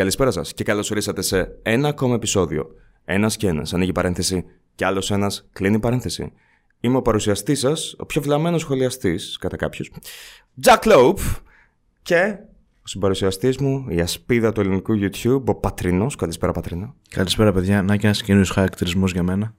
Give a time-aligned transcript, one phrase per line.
[0.00, 2.74] Καλησπέρα σας και καλώς ορίσατε σε ένα ακόμα επεισόδιο.
[3.04, 6.32] Ένας και ένας ανοίγει παρένθεση, και άλλος ένας κλείνει παρένθεση.
[6.80, 9.90] Είμαι ο παρουσιαστής σας, ο πιο βλαμμένος σχολιαστής, κατά κάποιους,
[10.64, 11.20] Jack Lope,
[12.02, 12.38] και
[12.82, 16.16] ο συμπαρουσιαστής μου, η ασπίδα του ελληνικού YouTube, ο Πατρινός.
[16.16, 16.94] Καλησπέρα, Πατρινό.
[17.10, 17.82] Καλησπέρα, παιδιά.
[17.82, 19.54] Να και ένας καινούριο χαρακτηρισμός για μένα.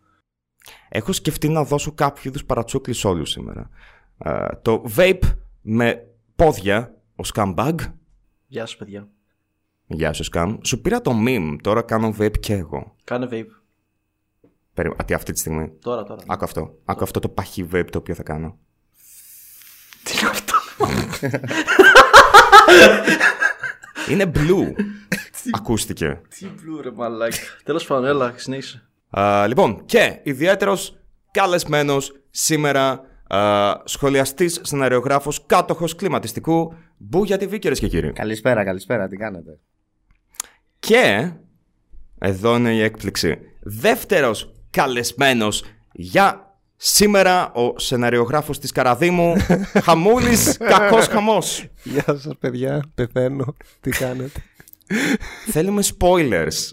[0.89, 3.70] Έχω σκεφτεί να δώσω κάποιο είδους παρατσούκλι όλους σήμερα.
[4.18, 7.76] Ε, το vape με πόδια, ο scumbag.
[8.48, 9.08] Γεια σου, παιδιά.
[9.94, 10.58] Γεια σου, Σκάμ.
[10.64, 12.95] Σου πήρα το meme, τώρα κάνω vape και εγώ.
[13.04, 13.45] Κάνε vape.
[14.73, 15.72] Περίμενα, τι αυτή τη στιγμή.
[15.82, 16.22] Τώρα, τώρα.
[16.27, 16.77] Άκου αυτό.
[16.86, 18.58] Άκου αυτό το παχύ vape το οποίο θα κάνω.
[20.04, 20.54] Τι είναι αυτό;
[24.09, 24.73] Είναι blue.
[25.52, 26.21] Ακούστηκε.
[26.38, 27.38] Τι blue ρε μαλάκα.
[27.63, 28.88] Τέλος πάντων, έλα, συνέχισε.
[29.10, 30.98] Α, λοιπόν, και ιδιαίτερος
[31.32, 38.12] καλεσμένος σήμερα α, σχολιαστής, σεναριογράφος, κάτοχος κλιματιστικού Μπούγια TV, κυρίε και κύριοι.
[38.12, 39.60] Καλησπέρα, καλησπέρα, τι κάνετε;
[40.88, 41.31] Και
[42.20, 43.38] εδώ είναι η έκπληξη.
[43.62, 49.34] Δεύτερος καλεσμένος για σήμερα ο σεναριογράφος της Καραδίμου
[49.85, 51.68] Χαμούλης Κακός Χαμός.
[51.84, 53.55] Γεια σας παιδιά, πεθαίνω.
[53.79, 54.40] Τι κάνετε;
[55.52, 56.71] Θέλουμε spoilers.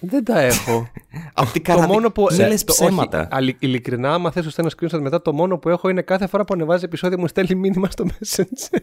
[0.00, 0.88] Δεν τα έχω.
[1.34, 1.92] Από την Καραδίμου.
[1.92, 2.26] μόνο που.
[2.30, 3.18] Μην ε, λες το- ψέματα.
[3.18, 6.44] όχι, αλη- ειλικρινά, άμα θες ένα screenshot μετά, το μόνο που έχω είναι κάθε φορά
[6.44, 8.78] που ανεβάζει επεισόδιο μου στέλνει μήνυμα στο Messenger.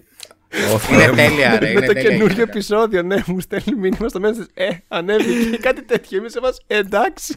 [0.92, 1.66] Είναι τέλεια, ρε.
[1.66, 2.10] με Είναι το τέλεια.
[2.10, 4.46] καινούριο επεισόδιο, ναι, μου στέλνει μήνυμα στο Messenger.
[4.54, 6.18] Ε, ανέβηκε κάτι τέτοιο.
[6.18, 7.36] Εμείς σε μας, εντάξει.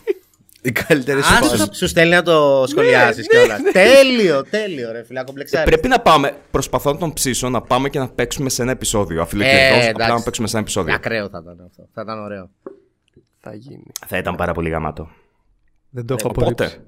[0.62, 1.74] Η καλύτερη Α, σου σου, φάση.
[1.74, 3.60] σου στέλνει να το σχολιάσεις κιόλας.
[3.72, 5.64] Τέλειο, τέλειο, ρε φιλά, κομπλεξάρι.
[5.70, 9.22] Πρέπει να πάμε, προσπαθώ να τον ψήσω, να πάμε και να παίξουμε σε ένα επεισόδιο.
[9.22, 10.12] Αφιλετικό, Ε, απλά εντάξει.
[10.14, 10.94] να παίξουμε σε ένα επεισόδιο.
[10.94, 11.88] Ακραίο θα ήταν αυτό.
[11.94, 12.50] Θα ήταν ωραίο.
[13.40, 13.82] Θα γίνει.
[14.06, 15.10] Θα ήταν πάρα πολύ γαμάτο.
[15.90, 16.80] Δεν το έχω Οπότε, απορρίψει.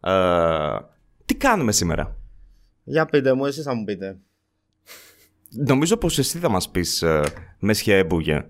[0.00, 0.78] ε,
[1.24, 2.16] τι κάνουμε σήμερα;
[2.84, 4.16] Για πείτε μου, εσείς θα μου πείτε.
[5.50, 7.22] Νομίζω πως εσύ θα μας πεις ε,
[7.58, 8.44] Μέσχε Έμπουργε.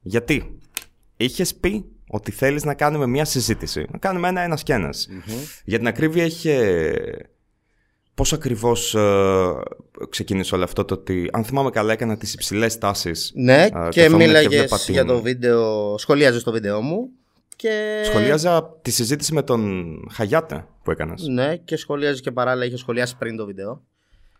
[0.00, 0.58] Γιατί;
[1.16, 3.86] Είχες πει ότι θέλεις να κάνουμε μια συζήτηση.
[3.92, 5.08] Να κάνουμε ένα ένας και ένας.
[5.64, 6.82] Για την ακρίβεια είχε...
[8.14, 9.52] Πώς ακριβώς ε,
[10.08, 13.32] ξεκίνησε όλο αυτό το ότι αν θυμάμαι καλά έκανα τις υψηλές τάσεις.
[13.34, 15.98] Ναι, ε, και καθόμουν μίλαγες βλέπα την- για το βίντεο.
[15.98, 17.08] Σχολίαζες το βίντεο μου.
[17.56, 18.02] Και...
[18.04, 21.26] Σχολίαζα τη συζήτηση με τον Χαγιάτε που έκανες.
[21.26, 23.82] Ναι, και σχολίαζες και παράλληλα είχες σχολιάσει πριν το βίντεο.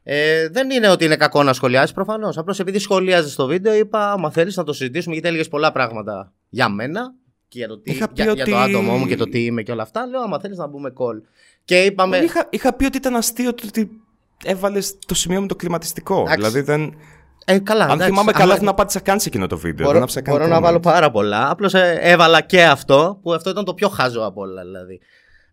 [0.06, 2.38] Ε, δεν είναι ότι είναι κακό να σχολιάσεις προφανώς.
[2.38, 6.32] Απλώς επειδή σχολιάζεις το βίντεο, είπα: Άμα θέλεις να το συζητήσουμε, γιατί έλεγες πολλά πράγματα
[6.48, 7.14] για μένα
[7.48, 9.44] και για το, τι, Είχα πει για, για το ότι- άτομό μου και το τι
[9.44, 10.06] είμαι και όλα αυτά.
[10.06, 11.22] Λέω: Άμα θέλεις να μπούμε call.
[11.64, 12.16] Και είπαμε.
[12.16, 13.90] Είχα, είχα πει ότι ήταν αστείο το ότι
[14.44, 16.14] έβαλες το σημείο με το κλιματιστικό.
[16.20, 16.36] Εντάξει.
[16.36, 16.94] Δηλαδή δεν...
[17.46, 19.84] Ε, καλά, Αν εντάξει, θυμάμαι άμα- καλά, δεν απάντησα καν σε εκείνο το βίντεο.
[19.86, 20.62] Μπορώ, δεν άφησα καν μπορώ να comment.
[20.62, 21.50] βάλω πάρα πολλά.
[21.50, 25.00] Απλώς έβαλα και αυτό, που αυτό ήταν το πιο χαζό από όλα, δηλαδή.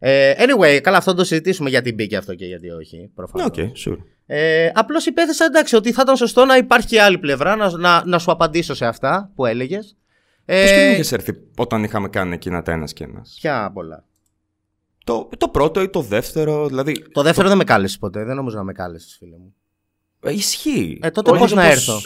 [0.03, 2.97] Ε, anyway, καλά, αυτό το συζητήσουμε γιατί μπήκε αυτό και γιατί όχι.
[2.97, 3.47] Ναι, Προφανώς.
[3.47, 3.53] ok,
[3.85, 3.97] sure.
[4.25, 8.05] Ε, Απλώς υπέθεσα εντάξει ότι θα ήταν σωστό να υπάρχει και άλλη πλευρά να, να,
[8.05, 9.95] να σου απαντήσω σε αυτά που έλεγες.
[10.45, 13.65] Ε, Πώς και δεν είχες έρθει όταν είχαμε κάνει εκείνα τα ένας και ένας; Ποια
[13.65, 14.03] απ' όλα.
[15.03, 17.09] Το, το πρώτο ή το δεύτερο, δηλαδή.
[17.11, 18.23] Το δεύτερο δεν με κάλεσες ποτέ.
[18.23, 19.55] Δεν νομίζω να με κάλεσες, φίλε μου.
[20.23, 20.99] Ε, Ισχύει.
[21.01, 22.01] Ε, τότε Όχι, πώς να πως έρθω;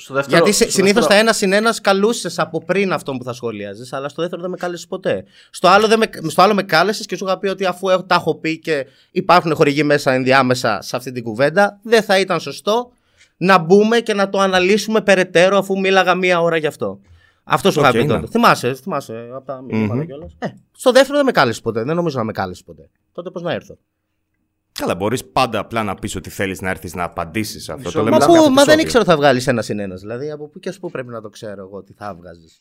[0.00, 3.24] Στο δεύτερο, Γιατί στο συνήθως δεύτερο- τα ένα συν ένας καλούσες από πριν αυτό που
[3.24, 5.24] θα σχολιάζεις, αλλά στο δεύτερο δεν με κάλεσες ποτέ.
[5.50, 8.04] Στο άλλο, δεν με, στο άλλο με κάλεσες και σου είχα πει ότι αφού έχω,
[8.04, 12.40] τα έχω πει και υπάρχουν χορηγοί μέσα ενδιάμεσα σε αυτή την κουβέντα, δεν θα ήταν
[12.40, 12.90] σωστό
[13.36, 17.00] να μπούμε και να το αναλύσουμε περαιτέρω αφού μίλαγα μία ώρα γι' αυτό.
[17.44, 18.06] Αυτό σου είχα Οκ, πει ναι.
[18.14, 18.26] τότε.
[18.26, 20.06] Θυμάσαι, θυμάσαι από τα μηνύματα Μμμ.
[20.06, 20.36] κιόλας.
[20.38, 21.82] Ε, στο δεύτερο δεν με κάλεσες ποτέ.
[21.84, 22.88] Δεν νομίζω να με κάλεσες ποτέ.
[23.12, 23.76] Τότε πώς να έρθω.
[24.80, 27.82] Καλά, μπορείς πάντα απλά να πεις ότι θέλεις να έρθεις να απαντήσεις αυτό.
[27.82, 28.82] Μισό Το λέμε Μα, σε πού, κάθε μα δεν επεισόδιο.
[28.84, 29.94] ήξερα ότι θα βγάλεις ένα συν ένα.
[29.94, 32.60] Δηλαδή, από πού και πού πρέπει να το ξέρω εγώ τι θα βγάζεις.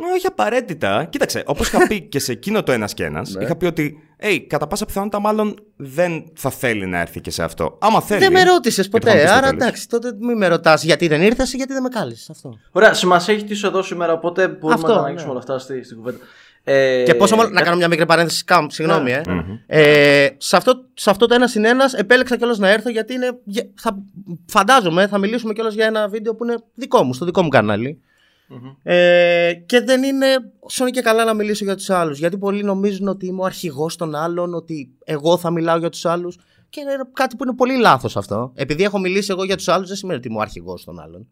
[0.00, 1.04] Ε, Όχι απαραίτητα.
[1.04, 3.44] Κοίταξε, όπως είχα πει και σε εκείνο το ένας και ένας, Ναι.
[3.44, 7.42] είχα πει ότι, hey, κατά πάσα πιθανότητα μάλλον δεν θα θέλει να έρθει και σε
[7.42, 7.78] αυτό.
[7.80, 8.20] Άμα θέλει.
[8.20, 9.22] Δεν με ρώτησες γιατί θα μου ποτέ.
[9.24, 9.62] πεις το Άρα τέλος.
[9.62, 12.30] εντάξει, τότε μην με ρωτάς γιατί δεν ήρθες ή γιατί δεν με κάλεσες.
[12.30, 12.58] Αυτό.
[12.72, 15.30] Ωραία, σημασία έχει τι σου εδώ σήμερα, οπότε μπορούμε Αυτό, να τα ανοίξουμε ναι.
[15.30, 16.18] όλα αυτά στη, στην κουβέντα.
[16.66, 17.52] Ε, Και πόσο μάλλον.
[17.52, 18.44] Να κα- κάνω μια μικρή παρένθεση.
[18.44, 19.16] Κάμ, συγγνώμη, Ναι.
[19.16, 19.30] ε.
[19.30, 19.40] Μμμ.
[19.66, 23.38] ε σε, αυτό, σε αυτό το ένα συν ένας επέλεξα κιόλας να έρθω γιατί είναι.
[23.44, 24.02] για- Θα,
[24.46, 28.00] φαντάζομαι θα μιλήσουμε κιόλας για ένα βίντεο που είναι δικό μου, στο δικό μου κανάλι.
[28.48, 28.58] Μμμ.
[28.82, 30.26] Ε, και δεν είναι
[30.66, 32.18] σώνει και καλά να μιλήσω για τους άλλους.
[32.18, 36.04] Γιατί πολλοί νομίζουν ότι είμαι ο αρχηγός των άλλων, ότι εγώ θα μιλάω για τους
[36.04, 36.38] άλλους.
[36.68, 38.52] Και είναι κάτι που είναι πολύ λάθος αυτό.
[38.54, 41.28] Επειδή έχω μιλήσει εγώ για τους άλλους, δεν σημαίνει ότι είμαι ο αρχηγός των άλλων.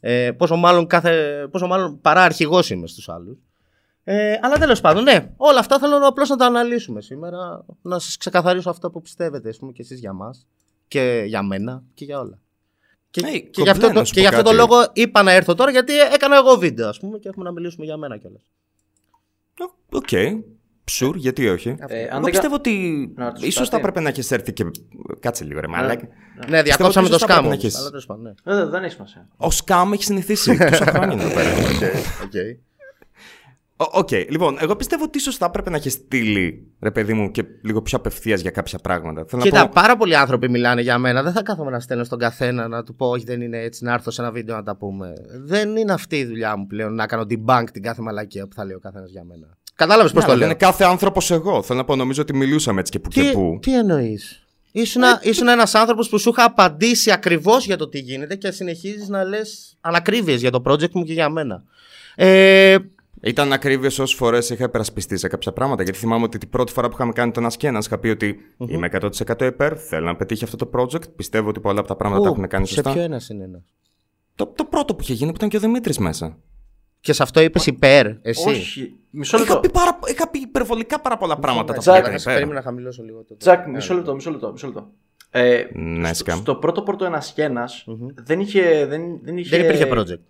[0.00, 3.38] Ε, πόσο, μάλλον κάθε, πόσο μάλλον παρά αρχηγός είμαι στους άλλους.
[4.04, 7.64] Ε, αλλά τέλος πάντων, ναι, όλα αυτά θέλω απλώς να τα αναλύσουμε σήμερα.
[7.82, 10.46] Να σας ξεκαθαρίσω αυτό που πιστεύετε, ας πούμε, και εσείς για μας.
[10.88, 12.38] Και για μένα και για όλα.
[13.10, 14.70] Και, Hey, και, γι' αυτό, κομπλέ, το, να σου και πω γι' αυτό το κάτι.
[14.70, 17.84] λόγο είπα να έρθω τώρα γιατί έκανα εγώ βίντεο, ας πούμε, και έχουμε να μιλήσουμε
[17.84, 18.42] για μένα κιόλας.
[19.92, 20.08] Οκ.
[20.90, 21.68] Sure, γιατί όχι.
[21.86, 23.76] Ε, αν Εγώ δεν πιστεύω κα- ότι Να ρωτήσω ίσως θα κάτι.
[23.88, 24.64] έπρεπε να έχεις έρθει και.
[25.20, 26.08] Κάτσε λίγο, ρε μαλάκα.
[26.48, 27.48] Ναι, διακόψαμε το ίσως θα σκάμο.
[27.48, 28.30] πρέπει να έχεις- Αλλά τέλος πάντων, ναι.
[28.30, 29.28] Ε, Δεν, δεν έχει σημασία.
[29.36, 31.50] Ο Σκάμ έχει συνηθίσει τόσα χρόνια εδώ πέρα.
[33.76, 33.88] Οκ.
[33.94, 37.30] Ο- Οκ, λοιπόν, εγώ πιστεύω ότι ίσως θα έπρεπε να έχεις στείλει ρε παιδί μου
[37.30, 39.24] και λίγο πιο απευθείας για κάποια πράγματα.
[39.28, 41.22] Θέλω Κοίτα, να πω, πάρα πολλοί άνθρωποι μιλάνε για μένα.
[41.22, 43.92] Δεν θα κάθομαι να στέλνω στον καθένα να του πω Όχι, δεν είναι έτσι, να
[43.92, 45.12] έρθω σε ένα βίντεο να τα πούμε.
[45.44, 48.64] Δεν είναι αυτή η δουλειά μου πλέον να κάνω debunk την κάθε μαλακία που θα
[48.64, 49.46] λέει ο καθένας για μένα.
[49.74, 50.48] Κατάλαβες πώς ναι, το αλλά λέω.
[50.50, 51.62] είναι κάθε άνθρωπος εγώ.
[51.62, 53.58] Θέλω να πω, νομίζω ότι μιλούσαμε έτσι και που και Τι, που.
[53.62, 58.36] τι εννοείς; Ήσουν, ήσουν ένας άνθρωπος που σου είχα απαντήσει ακριβώς για το τι γίνεται
[58.36, 61.62] και συνεχίζεις να λες ανακρίβειες για το project μου και για μένα.
[62.14, 62.76] Ε,
[63.24, 65.82] Ήταν ακρίβεια όσες φορές είχα υπερασπιστεί σε κάποια πράγματα.
[65.82, 68.08] Γιατί θυμάμαι ότι την πρώτη φορά που είχαμε κάνει το ένα και ένα, είχα πει
[68.08, 68.36] ότι
[68.66, 71.14] είμαι 100% υπέρ, θέλω να πετύχει αυτό το project.
[71.16, 72.92] Πιστεύω ότι πολλά από τα πράγματα τα πού, έχουν κάνει σε σωστά.
[72.92, 73.62] ποιο ένας είναι ένας;
[74.34, 76.38] Το, το πρώτο που είχε γίνει που ήταν και ο Δημήτρης μέσα.
[77.00, 78.96] Και σε αυτό είπες υπέρ, εσύ; Όχι.
[79.10, 79.60] Μισό Είχα λεπτό.
[79.60, 81.72] πει, πάρα, είχα πει υπερβολικά πάρα πολλά πράγματα.
[81.72, 82.34] τα Τζακ, οποία ήταν Κάτσε, υπέρ.
[82.34, 83.36] Περίμενα να χαμηλώσω λίγο το.
[83.36, 84.52] Τζακ, μισό λεπτό, μισό λεπτό.
[84.52, 84.90] Μισό λεπτό.
[85.30, 86.38] Ε, Ναι, στο, σκάμ.
[86.38, 87.34] στο πρώτο πρώτο ένας
[88.24, 88.86] δεν είχε.
[88.86, 89.56] Δεν, δεν, είχε...
[89.56, 90.20] Δεν υπήρχε project.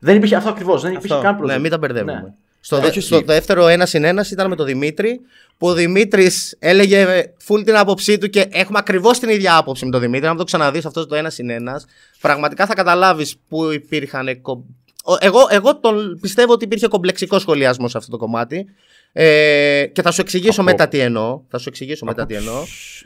[0.00, 0.82] Δεν υπήρχε αυτό ακριβώς.
[0.82, 1.26] Δεν υπήρχε Αυτό.
[1.26, 1.46] καν project.
[1.46, 2.12] Ναι, μην τα μπερδεύουμε.
[2.12, 2.32] Ναι.
[2.60, 3.00] Στο, Όχι, δε- όχι.
[3.00, 5.20] στο δεύτερο ένα συν ένας ήταν με τον Δημήτρη,
[5.58, 7.06] που ο Δημήτρης έλεγε
[7.48, 10.26] full την άποψή του και έχουμε ακριβώς την ίδια άποψη με τον Δημήτρη.
[10.26, 11.84] Αν το ξαναδείς αυτός το ένα συν ένας,
[12.20, 14.40] πραγματικά θα καταλάβεις που υπήρχαν.
[14.40, 14.64] κο-
[15.04, 18.66] Ο- Εγώ, εγώ τον πιστεύω ότι υπήρχε κομπλεξικός σχολιασμός σε αυτό το κομμάτι.
[19.12, 21.40] Ε, και θα σου εξηγήσω Από- μετά τι εννοώ.
[21.48, 22.62] Θα σου εξηγήσω μετά τι εννοώ.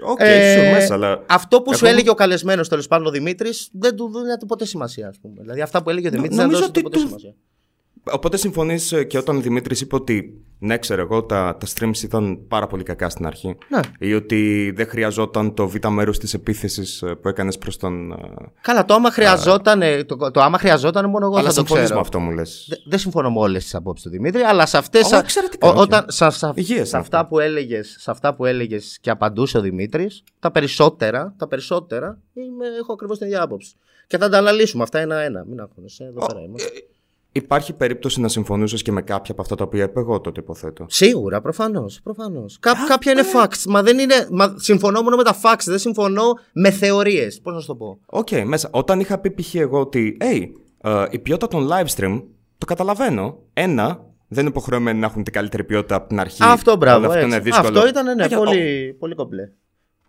[0.07, 1.23] Οκ, Ε, σου μέσα, αλλά.
[1.27, 4.65] Αυτό που σου Εγώ- έλεγε ο καλεσμένος τέλος πάντων ο Δημήτρης δεν του δίνεται ποτέ
[4.67, 5.35] σημασία, ας πούμε.
[5.41, 7.41] Δηλαδή αυτά που έλεγε ο Δημήτρης δεν νομίζω του δίνεται ότι ποτέ του- σημασία.
[8.13, 12.47] Οπότε συμφωνείς και όταν ο Δημήτρης είπε ότι ναι, ξέρω εγώ, τα, τα streams ήταν
[12.49, 13.57] πάρα πολύ κακά στην αρχή.
[13.69, 13.81] Ναι.
[13.99, 18.13] Ή ότι δεν χρειαζόταν το β' μέρος της επίθεσης που έκανες προς τον.
[18.13, 18.17] ε,
[18.61, 21.95] Καλά, το άμα χρειαζόταν, το, το άμα χρειαζόταν μόνο εγώ Αλλά θα το συμφωνείς ξέρω.
[21.99, 22.67] με αυτό μου λες.
[22.69, 25.13] Δε- Δεν συμφωνώ με όλες τις απόψεις του Δημήτρη, αλλά σε αυτές.
[25.13, 25.77] Ω, εξαιρετικά, οκ.
[25.77, 27.29] όταν, σε, σε, Υγιές σε είναι αυτά αυτό.
[27.29, 32.67] που έλεγες, σε αυτά που έλεγες και απαντούσε ο Δημήτρης, τα περισσότερα, τα περισσότερα είμαι,
[32.81, 33.75] έχω ακριβώς την ίδια άποψη.
[34.07, 35.45] Και θα τα αναλύσουμε αυτά ένα-ένα.
[35.49, 36.69] Μην αγχώνεσαι, εδώ πέρα είμαστε.
[37.37, 40.87] Υπάρχει περίπτωση να συμφωνούσες και με κάποια από αυτά τα οποία είπα εγώ τότε, υποθέτω.
[40.89, 42.01] Σίγουρα, προφανώς.
[42.03, 42.57] Προφανώς.
[42.61, 43.63] Κά, κάποια είναι facts.
[43.69, 44.27] Μα δεν είναι.
[44.31, 45.65] Μα συμφωνώ μόνο με τα facts.
[45.65, 46.23] Δεν συμφωνώ
[46.53, 47.41] με θεωρίες.
[47.41, 48.69] Πώς να σου το πω; Οκ, μέσα.
[48.73, 49.55] Όταν είχα πει π.χ.
[49.55, 50.43] εγώ ότι, hey,
[50.81, 52.23] ε, η ποιότητα των live stream,
[52.59, 53.39] το καταλαβαίνω.
[53.53, 53.87] Ένα,
[54.29, 56.43] δεν είναι υποχρεωμένοι να έχουν την καλύτερη ποιότητα από την αρχή.
[56.43, 56.97] Αυτό μπράβο.
[56.99, 57.31] Όλο αυτό έτσι.
[57.31, 57.69] είναι δύσκολο.
[57.79, 59.49] Αυτό ήταν ναι, Ε, πολύ, πολύ κομπλέ.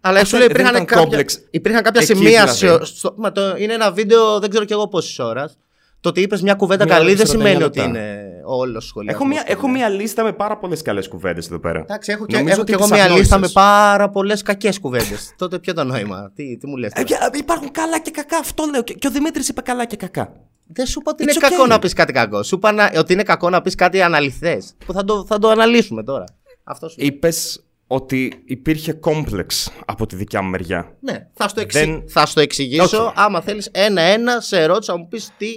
[0.01, 2.45] Αλλά Αυτό σου λέει δεν υπήρχαν ήταν κάποια, κόμπλεξ υπήρχαν κάποια εκεί σημεία.
[2.45, 2.85] δηλαδή.
[2.85, 5.57] σε- στο, μα το, είναι ένα βίντεο, δεν ξέρω κι εγώ πόσης ώρας.
[6.05, 7.83] Το ότι είπες μια κουβέντα Μία καλή ώρα δεν και 49 σημαίνει ότι λεπτά.
[7.99, 9.11] είναι όλο σχολείο.
[9.13, 11.79] Έχω, μια, έχω μια λίστα με πάρα πολλές καλές κουβέντες εδώ πέρα.
[11.79, 13.53] Εντάξει, έχω και, Νομίζω έχω ότι και εγώ τις μια λίστα με αγνόησες.
[13.53, 15.33] πάρα πολλές κακές κουβέντες.
[15.37, 16.91] Τότε ποιο το νόημα, τι, τι μου λες.
[16.95, 18.81] Ε, για- υπάρχουν καλά και κακά, αυτό λέω.
[18.83, 20.33] Και, και ο Δημήτρης είπε καλά και κακά.
[20.67, 21.49] Δεν σου είπα ότι It's είναι okay.
[21.49, 22.43] κακό να πεις κάτι κακό.
[22.43, 24.75] Σου είπα να- ότι είναι κακό να πεις κάτι αναληθές.
[24.85, 26.23] Που θα το, θα το αναλύσουμε τώρα.
[26.63, 30.95] Αυτό σου Είπες ότι υπήρχε κόμπλεξ από τη δικιά μου μεριά.
[30.99, 31.79] Ναι, θα στο, εξι...
[31.79, 33.03] Δεν- θα στο εξηγήσω.
[33.05, 33.11] Οκ.
[33.15, 35.47] Άμα θέλεις ένα-ένα, σε ερώτησα να μου πεις τι.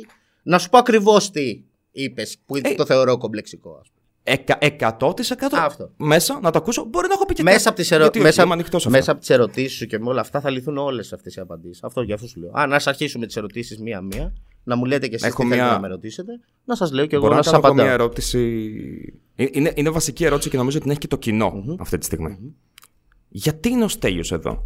[0.49, 1.63] Να σου πω ακριβώς τι
[1.93, 3.71] είπες, που Ε, το θεωρώ κομπλεξικό.
[3.81, 3.97] ας πούμε.
[4.23, 5.91] Εκα, 100% Αυτό.
[5.97, 6.85] μέσα να το ακούσω.
[6.85, 7.69] Μπορεί να έχω πει και Μέσα κάτι.
[7.69, 8.03] από τις ερω...
[8.03, 8.43] Γιατί όχι, μέσα...
[8.43, 9.13] είμαι ανοιχτός σε μέσα αυτά.
[9.13, 11.83] από τις ερωτήσεις σου και με όλα αυτά θα λυθούν όλες αυτές οι απαντήσεις.
[11.83, 12.51] Αυτό για αυτό σου λέω.
[12.55, 14.33] Αν ας αρχίσουμε τις ερωτήσεις μία-μία,
[14.65, 16.33] να μου λέτε και εσείς τι Έχω θέλετε μια- να με ρωτήσετε,
[16.65, 18.05] να σας λέω και εγώ Μπορώ να να σας κάνω εγώ μια απαντάω.
[18.05, 19.23] ερώτηση.
[19.37, 22.05] Ε, Είναι, είναι βασική ερώτηση και νομίζω ότι την έχει και το κοινο αυτή τη
[22.05, 22.39] στιγμη
[23.29, 24.65] Γιατί είναι ο Στέλιος εδώ;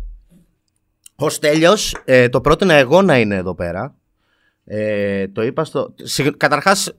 [1.16, 3.96] Ο Στέλιος, ε, το πρότεινα εγώ να είναι εδώ πέρα.
[4.64, 5.94] Ε, το είπα στο.
[6.36, 6.92] Καταρχάς,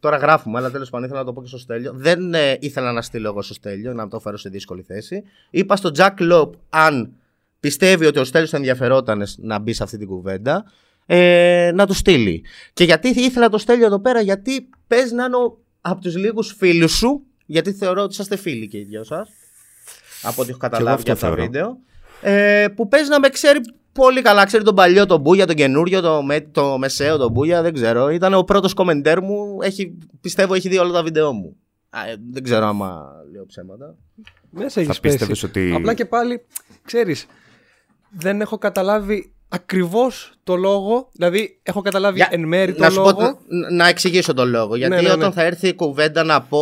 [0.00, 1.92] τώρα γράφουμε, αλλά τέλος πάντων ήθελα να το πω και στο Στέλιο.
[1.94, 5.22] Δεν ε, ήθελα να στείλω εγώ στο Στέλιο, να το φέρω σε δύσκολη θέση.
[5.50, 7.12] Είπα στο Jack Λόπ, αν
[7.60, 10.64] πιστεύει ότι ο Στέλιος θα ενδιαφερόταν να μπει σε αυτή την κουβέντα,
[11.06, 12.44] ε, να του στείλει.
[12.72, 16.54] Και γιατί ήθελα το Στέλιο εδώ πέρα, γιατί πες να είναι ο- από τους λίγους
[16.58, 19.28] φίλους σου, γιατί θεωρώ ότι είσαστε φίλοι και οι δυο σας.
[20.22, 21.50] Από ό,τι έχω καταλάβει αυτό για αυτά τα θεωρώ.
[21.50, 21.78] βίντεο.
[22.22, 23.58] Ε, που παίζει να με ξέρει
[23.92, 24.44] πολύ καλά.
[24.44, 28.08] Ξέρει τον παλιό τον Μπούγια, τον καινούριο, το, με, το μεσαίο τον Μπούγια, δεν ξέρω.
[28.10, 29.58] Ήταν ο πρώτος κομμεντέρ μου.
[29.62, 31.56] Έχει, πιστεύω έχει δει όλα τα βίντεο μου.
[31.90, 33.94] Α, ε, δεν ξέρω άμα λέω ψέματα.
[34.50, 35.44] Μέσα έχεις Θα πίστευες πέσει.
[35.46, 36.44] ότι- Απλά και πάλι,
[36.84, 37.26] ξέρεις,
[38.10, 41.08] δεν έχω καταλάβει ακριβώς το λόγο.
[41.12, 43.12] Δηλαδή, έχω καταλάβει Για- εν μέρη το να, σου λόγο.
[43.12, 44.76] πω, να, να εξηγήσω τον λόγο.
[44.76, 45.14] Γιατί Ναι, ναι, ναι.
[45.14, 46.58] όταν θα έρθει η κουβέντα να πω.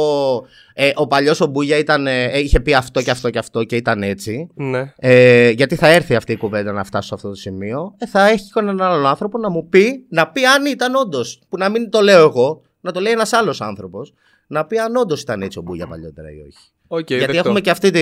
[0.74, 3.76] Ε, ο παλιός ο Μπούγια ήταν, ε, είχε πει αυτό και αυτό και αυτό και
[3.76, 4.48] ήταν έτσι.
[4.54, 4.92] Ναι.
[4.96, 7.94] Ε, γιατί θα έρθει αυτή η κουβέντα να φτάσω σε αυτό το σημείο.
[7.98, 11.40] Ε, θα έχει έναν άλλον άνθρωπο να μου πει, να πει αν ήταν όντως.
[11.48, 14.12] Που να μην το λέω εγώ, να το λέει ένας άλλος άνθρωπος.
[14.46, 16.58] Να πει αν όντως ήταν έτσι ο Μπούγια παλιότερα ή όχι.
[16.88, 17.38] Οκ, γιατί δεκτό.
[17.38, 18.00] έχουμε και, αυτή τη,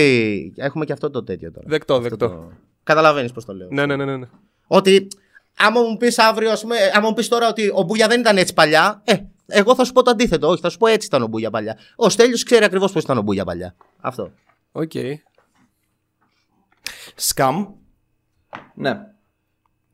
[0.61, 1.65] έχουμε και αυτό το τέτοιο τώρα.
[1.69, 2.27] Δεκτό, Αυτό δεκτό.
[2.27, 2.51] Το...
[2.83, 3.67] Καταλαβαίνεις πώς το λέω.
[3.71, 4.25] Ναι, ναι, ναι, ναι.
[4.69, 4.77] Ναι.
[4.77, 5.07] Ότι
[5.57, 8.19] άμα μου πεις αύριο, ας πούμε, ε, άμα μου πεις τώρα ότι ο Μπούγια δεν
[8.19, 9.15] ήταν έτσι παλιά, ε,
[9.47, 10.47] εγώ θα σου πω το αντίθετο.
[10.47, 11.77] Όχι, θα σου πω έτσι ήταν ο Μπούγια παλιά.
[11.95, 13.75] Ο Στέλιος ξέρει ακριβώς πώς ήταν ο Μπούγια παλιά.
[13.99, 14.31] Αυτό.
[14.71, 14.91] Οκ.
[17.15, 17.67] Σκαμ,
[18.73, 18.99] Ναι.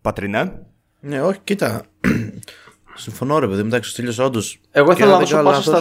[0.01, 0.65] πατρινέ.
[1.00, 1.84] Ναι, όχι, κοίτα.
[2.96, 3.67] Συμφωνώ, ρε παιδί μου.
[3.67, 4.62] Εντάξει, Στέλιο όντως.
[4.72, 5.79] Εγώ ήθελα να, δώσω πάσα στα...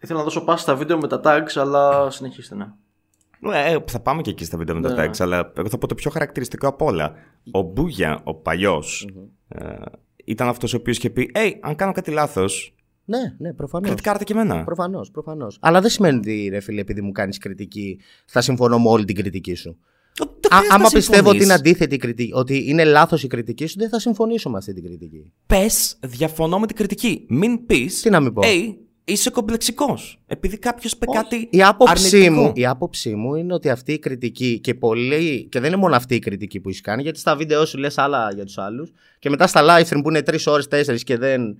[0.00, 2.66] ήθελα να δώσω πάση στα βίντεο με τα tags, αλλά συνεχίστε, ναι.
[3.52, 5.04] Ε, θα πάμε και εκεί στα βίντεο με τα Ναι.
[5.04, 7.12] tags, αλλά εγώ θα πω το πιο χαρακτηριστικό απ' όλα.
[7.50, 8.82] Ο Μπούγια, ο παλιο
[9.48, 9.64] ε,
[10.24, 13.86] ήταν αυτός ο οποίος είχε πει: «Ε, αν κάνω κάτι λάθος, Ναι, ναι, προφανώς.
[13.88, 14.64] κριτικάρτε και εμένα.
[14.64, 15.58] Προφανώς, προφανώς.
[15.60, 19.14] Αλλά δεν σημαίνει ότι ρε φίλε, επειδή μου κάνεις κριτική, θα συμφωνώ με όλη την
[19.16, 19.76] κριτική σου.
[20.18, 21.60] Δεν Α, χρειάζεται άμα να πιστεύω ότι είναι συμφωνείς.
[21.70, 24.82] αντίθετη η κριτική, ότι είναι λάθος η κριτική σου, δεν θα συμφωνήσω με αυτή την
[24.84, 25.32] κριτική.
[25.46, 27.26] Πες, διαφωνώ με την κριτική.
[27.28, 28.00] Μην πεις.
[28.00, 28.40] Τι να μην πω.
[28.46, 28.48] Ε,
[29.04, 30.20] είσαι κομπλεξικός.
[30.26, 31.48] Επειδή κάποιος πει κάτι.
[31.50, 32.40] Η άποψή, αρνητικό.
[32.40, 35.46] μου, η άποψή μου είναι ότι αυτή η κριτική και πολύ.
[35.50, 37.98] και δεν είναι μόνο αυτή η κριτική που έχεις κάνει, γιατί στα βίντεο σου λες
[37.98, 41.16] άλλα για τους άλλους και μετά στα live stream που είναι 3 ώρες, 4 και
[41.16, 41.56] δεν.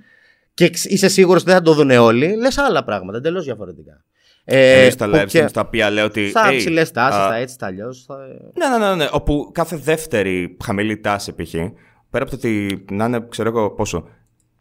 [0.54, 4.04] και εξ- είσαι σίγουρος ότι δεν θα το δουν όλοι, λες άλλα πράγματα εντελώς διαφορετικά.
[4.44, 6.28] Ε, Ε, στα που live και- streams στα οποία λέω ότι.
[6.28, 8.06] Στα «Hey, ψηλέ τάσεις, α, στα έτσι, στα αλλιώς.
[8.54, 9.08] Ναι, ναι, ναι, ναι.
[9.12, 11.50] Όπου κάθε δεύτερη χαμηλή τάση π.χ.
[12.10, 14.08] Πέρα από το ότι να είναι, ξέρω εγώ πόσο.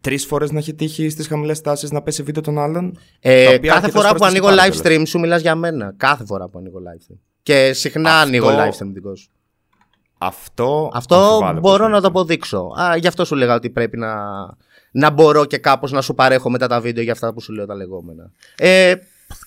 [0.01, 2.93] Τρεις φορές να έχει τύχει στις χαμηλές τάσεις να πέσει βίντεο των άλλων.
[2.93, 5.01] τα Ε, οποία κάθε αρκετές φορά φορές που τις ανοίγω πάρω live κιόλας.
[5.01, 5.93] stream σου μιλάς για μένα.
[5.97, 7.17] Κάθε φορά που ανοίγω live stream.
[7.43, 9.29] Και συχνά Αυτό- ανοίγω live stream δικό σου.
[10.17, 10.89] Αυτό.
[10.93, 12.07] Αυτό αμφιβάλλω μπορώ πώς να το είναι.
[12.07, 12.71] αποδείξω.
[12.79, 14.13] Α, γι' αυτό σου λέγα ότι πρέπει να,
[14.91, 17.65] να μπορώ και κάπως να σου παρέχω μετά τα βίντεο για αυτά που σου λέω
[17.65, 18.31] τα λεγόμενα.
[18.57, 18.93] Ε,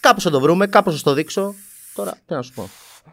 [0.01, 1.55] κάπως θα το βρούμε, κάπως θα το δείξω.
[1.95, 2.69] Τώρα, τι να σου πω.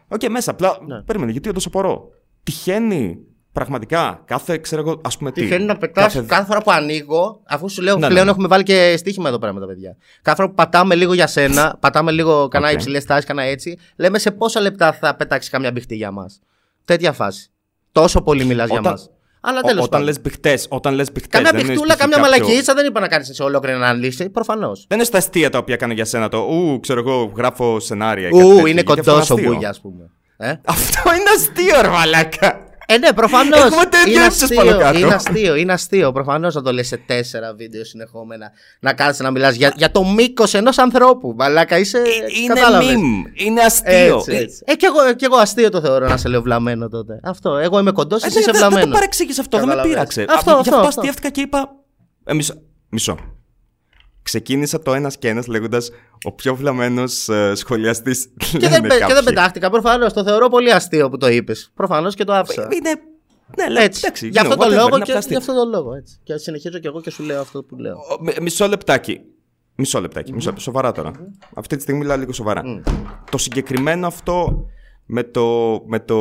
[0.08, 0.52] Οκ, μέσα.
[0.52, 0.78] Απλά.
[0.88, 1.02] Ναι.
[1.02, 2.10] Περίμενε, γιατί όντως απορώ.
[2.44, 3.20] Τυχαίνει
[3.52, 5.42] πραγματικά κάθε, ξέρω εγώ, ας πούμε τι.
[5.42, 6.26] Τυχαίνει να πετάς κάθε...
[6.28, 8.32] κάθε- φορά που ανοίγω, αφού σου λέω Ναι, πλέον ναι.
[8.32, 9.96] έχουμε βάλει και στοίχημα εδώ πέρα με τα παιδιά.
[10.22, 12.78] Κάθε φορά που πατάμε λίγο για σένα, πατάμε λίγο κανένα Οκ.
[12.78, 16.40] υψηλές τάσεις, κανένα έτσι, λέμε σε πόσα λεπτά θα πετάξεις καμιά μπιχτή για μας.
[16.86, 17.50] Τέτοια φάση.
[17.92, 19.10] Τόσο πολύ μιλάς για Όταν- μας.
[19.42, 20.06] Αλλά Ό- τέλος Όταν πάντων.
[20.06, 21.42] λες μπιχτές, όταν λες μπιχτές.
[21.42, 24.30] Καμιά μπιχτούλα, καμιά μαλακίτσα δεν είπα να κάνεις σε ολόκληρη ανάλυση.
[24.30, 24.86] Προφανώς.
[24.88, 28.30] Δεν είναι στα αστεία τα οποία κάνω για σένα το Ου, ξέρω εγώ, γράφω σενάρια.
[28.30, 29.52] και κάτι Ου, τέτοιο, είναι γιατί αυτό κοντό ο αστείο.
[29.52, 30.10] Μπούγιας, ας πούμε.
[30.38, 32.59] Ε; Αυτό είναι αστείο, ρε μαλάκα.
[32.92, 33.60] Ε, ναι, προφανώς.
[33.60, 34.98] Έχουμε το ίδιο Είναι ύψος πάνω αστείο, κάτω.
[35.00, 36.12] είναι αστείο, είναι αστείο.
[36.12, 38.52] Προφανώς να το λες σε τέσσερα βίντεο συνεχόμενα.
[38.80, 41.34] Να κάθεσαι να μιλάς για, για το μήκος ενός ανθρώπου.
[41.38, 41.98] Μαλάκα, είσαι.
[41.98, 42.88] Ε, Είναι κατάλαβες.
[42.96, 43.32] meme.
[43.46, 44.16] Είναι αστείο.
[44.18, 44.62] Έτσι, έτσι.
[44.66, 47.20] Ε, κι εγώ, κι εγώ αστείο το θεωρώ να σε λέω βλαμμένο τότε.
[47.24, 47.58] Αυτό.
[47.58, 49.00] Εγώ είμαι κοντός, Ε, εσύ δεν- είσαι δεν- Δεν το βλαμμένος.
[49.00, 49.96] παρεξήγησε αυτό, δεν με Καταλαβες.
[49.98, 50.26] πείραξε.
[50.30, 51.00] Αυτό, Α, Γι' αυτό, αυτό αυτό.
[51.00, 51.70] αστείευτηκα και είπα.
[52.26, 52.34] Ε,
[52.90, 53.18] μισό.
[54.20, 54.24] Μισό.
[54.24, 55.92] Ξεκίνησα το ένας και ένας λέγοντας
[56.24, 58.28] ο πιο βλαμμένος σχολιαστής.
[58.60, 59.70] Και δεν, πε- και δεν πετάχτηκα.
[59.70, 61.72] Προφανώς το θεωρώ πολύ αστείο που το είπες.
[61.76, 62.62] Προφανώς και το άφησα.
[62.72, 62.90] Είναι.
[63.58, 64.02] Ναι, λέω, Έτσι.
[64.04, 65.38] εντάξει, Γι' αυτό you know, το whatever, λόγο είναι και απλά γι' αστείο.
[65.38, 65.94] αυτό το λόγο.
[65.94, 66.20] Έτσι.
[66.24, 67.96] Και συνεχίζω κι εγώ και σου λέω αυτό που λέω.
[67.96, 69.20] Ο, μι- Μισό λεπτάκι.
[69.76, 70.34] Μισό λεπτάκι.
[70.34, 70.62] Μισό λεπτό.
[70.62, 71.12] Σοβαρά τώρα.
[71.56, 72.62] Αυτή τη στιγμή μιλάω λίγο σοβαρά.
[73.32, 74.66] Το συγκεκριμένο αυτό
[75.06, 75.46] με το,
[75.86, 76.18] με το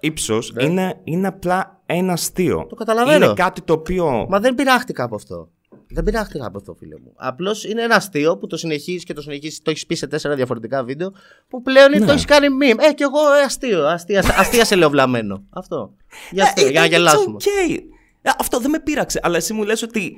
[0.00, 2.56] ύψος είναι, είναι απλά ένα αστείο.
[2.58, 2.66] Ναι.
[2.66, 3.24] Το καταλαβαίνω.
[3.24, 4.26] Είναι κάτι το οποίο.
[4.28, 5.48] Μα δεν πειράχτηκα από αυτό.
[5.90, 7.12] Δεν πειράχτηκα από αυτό, φίλε μου.
[7.16, 9.62] Απλώς είναι ένα αστείο που το συνεχίζεις και το συνεχίζεις.
[9.62, 11.12] Το έχεις πει σε τέσσερα διαφορετικά βίντεο
[11.48, 12.06] που πλέον Ναι.
[12.06, 12.78] το έχεις κάνει meme.
[12.90, 13.86] Ε, κι εγώ ε, αστείο.
[13.86, 15.42] Αστεία, αστεία σε λέω βλαμμένο.
[15.50, 15.92] Αυτό.
[16.30, 17.36] Για, αστείο, Ε, για να it's γελάσουμε.
[17.40, 17.78] okay.
[18.22, 19.20] Ε, Αυτό δεν με πείραξε.
[19.22, 20.16] Αλλά εσύ μου λες ότι.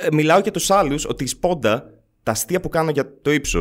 [0.00, 1.90] ε, Μιλάω για τους άλλους ότι η σπόντα,
[2.22, 3.60] τα αστεία που κάνω για το υψο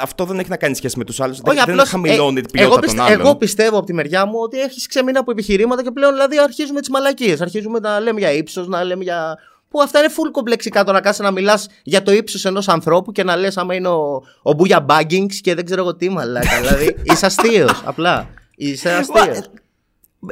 [0.00, 1.36] Αυτό δεν έχει να κάνει σχέση με τους άλλους.
[1.40, 3.20] Δεν, Όχι, δεν απλώς, χαμηλώνει ε, την ποιότητα εγώ, των πιστε- άλλων.
[3.26, 6.80] εγώ πιστεύω από τη μεριά μου ότι έχεις ξεμείνει από επιχειρήματα και πλέον δηλαδή αρχίζουμε
[6.80, 7.40] τις μαλακίες.
[7.40, 9.38] Αρχίζουμε να λέμε για ύψος, να λέμε για.
[9.76, 13.12] Που αυτά είναι full κομπλεξικά το να κάτσει να μιλάς για το ύψος ενός ανθρώπου
[13.12, 16.56] και να λες άμα είναι ο, ο Μπούγια Μπάγκινγκς και δεν ξέρω εγώ τι μαλάκα.
[16.60, 17.82] δηλαδή είσαι αστείος.
[17.84, 18.28] Απλά.
[18.56, 19.14] Είσαι αστείο.
[19.26, 19.42] Μα, ε,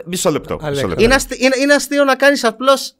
[0.04, 0.54] Μισό λεπτό.
[0.54, 0.86] Μισό Αλέκα.
[0.86, 1.02] λεπτό.
[1.02, 1.36] Είναι, αστι...
[1.44, 2.94] είναι, είναι αστείο να κάνεις απλώς.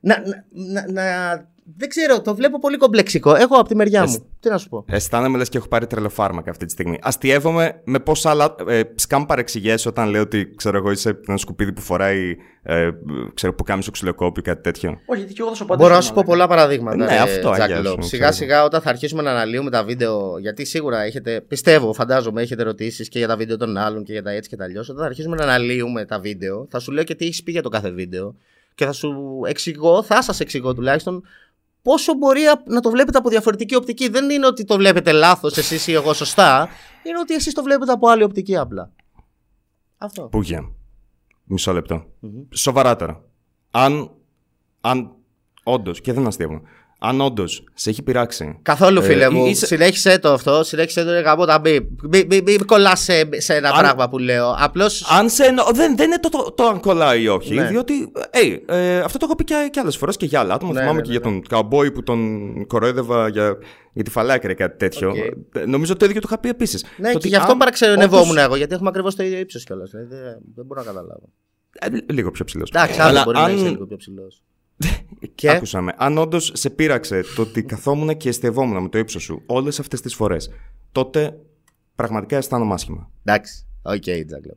[0.00, 3.34] Να, να, να, να- Δεν ξέρω, το βλέπω πολύ κομπλεξικό.
[3.34, 4.26] Εγώ από τη μεριά μου.
[4.40, 4.84] Τι να σου πω.
[4.88, 6.98] Αισθάνομαι λες και έχω πάρει τρελοφάρμακα αυτή τη στιγμή.
[7.02, 11.72] Αστειεύομαι με πόσα άλλα ε, σκάμ παρεξηγές όταν λέω ότι ξέρω εγώ είσαι ένα σκουπίδι
[11.72, 12.90] που φοράει ε,
[13.34, 15.00] ξέρω, που κάνει ξυλοκόπη ή κάτι τέτοιο.
[15.06, 15.88] Όχι, γιατί και εγώ θα σου απαντήσω.
[15.88, 16.30] Μπορώ να σου πω μάλλον.
[16.30, 16.96] πολλά παραδείγματα.
[16.96, 18.02] Ναι, ρε, αυτό, Τζακ αγιάς Λόπ.
[18.02, 18.46] σου, Σιγά ξέρω.
[18.46, 23.08] σιγά όταν θα αρχίσουμε να αναλύουμε τα βίντεο, γιατί σίγουρα έχετε, πιστεύω, φαντάζομαι, έχετε ερωτήσεις
[23.08, 24.88] και για τα βίντεο των άλλων και για τα έτσι και τα αλλιώς.
[24.88, 27.62] Όταν θα αρχίσουμε να αναλύουμε τα βίντεο, θα σου λέω και τι έχεις πει για
[27.62, 28.34] το κάθε βίντεο
[28.74, 31.22] και θα σου εξηγώ, θα σας εξηγώ τουλάχιστον
[31.82, 34.08] πόσο μπορεί α- να το βλέπετε από διαφορετική οπτική.
[34.08, 36.68] Δεν είναι ότι το βλέπετε λάθος εσείς ή εγώ σωστά,
[37.02, 38.90] είναι ότι εσείς το βλέπετε από άλλη οπτική απλά.
[39.98, 40.22] Αυτό.
[40.22, 40.72] Πούγια.
[41.44, 42.06] Μισό λεπτό.
[42.50, 43.24] Σοβαρά τώρα.
[43.70, 44.10] Αν,
[44.80, 45.10] αν
[45.62, 46.60] όντω, και δεν αστείευομαι,
[47.02, 48.58] αν όντως σε έχει πειράξει.
[48.62, 49.46] Καθόλου, Ε, φίλε μου.
[49.46, 50.64] είσαι- Συνέχισε το αυτό.
[50.64, 51.88] Συνέχισε το γαμό τα μπει.
[52.10, 54.54] Μην μη, μη κολλάς σε, σε ένα Αν- πράγμα που λέω.
[54.58, 54.90] Απλώ.
[55.18, 55.62] Αν σε εννο...
[55.72, 57.54] δεν, δεν είναι το, το, το αν κολλάει ή όχι.
[57.54, 57.66] Ναι.
[57.68, 58.12] Διότι.
[58.30, 60.72] Ε, ε, αυτό το έχω πει και, και άλλες φορές και για άλλα άτομα.
[60.72, 63.56] Ναι, Θυμάμαι ναι, και ναι, για τον καουμπόι που τον κοροϊδεύα για,
[63.92, 65.08] για τη φαλάκρα ή κάτι τέτοιο.
[65.10, 65.16] Οκ.
[65.16, 66.84] Ε, Νομίζω το ίδιο το είχα πει επίσης.
[66.96, 68.56] Ναι, και γι' αυτό παραξενευόμουν εγώ.
[68.56, 69.90] Γιατί έχουμε ακριβώς το ίδιο ύψος κιόλας.
[69.90, 70.08] Δεν,
[70.54, 71.28] δεν μπορώ να καταλάβω.
[71.80, 72.70] Ε, λίγο πιο ψηλός.
[72.74, 74.42] Εντάξει, άλλο μπορεί να είσαι λίγο πιο ψηλός.
[75.34, 75.94] Και; Άκουσα με.
[75.98, 80.00] Αν όντως σε πείραξε το ότι καθόμουν και αστειευόμουν με το ύψος σου όλες αυτές
[80.00, 80.50] τις φορές,
[80.92, 81.38] τότε
[81.94, 83.10] πραγματικά αισθάνομαι άσχημα.
[83.24, 83.66] Εντάξει.
[83.82, 84.56] Οκ, Τζάγκλοπ.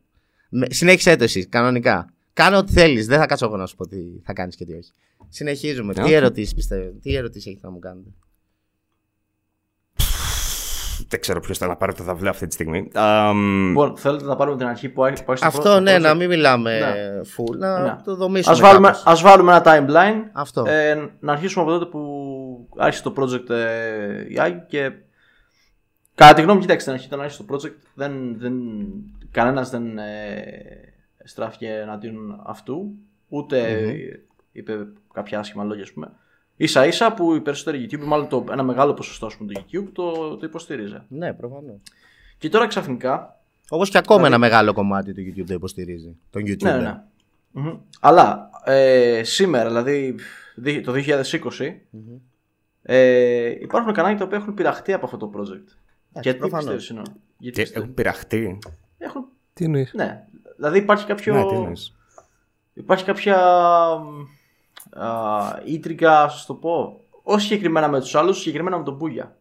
[0.50, 2.13] Με- Συνέχισε το εσύ, κανονικά.
[2.34, 3.08] Κάνε ό,τι θέλεις.
[3.08, 4.92] Δεν θα κάτσω εγώ να σου πω τι θα κάνεις και τι όχι.
[5.30, 5.94] Συνεχίζουμε.
[5.94, 6.10] Τι Οκ.
[6.10, 8.10] ερωτήσεις πιστεύω, τι ερωτήσεις έχετε να μου κάνετε;
[11.13, 12.89] Δεν ξέρω ποιος θα να πάρει το ταβλό αυτή τη στιγμή.
[12.93, 16.01] Αμ, Λοιπόν, θέλετε να πάρουμε την αρχή που έχει πάει στο Αυτό πρώτο ναι, project?
[16.01, 17.22] να μην μιλάμε Ναι.
[17.22, 17.96] full, να Ναι.
[18.05, 18.53] το δομήσουμε.
[18.53, 19.03] Ας βάλουμε, κάπως.
[19.05, 20.29] ας βάλουμε ένα timeline.
[20.34, 20.63] Αυτό.
[20.67, 24.91] Ε, να αρχίσουμε από τότε που άρχισε το project ε, η Άγη και
[26.15, 28.53] κατά τη γνώμη μου, κοιτάξτε, στην αρχή όταν άρχισε το project δεν, δεν,
[29.32, 30.93] κανένας δεν ε,
[31.24, 32.91] στράφηκε εναντίον αυτού,
[33.27, 33.60] ούτε
[34.51, 34.74] είπε
[35.13, 36.12] κάποια άσχημα λόγια, ας πούμε.
[36.63, 39.89] Ίσα ίσα που οι περισσότεροι YouTube, μάλλον το, ένα μεγάλο ποσοστό ας πούμε, του YouTube
[39.93, 40.98] το, το υποστηρίζει.
[41.08, 41.75] Ναι, προφανώς.
[42.38, 43.39] Και τώρα ξαφνικά
[43.70, 46.15] Όπως και ακόμα ένα μεγάλο κομμάτι του YouTube το υποστηρίζει.
[46.29, 46.62] Τον YouTube.
[46.62, 47.01] Ναι, ναι, ναι.
[47.51, 47.77] Μμμ.
[48.00, 50.15] Αλλά ε, σήμερα, δηλαδή
[50.55, 51.74] δι- το 2020,
[52.82, 55.77] ε, υπάρχουν κανάλια τα οποία έχουν πειραχτεί από αυτό το project.
[56.22, 56.65] Γιατί προφανώς.
[56.75, 57.01] πιστεύεις, είναι,
[57.38, 58.60] γιατί και πιστεύεις; έχουν πειραχτεί.
[58.98, 60.24] Έχουν, Τι εννοείς; ναι,
[60.55, 61.96] δηλαδή υπάρχει κάποιο, Ναι, τι εννοείς;
[62.74, 63.98] υπάρχει κάποια α,
[65.65, 69.35] ήτρικα, ας το πω, όχι συγκεκριμένα με τους άλλους, συγκεκριμένα με τον Μπούγια.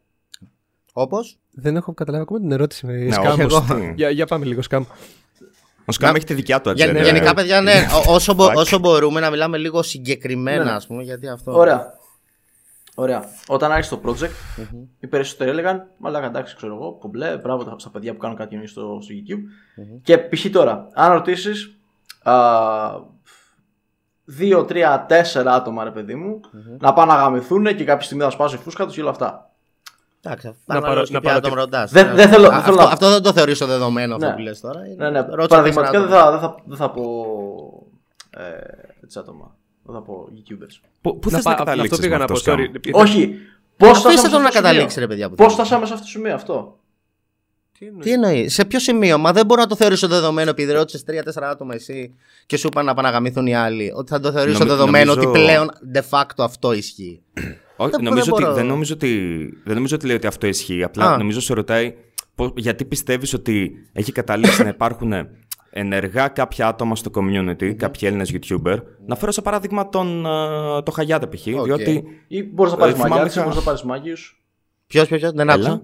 [0.93, 3.41] Όπως; Δεν έχω καταλάβει ακόμα την ερώτηση με Ναι, σκάμ.
[3.41, 3.93] όπως τι.
[3.97, 4.85] Για, για πάμε λίγο σκάμ.
[5.85, 7.05] Ο Σκάμ έχει τη δικιά του Για, ατζέντα.
[7.05, 7.73] γενικά, παιδιά, ναι,
[8.09, 8.55] ό- όσο, μπο- Fuck.
[8.63, 10.71] όσο μπορούμε να μιλάμε λίγο συγκεκριμένα, Ναι.
[10.71, 11.53] ας πούμε, γιατί αυτό.
[11.57, 12.01] Ωραία.
[12.95, 13.25] Ωραία.
[13.47, 14.65] Όταν άρχισε το project,
[15.01, 18.53] οι περισσότεροι έλεγαν Μαλάκα, εντάξει, ξέρω εγώ, κομπλέ, μπράβο τα- στα παιδιά που κάνουν κάτι
[18.53, 19.43] εννοείς στο, στο YouTube.
[20.03, 20.47] Και π.χ.
[20.51, 21.77] τώρα, αν ρωτήσεις
[24.25, 26.41] δύο, τρία, τέσσερα άτομα, ρε παιδί μου,
[26.79, 29.51] να πάνε να γαμηθούν και κάποια στιγμή θα σπάσει η φούσκα τους και όλα αυτά.
[30.25, 31.91] Εντάξει, Να να πάρω- πάρω, να να πάρω το και- ρωτάς.
[31.91, 32.13] Δεν- Ναι.
[32.15, 34.33] δεν θέλω- δεν Α, θέλω αυτό, να- αυτό δεν το θεωρήσω δεδομένο αυτό Ναι.
[34.35, 34.87] που λες τώρα.
[34.87, 35.21] Είναι- Ναι, ναι.
[35.21, 37.03] ρώτησα Παραδειγματικά δεν τέσσερα θα, δεν, θα, δεν θα πω.
[38.31, 38.41] Ε,
[39.05, 39.55] έτσι άτομα.
[39.83, 40.81] Δεν θα πω YouTubers.
[41.01, 42.41] Πού πού Να θες πά- να αυτό καταλήξεις πήγα με να αυτό, πω.
[42.41, 42.91] Σκάμ; sorry.
[42.93, 43.35] Όχι!
[43.77, 45.57] Πώς Αφήστε τον να καταλήξει, ρε παιδιά, που Πώς θέλει.
[45.59, 46.79] φτάσαμε σε αυτό το σημείο αυτό.
[47.83, 50.73] Τι εννοείς; Τι εννοείς, σε ποιο σημείο, μα δεν μπορώ να το θεωρήσω δεδομένο επειδή
[50.73, 52.15] ρώτησες τρία-τέσσερα άτομα εσύ
[52.47, 53.93] και σου είπαν να πάνε να γαμηθούν οι άλλοι.
[53.97, 57.23] Ότι θα το θεωρήσω Νομι- δεδομένο νομίζω- ότι πλέον de facto αυτό ισχύει.
[57.77, 58.55] Όχι, Δεν- νομίζω δεν ότι, μπορώ.
[58.55, 59.19] δεν, νομίζω ότι,
[59.65, 60.83] δεν νομίζω ότι λέει ότι αυτό ισχύει.
[60.83, 61.17] Απλά Α.
[61.17, 61.95] νομίζω σε ρωτάει
[62.35, 65.13] πώς- γιατί πιστεύεις ότι έχει καταλήξει να υπάρχουν
[65.71, 68.77] ενεργά κάποια άτομα στο community, κάποιοι Έλληνες YouTuber.
[69.07, 71.47] Να φέρω σε παράδειγμα τον ε, το Χαγιάτε π.χ.
[71.59, 71.65] Οκ.
[71.65, 74.43] Διότι Ή μπορείς να πάρεις Ε, θυμάμαι μαγιάτσι, είχα- μπορείς να πάρεις μάγιους.
[74.87, 75.53] Ποιος, ποιος, ποιος, δεν Έλα.
[75.55, 75.83] άκουσα.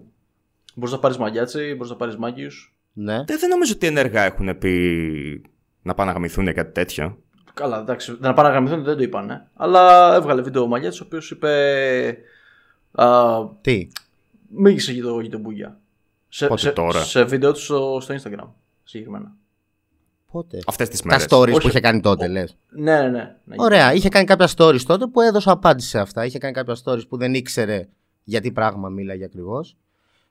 [0.78, 2.74] Μπορείς να πάρεις μαγιάτσι, μπορείς να πάρεις μάγιους.
[2.92, 3.24] Ναι.
[3.24, 5.42] δεν, δεν νομίζω ότι ενεργά έχουν πει
[5.82, 7.18] να πάνε να γαμηθούν ή κάτι τέτοιο.
[7.54, 9.48] Καλά, εντάξει, δεν πάνε να γαμηθούν δεν το είπανε.
[9.54, 12.16] Αλλά έβγαλε βίντεο ο μαγιάτσι, ο οποίος είπε.
[12.92, 13.88] Α, Τι;
[14.48, 15.78] μίγησε για το, για το Μπούγια.
[16.28, 18.48] Σε, Πότε σε, τώρα; σε βίντεο του στο, στο Instagram.
[18.84, 19.32] Συγκεκριμένα.
[20.32, 21.26] Πότε; Αυτές τις Τα μέρες.
[21.30, 21.60] stories Όχι.
[21.60, 22.56] που είχε κάνει τότε, λες.
[22.68, 23.36] Ναι, ναι, ναι.
[23.44, 23.54] ναι.
[23.58, 26.24] Ωραία, είχε κάνει κάποια stories τότε που έδωσα απάντηση σε αυτά.
[26.24, 27.88] Είχε κάνει κάποια stories που δεν ήξερε
[28.24, 29.76] γιατί πράγμα μίλαγε ακριβώς.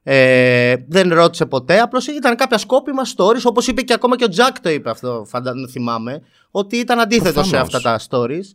[0.09, 4.29] Ε, δεν ρώτησε ποτέ, απλώς ήταν κάποια σκόπιμα stories, όπως είπε και ακόμα και ο
[4.29, 5.53] Τζακ το είπε αυτό, φαντα...
[5.71, 7.73] θυμάμαι, ότι ήταν αντίθετο σε Προφανώς.
[7.75, 8.45] αυτά τα stories.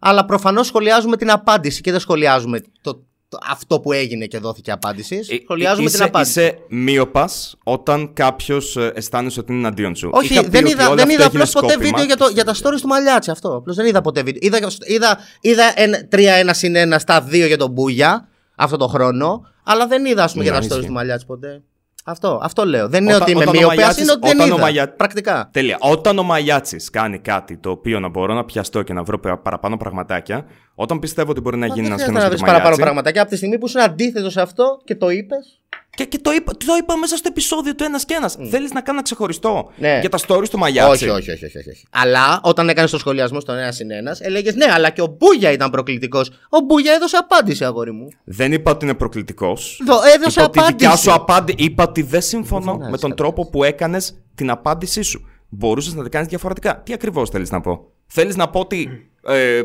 [0.00, 2.94] Αλλά προφανώς σχολιάζουμε την απάντηση και δεν σχολιάζουμε το,
[3.28, 5.16] το- αυτό που έγινε και δόθηκε απάντηση.
[5.16, 6.40] Ε, Σχολιάζουμε είσαι, την απάντηση.
[6.40, 7.28] Είσαι μείωπα
[7.64, 10.10] όταν κάποιος αισθάνεσαι ότι είναι εναντίον σου.
[10.12, 11.90] Όχι, Είχα πει δεν ότι είδα, όλο δεν αυτό είδα έγινε απλώς ποτέ σκόπιμα.
[11.90, 13.56] βίντεο για, το, για τα stories του Μαλιάτσι αυτό.
[13.56, 14.40] Απλώς δεν είδα ποτέ βίντεο.
[14.42, 19.46] Είδα, είδα, είδα ένα, 3-1 συν 1 στα 2 για τον Μπούγια αυτό το χρόνο.
[19.62, 20.86] Αλλά δεν είδα, ας πούμε, για Ναι, τα stories ισχύει.
[20.86, 21.62] του Μαλιάτσι ποτέ.
[22.04, 22.88] Αυτό, αυτό λέω.
[22.88, 24.62] Δεν είναι Όταν- ότι είμαι όταν ο μοιοπέα, Μαλιάτσης- είναι ότι δεν όταν ο είδα.
[24.64, 25.48] Μαλιά- Πρακτικά.
[25.52, 25.76] Τέλεια.
[25.80, 29.38] Όταν ο Μαγιάτση κάνει κάτι το οποίο να μπορώ να πιαστώ και να βρω πα-
[29.38, 30.44] παραπάνω πραγματάκια,
[30.74, 32.48] όταν πιστεύω ότι μπορεί να Μα γίνει δεν ένας χρειάζεται σχήμα να με βρεις τον
[32.48, 32.82] παραπάνω Μαγιάτση.
[32.82, 35.60] πραγματάκια από τη στιγμή που είσαι αντίθετος σε αυτό και το είπες.
[35.96, 38.36] Και, και το, είπα, το είπα μέσα στο επεισόδιο του ένας και ένας.
[38.50, 39.98] Θέλεις να κάνω ένα ξεχωριστό Ναι.
[40.00, 41.08] για τα stories του Μαγιάτση.
[41.08, 41.84] Όχι, όχι, όχι, όχι, όχι, όχι.
[41.90, 45.50] Αλλά όταν έκανες το σχολιασμό στον ένα συν ένας, έλεγες ναι, αλλά και ο Μπούγια
[45.52, 46.28] ήταν προκλητικός.
[46.48, 48.08] Ο Μπούγια έδωσε απάντηση, αγόρι μου.
[48.24, 49.80] Δεν είπα ότι είναι προκλητικός.
[49.86, 51.08] Δο- έδωσε είπα ότι η δικιά απάντηση.
[51.08, 51.56] σου απάντηση.
[51.60, 55.28] Είπα ότι δεν συμφωνώ φωνάζεις με τον κατά τρόπο που έκανες την απάντησή σου.
[55.48, 56.82] Μπορούσες να την κάνεις διαφορετικά.
[56.84, 59.10] Τι ακριβώς θέλεις να πω; Θέλεις να πω ότι.
[59.26, 59.60] Ε,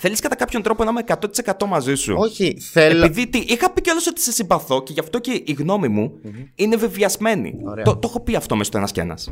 [0.00, 3.04] θέλεις κατά κάποιον τρόπο να είμαι 100% μαζί σου; Όχι, θέλω.
[3.04, 6.12] Επειδή τι, είχα πει κιόλας ότι σε συμπαθώ και γι' αυτό και η γνώμη μου
[6.54, 7.54] είναι βεβαιασμένη.
[7.64, 7.84] Ωραία.
[7.84, 9.30] Το, το έχω πει αυτό μέσα στο ένας και ένας.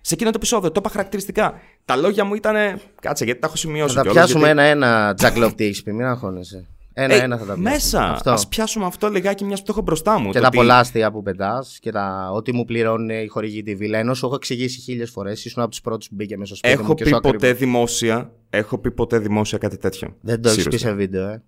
[0.00, 1.54] Σε εκείνο το επεισόδιο το είπα χαρακτηριστικά.
[1.84, 2.80] Τα λόγια μου ήταν.
[3.00, 5.92] Κάτσε, γιατί τα έχω σημειώσει Θα τα κιόλας, πιάσουμε γιατί- ένα-ένα τζαγκλοπ τι έχεις πει,
[5.92, 6.66] μην αγχώνεσαι.
[6.96, 7.70] Ένα-ένα Ε, θα τα πιάσουμε.
[7.70, 8.10] Μέσα.
[8.10, 8.30] Αυτό.
[8.30, 10.26] Α πιάσουμε αυτό λιγάκι μιας που το έχω μπροστά μου.
[10.26, 12.30] Και το τα ότι πολλά αστεία που πετάς και τα...
[12.32, 13.98] ό,τι μου πληρώνουν οι χορηγοί τη βίλα.
[13.98, 16.76] Ενώ σου έχω εξηγήσει χίλιες φορές, ήσουν από τους πρώτους που μπήκε μέσα στο σπίτι
[16.76, 17.58] μου Έχω και πει σου ποτέ ακριβώς.
[17.58, 18.32] δημόσια.
[18.50, 20.16] Έχω πει ποτέ δημόσια κάτι τέτοιο.
[20.20, 20.70] Δεν το έχεις Seriously.
[20.70, 21.42] πει σε βίντεο, ε.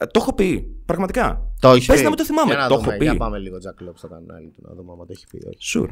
[0.00, 0.76] Ε, Το έχω πει.
[0.84, 1.52] Πραγματικά.
[1.60, 2.02] Το έχεις Πες πει.
[2.02, 2.50] να μην το θυμάμαι.
[2.52, 2.88] Για να Το δούμε.
[2.88, 3.04] έχω πει.
[3.04, 5.36] Για πάμε λίγο τζακλοπ στο κανάλι του να δούμε αν το έχει πει.
[5.38, 5.58] ή όχι.
[5.74, 5.90] Sure.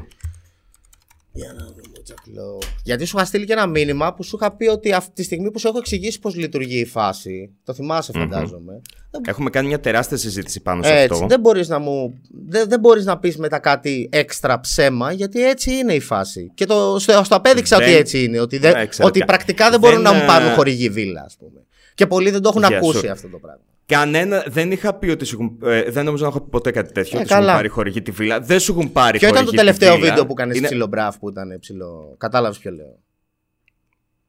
[1.36, 2.66] Για να δούμε, Jack Low.
[2.82, 5.50] Γιατί σου είχα στείλει και ένα μήνυμα που σου είχα πει ότι αυτή τη στιγμή
[5.50, 7.50] που σου έχω εξηγήσει πώς λειτουργεί η φάση.
[7.64, 8.80] Το θυμάσαι, φαντάζομαι.
[9.10, 11.26] Δεν Έχουμε κάνει μια τεράστια συζήτηση πάνω σε Έτσι, αυτό.
[11.26, 12.18] δεν μπορείς να μου
[12.48, 16.66] δεν, δεν μπορείς να πεις μετά κάτι έξτρα ψέμα γιατί έτσι είναι η φάση και
[16.66, 19.26] το, στο, στο απέδειξα Δεν- ότι έτσι είναι ότι, δεν, Ναι, ξέρω ότι πια.
[19.26, 21.60] πρακτικά δεν μπορούν Δεν, να μου ε, πάρουν χορηγή βίλα ας πούμε
[21.94, 23.08] και πολλοί δεν το έχουν Yeah, ακούσει sure.
[23.08, 25.58] αυτό το πράγμα Κανένα, δεν είχα πει ότι σου έχουν.
[25.62, 27.18] ε, δεν νομίζω να έχω πει ποτέ κάτι τέτοιο.
[27.18, 27.56] Ε, ότι σου έχουν καλά.
[27.56, 28.40] πάρει χορηγή τη βίλα.
[28.40, 30.08] Δεν σου έχουν πάρει Ποιο ήταν χορηγή το τη τελευταίο βίλα.
[30.08, 32.98] βίντεο που κάνεις Είναι- ψηλό μπραφ που ήταν ψηλό κατάλαβες ποιο λέω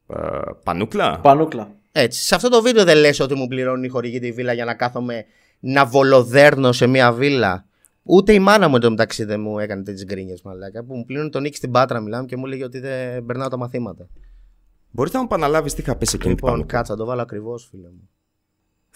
[0.08, 1.20] Ε, πανούκλα.
[1.20, 1.72] Πανούκλα.
[1.92, 4.66] έτσι σε αυτό το βίντεο δεν λες ότι μου πληρώνει η χορηγή τη βίλα για
[4.66, 5.26] να κάθομαι
[5.60, 7.66] να βολοδέρνω σε μια βίλα
[8.10, 10.84] Ούτε η μάνα μου εντωμεταξύ δεν μου έκανε τέτοιες γκρίνιες μαλάκα.
[10.84, 13.58] Που μου πλήρωνε τον νίκη στην πάτρα, μιλάμε και μου έλεγε ότι δεν περνάω τα
[13.58, 14.08] μαθήματα.
[14.92, 16.78] Μπορείς να μου επαναλάβεις τι είχα πει σε εκείνη την Λοιπόν, πανούκλα.
[16.78, 18.10] κάτσε, να το βάλω ακριβώς, φίλε μου.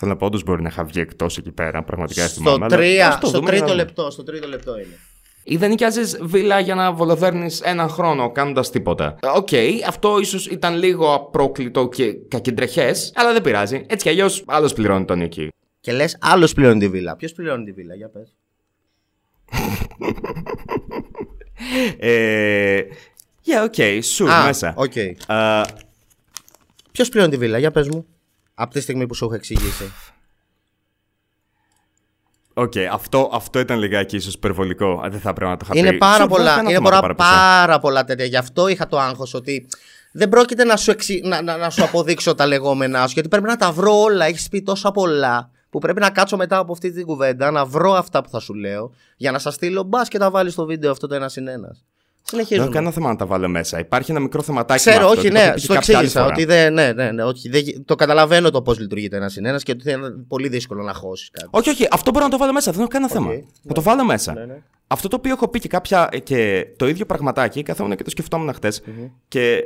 [0.04, 1.84] Θέλω να πω, όντως μπορεί να είχα βγει εκτός εκεί πέρα.
[1.84, 2.66] Πραγματικά Στο, θυμάμαι.
[2.66, 4.98] αλλά τρία, ας το στο δούμε τρίτο να- λεπτό, στο τρίτο λεπτό είναι.
[5.44, 9.16] Ή δεν νοικιάζεις βίλα για να βολοδέρνεις έναν χρόνο κάνοντας τίποτα.
[9.22, 9.50] Ε, Οκ,
[9.88, 13.76] αυτό ίσως ήταν λίγο απρόκλητο και κακεντρεχές, αλλά δεν πειράζει.
[13.76, 15.48] Έτσι κι αλλιώς άλλος πληρώνει το νοίκι.
[15.80, 17.16] Και λες, άλλος πληρώνει τη βίλα.
[17.16, 18.34] Ποιος πληρώνει τη βίλα, για πες.
[21.98, 22.82] Ε,
[23.46, 24.74] yeah, ok, σου μέσα.
[24.78, 24.96] οκ.
[24.96, 25.16] Ε,
[26.92, 28.06] Ποιος πληρώνει τη βίλα, για πες μου.
[28.62, 29.92] Από τη στιγμή που σου έχω εξηγήσει.
[32.54, 35.02] Οκ, αυτό, αυτό ήταν λιγάκι ίσως υπερβολικό.
[35.06, 35.98] Α, Δεν θα έπρεπε να το είχα είναι πει.
[35.98, 37.30] πάρα Σου βγάλω πολλά, κανένα είναι θέμα πολλά, παραπίσω.
[37.30, 38.26] πάρα πολλά τέτοια.
[38.26, 39.68] Γι' αυτό είχα το άγχος ότι
[40.12, 41.22] δεν πρόκειται να σου, εξι...
[41.24, 43.14] να, να, να σου αποδείξω τα λεγόμενά σου.
[43.14, 44.26] Γιατί πρέπει να τα βρω όλα.
[44.26, 45.52] Έχεις πει τόσα πολλά.
[45.70, 48.54] Που πρέπει να κάτσω μετά από αυτή την κουβέντα να βρω αυτά που θα σου
[48.54, 51.48] λέω για να σας στείλω μπας και τα βάλεις στο βίντεο αυτό το ένα συν
[52.22, 52.32] ένα.
[52.32, 52.74] Δεν έχω Συνεχίζουμε.
[52.74, 53.80] κανένα θέμα να τα βάλω μέσα.
[53.80, 54.80] Υπάρχει ένα μικρό θεματάκι.
[54.80, 56.28] Ξέρω, με αυτό, όχι, το έχω ναι, πει και στο κάποια άλλη εξήγησα.
[56.28, 56.34] φορά.
[56.34, 59.46] Ότι δεν, ναι, ναι, ναι, όχι, δεν, το καταλαβαίνω το πώς λειτουργεί το ένας συν
[59.46, 61.48] ένας και ότι θα είναι πολύ δύσκολο να χώσει κάτι.
[61.52, 62.72] Όχι, όχι, αυτό μπορώ να το βάλω μέσα.
[62.72, 63.32] Δεν έχω κανένα θέμα.
[63.62, 64.34] Να το βάλω μέσα.
[64.34, 64.62] Ναι, ναι.
[64.88, 68.54] Αυτό το οποίο έχω πει και, κάποια, και το ίδιο πραγματάκι, καθόμουν και το σκεφτόμουν
[68.54, 68.82] χτες
[69.28, 69.64] και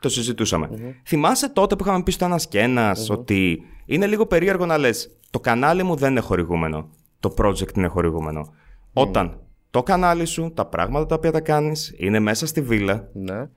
[0.00, 0.68] το συζητουσαμε
[1.06, 5.10] Θυμάσαι τότε που είχαμε πει στο ένας και ένας ότι είναι λίγο περίεργο να λες:
[5.30, 6.90] Το κανάλι μου δεν είναι χορηγούμενο.
[7.20, 8.54] Το project είναι χορηγούμενο.
[8.92, 9.40] Όταν
[9.72, 13.48] το κανάλι σου, τα πράγματα τα οποία τα κάνεις, είναι μέσα στη βίλα, Ναι.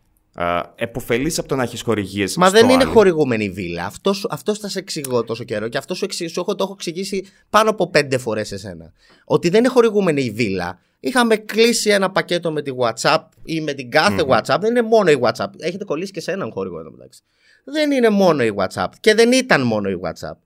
[0.75, 2.36] εποφελεί από το να έχεις χορηγίες.
[2.38, 3.86] Μα δεν είναι χορηγούμενη η βίλα.
[3.86, 6.73] Αυτός αυτός θα σε εξηγώ τόσο καιρό και αυτό σου, εξι- σου έχω, το έχω
[6.73, 8.91] εξηγήσει πάνω από πέντε φορές εσένα.
[9.25, 10.80] Ότι δεν είναι χορηγούμενη η βίλα.
[10.99, 14.58] Είχαμε κλείσει ένα πακέτο με τη WhatsApp ή με την καθε WhatsApp.
[14.60, 15.47] Δεν είναι μόνο η WhatsApp.
[15.58, 17.21] Έχετε κολλήσει και σε έναν χορηγό εδώ μεταξύ.
[17.63, 18.88] Δεν είναι μόνο η WhatsApp.
[18.99, 20.38] Και δεν ήταν μόνο η WhatsApp.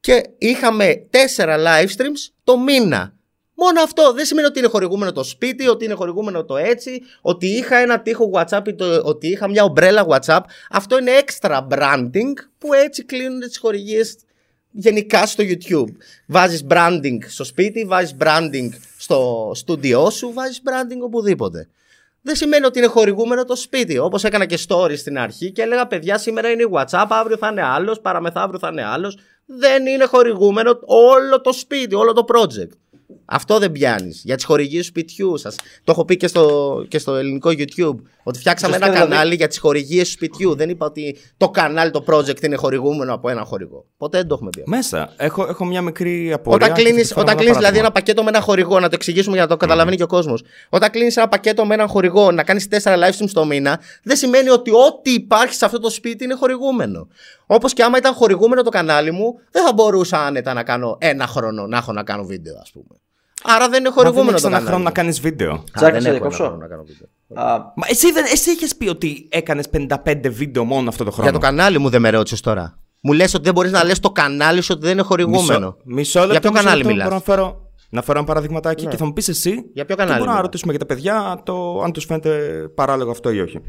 [0.00, 3.14] Και είχαμε τέσσερα live streams το μήνα.
[3.62, 4.12] Μόνο αυτό.
[4.12, 8.00] Δεν σημαίνει ότι είναι χορηγούμενο το σπίτι, ότι είναι χορηγούμενο το έτσι, ότι είχα ένα
[8.00, 10.40] τείχο WhatsApp ή το, ότι είχα μια ομπρέλα WhatsApp.
[10.70, 14.16] Αυτό είναι extra branding που έτσι κλείνουν τις χορηγίες
[14.70, 15.96] γενικά στο YouTube.
[16.26, 21.68] Βάζεις branding στο σπίτι, βάζεις branding στο στούντιό σου, βάζεις branding οπουδήποτε.
[22.22, 23.98] Δεν σημαίνει ότι είναι χορηγούμενο το σπίτι.
[23.98, 27.48] Όπως έκανα και stories στην αρχή και έλεγα: Παιδιά, σήμερα είναι η WhatsApp, αύριο θα
[27.48, 29.18] είναι άλλος, παραμεθαύριο θα είναι άλλος.
[29.46, 32.70] Δεν είναι χορηγούμενο όλο το σπίτι, όλο το project.
[33.24, 34.22] Αυτό δεν πιάνεις.
[34.24, 35.56] Για τις χορηγίες σπιτιού σας.
[35.84, 37.96] Το έχω πει και στο, και στο ελληνικό YouTube.
[38.22, 39.10] Ότι φτιάξαμε Σωστά, ένα δηλαδή.
[39.10, 40.54] κανάλι για τις χορηγίες σπιτιού.
[40.54, 43.84] Δεν είπα ότι το κανάλι, το project είναι χορηγούμενο από ένα χορηγό.
[43.96, 44.62] Ποτέ δεν το έχουμε πει.
[44.66, 45.12] Μέσα.
[45.16, 46.66] Έχω, έχω μια μικρή απορία.
[46.66, 47.78] Όταν και θα κλείνει τη φέρω όταν ένα κλείνεις, δηλαδή παράδειγμα.
[47.78, 50.42] ένα πακέτο με ένα χορηγό, να το εξηγήσουμε για να το καταλαβαίνει και ο κόσμος.
[50.68, 54.16] Όταν κλείνεις ένα πακέτο με έναν χορηγό, να κάνεις 4 live streams το μήνα, δεν
[54.16, 57.08] σημαίνει ότι ό,τι υπάρχει σε αυτό το σπίτι είναι χορηγούμενο.
[57.46, 61.26] Όπως και άμα ήταν χορηγούμενο το κανάλι μου, δεν θα μπορούσα άνετα να κάνω ένα
[61.26, 63.01] χρόνο να έχω να κάνω βίντεο, ας πούμε.
[63.44, 64.66] Άρα δεν είναι Μα δεν χορηγούμενο έχεις το ένα κανάλι.
[64.66, 64.84] χρόνο μου.
[64.84, 65.52] να κάνεις βίντεο.
[65.52, 66.44] Α, Τζάκι, δεν σε έχω ένα διακόψω.
[66.44, 67.06] χρόνο να κάνω βίντεο.
[67.44, 71.30] Α, Μα εσύ, δεν, εσύ είχες πει ότι έκανες 55 βίντεο μόνο αυτό το χρόνο;
[71.30, 72.78] Για το κανάλι μου δεν με ρώτησες τώρα.
[73.00, 75.76] Μου λες ότι δεν μπορείς να λες το κανάλι σου ότι δεν είναι χορηγούμενο.
[75.84, 76.32] Μισό, μισό λεπτό.
[76.32, 79.04] Για ποιο μισό κανάλι λεπτό, μιλάς; Μπορώ να φέρω, να φέρω ένα παραδειγματάκι και θα
[79.04, 79.50] μου πεις εσύ.
[79.50, 82.30] Για ποιο και κανάλι μπορούμε να μιλάς; ρωτήσουμε για τα παιδιά το, αν τους φαίνεται
[82.74, 83.60] παράλογο αυτό ή όχι.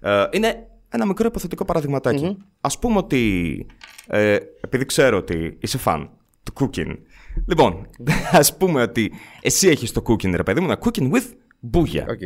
[0.00, 0.54] Ε, είναι
[0.88, 2.36] ένα μικρό υποθετικό παραδειγματάκι.
[2.60, 3.66] Ας πούμε ότι.
[4.06, 6.10] Ε, επειδή ξέρω ότι είσαι φαν
[6.42, 6.96] του cooking.
[7.46, 7.86] Λοιπόν,
[8.40, 11.24] ας πούμε ότι εσύ έχεις το cooking, ρε παιδί μου, ένα cooking with
[11.72, 12.06] booyah.
[12.08, 12.20] OK.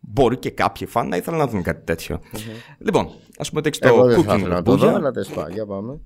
[0.00, 2.20] Μπορεί και κάποιοι φαν να ήθελαν να δουν κάτι τέτοιο.
[2.78, 4.88] Λοιπόν, ας πούμε ότι έχεις Εγώ το δεν θα cooking ήθελα with να το δω,
[4.90, 4.94] booyah.
[4.94, 5.52] αλλά τέλος πάντων.
[5.52, 5.98] Για πάμε.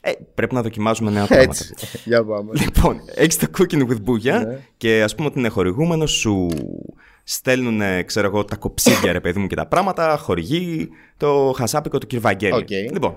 [0.00, 1.50] Ε, πρέπει να δοκιμάζουμε νέα πράγματα.
[1.50, 1.74] Έτσι.
[2.08, 2.50] Για πάμε.
[2.54, 4.58] Λοιπόν, έχεις το cooking with booyah Ναι.
[4.76, 6.48] και ας πούμε ότι είναι χορηγούμενος, σου
[7.24, 12.06] στέλνουν, ξέρω εγώ, τα κοψίδια ρε παιδί μου και τα πράγματα, χορηγεί το χασάπικο του
[12.06, 12.20] κ.
[12.20, 12.54] Βαγγέλη.
[12.54, 12.70] Οκ.
[12.92, 13.16] Λοιπόν,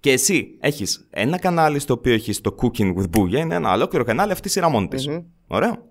[0.00, 4.04] και εσύ έχεις ένα κανάλι στο οποίο έχεις το cooking with booyah, είναι ένα ολόκληρο
[4.04, 5.08] κανάλι αυτής η σειρά μόνη της.
[5.46, 5.82] Ωραία.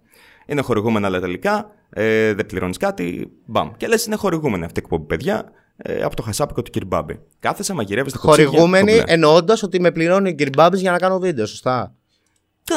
[0.46, 3.72] Είναι χορηγούμενα αλλά τελικά, ε, δεν πληρώνεις κάτι, μπαμ.
[3.78, 6.86] Και λες είναι χορηγούμενη αυτή η εκπομπή, παιδιά, ε, από το χασάπικο του κ.
[6.86, 7.20] Μπάμπη.
[7.40, 8.50] Κάθεσαι, μαγειρεύεις τα κοψίδια.
[8.50, 9.14] Χορηγούμενη το μπλε.
[9.14, 10.50] εννοώντας ότι με πληρώνει ο κ.
[10.56, 11.94] Μπάμπης για να κάνω βίντεο, σωστά;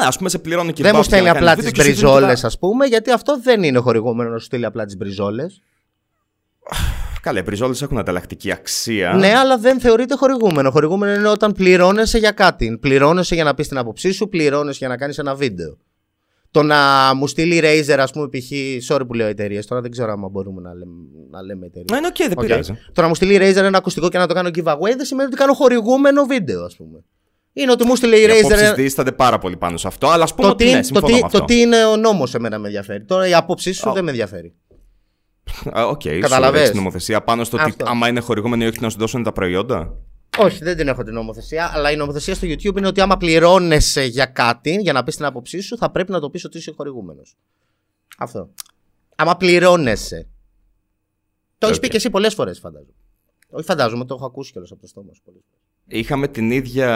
[0.07, 3.11] Α πούμε, σε πληρώνω και Δεν μου στέλνει απλά τις βίντεο μπριζόλες, ας πούμε, γιατί
[3.11, 5.61] αυτό δεν είναι χορηγούμενο να σου στείλει απλά τις μπριζόλες.
[7.21, 9.13] Καλά, οι μπριζόλε έχουν ανταλλακτική αξία.
[9.13, 10.71] Ναι, αλλά δεν θεωρείται χορηγούμενο.
[10.71, 12.77] Χορηγούμενο είναι όταν πληρώνεσαι για κάτι.
[12.81, 15.77] Πληρώνεσαι για να πεις την άποψή σου, πληρώνεσαι για να κάνεις ένα βίντεο.
[16.51, 18.51] Το να μου στείλει Razer, ας πούμε, π.χ.
[18.91, 20.91] Sorry που λέω εταιρείες, τώρα δεν ξέρω αν μπορούμε να λέμε,
[21.31, 21.91] να λέμε εταιρείες.
[21.91, 22.73] Ναι, είναι οκ, δεν πειράζει.
[22.93, 25.37] Το να μου στείλει Razer ένα ακουστικό και να το κάνω giveaway δεν σημαίνει ότι
[25.37, 27.03] κάνω χορηγούμενο βίντεο, ας πούμε.
[27.53, 28.45] Είναι ότι μου στείλει η Οι Razer.
[28.45, 30.83] απόψεις δίστανται πάρα πολύ πάνω σε αυτό, αλλά ας πούμε Το ότι τι, ναι, το,
[30.83, 31.45] συμφωνώ τι, με το αυτό.
[31.45, 33.03] τι είναι ο νόμος εμένα με ενδιαφέρει.
[33.05, 34.53] Τώρα η άποψή σου δεν με ενδιαφέρει.
[35.77, 36.67] Α, OK, okay, Κατάλαβες.
[36.67, 37.85] την νομοθεσία πάνω στο ότι Αυτό.
[37.87, 39.95] άμα είναι χορηγούμενο ή όχι να σου δώσουν τα προϊόντα.
[40.37, 44.03] Όχι, δεν την έχω την νομοθεσία, αλλά η νομοθεσία στο YouTube είναι ότι άμα πληρώνεσαι
[44.03, 46.71] για κάτι, για να πεις την άποψή σου, θα πρέπει να το πεις ότι είσαι
[46.77, 47.35] χορηγούμενος.
[48.17, 48.49] Αυτό.
[49.15, 50.27] Άμα πληρώνεσαι.
[51.57, 51.83] Το έχεις Οκ.
[51.83, 52.93] πει και εσύ πολλές φορές, φαντάζομαι.
[53.49, 55.21] Όχι, φαντάζομαι, το έχω ακούσει κιόλας από το στόμα σου.
[55.25, 55.61] πολλές φορές.
[55.87, 56.87] Είχαμε την ίδια.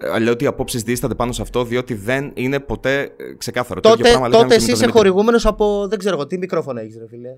[0.00, 3.80] ε, Λέω ότι οι απόψεις δίστανται πάνω σε αυτό, διότι δεν είναι ποτέ ε, ξεκάθαρο.
[3.80, 5.10] Το ίδιο Τότε, πράγμα λέγαμε τότε και με εσύ τον είσαι Δημήτρη.
[5.12, 5.86] χωρηγούμενο από.
[5.88, 7.28] Δεν ξέρω εγώ τι μικρόφωνο έχεις, ρε φίλε.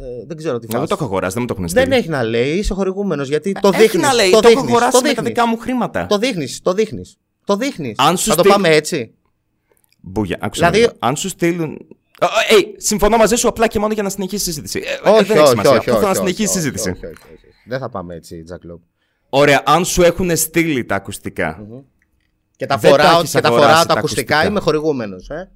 [0.00, 0.88] Ε, δεν ξέρω τι Εγώ φάση.
[0.88, 1.84] το έχω αγοράσει, δεν μου το έχουν στείλει.
[1.84, 4.02] Δεν έχει να λέει, είσαι χορηγούμενος γιατί το Έχει δείχνεις.
[4.02, 5.28] να λέει, το το έχω δείχνεις, αγοράσει το με τα δείχνεις.
[5.28, 6.06] δικά μου χρήματα.
[6.06, 7.16] Το δείχνεις, το δείχνεις.
[7.44, 7.94] Το δείχνεις.
[7.98, 9.14] Αν σου Θα το στείλει- πάμε έτσι.
[10.00, 10.70] Μπούγια, άκουσα.
[10.70, 10.92] Δηλαδή- λίγο.
[11.08, 11.72] Αν σου στείλουν.
[12.20, 14.82] Ε, ε, ε, συμφωνώ μαζί σου απλά και μόνο για να συνεχίσει η συζήτηση.
[14.84, 15.70] Ε, ε, Όχι, δεν έχει όχι, σημασία.
[15.70, 15.78] όχι.
[15.78, 17.46] Αυτό όχι, θα όχι, συνεχίσει η όχι, συζήτηση; όχι, όχι, όχι, όχι.
[17.68, 18.80] Δεν θα πάμε έτσι, Τζακ Λόμπ.
[19.28, 21.66] Ωραία, αν σου έχουν στείλει τα ακουστικά.
[22.56, 24.46] Και τα Δεν τα φοράω, έχεις και τα, αγοράσει φοράω τα τα ακουστικά, ακουστικά.
[24.50, 25.28] είμαι χορηγούμενος.
[25.30, 25.50] Ε;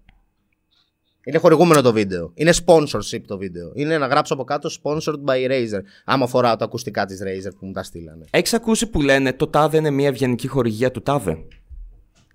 [1.25, 2.31] Είναι χορηγούμενο το βίντεο.
[2.35, 3.73] Είναι sponsorship το βίντεο.
[3.75, 5.81] Είναι να γράψω από κάτω sponsored by Razer.
[6.05, 8.25] Άμα φοράω τα ακουστικά της Razer που μου τα στείλανε.
[8.31, 11.39] Έχεις ακούσει που λένε το τάδε είναι μια ευγενική χορηγία του τάδε.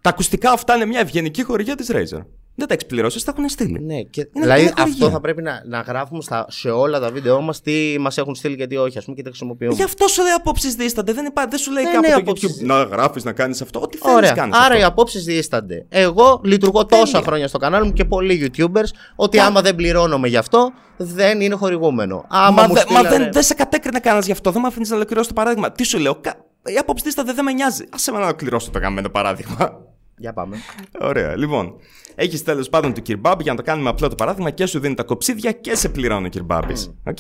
[0.02, 2.21] Τα ακουστικά αυτά είναι μια ευγενική χορηγία της Razer.
[2.60, 3.80] Δεν τα έχεις πληρώσεις, τα έχουν στείλει.
[3.86, 5.10] Ναι, και Είναι- δηλαδή είναι αυτό χορηγία.
[5.10, 8.56] θα πρέπει να, να γράφουμε στα, σε όλα τα βίντεο μας τι μας έχουν στείλει
[8.56, 9.74] και τι όχι, ας πούμε, και τα χρησιμοποιούμε.
[9.74, 11.13] Γι' αυτό σου λέει απόψεις δίστανται.
[11.13, 11.46] Δεν, υπά...
[11.50, 12.62] δεν σου λέει Δεν κάπου είναι το απόψεις.
[12.62, 13.80] YouTube να γράφεις, να κάνεις αυτό.
[13.82, 14.32] Ό,τι θέλεις Ωραία.
[14.32, 14.58] κάνεις.
[14.58, 15.86] Άρα οι απόψεις διήστανται.
[15.89, 17.22] Εγώ λειτουργώ τόσα Τέλεια.
[17.28, 21.56] χρόνια στο κανάλι μου και πολλοί YouTubers ότι άμα δεν πληρώνομαι γι' αυτό δεν είναι
[21.56, 22.26] χορηγούμενο.
[22.30, 24.52] Άμα Μα, μου δε- μα στείλανε- δεν, δεν σε κατέκρινε κανένας γι' αυτό.
[24.52, 25.72] Δεν με αφήνεις να ολοκληρώσω το παράδειγμα.
[25.72, 26.34] Τι σου λέω, κα...
[26.65, 27.84] η άποψη δίστανται δεν με νοιάζει.
[27.84, 29.86] Α με να ολοκληρώσω το καμένο παράδειγμα.
[30.18, 30.58] Για πάμε.
[31.02, 31.76] Ωραία, λοιπόν.
[32.16, 34.94] Έχεις τέλος πάντων το κυρμπάμπι για να το κάνουμε απλό το παράδειγμα και σου δίνει
[34.96, 36.74] τα κοψίδια και σε πληρώνει ο κυρμπάμπι.
[37.04, 37.18] Οκ.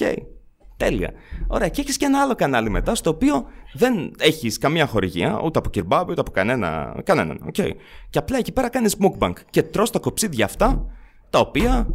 [0.77, 1.11] Τέλεια.
[1.47, 5.59] Ωραία, και έχεις και ένα άλλο κανάλι μετά στο οποίο δεν έχεις καμία χορηγία ούτε
[5.59, 7.39] από κυρ Μπάμπη ούτε από κανένα, κανέναν.
[7.47, 7.53] Οκ.
[8.09, 10.85] Και απλά εκεί πέρα κάνεις mukbang και τρως τα κοψίδια αυτά
[11.29, 11.87] τα οποία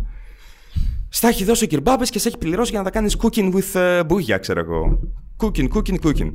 [1.08, 3.52] στα έχει δώσει ο κυρ Μπάμπης και σε έχει πληρώσει για να τα κάνεις cooking
[3.54, 4.98] with uh, μπούγια, ξέρω εγώ.
[5.36, 6.32] Cooking, cooking, cooking.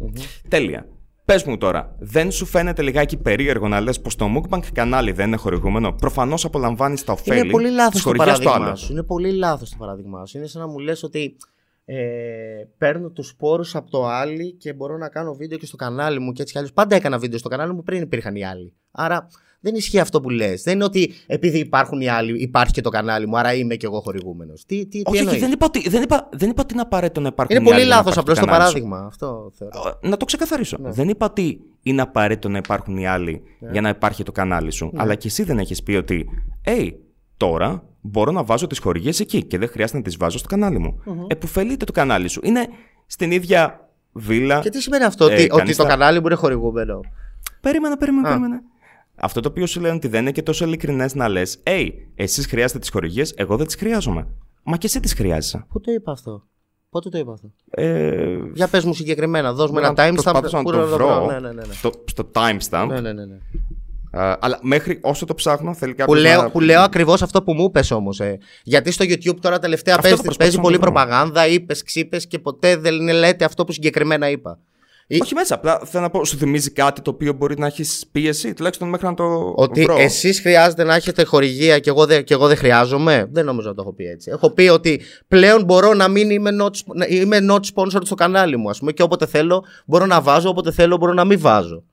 [0.47, 0.87] Τέλεια.
[1.27, 5.27] Πες μου τώρα, δεν σου φαίνεται λιγάκι περίεργο να λες πως το mukbang κανάλι δεν
[5.27, 7.39] είναι χορηγούμενο; Προφανώς απολαμβάνεις τα οφέλη.
[7.39, 8.77] Είναι πολύ λάθος της το χορηγίας του παράδειγμα άλλου.
[8.77, 8.91] σου.
[8.91, 10.37] Είναι πολύ λάθος το παράδειγμα σου.
[10.37, 11.37] Είναι σαν να μου λες ότι
[11.85, 11.97] ε,
[12.77, 16.31] παίρνω τους σπόρους από το άλλη και μπορώ να κάνω βίντεο και στο κανάλι μου
[16.31, 16.73] και έτσι κι αλλιώς.
[16.73, 18.73] Πάντα έκανα βίντεο στο κανάλι μου πριν υπήρχαν οι άλλοι.
[18.91, 19.27] Άρα
[19.59, 20.61] δεν ισχύει αυτό που λες.
[20.63, 23.85] Δεν είναι ότι επειδή υπάρχουν οι άλλοι, υπάρχει και το κανάλι μου, άρα είμαι και
[23.85, 24.65] εγώ χορηγούμενος.
[24.65, 26.81] Τι, τι, τι Όχι, όχι, εννοείς; δεν είπα, ότι, δεν, είπα, δεν είπα ότι είναι
[26.81, 27.55] απαραίτητο να υπάρχουν.
[27.55, 28.73] Είναι οι πολύ άλλοι για να λάθος υπάρχει απλώς το κανάλι σου.
[28.87, 29.07] παράδειγμα.
[29.07, 29.99] Αυτό θεωρώ.
[30.01, 30.77] Ε, Να το ξεκαθαρίσω.
[30.81, 30.91] Ναι.
[30.91, 33.41] Δεν είπα ότι είναι απαραίτητο να υπάρχουν οι άλλοι
[33.71, 34.89] για να υπάρχει το κανάλι σου.
[34.93, 35.01] Ναι.
[35.01, 36.25] Αλλά και εσύ δεν έχεις πει ότι,
[36.65, 36.89] hey,
[37.37, 40.79] τώρα μπορώ να βάζω τις χορηγίες εκεί και δεν χρειάζεται να τις βάζω στο κανάλι
[40.79, 40.99] μου.
[41.27, 42.39] Επουφελείται το κανάλι σου.
[42.43, 42.67] Είναι
[43.05, 44.59] στην ίδια βίλα.
[44.59, 46.99] Και τι σημαίνει αυτό, Ε, ότι, ότι κανείς το τα- κανάλι μου είναι χορηγούμενο;
[47.61, 48.31] Περίμενα, περίμενα, Α.
[48.31, 48.61] περίμενα.
[49.19, 52.45] Αυτό το οποίο σου λένε ότι δεν είναι και τόσο ειλικρινές να λες: Hey, εσείς
[52.47, 54.27] χρειάζεται τις χορηγίες, εγώ δεν τις χρειάζομαι.
[54.63, 55.65] Μα και εσύ τις χρειάζεσαι.
[55.69, 56.43] Πού το είπα αυτό;
[56.89, 60.13] Πότε το είπα αυτό; Ε, Για πες μου συγκεκριμένα, δώσ' μου μπορώ ένα να timestamp.
[60.13, 61.61] προσπαθήσω να πού το βρω Ναι, ναι, ναι.
[61.65, 61.73] ναι.
[61.73, 62.85] στο, στο timestamp.
[62.87, 63.35] ναι, ναι, ναι, ναι.
[64.11, 66.13] Ε, αλλά μέχρι όσο το ψάχνω θέλει Που κάποιο.
[66.15, 66.49] λέω, να...
[66.51, 68.19] που λέω ακριβώς αυτό που μου είπες όμως.
[68.19, 68.37] Ε.
[68.63, 70.91] Γιατί στο YouTube τώρα τελευταία Αυτό παίζει, το προσπαθώ παίζει να πολύ το βρω.
[70.91, 74.59] προπαγάνδα, είπες, ξύπες και ποτέ δεν λέτε αυτό που συγκεκριμένα είπα.
[75.09, 78.05] Ή- Όχι μέσα, απλά θέλω να πω, σου θυμίζει κάτι το οποίο μπορεί να έχεις
[78.11, 79.97] πει εσύ, τουλάχιστον μέχρι να το Ότι βρω.
[79.97, 83.75] εσείς χρειάζεται να έχετε χορηγία και εγώ, δεν, και εγώ δεν χρειάζομαι; Δεν νομίζω να
[83.75, 84.31] το έχω πει έτσι.
[84.31, 88.15] Έχω πει ότι πλέον μπορώ να μην είμαι not, sp- να είμαι not sponsored στο
[88.15, 91.39] κανάλι μου, ας πούμε, και όποτε θέλω μπορώ να βάζω, όποτε θέλω μπορώ να μην
[91.39, 91.83] βάζω.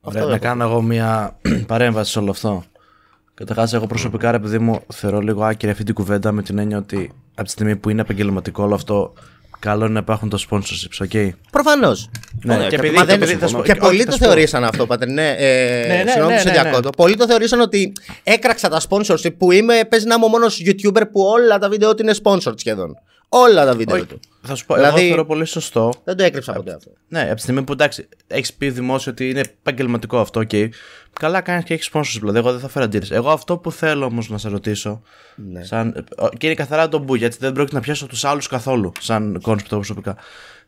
[0.00, 0.44] Ωραία, Αυτό να έχω.
[0.44, 2.64] κάνω εγώ μια παρέμβαση σε όλο αυτό.
[3.34, 6.78] Καταρχάς, εγώ προσωπικά, ρε παιδί μου, θεωρώ λίγο άκυρη αυτή την κουβέντα με την έννοια
[6.78, 9.12] ότι από τη στιγμή που είναι επαγγελματικό όλο αυτό,
[9.66, 11.28] καλό είναι να υπάρχουν τα sponsorships, ok.
[11.50, 12.10] Προφανώς.
[12.44, 13.98] Ναι, Ωραία, και και επειδή, Μα και δεν- επειδή θα σου πω- και όχι, πολλοί
[13.98, 14.24] θα το σου πω.
[14.24, 15.28] θεωρήσαν αυτό, πατερνέ.
[15.38, 16.62] Ε, Ναι, ναι, συγγνώμη ναι, που σε ναι, ναι.
[16.62, 16.90] διακόπτω.
[16.90, 19.84] Πολλοί το θεωρήσαν ότι έκραξα τα sponsorship που είμαι.
[19.88, 22.96] Παίζει να είμαι ο μόνος YouTuber που όλα τα βίντεο του είναι sponsored σχεδόν.
[23.28, 24.20] Όλα τα βίντεο Όχι, του.
[24.42, 25.92] Θα σου πω, Δηλαδή- εγώ θεωρώ πολύ σωστό.
[26.04, 26.90] Δεν το έκρυψα ποτέ αυτό.
[27.08, 30.50] Ναι, από τη στιγμή που εντάξει, έχεις πει δημόσιο ότι είναι επαγγελματικό αυτό, οκ.
[31.20, 32.38] Καλά κάνεις και έχεις sponsors, δηλαδή.
[32.38, 33.14] Εγώ δεν θα φέρω αντίρρηση.
[33.14, 35.02] Εγώ αυτό που θέλω όμως να σε ρωτήσω.
[35.36, 35.64] Ναι.
[35.64, 38.92] Σαν, ε, και είναι καθαρά τον Μπούγια, έτσι δεν πρόκειται να πιάσω τους άλλους καθόλου,
[39.00, 40.16] σαν concept προσωπικά.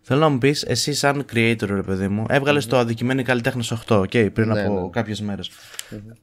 [0.00, 3.96] Θέλω να μου πεις, εσύ σαν creator, ρε παιδί μου, έβγαλες το αδικημένο καλλιτέχνη 8,
[4.00, 4.88] οκ, πριν Ναι, από ναι.
[4.90, 5.50] κάποιες μέρες.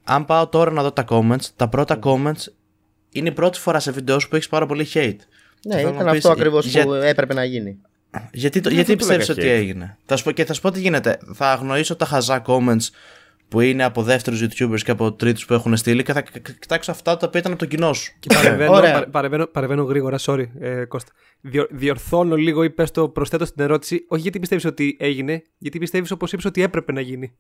[0.04, 2.44] Αν πάω τώρα να δω τα comments, τα πρώτα comments
[3.10, 5.16] είναι η πρώτη φορά σε βίντεο σου που έχεις πάρα πολύ hate.
[5.68, 7.78] Ναι, Θέλω να ήταν πεις, αυτό ακριβώς για- που έπρεπε να γίνει.
[8.32, 9.62] γιατί, το, Ναι, γιατί αυτό το πιστεύεις λέγα ότι hate.
[9.62, 11.18] έγινε; Θα σου πω, και θα σου πω τι γίνεται.
[11.34, 12.88] Θα αγνοήσω τα χαζά comments
[13.48, 16.60] που είναι από δεύτερους YouTubers και από τρίτους που έχουν στείλει και θα κ- κ-
[16.60, 18.14] κοιτάξω αυτά τα οποία ήταν από το κοινό σου.
[18.20, 18.92] Και παρεμβαίνω, Ωραία.
[18.94, 21.12] παρε- παρεμβαίνω, παρεμβαίνω γρήγορα, sorry, ε, Κώστα.
[21.42, 25.80] Διορ- διορθώνω λίγο ή πες το προσθέτω στην ερώτηση, όχι γιατί πιστεύεις ότι έγινε, γιατί
[25.80, 27.36] πιστεύεις όπως είπες ότι έπρεπε να γίνει.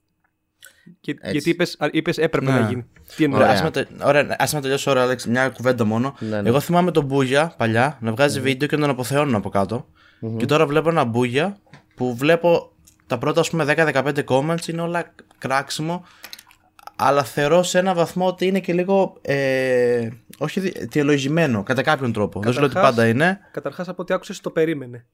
[1.02, 1.32] Και, Έτσι.
[1.32, 2.60] γιατί είπες, α, είπες έπρεπε Ναι.
[2.60, 2.86] να γίνει.
[3.15, 3.39] Τι εννοώ.
[3.39, 3.62] Ωραία, Ωραία.
[3.62, 6.15] ας με, τε- ωραία, ας με τελειώσω ώρα, Άλεξ, μια κουβέντα μόνο.
[6.19, 6.50] Ναι, ναι.
[6.50, 9.88] Εγώ θυμάμαι τον Μπούγια παλιά να βγάζει βίντεο και να τον αποθεώνουν από κάτω.
[10.38, 11.58] Και τώρα βλέπω ένα Μπούγια
[11.95, 12.71] που βλέπω
[13.08, 16.06] τα πρώτα ας πούμε 10-15 comments είναι όλα κράξιμο.
[16.98, 22.13] Αλλά θεωρώ σε ένα βαθμό ότι είναι και λίγο ε, όχι δι- αιτιολογημένο κατά κάποιον
[22.13, 22.39] τρόπο.
[22.41, 23.39] Δεν σου λέω ότι Καταρχάς- πάντα είναι.
[23.52, 25.06] Καταρχάς από ό,τι άκουσες το περίμενε.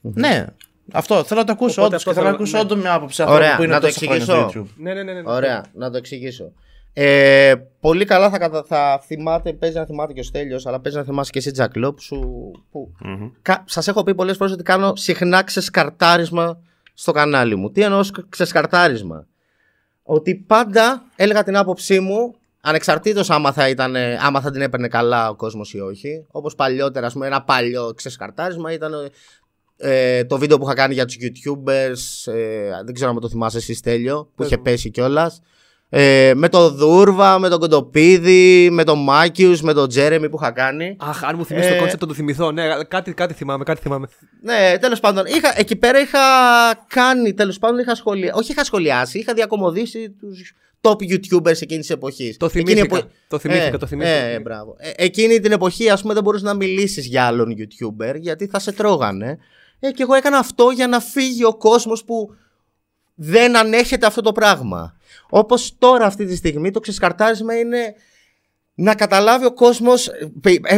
[0.00, 0.44] Ναι,
[0.92, 1.96] αυτό θέλω να το ακούσω Οπότε όντως.
[1.96, 2.62] αυτό Και θέλω να θέλω- ακούσω ναι.
[2.62, 4.60] όντως μια άποψη ανθρώπου Ωραία, που είναι να το τόσο χρόνια στο εξηγήσω.
[4.66, 4.82] YouTube.
[4.82, 5.12] Ναι, ναι, ναι.
[5.12, 5.22] ναι.
[5.24, 6.52] Ωραία, να το εξηγήσω.
[6.94, 8.62] Ε, πολύ καλά θα, κατα...
[8.66, 11.92] θα θυμάται, παίζει να θυμάται και ο Στέλιος, αλλά παίζει να θυμάσαι και εσύ Τζακλό
[11.94, 12.50] που, σου...
[12.70, 12.92] που...
[13.42, 13.64] Κα...
[13.66, 16.58] σας έχω πει πολλές φορές ότι κάνω συχνά ξεσκαρτάρισμα
[16.94, 17.70] στο κανάλι μου.
[17.70, 19.26] Τι εννοώ σκ- ξεσκαρτάρισμα;
[20.02, 25.28] Ότι πάντα έλεγα την άποψή μου ανεξαρτήτως άμα θα, ήταν, άμα θα την έπαιρνε καλά
[25.28, 26.26] ο κόσμος ή όχι.
[26.30, 28.92] Όπως παλιότερα, ας πούμε, ένα παλιό ξεσκαρτάρισμα ήταν
[29.82, 33.56] ε, το βίντεο που είχα κάνει για τους youtubers ε, δεν ξέρω αν το θυμάσαι
[33.56, 34.62] εσύ Στέλιο που Πες είχε μου.
[34.62, 35.40] πέσει κιόλας.
[35.94, 40.50] Ε, με το Δούρβα, με τον Κοντοπίδη, με τον Μάκιους, με τον Τζέρεμι που είχα
[40.50, 40.96] κάνει.
[40.98, 42.52] Αχ, αν μου θυμίσει Ε, το concept, θα το θυμηθώ.
[42.52, 44.06] Ναι, κάτι, κάτι θυμάμαι, κάτι θυμάμαι.
[44.42, 45.26] Ναι, τέλος πάντων.
[45.26, 46.18] Είχα, εκεί πέρα είχα
[46.86, 48.38] κάνει, τέλος πάντων, είχα σχολιάσει.
[48.38, 52.36] Όχι, είχα σχολιάσει, είχα διακομωδήσει τους top YouTubers εκείνης της εποχής.
[52.36, 54.16] Το θυμήθηκα, το θυμήθηκα, το θυμήθηκα.
[54.16, 54.74] Ε, μπράβο.
[54.78, 58.58] Ε, εκείνη την εποχή, ας πούμε, δεν μπορούσες να μιλήσεις για άλλον YouTuber γιατί θα
[58.58, 59.38] σε τρώγανε.
[59.84, 62.34] Ε, και εγώ έκανα αυτό για να φύγει ο κόσμος που
[63.14, 64.96] δεν ανέχεται αυτό το πράγμα.
[65.30, 67.94] Όπως τώρα αυτή τη στιγμή το ξεσκαρτάρισμα είναι
[68.74, 70.10] να καταλάβει ο κόσμος.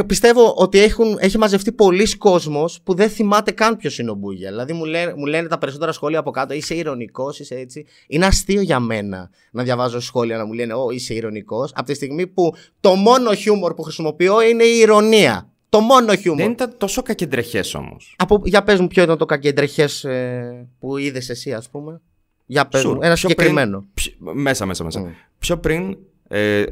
[0.07, 4.51] πιστεύω ότι έχουν, έχει μαζευτεί πολλοί κόσμος που δεν θυμάται καν ποιος είναι ο Μπούγια.
[4.51, 7.87] Δηλαδή μου λένε, μου λένε τα περισσότερα σχόλια από κάτω, είσαι ηρωνικός, είσαι έτσι.
[8.07, 11.73] Είναι αστείο για μένα να διαβάζω σχόλια να μου λένε, Ω, είσαι ηρωνικός.
[11.75, 15.49] Από τη στιγμή που το μόνο χιούμορ που χρησιμοποιώ είναι η ηρωνία.
[15.75, 16.43] Το μόνο χιούμορ.
[16.43, 18.15] Δεν ήταν τόσο κακεντρεχές όμως.
[18.19, 22.01] Από, για πες μου ποιο ήταν το κακεντρεχές ε, που είδες εσύ ας πούμε.
[22.47, 23.85] Για πες μου, ένα συγκεκριμένο.
[24.19, 25.05] Μέσα, μέσα, μέσα.
[25.05, 25.09] Mm.
[25.39, 25.97] Πιο πριν.
[26.29, 26.67] Ε, ε,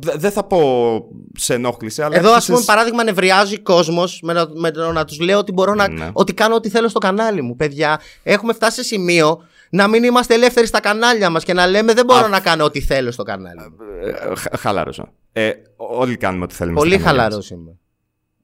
[0.00, 0.60] δε- δεν θα πω
[1.36, 2.16] σε ενόχληση, αλλά.
[2.16, 5.52] Εδώ, ας άρχισες- πούμε, παράδειγμα, νευριάζει κόσμος με, να- με το να τους λέω ότι
[5.52, 5.88] μπορώ να.
[5.88, 6.10] Ναι.
[6.12, 7.56] ότι κάνω ό,τι θέλω στο κανάλι μου.
[7.56, 9.42] Παιδιά, έχουμε φτάσει σε σημείο
[9.74, 12.28] να μην είμαστε ελεύθεροι στα κανάλια μας και να λέμε δεν μπορώ Α.
[12.28, 13.76] να κάνω ό,τι θέλω στο κανάλι μου.
[14.02, 15.12] Ε, χα- χαλάρωσα.
[15.32, 16.78] Ε, όλοι κάνουμε ό,τι θέλουμε.
[16.78, 17.58] Πολύ στα κανάλια χαλαρός μας.
[17.60, 17.76] είμαι.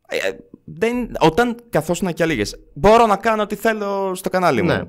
[0.09, 0.31] Ε,
[0.64, 4.75] δεν, όταν καθόσουν και έλεγες, Μπορώ να κάνω ό,τι θέλω στο κανάλι Ναι.
[4.75, 4.81] μου.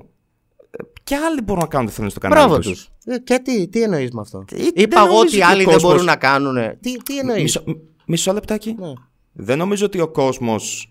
[0.70, 2.90] Ε, Και άλλοι μπορούν να κάνουν ό,τι θέλουν στο κανάλι Μπράβο τους.
[3.04, 3.18] τους.
[3.24, 5.46] Και τι, τι εννοείς με αυτό; Ε, Είπα δεν εγώ νομίζω ότι οι ότι ο
[5.46, 6.54] άλλοι δεν κόσμος- μπορούν να κάνουν.
[6.80, 7.76] Τι, τι εννοείς; Μισό, μ-
[8.06, 8.74] μισό λεπτάκι.
[8.78, 8.92] Ναι.
[9.32, 10.89] Δεν νομίζω ότι ο κόσμος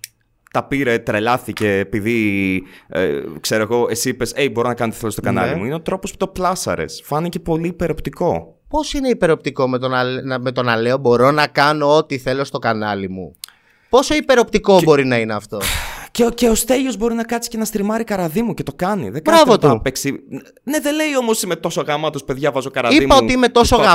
[0.54, 5.12] τα πήρε, τρελάθηκε επειδή, ε, ξέρω εγώ, εσύ είπες «Ει, μπορώ να κάνω τι θέλω
[5.12, 5.56] στο κανάλι Ναι.
[5.58, 5.66] μου».
[5.66, 7.02] Είναι ο τρόπος που το πλάσαρες.
[7.06, 8.58] Φάνηκε πολύ υπεροπτικό.
[8.68, 12.18] Πώς είναι υπεροπτικό με το, να, να- με το να λέω μπορώ να κάνω ό,τι
[12.18, 13.36] θέλω στο κανάλι μου.
[13.90, 15.58] Πόσο υπεροπτικό μπορεί να είναι αυτό;
[16.12, 18.72] Και, ο- και ο Στέλιος μπορεί να κάτσει και να στριμάρει καραδί μου και το
[18.76, 19.10] κάνει.
[19.10, 19.82] Δεν Μπράβο κάθεται να του.
[19.82, 20.12] παίξει.
[20.64, 23.02] Ναι, δεν λέει όμως είμαι τόσο γαμάτος, παιδιά, βάζω καραδί μου.
[23.02, 23.86] Είπα ότι είμαι τόσο Πάω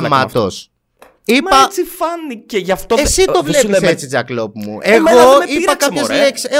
[1.25, 1.51] πλάκα με αυτό.
[1.51, 1.51] γαμάτο.
[1.51, 1.65] Μα Είπα.
[1.65, 4.79] έτσι φάνηκε, γι' αυτό Εσύ δεν- το δεν σου βλέπει λέμε- έτσι, Τζακλόπ μου.
[4.83, 6.17] Εμένα Εγώ δεν με είπα πείραξε, κάποιε μωρέ.
[6.19, 6.49] λέξει.
[6.51, 6.57] Ε,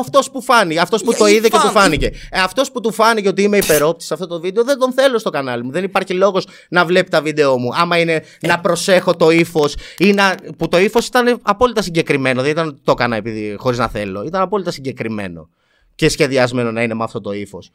[0.00, 0.80] αυτός που φάνηκε.
[0.80, 2.06] Αυτός που Ε, το η είδε και του φαν- φάνηκε.
[2.30, 5.18] Ε, αυτός που του φάνηκε ότι είμαι υπερόπτη σε αυτό το βίντεο δεν τον θέλω
[5.18, 5.70] στο κανάλι μου.
[5.70, 7.70] Δεν υπάρχει λόγος να βλέπει τα βίντεο μου.
[7.74, 8.46] Άμα είναι Ε.
[8.46, 10.34] να προσέχω το ύφος ή να.
[10.58, 12.42] που το ύφος ήταν απόλυτα συγκεκριμένο.
[12.42, 14.22] Δεν ήταν το έκανα επειδή χωρίς να θέλω.
[14.22, 15.48] Ήταν απόλυτα συγκεκριμένο.
[15.94, 17.70] Και σχεδιασμένο να είναι με αυτό το ύφος.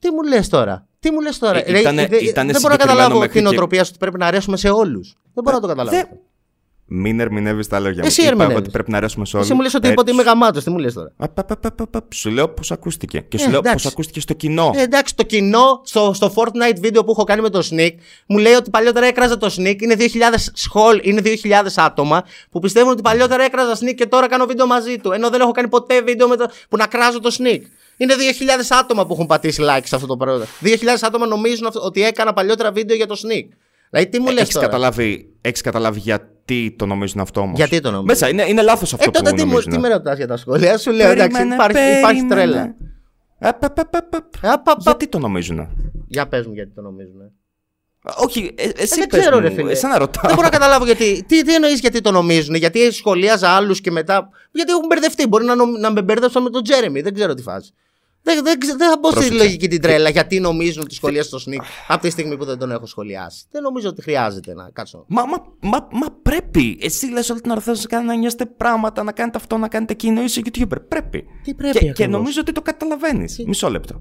[0.00, 2.74] Τι μου λες τώρα; Τι μου λες τώρα; Ε, Ρε, ήτανε- δεν- ήτανε δεν μπορώ
[2.74, 5.14] να συγκεκριμένο καταλάβω μέχρι την και- οτροπία σου ότι πρέπει να αρέσουμε σε όλους.
[5.34, 5.96] Δεν μπορώ να το καταλάβω.
[5.96, 6.08] Δεν-
[6.90, 8.06] Μην ερμηνεύει τα λόγια μου.
[8.06, 8.62] Εσύ Είπα εγώ ερμηνεύεις.
[8.66, 9.48] ότι πρέπει να αρέσουμε σε όλους.
[9.48, 10.64] Εσύ μου λες ότι Ε, είπα ότι είμαι γαμάτος.
[10.64, 12.00] Τι μου λες τώρα; Α, πα, πα, πα, πα, πα.
[12.14, 13.20] Σου λέω πώς ακούστηκε.
[13.20, 13.82] Και σου Ε, λέω εντάξει.
[13.84, 14.72] πώς ακούστηκε στο κοινό.
[14.74, 17.90] Ε, εντάξει, το κοινό στο, στο Fortnite βίντεο που έχω κάνει με το Sneak
[18.26, 19.76] μου λέει ότι παλιότερα έκραζα το Sneak.
[19.82, 24.46] Είναι 2.000 σχόλ, είναι 2.000 άτομα που πιστεύουν ότι παλιότερα έκραζα Sneak και τώρα κάνω
[24.46, 25.12] βίντεο μαζί του.
[25.12, 27.60] Ενώ δεν έχω κάνει ποτέ βίντεο με το, που να κράζω το Sneak.
[27.96, 30.44] Είναι 2.000 άτομα που έχουν πατήσει like σε αυτό το πράγμα.
[30.60, 33.48] 2.000 άτομα νομίζουν αυτό- ότι έκανα παλιότερα βίντεο για το Sneak.
[33.90, 37.56] Δηλαδή, τι μου λες Έχεις τώρα; καταλάβει, έχεις καταλάβει για γιατί το νομίζουν αυτό όμως;
[37.58, 39.72] Γιατί το νομίζουν; Μέσα, είναι, είναι λάθος αυτό Ε, τότε που τι, μου- νομίζουν.
[39.72, 42.34] τι με ρωτάς για τα σχόλια, σου λέω εντάξει, Περίμενε, υπάρχει, υπάρχει περίμενε.
[42.52, 42.74] τρέλα.
[43.38, 44.48] Ε, πε, πε, πε, πε.
[44.48, 44.76] Α, πα, πα.
[44.80, 45.68] Γιατί το νομίζουν.
[46.08, 47.32] Για πες μου γιατί το νομίζουν.
[48.24, 49.70] Όχι, ε, εσύ δεν πες ξέρω, μου, ρε φίλε.
[49.70, 50.22] εσένα ρωτάω.
[50.26, 51.24] Δεν μπορώ να καταλάβω γιατί.
[51.28, 54.28] Τι, τι εννοείς γιατί το νομίζουν, Γιατί σχολίαζα άλλους και μετά.
[54.52, 55.26] Γιατί έχουν μπερδευτεί.
[55.26, 57.00] Μπορεί να, νομ- να με μπερδεύσαν με τον Τζέρεμι.
[57.00, 57.72] Δεν ξέρω τι φάση.
[58.22, 59.42] Δεν, δεν, ξε- δεν θα μπω στη Πρόσεξε.
[59.44, 60.08] λογική την τρέλα.
[60.10, 63.44] Γιατί νομίζουν ότι σχολίασε το Σνικ από τη στιγμή που δεν τον έχω σχολιάσει.
[63.50, 65.04] Δεν νομίζω ότι χρειάζεται να κάτσω.
[65.08, 66.78] Μα, μα, μα, μα πρέπει.
[66.80, 69.92] Εσύ λες όλη την ώρα θες να, να νιώσετε πράγματα, να κάνετε αυτό, να κάνετε
[69.92, 70.22] εκείνο.
[70.22, 70.76] Είσαι YouTuber.
[70.88, 71.24] Πρέπει.
[71.44, 73.42] Τι πρέπει και, και ακριβώς; νομίζω ότι το καταλαβαίνεις.
[73.46, 73.98] Μισό λεπτό.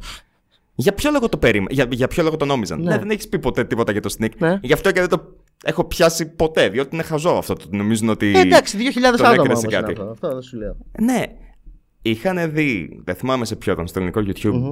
[0.75, 3.39] Για ποιο λόγο το περίμε, για, για ποιο λόγο το νόμιζαν; Ναι, δεν έχεις πει
[3.39, 4.31] ποτέ τίποτα για το Sneak.
[4.37, 4.59] Ναι.
[4.61, 5.21] Γι' αυτό και δεν το
[5.63, 6.69] έχω πιάσει ποτέ.
[6.69, 7.53] Διότι είναι χαζό αυτό.
[7.53, 8.33] Το νομίζουν ότι.
[8.35, 9.91] Ε, εντάξει, 2.000 τον άτομα έκρινε όμως σε είναι κάτι.
[9.91, 10.03] αυτό.
[10.11, 10.77] Αυτό δεν σου λέω.
[11.01, 11.23] Ναι.
[12.09, 14.71] Είχαν δει, δεν θυμάμαι σε ποιο ήταν, στο ελληνικό YouTube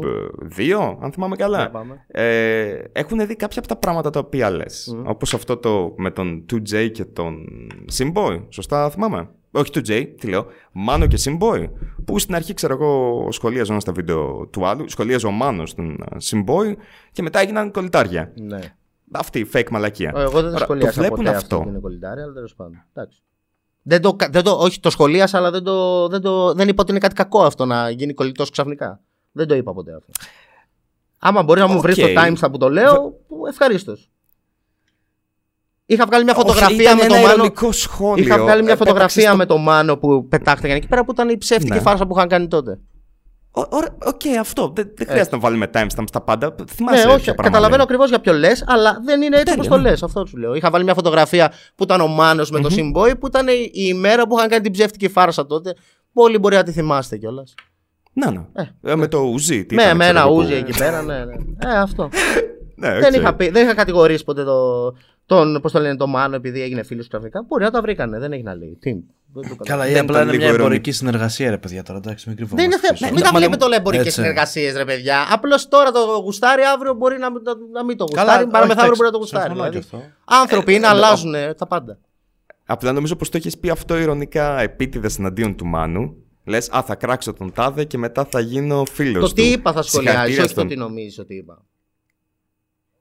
[0.57, 1.57] 2, αν θυμάμαι καλά.
[1.57, 2.05] Για πάμε.
[2.07, 4.95] Ε, έχουν δει κάποια από τα πράγματα τα οποία λες.
[5.03, 7.45] Όπως αυτό το με τον 2J και τον
[7.97, 8.43] Simboy.
[8.49, 10.45] Σωστά θυμάμαι; Όχι 2J, τι λέω.
[10.71, 11.69] Μάνο και Simboy.
[12.05, 14.89] Που στην αρχή, ξέρω εγώ, σχολίαζαν ένα στα βίντεο του άλλου.
[14.89, 15.97] Σχολίαζε ο Μάνος τον
[16.29, 16.73] Simboy
[17.11, 18.31] και μετά έγιναν κολλητάρια.
[18.35, 18.59] Ναι.
[19.11, 20.11] Αυτή η fake μαλακία.
[20.15, 21.55] Εγώ δεν Τώρα, το σχολίασα το βλέπουν ποτέ αυτό.
[21.55, 21.59] αυτό.
[21.59, 22.83] που είναι κολλητάρι, αλλά τέλος πάντων.
[22.93, 23.23] Εντάξει.
[23.87, 26.81] Δεν το, κα- δεν το, όχι, το σχολίασα, αλλά δεν, το, δεν, το, δεν είπα
[26.81, 28.99] ότι είναι κάτι κακό αυτό να γίνει κολλητός ξαφνικά.
[29.31, 30.11] Δεν το είπα ποτέ αυτό.
[31.19, 32.11] Άμα μπορείς να μου βρεις το OK.
[32.17, 33.13] timestamp που το λέω,
[33.49, 34.09] ευχαρίστως.
[35.85, 37.33] Είχα βγάλει μια Όχι, φωτογραφία ήταν με ένα τον Μάνο.
[37.33, 38.23] ειρωνικό σχόλιο.
[38.23, 41.29] Είχα βγάλει μια Ε, φωτογραφία πέταξες με τον Μάνο που πετάχτηκαν εκεί πέρα που ήταν
[41.29, 41.79] η ψεύτικη Ναι.
[41.79, 42.79] φάρσα που είχαν κάνει τότε.
[43.55, 44.71] Ω- Ωραία, οκ, αυτό.
[44.75, 46.55] Δεν, δεν χρειάζεται να βάλουμε timestamp στα πάντα.
[46.71, 47.83] Θυμάσαι Ναι, όχι, ποια πράγματα καταλαβαίνω είναι.
[47.83, 49.89] ακριβώς για ποιο λες, αλλά δεν είναι έτσι Τέλεια, όπως το ναι.
[49.89, 50.03] λες.
[50.03, 50.53] Αυτό σου λέω.
[50.55, 53.83] Είχα βάλει μια φωτογραφία που ήταν ο Μάνος με το Simboy, που ήταν η η
[53.87, 55.73] ημέρα που είχαν κάνει την ψεύτικη φάρσα τότε.
[56.13, 57.53] Πολλοί μπορεί να τη θυμάστε κιόλας.
[58.13, 58.71] Ναι, ναι.
[58.91, 59.65] Ε, με το ουζί.
[59.65, 61.33] τι Με, ήταν, με ξέρω ένα εγώ, ούζι που- εκεί πέρα, ναι, ναι.
[61.73, 62.09] Ε, αυτό.
[62.77, 63.19] Ναι, δεν, οκ.
[63.19, 64.85] είχα πει, δεν είχα κατηγορήσει ποτέ το,
[65.25, 67.43] τον, πώς το λένε, τον Μάνο επειδή έγινε φίλος ξαφνικά.
[67.47, 68.77] Μπορεί να τα βρήκανε, δεν έχει να λέει.
[68.79, 69.03] Τι, δεν
[69.33, 69.65] το καταλαβαίνω.
[69.65, 70.63] Καλά, ή Δεν απλά ήταν είναι λίγο μια ειρωνικό.
[70.65, 71.97] εμπορική συνεργασία, ρε παιδιά τώρα.
[72.03, 72.75] Εντάξει, μην Δεν κρυβόμαστε.
[72.77, 72.97] είναι θέμα.
[72.99, 73.13] πίσω.
[73.13, 74.19] Μην τα μα- βλέπετε όλο εμπορικές Έτσι.
[74.19, 75.27] συνεργασίες, ρε παιδιά.
[75.31, 78.43] Απλώς τώρα το γουστάρει, αύριο μπορεί να, μην το- να μην το Καλά, γουστάρει.
[78.43, 79.45] όχι, Παραμεθαύριο εντάξει, μπορεί να το γουστάρει.
[79.49, 79.87] συμφωνώ Δηλαδή.
[79.89, 80.11] και αυτό.
[80.43, 81.97] Άνθρωποι είναι, αλλάζουν τα πάντα.
[82.65, 86.15] Απλά νομίζω πως το έχεις πει αυτό ειρωνικά επίτηδες εναντίον του Μάνου.
[86.47, 89.35] Λες, Α, θα κράξω τον τάδε και μετά θα γίνω φίλος του.
[89.35, 91.61] Το τι είπα θα σχολιάζει, Συγχαρητήρια όχι το στον- τι νομίζεις ότι είπα.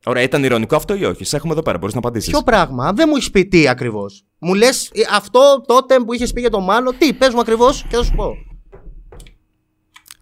[0.07, 2.31] Ωραία, ήταν ηρωνικό αυτό ή όχι; Σε έχουμε εδώ πέρα, μπορείς να απαντήσεις.
[2.31, 4.25] Ποιο πράγμα, δεν μου έχεις πει τι ακριβώς.
[4.39, 7.97] Μου λες αυτό τότε που είχες πει για το Μάνο, τι, πες μου ακριβώς και
[7.97, 8.35] θα σου πω.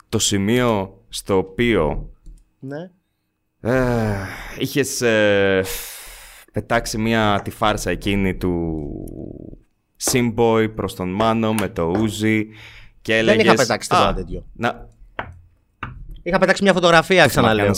[0.08, 2.10] Το σημείο στο οποίο
[2.58, 2.90] Ναι.
[3.60, 4.14] ε,
[4.58, 5.62] είχες ε,
[6.52, 8.88] πετάξει μια τη φάρσα εκείνη του
[10.10, 12.42] Simboy προς τον Μάνο με το Uzi
[13.02, 13.44] και Δεν έλεγες...
[13.44, 14.44] είχα πετάξει τίποτα «Α, τέτοιο.
[14.52, 14.88] Να,
[16.22, 17.70] Είχα πετάξει μια φωτογραφία, ξαναλέω.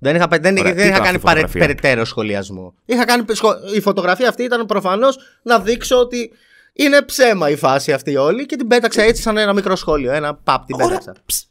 [0.00, 2.04] Δεν είχα, πε- δεν, Ωραία, δεν τι είχα ήταν κάνει αυτή η παρε, φωτογραφία; περαιτέρω
[2.04, 2.74] σχολιασμό.
[2.84, 6.30] Είχα κάνει, σχο- η φωτογραφία αυτή ήταν προφανώς να δείξω ότι
[6.72, 10.12] είναι ψέμα η φάση αυτή όλη και την πέταξα έτσι σαν ένα μικρό σχόλιο.
[10.12, 11.14] Ένα παπ την Ωραία, πέταξα.
[11.26, 11.46] ψ,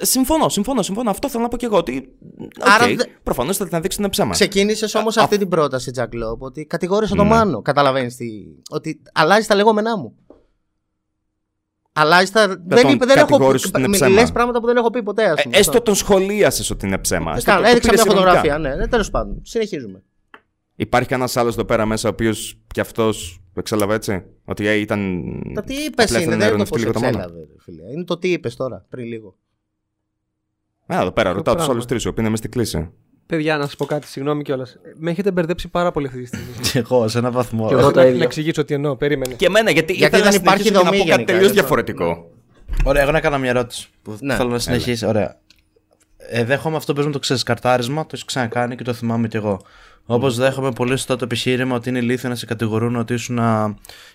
[0.00, 1.10] Συμφωνώ, συμφωνώ, συμφωνώ.
[1.10, 1.76] Αυτό θέλω να πω και εγώ.
[1.76, 2.08] Ότι.
[2.60, 2.94] Άρα Άρα.
[2.94, 4.30] δε- Προφανώς θα την δείξουν ψέμα.
[4.30, 7.34] Ξεκίνησες όμως αυτή την πρόταση, Τζακ Λόπ, ότι κατηγόρησα τον Ναι.
[7.34, 7.62] Μάνο.
[7.62, 8.26] Καταλαβαίνεις τι.
[8.70, 10.14] Ότι αλλάζει τα λεγόμενά μου.
[11.98, 12.46] Αλλάζει τα.
[12.48, 13.94] Δεν, τον είπε, δεν έχω κατηγόρησες ότι είναι πει.
[13.96, 14.10] ψέμα.
[14.20, 15.56] Λες πράγματα που δεν έχω πει ποτέ, ας Ε, πούμε.
[15.56, 17.32] έστω τον σχολίασες ότι είναι ψέμα.
[17.32, 18.40] Ε, Έστω Καλά, το- το έδειξα μια πήρες ειρωνικά.
[18.40, 18.58] φωτογραφία.
[18.70, 19.40] Ναι, ναι τέλος πάντων.
[19.42, 20.02] Συνεχίζουμε.
[20.76, 25.22] Υπάρχει κανένα άλλος εδώ πέρα μέσα ο οποίος κι αυτός εξέλαβε έτσι; Ότι ε, ήταν.
[25.54, 27.16] Το τι είπες απλά ήθελε είναι, να δεν είναι το ειρωνευτεί πώς λίγο το μόνο.
[27.18, 27.38] εξέλαβε.
[27.40, 27.92] ρε Φίλε.
[27.92, 29.36] Είναι το τι είπες τώρα, πριν λίγο.
[30.86, 31.72] Α, εδώ πέρα, ρωτάω τους πράγμα.
[31.72, 32.90] άλλους τρεις, οι οποίοι είναι μες στην κλίση.
[33.26, 34.76] Παιδιά, να σας πω κάτι, συγγνώμη κιόλας.
[34.98, 36.46] Με έχετε μπερδέψει πάρα πολύ αυτή τη στιγμή.
[36.72, 37.68] Και εγώ σε ένα βαθμό.
[37.68, 38.18] Και εγώ το να, ίδιο.
[38.18, 39.34] να εξηγήσω τι εννοώ, περίμενε.
[39.34, 41.32] Και εμένα, γιατί, Γιατί ήθελα δεν να υπάρχει συνεχίσω και δομή να πω κάτι γενικά,
[41.32, 42.30] τελείως δεν το- διαφορετικό.
[42.84, 45.06] Ωραία, εγώ να κάνω μια ερώτηση που Ναι, θέλω να συνεχίσει.
[45.06, 45.36] Ωραία.
[46.16, 49.36] Ε, δέχομαι αυτό που πες με το ξεσκαρτάρισμα, το έχεις ξανακάνει και το θυμάμαι κι
[49.36, 49.60] εγώ.
[50.06, 53.38] Όπως δέχομαι πολύ σωστά το επιχείρημα ότι είναι ηλίθιο να σε κατηγορούν ότι ήσουν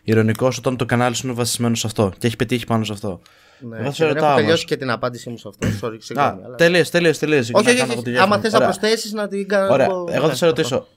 [0.04, 3.22] ηρωνικός όταν το κανάλι σου είναι βασισμένο σε αυτό και έχει πετύχει πάνω σε αυτό.
[3.62, 4.42] Ναι, Εγώ και σε δεν ρωτάω έχω όμως.
[4.42, 5.68] τελειώσει και την απάντηση μου σε αυτό.
[5.88, 6.30] Sorry, συγγνώμη.
[6.42, 7.38] Α, αλλά- τελείω, τελείω, τελείω.
[7.38, 8.18] Όχι, όχι, όχι.
[8.18, 9.74] Άμα θες να προσθέσεις να την κάνω.
[9.74, 10.88] Ωραία, εγώ θα σε ρωτήσω.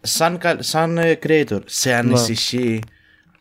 [0.00, 1.94] Σαν, κα- σαν ε, creator, σε Ναι.
[1.94, 2.80] ανησυχεί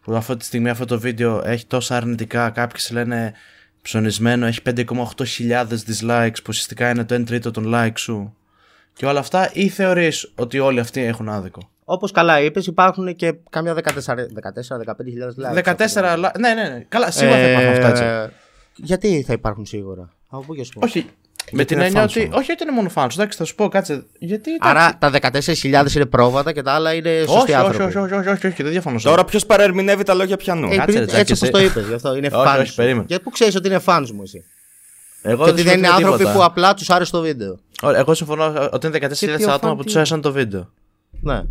[0.02, 2.50] που αυτή τη στιγμή αυτό το βίντεο έχει τόσα αρνητικά.
[2.50, 3.34] Κάποιοι σε λένε
[3.82, 8.36] ψωνισμένο, έχει 5,8 χιλιάδες dislikes που ουσιαστικά είναι το 1 τρίτο των likes σου.
[8.94, 13.34] Και όλα αυτά, ή θεωρείς ότι όλοι αυτοί έχουν άδικο; Όπως καλά είπες, υπάρχουν και
[13.50, 13.84] κάμια 14-15
[15.38, 15.54] likes.
[15.54, 16.86] 14, li- ναι, ναι, ναι.
[16.90, 17.88] Καλά, σίγουρα θα υπάρχουν αυτά
[18.24, 18.36] έτσι.
[18.82, 20.80] Ε, Γιατί θα υπάρχουν σίγουρα; Από πού και σου πω.
[20.86, 21.06] Όχι.
[21.52, 22.24] Με την είναι έννοια fans ότι.
[22.24, 22.38] όμως.
[22.38, 23.08] Όχι ότι είναι μόνο fans.
[23.14, 24.04] Εντάξει, θα σου πω, κάτσε.
[24.20, 24.50] Γιατί.
[24.60, 27.84] Άρα τα 14.000 είναι πρόβατα και τα άλλα είναι όχι, σωστοί όχι, άνθρωποι.
[27.84, 29.00] όχι, όχι, όχι, όχι, όχι, δεν διαφωνώ.
[29.00, 31.52] σε Τώρα ποιος παρερμηνεύει τα λόγια πιανού; Ε, Κάτσε, επειδή- ρε, Τζάκη, έτσι όπως εσύ.
[31.52, 32.60] το είπες, γι' αυτό είναι Όχι, fans.
[32.60, 32.76] όχι, σου.
[32.76, 33.06] περίμενε.
[33.06, 34.44] Και πού ξέρεις ότι είναι fans μου εσύ;
[35.22, 36.36] Εγώ Και ότι δεν είναι συμφωνώ άνθρωποι τίποτα.
[36.38, 37.60] που απλά τους άρεσε το βίντεο.
[37.82, 40.32] Ωραία, εγώ συμφωνώ ότι είναι 14.000 Γιατί ο άτομα φαν που τι του άρεσαν το
[40.32, 40.70] βίντεο.
[41.22, 41.42] Ναι.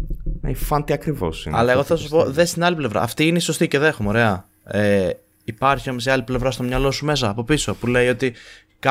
[0.40, 1.56] Ναι, η φαν τι ακριβώς είναι.
[1.58, 3.00] Αλλά εγώ αυτό θα που σου πω, δε στην άλλη πλευρά.
[3.02, 4.44] Αυτή είναι η σωστή και δέχομαι, ωραία.
[4.64, 5.08] Ε,
[5.44, 8.34] υπάρχει όμως η άλλη πλευρά στο μυαλό σου μέσα από πίσω που λέει ότι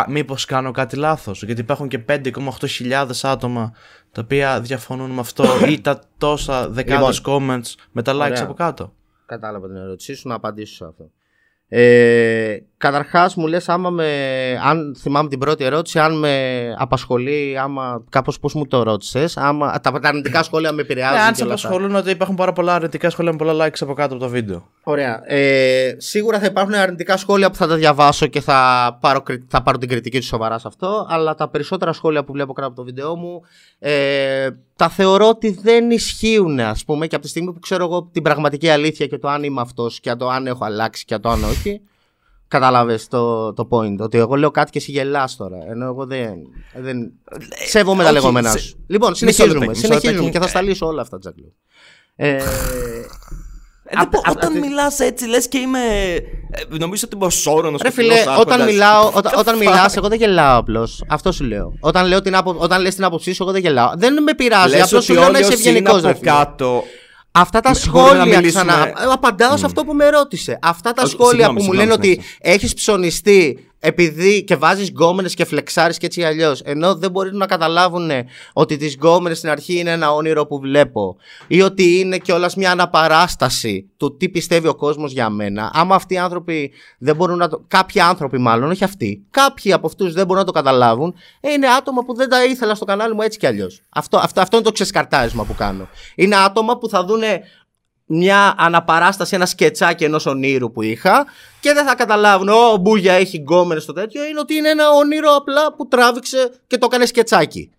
[0.07, 1.43] μήπως κάνω κάτι λάθος.
[1.43, 3.73] Γιατί υπάρχουν και 5,8 χιλιάδες άτομα
[4.11, 8.43] τα οποία διαφωνούν με αυτό ή τα τόσα δεκάδες comments με τα likes Ωραία.
[8.43, 8.93] από κάτω.
[9.25, 11.11] Κατάλαβα την ερώτησή σου να απαντήσω σε αυτό.
[11.67, 14.07] Ε, Καταρχάς, μου λες, άμα με.
[14.63, 18.03] Αν θυμάμαι την πρώτη ερώτηση, αν με απασχολεί, άμα.
[18.09, 21.17] Κάπως πώς μου το ρώτησες, άμα τα, τα αρνητικά σχόλια με επηρεάζουν.
[21.17, 21.67] Ναι, αν και σε όλα αυτά.
[21.67, 24.67] απασχολούν ότι υπάρχουν πάρα πολλά αρνητικά σχόλια με πολλά likes από κάτω από το βίντεο.
[24.83, 25.21] Ωραία.
[25.25, 29.61] Ε, σίγουρα θα υπάρχουν αρνητικά σχόλια που θα τα διαβάσω και θα πάρω, κρι- θα
[29.61, 31.07] πάρω την κριτική τους σοβαρά σε αυτό.
[31.09, 33.41] Αλλά τα περισσότερα σχόλια που βλέπω κάτω από το βίντεο μου
[33.79, 38.09] ε, τα θεωρώ ότι δεν ισχύουν, ας πούμε, και από τη στιγμή που ξέρω εγώ
[38.11, 41.29] την πραγματική αλήθεια και το αν είμαι αυτός και το αν έχω αλλάξει και το
[41.29, 41.81] αν όχι.
[42.53, 43.97] Κατάλαβε το, το point.
[43.99, 45.57] Ότι εγώ λέω κάτι και εσύ γελάς τώρα.
[45.69, 46.33] Ενώ εγώ δεν.
[46.75, 47.11] δεν...
[47.67, 48.83] Σέβομαι τα όχι, λεγόμενά σε- σου.
[48.87, 49.53] Λοιπόν, Μισό συνεχίζουμε.
[49.53, 50.31] λεπτάκι, μισό συνεχίζουμε λεπτάκι.
[50.37, 51.53] και θα στα λύσω όλα αυτά, Τζακλού.
[52.15, 55.79] Ε, Ε, δεν πω, απ- όταν απ- μιλάς έτσι, λες και είμαι.
[56.49, 57.77] ε, νομίζω ότι είμαι ο Σόρονο.
[57.81, 61.03] Ρε φίλε, όταν μιλάω, όταν, όταν μιλάς, εγώ δεν γελάω απλώς.
[61.07, 61.73] Αυτό σου λέω.
[61.79, 62.55] Όταν, λέω την απο...
[62.57, 63.91] όταν λες την άποψή σου, εγώ δεν γελάω.
[63.97, 64.69] Δεν με πειράζει.
[64.69, 66.07] Λες Απλώς ότι σου λέω να όλοι είσαι όσοι είναι ευγενικό.
[66.09, 66.83] από κάτω.
[67.35, 68.87] Αυτά τα μπορούμε να σχόλια μιλήσουμε- ξανά.
[68.87, 70.59] ε, Απαντάω σε αυτό που με ρώτησε.
[70.61, 72.37] Αυτά τα Όχι, σχόλια συγγνώμη, που μου συγγνώμη, λένε ότι συνέχισε.
[72.41, 76.61] έχεις ψωνιστεί επειδή και βάζεις γκόμενες και φλεξάρεις και έτσι αλλιώς.
[76.61, 78.11] Ενώ δεν μπορεί να καταλάβουν
[78.53, 81.15] ότι τις γκόμενες στην αρχή είναι ένα όνειρο που βλέπω.
[81.47, 85.71] Ή ότι είναι κιόλας μια αναπαράσταση του τι πιστεύει ο κόσμος για μένα.
[85.73, 87.63] Άμα αυτοί οι άνθρωποι δεν μπορούν να το.
[87.67, 89.25] Κάποιοι άνθρωποι, μάλλον, όχι αυτοί.
[89.31, 91.15] Κάποιοι από αυτούς δεν μπορούν να το καταλάβουν.
[91.39, 93.81] Ε, είναι άτομα που δεν τα ήθελα στο κανάλι μου έτσι κι αλλιώς.
[93.89, 95.87] Αυτό, αυτό, αυτό είναι το ξεσκαρτάρισμα που κάνω.
[96.15, 97.41] Είναι άτομα που θα δούνε
[98.13, 101.25] μια αναπαράσταση, ένα σκετσάκι ενός ονείρου που είχα
[101.59, 104.23] και δεν θα καταλάβουν, Ω, μπούγια έχει γκόμενες στο τέτοιο.
[104.23, 107.71] Είναι ότι είναι ένα όνειρο απλά που τράβηξε και το έκανε σκετσάκι.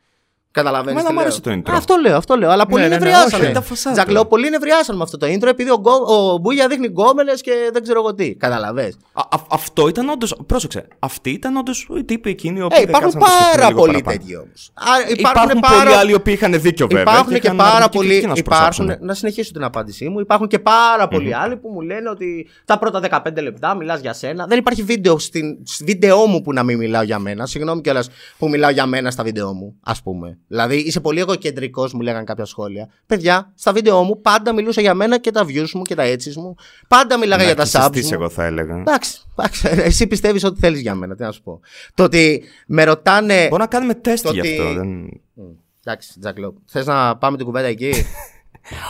[0.55, 1.01] Καταλαβαίνεις.
[1.01, 1.71] Εμένα μου άρεσε το intro.
[1.71, 2.51] Αυτό λέω, αυτό λέω.
[2.51, 3.45] Αλλά πολλοί ναι, ναι, νευριάσανε.
[3.45, 3.95] όχι, τα φασάτα.
[3.97, 7.41] Τζακ, λέω, πολλοί νευριάσανε με αυτό το intro επειδή ο, Γκο- ο Μπούγια δείχνει γκόμενες
[7.41, 8.35] και δεν ξέρω εγώ τι.
[8.35, 8.97] Καταλαβες.
[9.13, 10.37] Α, α- αυτό ήταν όντως.
[10.47, 10.89] Πρόσεξε.
[10.99, 12.59] Αυτοί ήταν όντως οι τύποι εκείνοι.
[12.59, 14.19] οι Ε, οποίοι υπάρχουν δεν κάτσαν να σκεφτούν πάρα λίγο πολλοί παραπάνω.
[14.19, 14.71] τέτοιοι όμως.
[15.09, 15.83] Υπάρχουν, Υπάρχουν πάρα...
[15.83, 17.03] πολλοί άλλοι οι οποίοι είχαν δίκιο βέβαια.
[17.03, 18.09] Υπάρχουν και, είχαν πάρα αρνητική πολλοί.
[18.09, 19.07] κριτική να σου Υπάρχουν, προσάψουν.
[19.07, 20.21] να συνεχίσω την απάντησή μου.
[20.21, 24.13] Υπάρχουν και πάρα πολλοί άλλοι που μου λένε ότι τα πρώτα 15 λεπτά μιλάς για
[24.13, 24.47] σένα.
[24.47, 27.47] Δεν υπάρχει βίντεο στην στη βίντεό μου που να μην μιλάω για μένα.
[27.47, 30.39] Συγγνώμη κιόλας που μιλάω για μένα στα βίντεό μου, ας πούμε.
[30.49, 32.88] Δηλαδή είσαι πολύ εγωκεντρικός, μου λέγανε κάποια σχόλια.
[33.07, 36.32] Παιδιά, στα βίντεό μου πάντα μιλούσα για μένα και τα views μου και τα έτσι
[36.40, 36.55] μου.
[36.88, 37.70] Πάντα μιλάγα για τα subs.
[37.72, 38.18] Ναρκισσιστής, μου.
[38.20, 38.76] εγώ θα έλεγα.
[38.78, 41.61] Εντάξει, εντάξει, εσύ πιστεύεις ότι θέλεις για μένα, τι να σου πω.
[41.95, 43.47] Το ότι με ρωτάνε.
[43.49, 44.72] Μπορεί να κάνουμε τεστ το γι' ότι- αυτό.
[44.74, 44.88] δεν-
[45.34, 45.45] Μμ,
[45.86, 46.55] Εντάξει, Τζακλό.
[46.66, 47.92] Θες να πάμε την κουβέντα εκεί;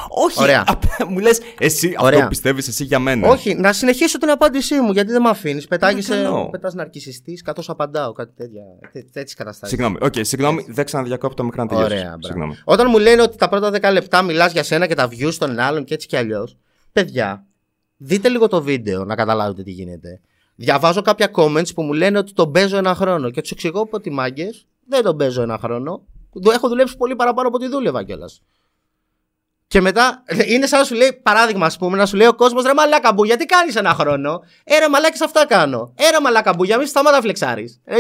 [0.09, 0.64] Όχι, Ωραία.
[0.66, 2.22] απλά μου λες εσύ αυτό Ωραία.
[2.22, 5.66] που πιστεύεις εσύ για μένα; Όχι, να συνεχίσω την απάντησή μου γιατί δεν με αφήνεις.
[5.66, 6.14] Πετάγεσαι.
[6.22, 6.49] κάνω.
[6.51, 8.12] Πετάς ναρκισσιστή, καθώς απαντάω.
[8.12, 8.62] Κάτι τέτοια.
[8.93, 9.68] τέ- τέτοιες καταστάσεις.
[9.68, 11.93] Συγγνώμη, οκ, συγγνώμη, δεν ξαναδιακόπτω μικρά να τελειώσεις.
[11.93, 12.22] Ωραία, μπράβο.
[12.27, 12.55] Συγγνώμη.
[12.64, 15.59] Όταν μου λένε ότι τα πρώτα 10 λεπτά μιλάς για σένα και τα views των
[15.59, 16.57] άλλων και έτσι κι αλλιώς.
[16.93, 17.45] Παιδιά,
[17.97, 20.20] δείτε λίγο το βίντεο να καταλάβετε τι γίνεται.
[20.57, 24.11] Διαβάζω κάποια comments που μου λένε ότι τον παίζω ένα χρόνο και τους εξηγώ ότι
[24.11, 26.03] μάγκες δεν τον παίζω ένα χρόνο.
[26.43, 28.43] Το έχω δουλέψει πολύ παραπάνω από ό,τι δούλευα κιόλας.
[29.67, 32.65] Και μετά είναι σαν να σου λέει, παράδειγμα, ας πούμε, να σου λέει ο κόσμος
[32.65, 35.95] ρε μαλάκα μπου, γιατί κάνεις ένα χρόνο; Ε, ρε μαλάκες αυτά κάνω.
[35.97, 37.81] Ε, ρε μαλάκα μπου, για μην σταμάτα φλεξάρεις.
[37.85, 37.97] Ε,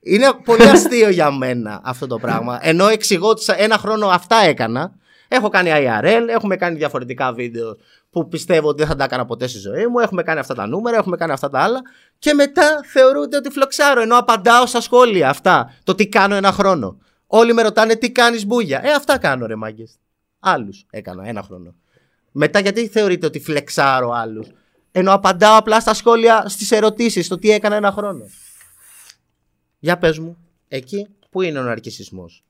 [0.00, 2.58] είναι πολύ αστείο για μένα αυτό το πράγμα.
[2.62, 4.92] Ενώ εξηγώ ότι σε ένα χρόνο αυτά έκανα.
[5.28, 7.76] Έχω κάνει IRL, έχουμε κάνει διαφορετικά βίντεο
[8.10, 9.98] που πιστεύω ότι δεν θα τα έκανα ποτέ στη ζωή μου.
[9.98, 11.80] Έχουμε κάνει αυτά τα νούμερα, έχουμε κάνει αυτά τα άλλα.
[12.18, 15.74] Και μετά θεωρούνται ότι φλοξάρω, ενώ απαντάω στα σχόλια αυτά.
[15.84, 16.98] Το τι κάνω ένα χρόνο.
[17.26, 19.98] Όλοι με ρωτάνε τι κάνεις μπούγια; Ε, αυτά κάνω ρε μάγκες.
[20.40, 21.74] Άλλους έκανα ένα χρόνο.
[22.32, 24.46] Μετά γιατί θεωρείτε ότι φλεξάρω άλλους;
[24.92, 28.24] Ενώ απαντάω απλά στα σχόλια, στις ερωτήσεις, στο τι έκανα ένα χρόνο.
[29.78, 30.36] Για πες μου,
[30.68, 32.44] εκεί που είναι ο ναρκισισμός.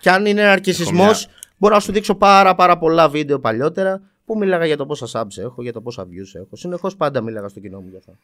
[0.00, 4.38] Και αν είναι ναρκισισμός, μια- μπορώ να σου δείξω πάρα πάρα πολλά βίντεο παλιότερα που
[4.38, 6.56] μίλαγα για το πόσα subs έχω, για το πόσα views έχω.
[6.56, 8.18] Συνεχώς πάντα μίλαγα στο κοινό μου για αυτά.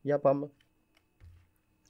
[0.00, 0.48] Για πάμε.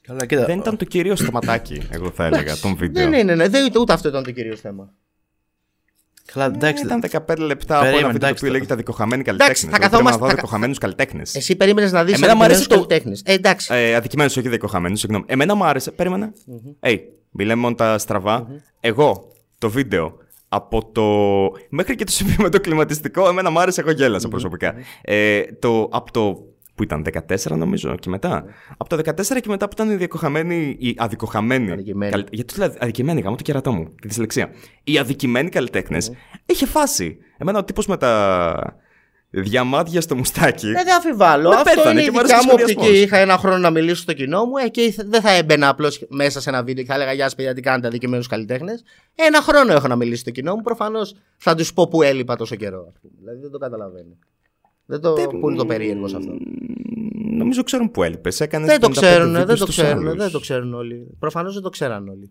[0.01, 0.45] Καλά, κοίτα.
[0.45, 3.09] Δεν ήταν το κυρίως σταματάκι, εγώ θα έλεγα, τον βίντεο.
[3.09, 3.49] Ναι, ναι, ναι, ναι.
[3.49, 4.93] Δεν, ούτε αυτό ήταν το κυρίως θέμα.
[6.33, 6.85] Καλά, εντάξει.
[6.85, 9.79] Ήταν 15 λεπτά από Περίμενε, ένα βίντεο το εντάξει, οποίο το- λέγεται Αδικοχαμένοι Εντάξει, καλλιτέχνες.
[9.79, 11.35] θα καθόμαστε- να δω θα- δικοχαμένους καλλιτέχνες.
[11.35, 13.23] Εσύ περίμενες να δεις Εμένα μου αρέσει το- καλλιτέχνες.
[13.25, 13.75] Ε, εντάξει.
[13.75, 15.25] Ε, Αδικημένου, όχι δικοχαμένου, συγγνώμη.
[15.29, 15.91] Εμένα μου άρεσε.
[15.91, 16.33] Περίμενα.
[16.81, 16.95] Ε,
[17.31, 18.47] μιλάμε μόνο τα στραβα
[18.81, 20.17] Εγώ το βίντεο
[20.49, 21.05] από το.
[21.69, 24.75] Μέχρι και το σημείο με το κλιματιστικό, εμένα μου άρεσε, εγώ γέλασα προσωπικά.
[25.03, 26.39] Ε, το, από το.
[26.77, 28.45] Που ήταν 14 νομίζω και μετά.
[28.77, 30.77] Από το 14 και μετά που ήταν οι δικοχαμένοι.
[30.79, 31.71] Οι αδικοχαμένοι.
[31.73, 32.11] Αδικημένοι.
[32.13, 33.95] καλ- Γιατί τους λέω αδικημένοι, γάμο το κερατό μου.
[34.01, 34.51] Τη δυσλεξία.
[34.85, 36.11] Οι αδικημένοι καλλιτέχνες
[36.47, 37.19] είχε φάση.
[37.39, 38.77] Εμένα ο τύπος με τα.
[39.31, 40.67] διαμάντια στο μουστάκι.
[40.69, 41.49] Ε, δεν αφιβάλλω.
[41.49, 42.87] Με Αυτό πέθανε είναι η και μου δικιά άρεσε μου ο σχεδιασμός.
[42.87, 43.03] οπτική.
[43.05, 46.41] Είχα ένα χρόνο να μιλήσω στο κοινό μου ε, και δεν θα έμπαινα απλώς μέσα
[46.41, 48.83] σε ένα βίντεο και θα έλεγα Γεια σας, παιδιά, τι κάνετε, αδικημένους καλλιτέχνες.
[49.15, 50.63] Ένα χρόνο έχω να μιλήσω στο κοινό μου.
[50.63, 52.85] Προφανώς θα τους πω που έλειπα τόσο καιρό.
[52.89, 53.13] ας πούμε.
[53.21, 54.17] Δηλαδή δεν το καταλαβαίνω.
[54.87, 55.13] Δεν το.
[55.41, 56.37] Πού είναι το περίεργο σε αυτό.
[57.31, 58.41] Νομίζω ξέρουν που έλειπες.
[58.41, 61.17] Έκανες Δεν το ξέρουν, δεν το ξέρουν, δεν το ξέρουν όλοι.
[61.19, 62.31] Προφανώς δεν το ξέραν όλοι.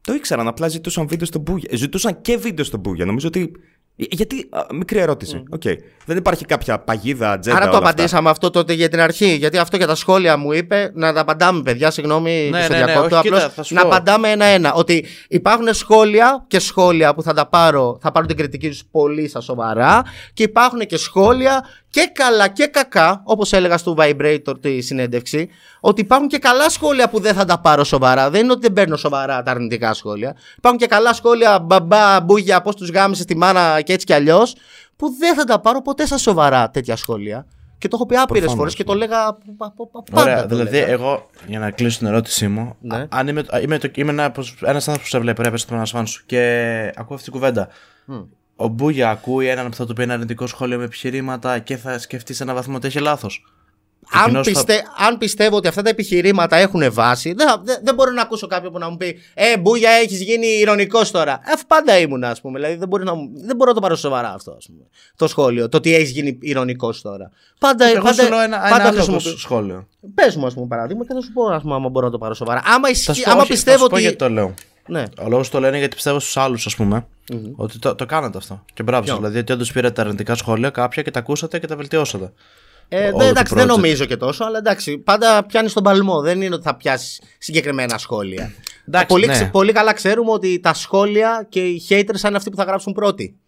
[0.00, 1.76] Το ήξεραν, απλά ζητούσαν βίντεο στο Μπούγια.
[1.76, 3.04] Ζητούσαν και βίντεο στο Μπούγια.
[3.04, 3.52] Νομίζω ότι.
[3.96, 4.46] Γιατί.
[4.50, 5.42] α, μικρή ερώτηση.
[5.50, 5.62] Οκ.
[6.06, 7.56] Δεν υπάρχει κάποια παγίδα, ατζέντα.
[7.56, 7.90] Άρα το όλα αυτά.
[7.90, 9.34] απαντήσαμε αυτό τότε για την αρχή.
[9.34, 11.90] Γιατί αυτό για τα σχόλια μου είπε να τα απαντάμε, παιδιά.
[11.90, 13.16] Συγγνώμη, Ναι, που σε ναι, ναι, διακόπτω.
[13.16, 13.86] όχι, Απλώς κοίτα, θα σου να πω.
[13.88, 14.72] απαντάμε ένα-ένα.
[14.74, 19.28] Ότι υπάρχουν σχόλια και σχόλια που θα τα πάρω, θα πάρω την κριτική τους πολύ
[19.28, 20.02] στα σοβαρά.
[20.34, 25.48] Και υπάρχουν και σχόλια και καλά και κακά, όπως έλεγα στο Vibrator τη συνέντευξη,
[25.80, 28.30] ότι υπάρχουν και καλά σχόλια που δεν θα τα πάρω σοβαρά.
[28.30, 30.34] Δεν είναι ότι δεν παίρνω σοβαρά τα αρνητικά σχόλια.
[30.56, 34.54] Υπάρχουν και καλά σχόλια, μπαμπά, μπούγια, πώς τους γάμισε τη μάνα και έτσι κι αλλιώς,
[34.96, 37.46] που δεν θα τα πάρω ποτέ στα σοβαρά τέτοια σχόλια.
[37.78, 38.98] Και το έχω πει άπειρες Προφανώς, φορές και το ναι.
[38.98, 40.22] λέγα πα- πα- πα- πάντα.
[40.22, 40.86] Ωραία, το δηλαδή λέγα.
[40.88, 42.96] εγώ για να κλείσω την ερώτησή μου, Ναι.
[42.96, 44.22] α- αν είμαι, είμαι, το, είμαι ένα,
[44.60, 46.40] ένας άνθρωπος που σε βλέπει, ρε, πες το ένα σου και
[46.96, 47.68] ακούω αυτή την κουβέντα.
[48.62, 51.98] Ο Μπούγια ακούει έναν που θα του πει ένα αρνητικό σχόλιο με επιχειρήματα και θα
[51.98, 53.44] σκεφτεί σε έναν βαθμό ότι έχει λάθος.
[54.12, 54.82] αν, πιστε...
[55.08, 58.46] αν πιστεύω ότι αυτά τα επιχειρήματα έχουν βάση, δεν, θα- δεν, δεν μπορώ να ακούσω
[58.46, 61.32] κάποιον που να μου πει Ε, Μπούγια, έχεις γίνει ηρωνικός τώρα.
[61.32, 62.58] Ε, Αφού πάντα ήμουν, ας πούμε.
[62.58, 63.14] Δηλαδή δεν, μπορεί να...
[63.14, 64.84] μου- δεν μπορώ να το πάρω σοβαρά αυτό, ας πούμε.
[65.16, 65.68] Το σχόλιο.
[65.68, 67.30] Το ότι έχεις γίνει ηρωνικός τώρα.
[67.58, 69.86] Πάντα, Εγώ πάντα, σου λέω ένα, ένα πάντα άλλο χρησιμοποιώ- σχόλιο.
[70.14, 72.18] Πες μου, ας πούμε, παράδειγμα και θα σου πω, ας πούμε, άμα μπορώ να το
[72.18, 72.62] πάρω σοβαρά.
[72.64, 74.02] Άμα, Θα ισχύει, σου πω, άμα όχι, θα πιστεύω σου πω ότι.
[74.02, 74.54] γιατί το λέω.
[74.90, 75.02] Ναι.
[75.18, 77.06] Ο λόγο το λένε γιατί πιστεύω στους άλλους, ας πούμε,
[77.56, 78.64] ότι το, το κάνατε αυτό.
[78.74, 79.10] Και μπράβο σας.
[79.12, 82.32] Ποιο; Δηλαδή, ότι όντως πήρατε τα αρνητικά σχόλια κάποια και τα ακούσατε και τα βελτιώσατε.
[82.88, 83.68] Ε, Όλο δεν, το εντάξει, δεν project.
[83.68, 86.20] νομίζω και τόσο, αλλά εντάξει, πάντα πιάνεις τον παλμό.
[86.20, 88.52] Δεν είναι ότι θα πιάσεις συγκεκριμένα σχόλια.
[88.88, 89.32] Εντάξει, πολύ, ναι.
[89.32, 92.64] ξε- πολύ καλά ξέρουμε ότι τα σχόλια και οι haters θα είναι αυτοί που θα
[92.64, 93.38] γράψουν πρώτοι.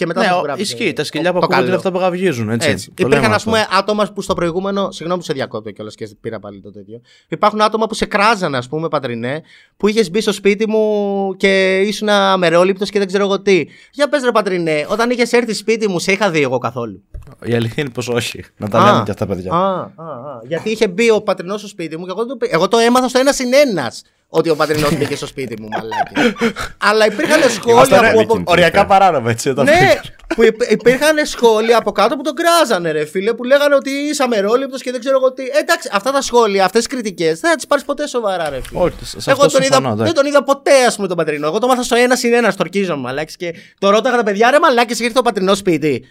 [0.00, 0.92] Και μετά Ναι, θα ο- σου γράψει ισχύει.
[0.92, 1.88] Τα σκυλιά το- που το ακούγονται είναι καλό.
[1.88, 2.50] αυτά που γαυγίζουν.
[2.50, 2.68] Έτσι.
[2.70, 2.86] Έτσι.
[2.86, 3.76] Το Υπήρχαν, λέμε ας πούμε, αυτό.
[3.76, 4.90] άτομα που στο προηγούμενο.
[4.90, 7.00] Συγγνώμη που σε διακόπτω κιόλας και πήρα πάλι το τέτοιο.
[7.28, 9.42] Υπάρχουν άτομα που σε κράζανε, ας πούμε, πατρινέ,
[9.76, 13.64] που είχες μπει στο σπίτι μου και ήσουν αμερόληπτος και δεν ξέρω εγώ τι.
[13.92, 17.02] Για πες ρε πατρινέ, όταν είχες έρθει σπίτι μου, σε είχα δει εγώ καθόλου.
[17.44, 18.44] Η αλήθεια είναι πως όχι.
[18.56, 19.52] Να τα Α, λέμε και αυτά, παιδιά.
[19.52, 20.40] Α, α, α.
[20.46, 23.18] Γιατί είχε μπει ο πατρινός στο σπίτι μου και εγώ το, εγώ το έμαθα στο
[23.18, 24.02] ένα συν ένας
[24.32, 26.34] ότι ο πατρινός μπήκε στο σπίτι μου, μαλάκι.
[26.78, 28.18] Αλλά υπήρχαν σχόλια ρε, που.
[28.18, 28.42] Βίκυ.
[28.46, 29.48] Οριακά παράνομα, έτσι.
[29.48, 30.00] όταν Ναι, πήγα.
[30.34, 34.22] που υπ- υπήρχαν σχόλια από κάτω που τον κράζανε, ρε φίλε, που λέγανε ότι είσαι
[34.22, 35.42] αμερόληπτο και δεν ξέρω εγώ τι.
[35.42, 38.60] Ε, εντάξει, αυτά τα σχόλια, αυτές τις κριτικές δεν θα τις πάρεις ποτέ σοβαρά, ρε
[38.66, 38.80] φίλε.
[38.80, 40.04] Όχι, σε Εγώ αυτό τον είδα, συμφωνώ, εντάξει.
[40.12, 41.46] δεν τον είδα ποτέ, ας πούμε, τον πατρινό.
[41.46, 43.34] Εγώ το μάθα στο ένα συν ένα, στορκίζομαι, μαλάκι.
[43.36, 46.04] Και το ρώταγα τα παιδιά, ρε μαλάκι, ήρθε ο πατρινός σπίτι.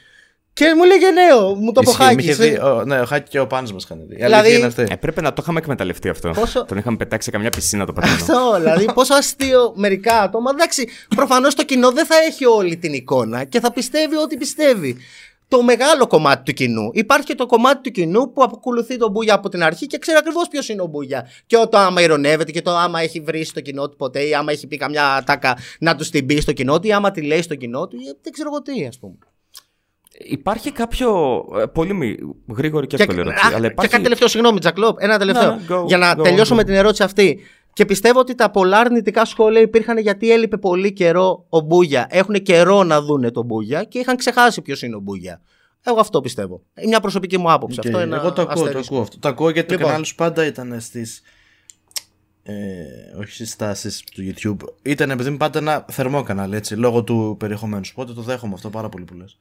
[0.60, 2.16] Και μου λέγε νέο, μου το Ισχύει, ποχάκι.
[2.16, 4.14] μ' είχε δει, ο- Ναι, ο Χάκη και ο Πάνη μας είχαν δει.
[4.14, 4.86] Η Δηλαδή- αλήθεια είναι αυτή.
[4.90, 6.30] Ε, πρέπει να το είχαμε εκμεταλλευτεί αυτό.
[6.30, 8.16] Πόσο- Τον είχαμε πετάξει σε καμιά πισίνα το πατρινό.
[8.16, 10.52] Αυτό, δηλαδή, πόσο αστείο μερικά άτομα.
[10.54, 14.98] Εντάξει, προφανώς το κοινό δεν θα έχει όλη την εικόνα και θα πιστεύει ό,τι πιστεύει.
[15.48, 16.90] Το μεγάλο κομμάτι του κοινού.
[16.94, 20.18] Υπάρχει και το κομμάτι του κοινού που ακολουθεί τον Μπούγια από την αρχή και ξέρει
[20.18, 21.28] ακριβώς ποιος είναι ο Μπούγια.
[21.46, 24.52] Και το άμα ηρωνεύεται και το άμα έχει βρει στο κοινό του ποτέ ή άμα
[24.52, 27.42] έχει πει καμιά τάκα να τους την πει στο κοινό του ή άμα τη λέει
[27.42, 27.96] στο κοινό του.
[27.96, 29.14] ή Δεν ξέρω εγώ τι, ας πούμε.
[30.26, 31.10] Υπάρχει κάποιο.
[31.62, 32.18] ε, πολύ μη-
[32.58, 33.46] γρήγορη και Και, εύκολη ερώτηση.
[33.46, 33.92] α, αλλά και υπάρχει...
[33.92, 34.98] κάτι τελευταίο, συγγνώμη, Τζακλόπ.
[35.02, 35.50] Ένα τελευταίο.
[35.50, 36.58] Ναι, ναι, go, για να go, τελειώσω go.
[36.58, 37.40] με την ερώτηση αυτή.
[37.74, 42.08] Και πιστεύω ότι τα πολλά αρνητικά σχόλια υπήρχαν γιατί έλειπε πολύ καιρό ο Μπούγια.
[42.10, 45.42] Έχουν καιρό να δούνε τον Μπούγια και είχαν ξεχάσει ποιος είναι ο Μπούγια.
[45.84, 46.62] Εγώ αυτό πιστεύω.
[46.78, 47.80] Είναι μια προσωπική μου άποψη.
[47.80, 48.94] Οκ, Αυτό είναι Εγώ το ακούω, το αστερίσκο.
[48.94, 49.20] ακούω αυτό.
[49.20, 49.80] Το ακούω γιατί Λοιπόν.
[49.80, 51.22] το κανάλι σου πάντα ήταν στις.
[52.44, 52.54] Ε,
[53.20, 54.68] όχι στις τάσεις του YouTube.
[54.82, 57.94] Ήταν επειδή μου πάντα ένα θερμό κανάλι έτσι, λόγω του περιεχομένου σου.
[57.96, 59.38] Οπότε το δέχομαι αυτό πάρα πολύ που λες.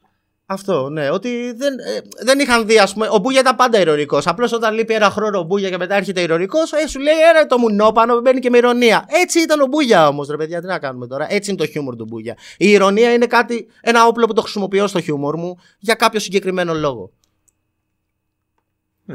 [0.51, 1.09] Αυτό, ναι.
[1.09, 3.07] Ότι δεν, ε, δεν είχαν δει, ας πούμε.
[3.11, 4.21] Ο Booyah ήταν πάντα ειρωνικό.
[4.25, 7.45] Απλώς όταν λείπει ένα χρόνο ο Booyah και μετά έρχεται ειρωνικό, ε, σου λέει ένα
[7.45, 9.05] το μουνόπανο, μπαίνει και με ειρωνία.
[9.07, 11.33] Έτσι ήταν ο Μπούγια όμως, ρε παιδιά, τι να κάνουμε τώρα.
[11.33, 12.37] Έτσι είναι το χιούμορ του Μπούγια.
[12.57, 16.73] Η ειρωνία είναι κάτι, ένα όπλο που το χρησιμοποιώ στο χιούμορ μου για κάποιο συγκεκριμένο
[16.73, 17.11] λόγο.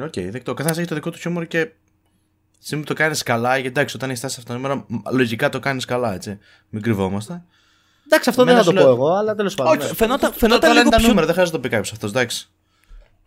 [0.03, 0.51] Οκ, δεκτό.
[0.51, 1.70] Ο καθένας έχει το δικό του χιούμορ και.
[2.62, 5.59] Εσύ μου το κάνεις καλά, γιατί εντάξει, όταν είσαι αυτό το νούμερο, μ, λογικά το
[5.59, 6.39] κάνεις καλά, έτσι.
[6.68, 7.45] Μην κρυβόμαστε.
[8.07, 9.76] Εντάξει, αυτό Εμένα δεν θα το σου πω λέω- εγώ, αλλά τέλος πάντων.
[9.78, 9.84] ναι.
[9.94, 11.07] Φαινόταν, Το φαινόταν λένε λίγο τα πιο...
[11.09, 12.48] νούμερα, δεν χρειάζεται να το πει κάποιος αυτός, εντάξει.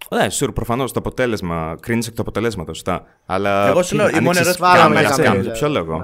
[0.10, 1.76] Ναι, σure, προφανώς το αποτέλεσμα.
[1.80, 3.04] Κρίνει εκ του αποτελέσματος, σωστά.
[3.26, 3.68] Αλλά.
[3.68, 6.02] Εγώ σου λέω, η άνοιξες μόνη ερώτηση που κάμερα, κάναμε, κάμερα, κάμερα, Για ποιο λόγο;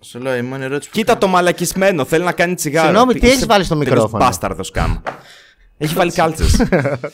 [0.00, 0.96] Σου λέω, η μόνη ερώτηση που.
[0.96, 2.86] Κοίτα το μαλακισμένο, θέλει να κάνει τσιγάρο.
[2.86, 4.96] Συγγνώμη, τι έχεις βάλει στο μικρόφωνο; Μπάσταρδος κάμ.
[5.78, 6.56] Έχει βάλει κάλτσες.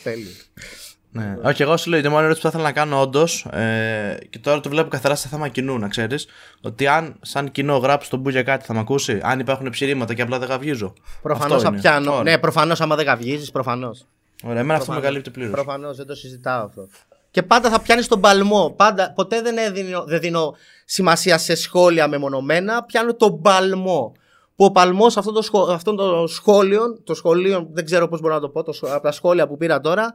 [0.03, 0.27] Τέλειο.
[1.13, 1.35] Ναι.
[1.43, 4.39] Όχι, εγώ σου λέω, η μόνη ερώτηση που θα ήθελα να κάνω όντως, ε, και
[4.39, 6.27] τώρα το βλέπω καθαρά σε θέμα κοινού, να ξέρεις,
[6.61, 10.21] ότι αν σαν κοινό γράψει τον Μπούγια κάτι θα με ακούσει, αν υπάρχουν επιχειρήματα και
[10.21, 10.93] απλά δεν γαυγίζω.
[11.21, 11.81] Προφανώς Αυτό θα είναι.
[11.81, 12.11] πιάνω.
[12.11, 12.23] Ωραία.
[12.23, 14.05] Ναι, προφανώς άμα δεν καυγίζει, προφανώς.
[14.43, 15.51] Ωραία, εμένα αυτό με καλύπτει πλήρως.
[15.51, 16.87] Προφανώς, δεν το συζητάω αυτό.
[17.31, 18.73] Και πάντα θα πιάνεις τον παλμό.
[18.77, 20.55] Πάντα, ποτέ δεν, έδινω, δεν δίνω
[20.85, 22.83] σημασία σε σχόλια μεμονωμένα.
[22.83, 24.13] Πιάνω τον παλμό.
[24.55, 25.61] που ο παλμός αυτών των σχο...
[25.63, 28.73] αυτών των σχόλιων, το σχολείο, δεν ξέρω πώς μπορώ να το πω, το...
[28.73, 30.13] σχ- από τα σχόλια που πήρα τώρα,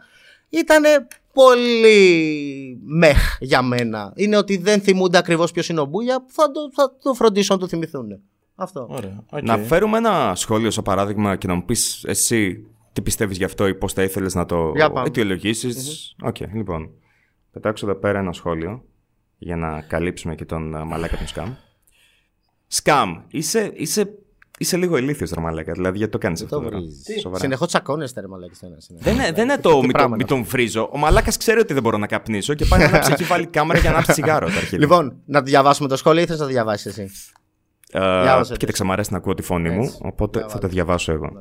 [0.48, 0.82] ήταν
[1.32, 4.12] πολύ μεχ για μένα.
[4.16, 7.60] Είναι ότι δεν θυμούνται ακριβώς ποιος είναι ο Μπούγια, θα το, θα το φροντίσω να
[7.60, 8.20] το θυμηθούν.
[8.54, 8.86] Αυτό.
[8.90, 9.24] Ωραία.
[9.30, 9.42] οκ.
[9.42, 13.66] Να φέρουμε ένα σχόλιο σαν παράδειγμα και να μου πεις εσύ τι πιστεύεις γι' αυτό
[13.66, 15.06] ή πώς θα ήθελες να το Για πάμε.
[15.06, 16.14] αιτιολογήσεις.
[16.22, 16.90] Οκ, λοιπόν.
[17.52, 18.84] Πετάξω εδώ πέρα ένα σχόλιο
[19.38, 21.54] για να καλύψουμε και τον α, μαλάκα του Σκάμ.
[22.66, 24.18] Σκάμ, είσαι, είσαι,
[24.58, 26.78] είσαι λίγο ηλίθιος ρε μαλάκα, δηλαδή γιατί το κάνεις αυτό τώρα.
[27.20, 27.40] Σοβαρά.
[27.42, 28.54] Συνεχώς τσακώνεστε, ρε μαλάκι.
[28.54, 29.12] στο ένα συνέχεια.
[29.12, 30.88] Δεν είναι, δεν είναι το μη, το, πράγμα μη είναι τον βρίζω.
[30.92, 33.78] Ο μαλάκας ξέρει ότι δεν μπορώ να καπνίσω και πάει να ανάψει έχει βάλει κάμερα
[33.78, 34.46] για να ανάψει τσιγάρο.
[34.46, 34.78] τα αρχίδια.
[34.78, 37.10] Λοιπόν, να διαβάσουμε το σχόλιο ή θες να το διαβάσεις εσύ;
[37.92, 38.56] Ε, Διάβασε το.
[38.56, 39.98] κοίταξε, μου αρέσει να ακούω τη φωνή μου, Έτσι.
[40.02, 41.30] οπότε θα το διαβάσω εγώ.
[41.34, 41.40] Ναι.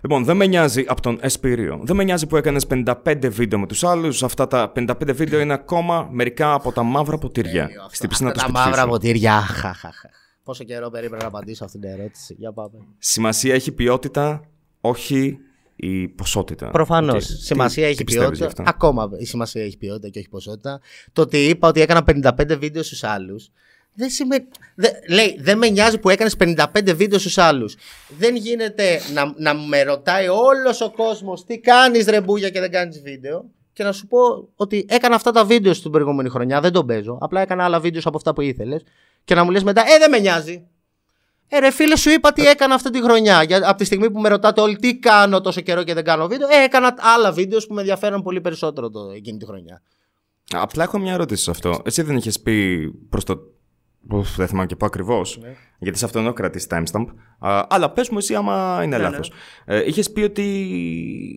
[0.00, 1.80] Λοιπόν, δεν με νοιάζει από τον Εσπύριο.
[1.82, 2.92] Δεν με νοιάζει που έκανες 55
[3.30, 4.22] βίντεο με τους άλλους.
[4.22, 7.68] Αυτά τα 55 βίντεο είναι ακόμα μερικά από τα μαύρα ποτήρια.
[7.90, 8.88] Στην πισίνα του Τα σπιτιού μαύρα σου.
[8.88, 9.42] ποτήρια.
[10.46, 10.64] Χαχαχα.
[10.64, 12.34] Πόσο καιρό περίμενα να απαντήσω αυτή την ερώτηση.
[12.38, 12.78] Για πάμε.
[12.98, 14.44] Σημασία έχει ποιότητα,
[14.80, 15.38] όχι
[15.76, 16.70] η ποσότητα.
[16.70, 17.30] Προφανώς.
[17.30, 17.36] Οκ.
[17.40, 18.62] Σημασία Τι- έχει τι πιστεύεις γι' ποιότητα.
[18.62, 20.80] αυτό; Ακόμα η σημασία έχει ποιότητα και όχι ποσότητα.
[21.12, 23.50] Το ότι είπα ότι έκανα 55 βίντεο στους άλλους.
[23.98, 24.44] Δεν σημαίνει.
[24.74, 27.76] Δε, λέει, δεν με νοιάζει που έκανες 55 βίντεο στους άλλους.
[28.18, 32.70] Δεν γίνεται να, να με ρωτάει όλος ο κόσμος τι κάνεις ρε μπούγια και δεν
[32.70, 33.44] κάνεις βίντεο.
[33.72, 36.60] Και να σου πω ότι έκανα αυτά τα βίντεο στην προηγούμενη χρονιά.
[36.60, 37.18] Δεν τον παίζω.
[37.20, 38.82] Απλά έκανα άλλα βίντεο από αυτά που ήθελες.
[39.26, 40.66] Και να μου λες μετά, Ε, δεν με νοιάζει.
[41.48, 43.42] Ε, ρε φίλε, σου είπα τι έκανα αυτή τη χρονιά.
[43.42, 46.26] Για, από τη στιγμή που με ρωτάτε όλοι τι κάνω τόσο καιρό και δεν κάνω
[46.26, 49.82] βίντεο, ε, έκανα άλλα βίντεο που με ενδιαφέραν πολύ περισσότερο το, εκείνη τη χρονιά.
[50.52, 51.80] Απλά έχω μια ερώτηση σε αυτό.
[51.84, 53.38] Εσύ δεν είχες πει προς το.
[54.12, 55.38] Ουφ, δεν θυμάμαι και πού ακριβώς.
[55.42, 55.54] Ναι.
[55.78, 57.06] Γιατί σε αυτό δεν έχω κρατήσει timestamp.
[57.38, 59.32] Α, αλλά πες μου εσύ άμα είναι Ναι, λάθος.
[59.64, 60.42] Ε, είχες πει ότι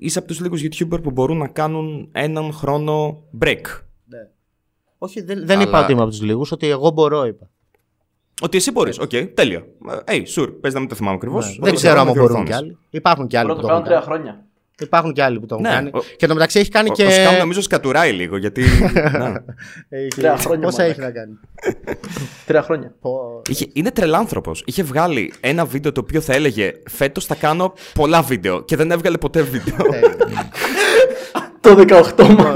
[0.02, 3.62] είσαι από τους λίγους YouTuber που μπορούν να κάνουν έναν χρόνο break.
[4.98, 7.50] Όχι, δεν, δεν Αλλά- είπα ότι είμαι από τους λίγους, ότι εγώ μπορώ, είπα.
[8.42, 9.00] Ότι εσύ μπορείς.
[9.00, 9.64] Οκ, τέλεια.
[10.06, 11.46] Ε, Hey, sure, πες να μην το θυμάμαι ακριβώς.
[11.60, 12.78] Ναι, δεν ξέρω αν μπορούν κι άλλοι.
[12.90, 14.22] Υπάρχουν κι άλλοι Πρώτο που το κάνω έχουν τρία κάνει.
[14.22, 14.44] χρόνια.
[14.82, 15.90] Υπάρχουν κι άλλοι που το έχουν Ναι, κάνει.
[15.94, 17.06] ο- Και το μεταξύ έχει κάνει Ο, και.
[17.06, 18.64] ο Σκάμ νομίζω σκατουράει λίγο γιατί.
[19.18, 19.34] ναι.
[19.90, 20.84] Έχει- Τρία χρόνια, Πόσα μαλάκα.
[20.84, 21.40] έχει να κάνει.
[22.48, 22.94] Τρία χρόνια.
[23.02, 24.64] Πω- Είχε, είναι τρελάνθρωπος.
[24.66, 28.92] Είχε βγάλει ένα βίντεο το οποίο θα έλεγε Φέτος θα κάνω πολλά βίντεο και δεν
[28.92, 29.76] έβγαλε ποτέ βίντεο.
[31.62, 31.76] Το
[32.16, 32.56] 18 μόνο.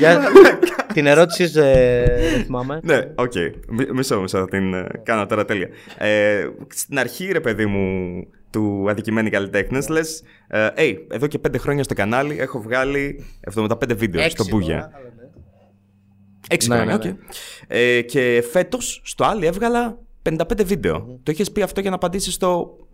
[0.00, 0.06] Ναι.
[0.06, 0.20] Για-
[0.94, 2.80] Την ερώτηση ε, δεν θυμάμαι.
[2.82, 3.32] ναι, οκ.
[3.68, 5.68] Μι- Μισό, μισό, θα την ε, κάνω τώρα τέλεια.
[5.98, 8.16] Ε, στην αρχή, ρε παιδί μου,
[8.50, 13.24] του αδικημένοι καλλιτέχνες, λες: ε, hey, εδώ και πέντε χρόνια στο κανάλι έχω βγάλει
[13.54, 14.74] 75 βίντεο στο Έξι Μπούγια.
[14.76, 15.28] τώρα, αλλά ναι.
[16.48, 17.16] Έξι Ναι, χρόνια, ναι, οκ.
[17.66, 19.98] Ε, και φέτος στο άλλη έβγαλα
[20.30, 21.18] 55 βίντεο.
[21.22, 22.38] Το είχες πει αυτό για να απαντήσεις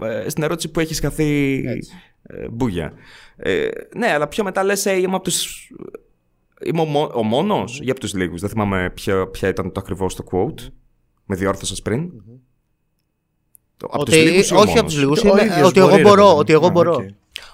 [0.03, 1.63] ε, στην ερώτηση που έχει χαθεί
[2.23, 2.93] ε, μπούγια.
[3.37, 5.71] Ε, ναι, αλλά πιο μετά λες, hey, είμαι από τους.
[6.65, 8.41] Είμαι ο, μό- ο μόνος ή από τους λίγους.
[8.41, 10.69] Δεν θυμάμαι ποια, ποια ήταν το ακριβώς το quote.
[11.25, 12.11] Με διόρθωσες πριν.
[13.77, 15.25] Το- Από τους Ότι, λίγους ή ο όχι μόνος; από τους λίγους.
[15.25, 16.25] Ο ίδιος Ότι εγώ μπορεί, ρε μπορώ.
[16.27, 16.39] παιδί.
[16.39, 16.93] Ότι εγώ Α, μπορώ.
[16.95, 17.01] οκ.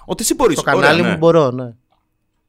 [0.05, 0.59] Ότι εσύ μπορείς.
[0.59, 1.73] Στο κανάλι μου μπορώ, ναι.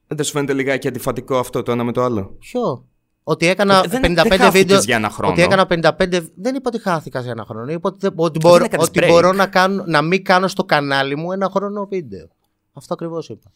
[0.07, 2.85] Δεν σου φαίνεται λιγάκι αντιφατικό αυτό το ένα με το άλλο; Ποιο;
[3.23, 4.79] Ότι έκανα Ε, δεν- 55 δεν χάθηκες βίντεο.
[4.79, 5.31] για ένα χρόνο.
[5.33, 6.19] Ότι έκανα 55.
[6.35, 7.71] Δεν είπα ότι χάθηκας για ένα χρόνο.
[7.71, 9.07] Είπα ότι, δεν- ότι, δεν μπορώ, έκανες ότι break.
[9.07, 12.27] μπορώ να, κάνω, να μην κάνω στο κανάλι μου ένα χρόνο βίντεο.
[12.73, 13.51] Αυτό ακριβώς είπα.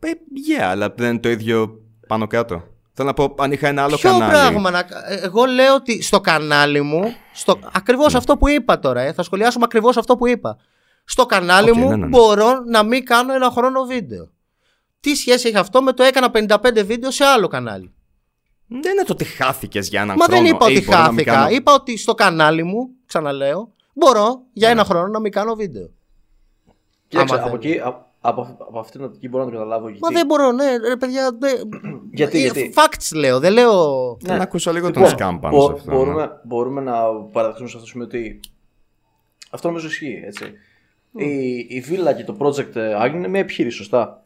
[0.00, 0.10] Ε,
[0.48, 2.62] yeah, αλλά δεν είναι το ίδιο πάνω κάτω.
[2.92, 4.30] Θέλω να πω, αν είχα ένα άλλο Ποιο κανάλι.
[4.32, 4.78] πράγμα να.
[4.78, 4.84] ε,
[5.22, 7.14] Εγώ λέω ότι στο κανάλι μου.
[7.32, 7.58] Στο...
[7.72, 8.18] Ακριβώς Ναι.
[8.18, 9.00] αυτό που είπα τώρα.
[9.00, 10.56] Ε, θα σχολιάσουμε ακριβώς αυτό που είπα.
[11.04, 12.06] Στο κανάλι Οκ, μου ναι, ναι, ναι.
[12.06, 14.28] μπορώ να μην κάνω ένα χρόνο βίντεο.
[15.00, 17.92] Τι σχέση έχει αυτό με το έκανα 55 βίντεο σε άλλο κανάλι;
[18.66, 20.40] Δεν είναι το ότι χάθηκες για έναν Μα χρόνο.
[20.42, 21.32] δεν είπα «Hey, ότι μπορώ να μην χάθηκα.
[21.32, 21.48] κάνω».
[21.54, 25.90] Είπα ότι στο κανάλι μου, ξαναλέω, μπορώ για ένα χρόνο να μην κάνω βίντεο.
[27.08, 27.74] Κοίταξε, Άμα από, θέλεις.
[27.76, 27.82] εκεί,
[28.26, 29.86] από, από, από αυτήν την οπτική μπορώ να το καταλάβω.
[29.88, 30.02] Γιατί.
[30.02, 31.36] Μα δεν μπορώ, ναι, ρε παιδιά.
[31.38, 31.68] δεν-
[32.12, 33.72] Γιατί, Ε, γιατί; Facts λέω, δεν λέω.
[34.24, 35.90] Θέλω να ακούσω λίγο Λοιπόν, τον σκάμ πάνω μπο- σε αυτό.
[35.90, 35.96] ναι.
[35.96, 38.40] μπορούμε, μπορούμε να παραδεχτούμε σε αυτό το σημείο ότι
[39.50, 40.22] αυτό νομίζω ισχύει.
[40.26, 40.44] Έτσι.
[41.16, 44.24] Η, η Villa και το project ε, Agni είναι μια επιχείρηση, σωστά;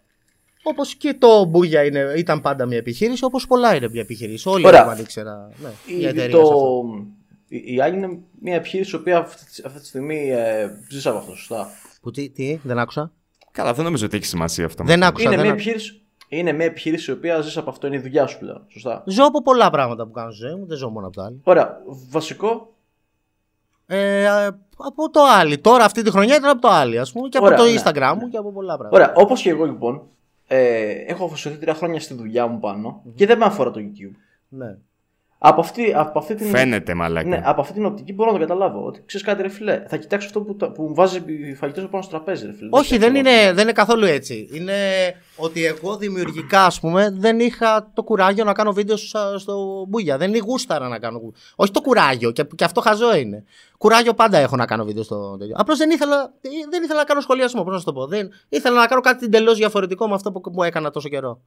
[0.62, 4.48] Όπως και το Μπούγια είναι, ήταν πάντα μια επιχείρηση, όπως πολλά είναι μια επιχείρηση.
[4.48, 4.80] Όλοι Ωραία.
[4.80, 5.50] έχουμε ήξερα.
[5.62, 6.84] Ναι, Η, η εταιρεία το, σε αυτό.
[7.48, 11.06] η, η Agni είναι μια επιχείρηση η οποία αυτή, τη- αυτή τη στιγμή ε, ζεις
[11.06, 11.68] από αυτό, σωστά.
[12.00, 13.12] Που τι, τι, δεν άκουσα.
[13.50, 14.84] Καλά, δεν νομίζω ότι έχει σημασία αυτό.
[14.84, 15.22] Δεν άκουσα.
[15.26, 15.70] Είναι δεν μια, άκουσα.
[15.70, 18.64] επιχείρηση, είναι μια επιχείρηση η οποία ζεις από αυτό, είναι η δουλειά σου πλέον.
[18.68, 21.22] Σωστά; Ζω από πολλά πράγματα που κάνω στη ζωή μου, δεν ζω μόνο από το
[21.22, 21.40] άλλο.
[21.42, 21.76] Ωραία.
[22.10, 22.72] Βασικό,
[23.86, 24.46] Ε, α,
[24.76, 25.58] από το άλλο.
[25.60, 27.74] Τώρα αυτή τη χρονιά ήταν από το άλλο, ας πούμε, και από Ωραία, το ναι,
[27.80, 28.22] Instagram ναι.
[28.22, 28.96] μου και από πολλά πράγματα.
[29.04, 30.02] Ωραία, όπως και εγώ λοιπόν,
[30.46, 34.14] ε, έχω αφοσιωθεί τρία χρόνια στη δουλειά μου πάνω και δεν με αφορά το YouTube.
[34.48, 34.76] Ναι.
[35.40, 36.46] Από αυτή, από αυτή την.
[36.46, 37.28] Φαίνεται, μαλάκα.
[37.28, 38.84] Ναι, από αυτή την οπτική μπορώ να το καταλάβω.
[38.86, 39.84] Ότι ξέρεις κάτι, ρε φιλέ.
[39.88, 41.22] Θα κοιτάξω αυτό που, τα- που μου βάζει
[41.58, 42.68] φαγητό πάνω στο τραπέζι, ρε φιλέ.
[42.72, 44.48] Όχι, θα δεν κοιτάξω είναι, δεν είναι καθόλου έτσι.
[44.52, 44.74] Είναι
[45.36, 50.16] ότι εγώ δημιουργικά, ας πούμε, δεν είχα το κουράγιο να κάνω βίντεο στο, στο Μπούγια.
[50.18, 51.20] Δεν γούσταρα να κάνω.
[51.56, 53.44] Όχι το κουράγιο, και, και αυτό χαζό είναι.
[53.78, 55.54] Κουράγιο πάντα έχω να κάνω βίντεο στο τέτοιο.
[55.58, 56.32] Απλώς δεν ήθελα,
[56.70, 58.06] δεν ήθελα να κάνω σχολιασμό, πώς να σου το πω.
[58.06, 61.40] Δεν, ήθελα να κάνω κάτι εντελώς διαφορετικό με αυτό που μου έκανα τόσο καιρό.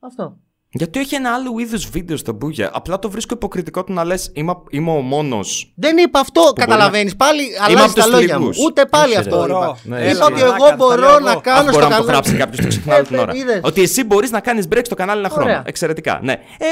[0.00, 0.36] Αυτό.
[0.78, 2.70] Γιατί έχει ένα άλλο είδους βίντεο στο Μπούγια.
[2.74, 5.72] Απλά το βρίσκω υποκριτικό του να λες είμαι, είμαι ο μόνος.
[5.76, 7.16] Δεν είπα αυτό, καταλαβαίνεις.
[7.16, 8.44] Πάλι αλλάζει από τα τους λόγια μου.
[8.44, 8.64] θορυβούς.
[8.66, 9.44] Ούτε πάλι Όχι, αυτό ρε.
[9.52, 9.58] είπα.
[9.58, 9.78] Μπορώ.
[9.82, 11.40] Ναι, είπα έλα, ότι μαλάκα, εγώ θα μπορώ λέω να εγώ.
[11.40, 12.10] κάνω Αν στο μπορώ να το κανάλι.
[12.10, 13.34] γράψει κάποιος, το ξεχνάω Ε, την ώρα.
[13.34, 13.60] είδες.
[13.62, 15.44] Ότι εσύ μπορείς να κάνεις break στο κανάλι ένα χρόνο.
[15.48, 15.62] Ωραία.
[15.66, 16.20] Εξαιρετικά.
[16.22, 16.32] Ναι.
[16.32, 16.66] Ε,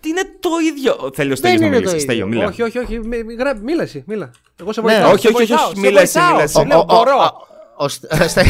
[0.00, 1.10] τι είναι το ίδιο.
[1.14, 1.94] Θέλει ο Στέλιος Δεν να είναι το μιλήσει.
[1.94, 2.00] ίδιο.
[2.00, 2.46] Στέλιο, μίλα.
[2.46, 2.98] Όχι, όχι, όχι.
[2.98, 4.30] μη- μη γρά- Μίλα εσύ, μίλα.
[4.60, 5.10] Εγώ σε Ναι, βοηθάω.
[5.12, 6.32] όχι, σε όχι, όχι, βοηθάω, όχι, σε μίλα εσύ, βοηθάω.
[6.32, 6.52] μίλα εσύ.
[6.54, 7.32] Σε λέω, Ο- ο- μπορώ.
[7.78, 8.46] Ο- Ο, Στε- ο Στε-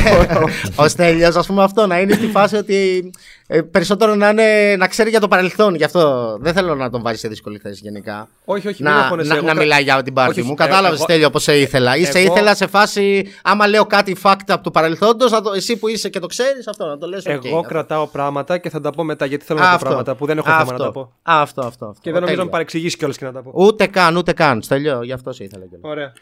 [0.77, 3.11] ο Στέλιος, ας πούμε αυτό, να είναι στη φάση ότι
[3.47, 5.75] ε, περισσότερο να, είναι, να ξέρει για το παρελθόν.
[5.75, 8.29] Γι' αυτό δεν θέλω να τον βάζει σε δύσκολη θέση γενικά.
[8.45, 9.29] Όχι, όχι, μην να, αγχώνεσαι.
[9.29, 10.55] να, Εγώ να κρα- μιλάει για την πάρτη Όχι, μου.
[10.59, 11.97] όχι, Κατάλαβες, εγώ- Στέλιο, πώς σε ήθελα.
[11.97, 15.77] Είσαι εγώ- ήθελα σε φάση, άμα λέω κάτι fuck up του παρελθόντος, να το, εσύ
[15.77, 17.27] που είσαι και το ξέρεις, αυτό να το λες.
[17.27, 17.45] οκ.
[17.45, 17.69] Εγώ Αυτό.
[17.69, 19.85] κρατάω πράγματα και θα τα πω μετά γιατί θέλω να πω Αυτό.
[19.85, 20.73] πράγματα που δεν έχω θέμα αυτό.
[20.73, 21.01] να τα πω.
[21.23, 21.67] Α, αυτό, αυτό.
[21.87, 22.01] αυτό.
[22.03, 22.45] Και δεν νομίζω να Τέλεια.
[22.45, 23.51] με παρεξηγήσεις κιόλας και να τα πω.
[23.55, 24.63] Ούτε καν, ούτε καν.
[24.63, 25.91] Στέλιο, γι' αυτό σε ήθελα κιόλας.
[25.91, 26.13] Ωραία.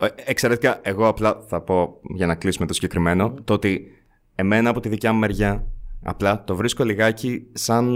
[0.00, 0.78] Ε, Εξαιρετικά.
[0.82, 3.92] Εγώ απλά θα πω για να κλείσουμε το συγκεκριμένο το ότι
[4.34, 5.64] εμένα από τη δικιά μου μεριά
[6.04, 7.86] απλά το βρίσκω λιγάκι σαν.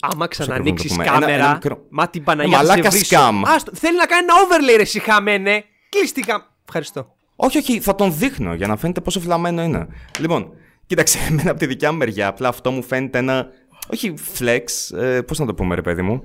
[0.00, 1.02] Άμα ακριβώς να το ξανανοίξεις πούμε.
[1.04, 3.16] Ένα- κάμερα, ένα μικρό- μα την Ε, Παναγία θα σε μαλάκα βρίσω.
[3.16, 3.42] scam.
[3.44, 5.64] Άστο, θέλει να κάνει ένα overlay ρε συχαμένε.
[5.88, 6.48] Κλείς την κάμερα.
[6.66, 7.14] Ευχαριστώ.
[7.36, 9.86] Όχι, όχι, θα τον δείχνω για να φαίνεται πόσο βλαμμένο είναι.
[10.18, 10.52] Λοιπόν,
[10.86, 13.48] κοίταξε, εμένα από τη δικιά μου μεριά απλά αυτό μου φαίνεται ένα.
[13.92, 16.22] Όχι flex, ε, πώς να το πούμε, ρε παιδί μου.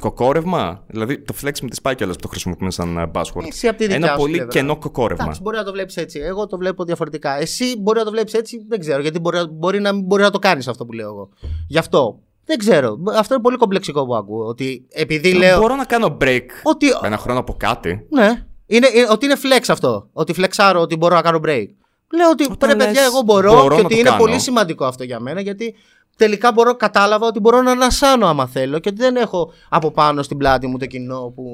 [0.00, 0.84] Κοκόρευμα.
[0.86, 3.46] Δηλαδή το flex με τη πάει κιόλας που το χρησιμοποιούμε σαν ε, buzzword.
[3.48, 4.50] Εσύ απ' τη δικιά ένα σου πολύ πλευρά.
[4.52, 5.22] κενό κοκόρευμα.
[5.24, 6.18] Εντάξει, μπορεί να το βλέπεις έτσι.
[6.20, 7.40] Εγώ το βλέπω διαφορετικά.
[7.40, 9.00] Εσύ μπορεί να το βλέπεις έτσι, δεν ξέρω.
[9.02, 11.28] Γιατί μπορεί, μπορεί να μην μπορεί να το κάνεις αυτό που λέω εγώ.
[11.68, 12.18] Γι' αυτό.
[12.44, 12.98] Δεν ξέρω.
[13.16, 14.46] Αυτό είναι πολύ κομπλεξικό που ακούω.
[14.46, 15.58] Ότι επειδή λέω.
[15.60, 16.86] Μπορώ να κάνω break Ότι.
[17.02, 18.06] ένα χρόνο από κάτι.
[18.10, 18.44] Ναι.
[18.66, 20.08] Είναι, είναι- ότι είναι flex αυτό.
[20.12, 21.66] Ότι flexάρω ότι μπορώ να κάνω break.
[22.14, 24.22] Λέω ότι Όταν πρέπει, λες, παιδιά, εγώ μπορώ, μπορώ και να ότι το είναι κάνω.
[24.22, 25.74] πολύ σημαντικό αυτό για μένα γιατί
[26.18, 30.22] τελικά μπορώ, κατάλαβα ότι μπορώ να ανασάνω άμα θέλω και ότι δεν έχω από πάνω
[30.22, 31.44] στην πλάτη μου το κοινό που,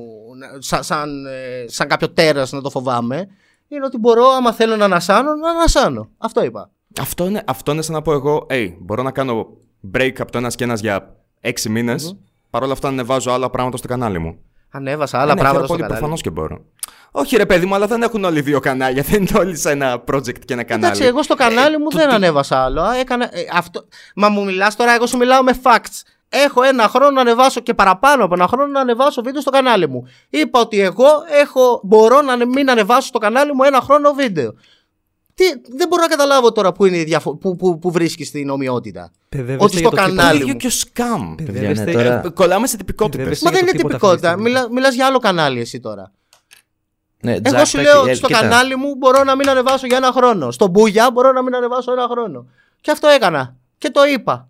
[0.58, 3.28] σαν, σαν, ε, σαν κάποιο τέρας να το φοβάμαι.
[3.68, 6.08] Είναι ότι μπορώ άμα θέλω να ανασάνω, να ανασάνω.
[6.18, 6.70] Αυτό είπα.
[7.00, 9.46] Αυτό είναι, αυτό είναι σαν να πω εγώ, hey, μπορώ να κάνω
[9.96, 12.16] break από το ένας και ένας για έξι μήνες,
[12.54, 14.38] Παρ' όλα αυτά ανεβάζω άλλα πράγματα στο κανάλι μου.
[14.70, 15.98] Ανέβασα άλλα ναι, πράγματα στο πολύ κανάλι.
[15.98, 16.64] προφανώς και μπορώ.
[17.16, 19.02] Όχι, ρε παιδί μου, αλλά δεν έχουν όλοι δύο κανάλια.
[19.08, 20.86] Δεν είναι όλοι σε ένα project και ένα κανάλι.
[20.92, 22.80] Εντάξει, εγώ στο κανάλι μου το δεν τι- ανέβασα άλλο.
[22.82, 23.84] Α, Έκανα, ε, αυτό...
[24.14, 26.00] Μα μου μιλάς τώρα, εγώ σου μιλάω με facts.
[26.28, 29.88] Έχω ένα χρόνο να ανεβάσω και παραπάνω από ένα χρόνο να ανεβάσω βίντεο στο κανάλι
[29.88, 30.06] μου.
[30.30, 31.06] Είπα ότι εγώ
[31.42, 34.54] έχω, μπορώ να μην ανεβάσω στο κανάλι μου ένα χρόνο βίντεο.
[35.34, 35.44] Τι,
[35.76, 39.10] δεν μπορώ να καταλάβω τώρα που, είναι η διαφο- που, που, που βρίσκεις την ομοιότητα.
[39.28, 40.56] Παιδεύεστε Ότι για στο το Το κανάλι ίδιο μου.
[40.56, 41.34] και ο scam.
[41.44, 43.16] Παιδεύεστε- ναι, τώρα- Ε, Κολλάμε σε τυπικότητες.
[43.18, 44.28] Παιδεύεστε- Μα για δεν το είναι τίποτα αυτή τη τυπικότητα.
[44.28, 44.68] στιγμή.
[44.68, 46.12] Μιλά, μιλάς για άλλο κανάλι εσύ τώρα.
[47.24, 48.40] Ναι, Εγώ Τζακ, σου τα- λέω ε, ότι στο κοίτα.
[48.40, 50.50] κανάλι μου μπορώ να μην ανεβάσω για ένα χρόνο.
[50.50, 52.46] Στο Μπούγια μπορώ να μην ανεβάσω ένα χρόνο.
[52.80, 53.56] Και αυτό έκανα.
[53.78, 54.48] Και το είπα.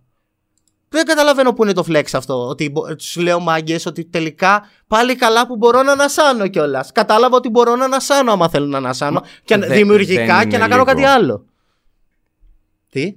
[0.88, 2.48] Δεν καταλαβαίνω πού είναι το flex αυτό.
[2.48, 2.72] Ότι
[3.14, 6.92] του λέω μάγκες ότι τελικά πάλι καλά που μπορώ να ανασάνω κιόλας.
[6.92, 9.22] Κατάλαβα ότι μπορώ να ανασάνω άμα θέλω να ανασάνω.
[9.44, 10.84] και δεν- δημιουργικά δεν και να είναι κάνω λίγο.
[10.84, 11.44] κάτι άλλο.
[12.90, 13.14] Τι;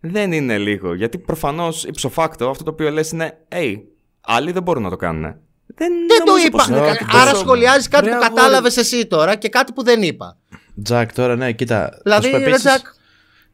[0.00, 0.94] Δεν είναι λίγο.
[0.94, 3.74] Γιατί προφανώς υψοφάκτο αυτό το οποίο λες είναι, hey,
[4.20, 5.36] άλλοι δεν μπορούν να το κάνουν.
[5.76, 6.56] Δεν, Δεν το νομίζω είπα.
[6.56, 8.34] πως είναι Ναι, κάτι όχι, Άρα τόσο- σχολιάζεις κάτι Ρε, που αγόρι.
[8.34, 10.36] κατάλαβες εσύ τώρα και κάτι που δεν είπα.
[10.82, 11.98] Τζακ, τώρα ναι, κοίτα.
[12.02, 12.86] Δηλαδή, θα σου πω ρε επίσης- Τζακ,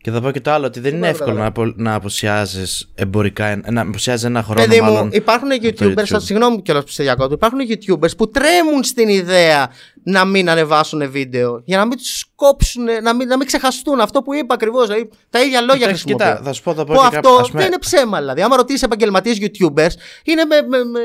[0.02, 1.94] Και θα πω και το άλλο, ότι δεν είναι μπορώ να εύκολο να, απο, να
[1.94, 5.08] αποσιάζεις εμπορικά, ένα- να αποσιάζει ένα χρόνο Παιδί μου, μάλλον.
[5.12, 6.02] υπάρχουν από το YouTubers, YouTube.
[6.06, 9.70] σας- συγγνώμη κιόλας που σε διακόπτω, υπάρχουν YouTubers που τρέμουν στην ιδέα
[10.04, 14.22] να μην ανεβάσουν βίντεο για να μην τους κόψουν, να μην, να μην ξεχαστούν αυτό
[14.22, 14.86] που είπα ακριβώς.
[14.86, 16.26] Δηλαδή, τα ίδια λόγια Εντάξει, χρησιμοποιώ.
[16.30, 18.18] κοίτα, θα σου πω, θα πω που και αυτό κάποιο- ας πούμε- δεν είναι ψέμα
[18.18, 18.42] δηλαδή.
[18.42, 19.90] Άμα ρωτήσεις επαγγελματίες YouTubers,
[20.24, 21.00] είναι με, με, με,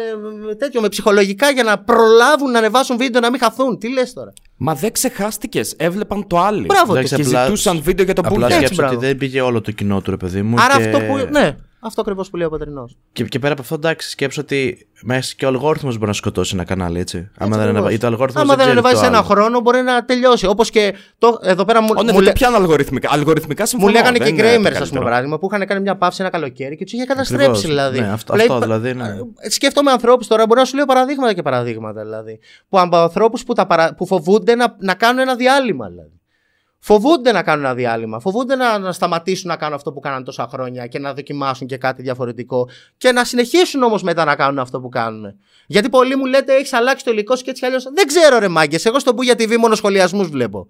[0.47, 3.77] με τέτοιο, με ψυχολογικά για να προλάβουν να ανεβάσουν βίντεο να μην χαθούν.
[3.79, 5.73] Τι λες τώρα; Μα δεν ξεχάστηκες.
[5.77, 6.65] Έβλεπαν το άλλο.
[6.65, 8.55] Μπράβο Εντάξει, Και απλά- ζητούσαν βίντεο για το Απλά Μπούγια.
[8.55, 9.07] Έτσι, σκέψου ότι μπράβο.
[9.07, 10.55] δεν πήγε όλο το κοινό του, ρε παιδί μου.
[10.59, 10.83] Άρα και...
[10.83, 11.27] αυτό που.
[11.31, 12.89] Ναι, αυτό ακριβώς που λέει ο πατρινό.
[13.11, 16.51] Και, και πέρα από αυτό, εντάξει, σκέψου ότι μέσα και ο αλγόριθμος μπορεί να σκοτώσει
[16.55, 17.29] ένα κανάλι, έτσι.
[17.37, 17.93] Άμα δεν ανεβάζει.
[17.95, 19.25] Ή το αλγόριθμος Άμα δεν ξέρει ανεβάζει το ένα άλλο.
[19.27, 20.45] χρόνο, μπορεί να τελειώσει.
[20.47, 23.09] Όπως και το, εδώ πέρα μου, Ω, ναι, μου δεν λέ- το πιάνω αλγοριθμικά.
[23.11, 23.91] Αλγοριθμικά Μου συμφωνώ.
[23.91, 25.03] λέγανε και οι δεν είναι το Gramers, ας πούμε, καλύτερο.
[25.03, 27.61] παράδειγμα, που είχαν κάνει μια παύση ένα καλοκαίρι και τους είχε καταστρέψει, Ακριβώς.
[27.65, 27.99] δηλαδή.
[27.99, 29.07] Ναι, αυτό- αυτό δηλαδή, ναι.
[29.39, 32.39] ε, Σκέφτομαι ανθρώπους τώρα, μπορεί να σου λέω παραδείγματα και παραδείγματα, δηλαδή.
[32.69, 36.18] Που από ανθρώπους που, τα παρα- που φοβούνται να, να κάνουν ένα διάλειμμα, δηλαδή.
[36.79, 38.19] Φοβούνται να κάνουν ένα διάλειμμα.
[38.19, 41.77] Φοβούνται να, να σταματήσουν να κάνουν αυτό που κάναν τόσα χρόνια και να δοκιμάσουν και
[41.77, 42.69] κάτι διαφορετικό.
[42.97, 45.39] Και να συνεχίσουν όμως μετά να κάνουν αυτό που κάνουν.
[45.67, 47.83] Γιατί πολλοί μου λέτε έχεις αλλάξει το υλικό σου και έτσι κι αλλιώς.
[47.83, 48.85] Δεν ξέρω, ρε μάγκες.
[48.85, 50.67] Εγώ στο Μπούγια TV μόνο σχολιασμούς βλέπω.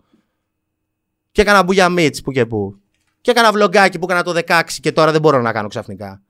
[1.31, 2.75] Και έκανα Μπούγια Μίτ που και που.
[3.21, 6.21] Και έκανα βλογκάκι που έκανα το 16 και τώρα δεν μπορώ να κάνω ξαφνικά.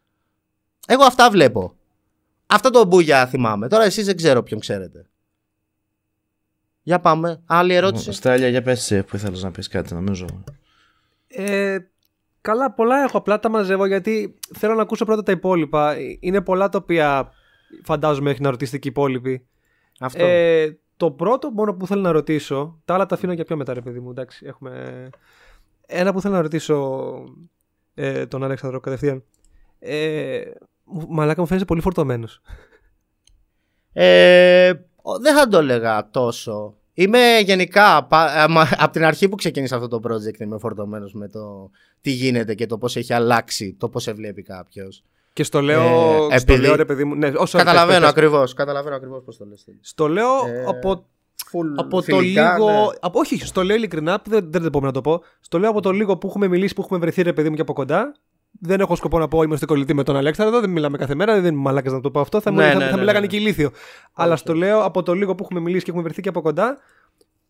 [0.88, 1.74] Εγώ αυτά βλέπω.
[2.48, 3.68] Αυτό το μπούγια θυμάμαι.
[3.68, 5.10] Τώρα εσείς δεν ξέρω ποιον ξέρετε.
[6.90, 7.42] Για πάμε.
[7.46, 8.12] Άλλη ερώτηση.
[8.12, 10.26] Στέλια, για πες εσύ που ήθελες να πεις κάτι, νομίζω.
[11.28, 11.78] Ε,
[12.42, 13.18] καλά, πολλά έχω.
[13.18, 15.96] Απλά τα μαζεύω γιατί θέλω να ακούσω πρώτα τα υπόλοιπα.
[16.20, 17.32] Είναι πολλά τα οποία
[17.84, 19.48] φαντάζομαι έχει να ρωτήσετε και οι υπόλοιποι.
[20.00, 20.26] Αυτό.
[20.26, 23.74] Ε, το πρώτο μόνο που θέλω να ρωτήσω, τα άλλα τα αφήνω για πιο μετά,
[23.74, 24.10] ρε παιδί μου.
[24.10, 25.10] Εντάξει, έχουμε...
[25.86, 27.10] Ένα που θέλω να ρωτήσω
[27.94, 29.24] ε, τον Αλέξανδρο κατευθείαν.
[29.80, 30.42] Ε,
[30.84, 32.42] μου- μαλάκα μου φαίνεσαι πολύ φορτωμένος.
[33.94, 34.72] Ε,
[35.02, 36.74] ο- δεν θα το έλεγα τόσο.
[37.02, 37.96] Είμαι γενικά,
[38.78, 41.70] από την αρχή που ξεκίνησα αυτό το project είμαι φορτωμένος με το
[42.02, 45.04] τι γίνεται και το πώς έχει αλλάξει, το πώς σε βλέπει κάποιος.
[45.34, 47.16] Και στο λέω, Ε, στο επειδή- λέω ρε παιδί μου.
[47.16, 48.10] Ναι, όσο καταλαβαίνω πες, πες, πες.
[48.10, 49.66] ακριβώς, καταλαβαίνω ακριβώς πώς το λες.
[49.82, 51.06] Στο λέω Ε, από
[51.52, 52.70] Full από το φιλικά, λίγο.
[52.72, 52.88] ναι.
[53.00, 55.22] Από, όχι, στο λέω ειλικρινά, που δεν, δεν, δεν να το πω.
[55.40, 57.62] Στο λέω από το λίγο που έχουμε μιλήσει, που έχουμε βρεθεί ρε παιδί μου και
[57.62, 58.16] από κοντά.
[58.62, 61.54] Δεν έχω σκοπό να πω είμαστε κολλητοί με τον Αλέξανδρο, δεν μιλάμε κάθε μέρα, δεν
[61.54, 62.42] είμαι μαλάκας να το πω αυτό.
[62.42, 63.28] Θα, μου, Ναι, θα, ναι, θα ναι, μιλάγανε ναι.
[63.32, 63.72] και ηλίθιο.
[64.14, 66.78] Αλλά στο λέω από το λίγο που έχουμε μιλήσει και έχουμε βρεθεί και από κοντά.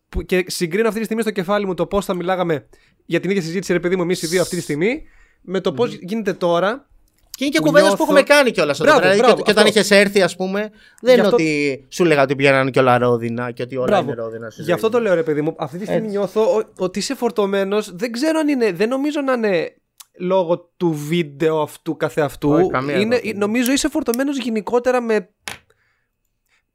[0.08, 2.66] Που, και συγκρίνω αυτή τη στιγμή στο κεφάλι μου το πώς θα μιλάγαμε
[3.06, 5.02] για την ίδια συζήτηση, ρε παιδί μου, εμείς οι δύο αυτή τη στιγμή,
[5.42, 6.88] με το πώς γίνεται τώρα.
[7.30, 9.12] Και είναι και που κουβέντες που νιώθω- έχουμε κάνει κιόλας εδώ Μπράβο, πέρα.
[9.12, 9.78] Δηλαδή, μπράβο, και, και όταν αυτό.
[9.78, 13.50] είχες έρθει, ας πούμε, δεν είναι αυτό- ότι σου λέγα ότι πηγαίναν και όλα ρόδινα
[13.50, 14.02] και ότι όλα Μπράβο.
[14.12, 14.50] είναι ρόδινα.
[14.50, 15.00] στη Γι' αυτό ζωή.
[15.00, 15.54] το λέω ρε παιδί μου.
[15.58, 16.16] Αυτή τη στιγμή Έτσι.
[16.16, 17.94] νιώθω ο- ότι είσαι φορτωμένος.
[17.94, 18.72] Δεν ξέρω αν είναι.
[18.72, 19.72] Δεν νομίζω να είναι
[20.20, 22.50] λόγω του βίντεο αυτού καθεαυτού.
[22.50, 23.34] Όχι, καμία είναι, επαφή.
[23.36, 25.14] νομίζω είσαι φορτωμένος γενικότερα με.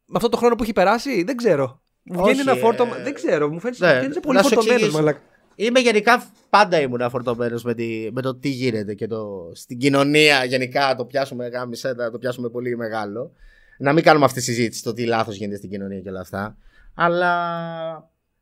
[0.08, 1.24] Με αυτό το χρόνο που έχει περάσει.
[1.24, 1.82] Δεν ξέρω.
[2.04, 2.98] Μου βγαίνει Όχι, ένα φόρτωμα.
[2.98, 3.50] ε, Δεν ξέρω.
[3.52, 4.98] Μου φαίνεται ναι, φαίνεσαι πολύ να σου φορτωμένος, εξηγήσω.
[5.04, 5.22] μαλάκα.
[5.56, 10.44] Είμαι γενικά πάντα ήμουν φορτωμένος με, τη- με το τι γίνεται και το, στην κοινωνία
[10.44, 13.32] γενικά το πιάσουμε γάμισε, να το πιάσουμε πολύ μεγάλο.
[13.78, 16.58] Να μην κάνουμε αυτή τη συζήτηση το τι λάθος γίνεται στην κοινωνία και όλα αυτά.
[16.94, 17.32] Αλλά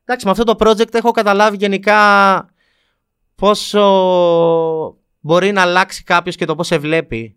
[0.04, 1.98] εντάξει, με αυτό το project έχω καταλάβει γενικά
[3.34, 3.82] πόσο
[5.20, 7.36] μπορεί να αλλάξει κάποιος και το πώς σε βλέπει.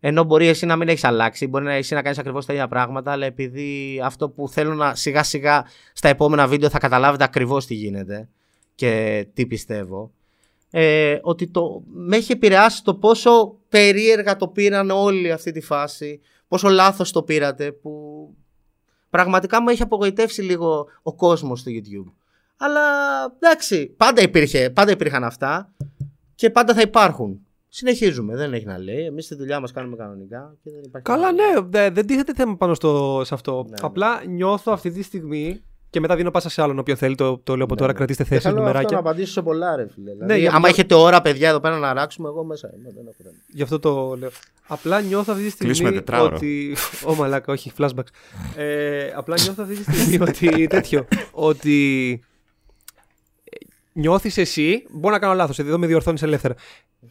[0.00, 2.68] Ενώ μπορεί εσύ να μην έχεις αλλάξει, μπορεί να εσύ να κάνεις ακριβώς τα ίδια
[2.68, 7.66] πράγματα, αλλά επειδή αυτό που θέλω να σιγά σιγά στα επόμενα βίντεο θα καταλάβετε ακριβώς
[7.66, 8.28] τι γίνεται
[8.74, 10.10] και τι πιστεύω.
[10.70, 16.20] Ε, ότι το, με έχει επηρεάσει το πόσο περίεργα το πήραν όλη αυτή τη φάση,
[16.48, 17.90] πόσο λάθος το πήρατε, που
[19.10, 22.12] πραγματικά μου έχει απογοητεύσει λίγο ο κόσμος στο YouTube.
[22.62, 22.80] Αλλά
[23.40, 25.72] εντάξει, πάντα, υπήρχε, πάντα υπήρχαν αυτά
[26.34, 27.40] και πάντα θα υπάρχουν.
[27.68, 29.04] Συνεχίζουμε, δεν έχει να λέει.
[29.04, 31.60] Εμείς τη δουλειά μας κάνουμε κανονικά και δεν υπάρχει Καλά, κανένα.
[31.60, 33.66] ναι, δε- δεν τίθεται θέμα πάνω στο, σε αυτό.
[33.68, 35.60] Ναι, Απλά νιώθω αυτή τη στιγμή.
[35.90, 37.14] Και μετά δίνω πάσα σε άλλον όποιο θέλει.
[37.14, 37.92] Το, το λέω από τώρα.
[37.92, 38.94] Κρατήστε Και θέση, θέλω αυτό νομεράκια.
[38.96, 40.10] να απαντήσω σε πολλά, ρε φίλε.
[40.12, 42.90] Δηλαδή, Ναι, για- άμα για- έχετε ώρα, παιδιά, εδώ πέρα να ράξουμε, εγώ μέσα είμαι.
[42.94, 43.34] Δεν έχω θέμα.
[43.52, 44.30] Γι' αυτό το λέω.
[44.66, 45.72] Απλά νιώθω αυτή τη στιγμή.
[45.72, 46.36] Κλείσουμε τετράωρο.
[46.36, 46.76] Ότι.
[47.06, 48.12] Ω μαλάκα, όχι, flashbacks.
[48.56, 50.66] Ε, απλά νιώθω αυτή τη στιγμή ότι.
[50.66, 51.06] τέτοιο.
[51.30, 52.20] Ότι.
[53.92, 54.86] Νιώθεις εσύ.
[54.90, 56.54] Μπορώ να κάνω λάθος, εδώ με διορθώνεις ελεύθερα.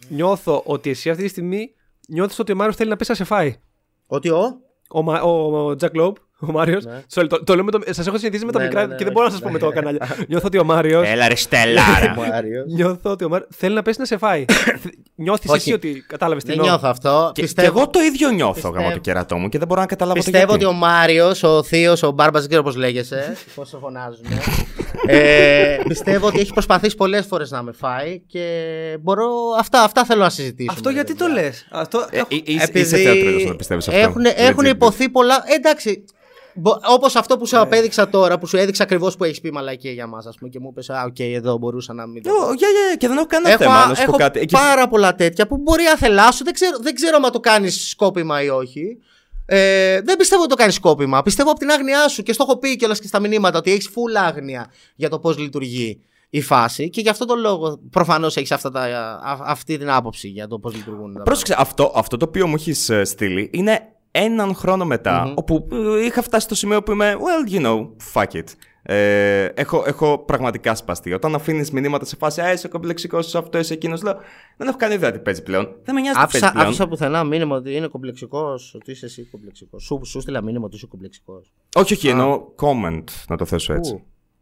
[0.10, 1.74] Νιώθω ότι εσύ αυτή τη στιγμή
[2.08, 3.56] νιώθεις ότι ο Μάριος θέλει να πει να σε φάει.
[4.08, 6.86] Ότι ο; Ο, Μα- ο, Jack Loeb, ο Μάριος.
[6.86, 7.04] Ναι.
[7.14, 7.80] Sorry, το, το λέω με το.
[7.90, 9.46] Σας έχω συνηθίσει με τα Ναι, μικρά ναι, ναι, και δεν μπορώ να σας ναι.
[9.48, 10.08] πω με το κανάλια.
[10.28, 11.02] Νιώθω ότι ο Μάριο.
[11.02, 12.16] Έλα ρε Στελάρα.
[12.32, 12.66] Μάριος.
[12.68, 14.46] Νιώθω ότι ο Μάριο θέλει να πέσει να σε φάει.
[15.16, 15.58] Νιώθεις Όχι.
[15.60, 16.72] εσύ ότι κατάλαβες τι Δεν εννοώ.
[16.78, 17.32] νιώθω αυτό.
[17.34, 19.80] Και, και πιστεύω εγώ το ίδιο νιώθω πιστεύω- γάμο το κερατό μου και δεν μπορώ
[19.82, 20.76] να καταλάβω πιστεύω το ότι γιατί.
[20.76, 23.36] ο Μάριος, ο Θείος, ο Μπάρμπας, δεν ξέρω πώς λέγεσαι.
[23.56, 24.26] Πώ το φωνάζουν.
[25.08, 28.44] ε, πιστεύω ότι έχει προσπαθήσει πολλές φορές να με φάει και
[29.02, 29.28] μπορώ.
[29.60, 30.72] Αυτά, αυτά θέλω να συζητήσω.
[30.72, 32.08] Αυτό γιατί το λες; Αυτό...
[32.12, 34.00] Ε, ε, είσαι- Είσαι θεότρελος να το πιστεύεις αυτό.
[34.00, 34.70] Έχουν, έχουν Legit.
[34.70, 35.44] ειπωθεί πολλά.
[35.46, 36.04] Ε, εντάξει.
[36.90, 40.08] Όπως αυτό που σου απέδειξα τώρα, που σου έδειξα ακριβώς που έχεις πει μαλακία για
[40.08, 42.24] μας, ας πούμε, και μου είπες, Α, οκ, εδώ μπορούσα να μην.
[42.24, 42.36] το πω».
[42.36, 44.40] Ω, για, για, και δεν έχω κανένα Έχω, θέμα να σου πω έχω κάτι.
[44.40, 46.44] Εκεί- πάρα πολλά τέτοια που μπορεί αθελά σου.
[46.44, 48.98] Δεν ξέρω, δεν ξέρω αν το κάνεις σκόπιμα ή όχι.
[49.46, 51.22] Ε, δεν πιστεύω ότι το κάνεις σκόπιμα.
[51.24, 53.90] Πιστεύω από την άγνοιά σου και στο έχω πει κιόλας και στα μηνύματα ότι έχεις
[53.90, 58.52] full άγνοια για το πώς λειτουργεί η φάση και γι' αυτό τον λόγο προφανώς έχεις
[59.46, 61.14] αυτή την άποψη για το πώς λειτουργούν.
[61.14, 63.80] τα Πρόσεξε, αυτό, αυτό το οποίο μου έχεις στείλει είναι
[64.12, 68.32] έναν χρόνο μετά, όπου ε, είχα φτάσει στο σημείο που είμαι, well, you know, fuck
[68.38, 68.44] it.
[68.82, 71.14] Ε, έχω, έχω πραγματικά σπαστεί.
[71.14, 74.16] Όταν αφήνεις μηνύματα σε φάση, Α, είσαι κομπλεξικός, αυτό, είσαι εκείνος, λέω,
[74.58, 75.76] δεν έχω κάνει ιδέα τι παίζει πλέον.
[75.84, 76.68] Δεν με νοιάζει τι Άφησα, παίζει πλέον.
[76.68, 79.84] άφησα πουθενά μήνυμα ότι είναι κομπλεξικός, ότι είσαι εσύ κομπλεξικός.
[79.84, 81.52] Σου, σου στείλα μήνυμα ότι είσαι κομπλεξικός.
[81.76, 83.94] Όχι, όχι, εννοώ comment, να το θέσω έτσι.
[83.94, 84.02] Πού;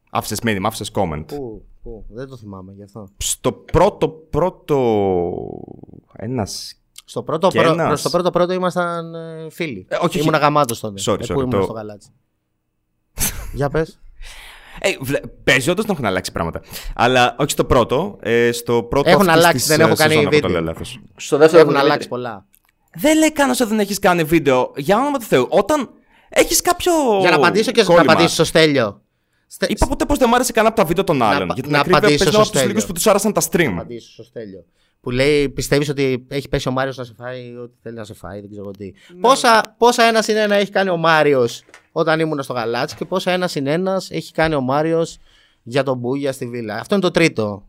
[0.09, 1.25] Άφησες μήνυμα, άφησες comment.
[1.27, 3.07] Πού, πού, δεν το θυμάμαι γι' αυτό.
[3.17, 4.77] Στο πρώτο, πρώτο.
[6.13, 6.76] Ένας.
[7.09, 7.87] Στο πρώτο, Και πρω- ένας.
[7.87, 9.85] προς το πρώτο πρώτο ήμασταν ε, φίλοι.
[9.89, 10.43] Ε, όχι, Ήμουν όχι.
[10.43, 11.01] γαμάτος τότε.
[11.05, 12.09] Sorry, ε, sorry, που ήμουν το- στο γαλάτσι.
[13.53, 13.99] Για πες.
[14.79, 16.61] Ε, βλέ- παίζει όντω να έχουν αλλάξει πράγματα.
[16.95, 18.17] Αλλά όχι στο πρώτο.
[18.21, 20.49] Ε, στο πρώτο Έχουν αυτής αλλάξει, της, δεν ε, έχω κάνει σεζόν, εγώ το βίντεο.
[20.61, 20.99] λέω λάθος.
[21.15, 21.91] Στο δεύτερο Έχουν Δημήτρη.
[21.91, 22.45] αλλάξει πολλά.
[22.95, 24.71] Δεν λέει καν όσο δεν έχεις κάνει βίντεο.
[24.75, 25.89] Για όνομα του Θεού, όταν
[26.29, 26.91] έχεις κάποιο.
[27.19, 28.11] Για να απαντήσω και να κόλλημα.
[28.11, 29.01] απαντήσω στο Στέλιο.
[29.47, 31.47] Στε- Είπα ποτέ πως δεν μου άρεσε κανένα από τα βίντεο των άλλων.
[31.47, 32.67] πα- Για την να ακρίβεια απαντήσω παίζει στο από τους Στέλιο.
[32.67, 33.71] λίγους που τους άρεσαν τα stream.
[33.73, 34.63] απαντήσω στο Στέλιο.
[35.07, 38.13] Που λέει, πιστεύεις ότι έχει πέσει ο Μάριος να σε φάει ό,τι θέλει να σε
[38.13, 38.93] φάει, δεν ξέρω τι.
[39.21, 43.31] Πόσα, πόσα ένα συν ένα έχει κάνει ο Μάριος όταν ήμουν στο γαλάτσι και πόσα
[43.31, 45.17] ένα συν ένας έχει κάνει ο Μάριος
[45.63, 46.79] για τον Μπούγια στη βίλα.
[46.79, 47.67] Αυτό είναι το τρίτο.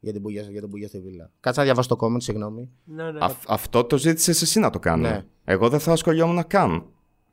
[0.00, 1.30] Για την Μπούγια, για τον Μπούγια στη βίλα.
[1.40, 2.70] Κάτσε να διαβάσω το comment, συγγνώμη.
[2.84, 3.18] Ναι, ναι.
[3.22, 5.08] Αυ- αυτό το ζήτησες εσύ να το κάνω.
[5.08, 5.24] Ναι.
[5.44, 6.84] Εγώ δεν θα ασχολιόμουν καν.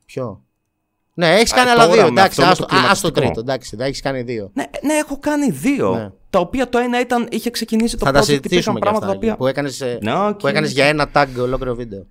[0.04, 0.44] Ποιο;
[1.14, 2.02] Ναι, έχεις Α, κάνει άλλα τώρα δύο.
[2.12, 3.20] με Εντάξει, αυτό με άστο- το α, ας το κλιματιστικό.
[3.20, 3.40] τρίτο.
[3.40, 4.50] Εντάξει, δεν έχεις κάνει δύο.
[4.54, 5.94] Ναι, ναι, έχω κάνει δύο.
[5.94, 6.10] Ναι.
[6.30, 9.06] Τα οποία το ένα ήταν, είχε ξεκινήσει το Θα τα project, υπήρχαν συζητήσουμε για πράγματα
[9.06, 9.18] αυτά.
[9.20, 9.36] τα οποία.
[9.36, 10.36] Που έκανες Ναι, οκ.
[10.38, 12.06] που έκανες για ένα tag ολόκληρο βίντεο.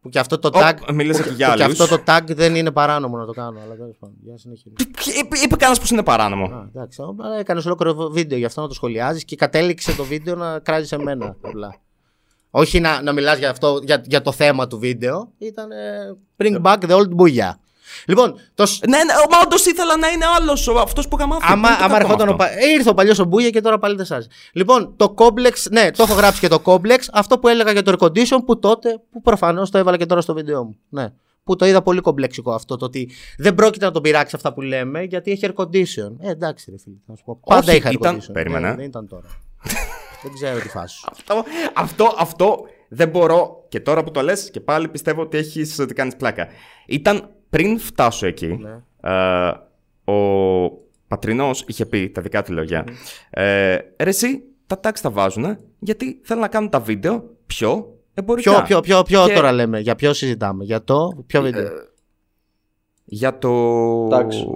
[0.00, 0.92] Που και αυτό το Ω, tag.
[0.92, 1.80] μίλησα που- και για που και άλλους.
[1.80, 3.58] αυτό το tag δεν είναι παράνομο να το κάνω.
[3.64, 4.16] Αλλά τέλος πάντων.
[4.24, 4.74] Για συνεχίζει.
[5.20, 6.44] Είπε, είπε κανένας πως είναι παράνομο.
[6.44, 7.00] Α, εντάξει,
[7.38, 11.36] έκανες ολόκληρο βίντεο γι' αυτό να το σχολιάζεις και κατέληξε το βίντεο να κράζεις εμένα.
[11.42, 11.74] Απλά.
[12.50, 15.32] Όχι να, να μιλάς για, αυτό, για, για το θέμα του βίντεο.
[15.38, 17.52] Ήταν ε, bring back the old booyah.
[18.06, 21.42] Λοιπόν, το, σ- Ναι, ναι, μα όντως ήθελα να είναι άλλος αυτός που είχα μάθει.
[21.48, 23.50] Άμα, Δεν το άμα κάνω ερχόταν ο, αυτό; πα- ε, ήρθε ο παλιός ο Μπούγια
[23.50, 24.26] και τώρα πάλι δεν σάζει.
[24.52, 27.10] Λοιπόν, το κόμπλεξ, ναι, το έχω γράψει και το κόμπλεξ.
[27.12, 30.20] Αυτό που έλεγα για το air condition που τότε, που προφανώς το έβαλα και τώρα
[30.20, 30.76] στο βίντεο μου.
[30.88, 31.08] Ναι.
[31.44, 32.76] Που το είδα πολύ κομπλεξικό αυτό.
[32.76, 36.12] Το ότι δεν πρόκειται να τον πειράξει αυτά που λέμε γιατί έχει air condition.
[36.18, 36.96] Ε, εντάξει, ρε φίλε.
[37.06, 37.40] Να σου πω.
[37.46, 38.32] Πάντα Όχι, είχα air ήταν- condition.
[38.32, 38.68] Περίμενε.
[38.68, 39.26] Ναι, δεν ήταν τώρα.
[40.22, 40.96] δεν ξέρω τι φάση.
[40.96, 41.06] σου.
[41.10, 43.64] Αυτό, αυτό, αυτό δεν μπορώ.
[43.68, 46.46] Και τώρα που το λες, και πάλι πιστεύω ότι έχει ότι κάνεις πλάκα.
[46.86, 48.46] Ήταν πριν φτάσω εκεί.
[48.46, 48.82] Ναι.
[49.10, 49.52] ε,
[50.12, 50.70] ο
[51.08, 52.84] πατρινός είχε πει τα δικά του λόγια.
[53.30, 58.50] Ε, ρε, εσύ, τα τάξη τα βάζουν γιατί θέλουν να κάνουν τα βίντεο πιο εμπορικά.
[58.50, 61.68] Ποιο, ποιο, ποιο, ποιο Και- τώρα λέμε, για ποιο συζητάμε, για το, ποιο βίντεο.
[63.04, 63.50] Για το.
[64.04, 64.46] Εντάξει.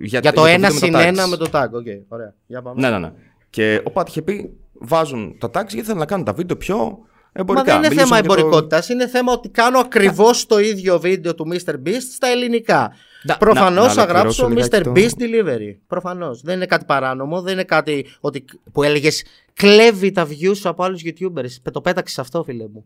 [0.00, 1.24] Για, για το βίντεο 1 με συν tags.
[1.24, 1.66] 1 με το tag.
[1.72, 2.34] Οκ, ωραία.
[2.46, 2.80] Για πάμε.
[2.80, 3.12] Ναι, ναι, ναι.
[3.50, 6.98] Και ο Πατ είχε πει: Βάζουν τα tags γιατί θέλουν να κάνουν τα βίντεο πιο
[7.36, 7.64] Μα εμπορικά.
[7.64, 8.88] δεν είναι Μιλήσαμε θέμα για το- εμπορικότητας.
[8.88, 11.74] Είναι θέμα ότι κάνω ακριβώς το ίδιο βίντεο του Mr.
[11.86, 12.92] Beast στα ελληνικά.
[13.22, 14.84] Να- Προφανώς να- να θα γράψω ολοκληρώσω Mr.
[14.94, 15.76] λιγάκι Beast Delivery.
[15.86, 16.40] Προφανώς.
[16.42, 17.42] Δεν είναι κάτι παράνομο.
[17.42, 21.70] Δεν είναι κάτι ότι, που έλεγες κλέβει τα views σου από άλλους YouTubers.
[21.72, 22.84] Το πέταξες αυτό, φίλε μου.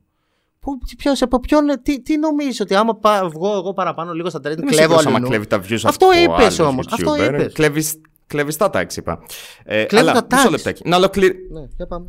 [0.61, 4.39] Πού, ποιος, από ποιον, τι, τι νομίζεις ότι άμα πά, βγω εγώ παραπάνω λίγο στα
[4.39, 5.29] trending, Δεν είμαι κλέβω σίγουρος άμα αλλού.
[5.29, 7.29] κλέβει τα views Αυτό από είπες άλλους όμως, αυτό YouTuber.
[7.35, 7.53] είπες.
[7.53, 9.19] Κλέβεις, κλέβεις τα tags, είπα.
[9.65, 10.51] Ε, Κλέβω αλλά, τα μισό tags.
[10.51, 10.83] λεπτάκι.
[10.89, 11.35] Να, ολοκλη...
[11.53, 12.07] Ναι, για πάμε.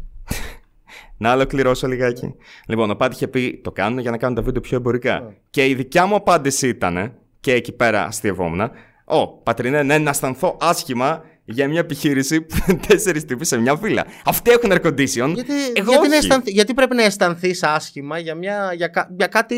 [1.17, 2.33] Να ολοκληρώσω λιγάκι.
[2.67, 5.19] Λοιπόν, ο Πάτη είχε πει: Το κάνουν για να κάνουν τα βίντεο πιο εμπορικά.
[5.19, 5.33] Ναι.
[5.49, 8.71] Και η δικιά μου απάντηση ήταν, και εκεί πέρα αστειευόμουν,
[9.11, 13.75] Ω, πατρινέ, ναι, να αισθανθώ άσχημα για μια επιχείρηση που είναι τέσσερις τύποι σε μια
[13.75, 14.05] βίλα.
[14.25, 15.31] Αυτοί έχουν air condition.
[15.33, 16.13] Γιατί, Εγώ γιατί, να όχι.
[16.15, 19.55] αισθανθεί- γιατί πρέπει να αισθανθείς άσχημα για, μια, για, κα- για κάτι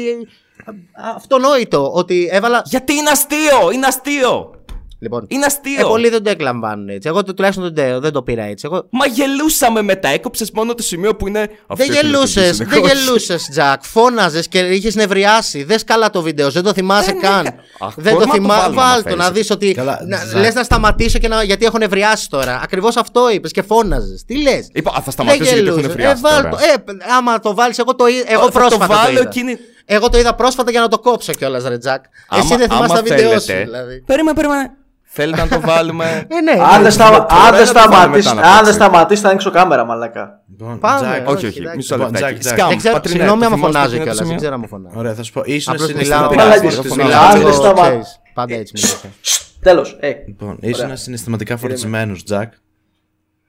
[0.66, 1.92] α- α- αυτονόητο.
[1.94, 2.62] Ότι έβαλα.
[2.66, 3.72] Γιατί είναι αστείο!
[3.74, 4.61] Είναι αστείο!
[5.04, 5.80] Λοιπόν, Είναι αστείο!
[5.80, 7.08] ε, πολλοί δεν το εκλαμβάνουν έτσι.
[7.08, 8.68] Εγώ το, τουλάχιστον δεν το, δεν το πήρα έτσι.
[8.72, 10.08] Εγώ, Μα γελούσαμε μετά.
[10.10, 11.40] Έκοψες μόνο το σημείο που είναι.
[11.68, 12.92] Αυτό δεν έχει γελούσες, λειτουργήσει, δεν συνεχώς.
[13.04, 13.84] γελούσες, Τζακ.
[13.84, 15.64] Φώναζες και είχες νευριάσει.
[15.64, 17.46] Δες καλά το βίντεο, δεν το θυμάσαι Δεν καν.
[17.46, 18.62] είχα- Αχ, δεν το μπορούμε να το θυμάσαι.
[18.62, 19.40] βάλουμε, άμα Βάλ το να θέλεις.
[19.40, 19.72] δεις ότι.
[19.74, 20.42] Καλά, να, Τζακ.
[20.42, 22.60] λες να σταματήσω και να, γιατί έχω νευριάσει τώρα.
[22.64, 24.24] Ακριβώς αυτό είπες και φώναζες.
[24.26, 26.50] Τι λες; Είπα, «Α, θα σταματήσω γιατί έχουν Ε, νευριάσει βάλ τώρα».
[26.50, 26.58] το.
[26.58, 26.84] Ε,
[27.18, 28.24] άμα το βάλεις, εγώ το είδα.
[28.32, 28.88] Εγώ Θα το πρόσφατα.
[28.88, 29.22] το βάλω είδα.
[29.22, 32.04] εκείνη- Εγώ το είδα πρόσφατα για να το κόψω κιόλας, ρε Τζακ.
[32.04, 33.46] Εσύ Άμα- δεν θυμάσαι άμα τα βίντεο σου.
[33.46, 34.02] θέλετε- Δηλαδή.
[34.06, 34.72] Περίμενε, περίμενε.
[35.14, 36.82] Θέλετε να το βάλουμε; Ε, ναι, Αν ναι.
[36.82, 37.26] δεν, σταμα...
[37.26, 38.74] τώρα αν δεν δεν θα το βάλουμε σταματήσει, μετά να αν δεν παίξει.
[38.80, 40.42] σταματήσει, θα ανοίξω κάμερα, μαλάκα.
[40.52, 41.00] Λοιπόν, Πάμε.
[41.00, 41.78] Τζακ, όχι, όχι, εντάξει.
[41.78, 42.40] μισό Λοιπόν, λεπτάκι.
[42.40, 42.58] Τζακ, Τζακ.
[42.58, 44.18] Σκάμ, Δεν ξέρω, πατρινέ, συγγνώμη το άμα θυμόσαστε φωνάζω εκείνο το κιόλας.
[44.18, 45.00] Δεν σημείο; ξέρω άμα φωνάζω.
[45.00, 45.42] Ωραία, θα σου πω.
[45.46, 46.04] Ήσουν Απλώς μιλάω.
[46.04, 46.44] συναισθηματικά.
[46.44, 46.74] Μαλάκες.
[46.76, 47.14] φορτισμένος.
[47.14, 49.12] Μιλάω Αν λίγο, δεν σταμα- ξέρεις, Πάντα έτσι μιλάω.
[49.62, 49.98] Τέλος.
[50.00, 52.54] Ε, Λοιπόν, ήσουν συναισθηματικά φορτισμένος, Τζακ.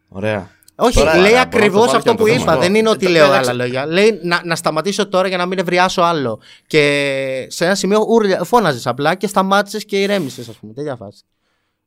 [0.09, 0.49] Ωραία.
[0.77, 2.53] Όχι, Τώρα, λέει να, μπορώ να ακριβώς το βάλω αυτό και που να το είπα.
[2.53, 2.65] δούμε.
[2.65, 3.51] Δεν είναι ότι Ε, λέω εντάξει.
[3.51, 3.87] άλλα λόγια.
[3.87, 6.41] Λέει να, να σταματήσω τώρα για να μην ευριάσω άλλο.
[6.67, 8.01] Και σε ένα σημείο
[8.45, 10.73] φώναζες απλά και σταμάτησες και ηρέμησες, ας πούμε.
[10.73, 11.23] Τέτοια φάση.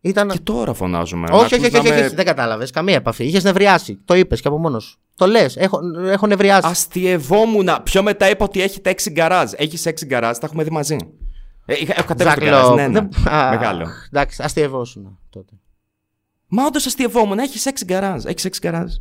[0.09, 0.29] Ήταν.
[0.29, 1.27] Και τώρα φωνάζουμε.
[1.31, 2.71] Όχι, όχι, Να όχι, όχι, ακούς να όχι, δεν κατάλαβες.
[2.71, 3.25] Καμία επαφή.
[3.25, 3.99] Είχες νευριάσει.
[4.05, 4.99] Το είπες και από μόνος σου.
[5.15, 5.55] Το λες.
[5.57, 6.67] Έχω, έχω νευριάσει.
[6.69, 7.69] Αστειευόμουν.
[7.83, 9.51] Πιο μετά είπα ότι έχετε έξι γκαράζ.
[9.55, 10.97] Έχεις έξι γκαράζ, τα έχουμε δει μαζί.
[11.65, 12.59] Ε, είχα- έχω κατέβει το γκαράζ.
[12.61, 12.75] Ζακλό.
[12.75, 12.99] Ναι, ναι.
[12.99, 13.87] Δεν- Α, Μεγάλο.
[14.11, 15.53] Εντάξει, αστειευόσουν τότε.
[16.47, 17.39] Μα όντως αστειευόμουν.
[17.39, 18.23] Έχεις έξι γκαράζ.
[18.25, 18.93] Έχεις έξι γκαράζ.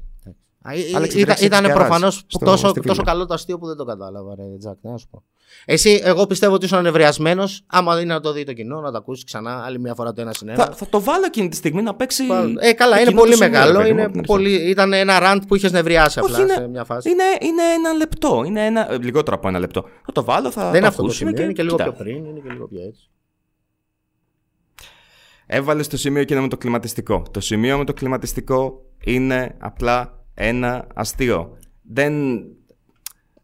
[0.67, 3.13] Α, ή- Άλεξ, ήταν τρέξε ήταν έξι προφανώς γκαράζ στο- τόσο, στη τόσο βίλα.
[3.13, 4.77] καλό το αστείο που δεν το κατάλαβα, ρε Τζακ.
[4.81, 5.23] Να σου πω.
[5.65, 7.63] Εσύ, εγώ πιστεύω ότι ήσουν νευριασμένος.
[7.67, 10.21] Άμα είναι να το δει το κοινό, να το ακούσεις ξανά άλλη μια φορά το
[10.21, 10.65] ένα συν ένα.
[10.65, 12.25] Θα, θα το βάλω εκείνη τη στιγμή να παίξει.
[12.61, 13.73] Ε, καλά, είναι εκείνο πολύ το σημείο, μεγάλο.
[13.73, 14.33] ρε παιδί μου, Είναι από την αρχή.
[14.33, 14.71] πολύ...
[14.71, 17.11] Ήταν ένα rant που είχες νευριάσει απλά Όχι, είναι, σε μια φάση.
[17.11, 18.43] είναι, είναι ένα λεπτό.
[18.47, 19.85] Είναι ένα, ε, λιγότερο από ένα λεπτό.
[20.07, 21.45] Θα το βάλω, θα δεν το είναι αυτό το ακούσουμε σημείο.
[21.45, 21.93] Είναι και λίγο κοίτα.
[21.93, 23.09] πιο πριν, είναι και λίγο πιο έτσι.
[25.47, 27.23] Έβαλες το σημείο εκείνο με το κλιματιστικό.
[27.31, 31.59] Το σημείο με το κλιματιστικό είναι απλά ένα αστείο.
[31.83, 32.15] Δεν.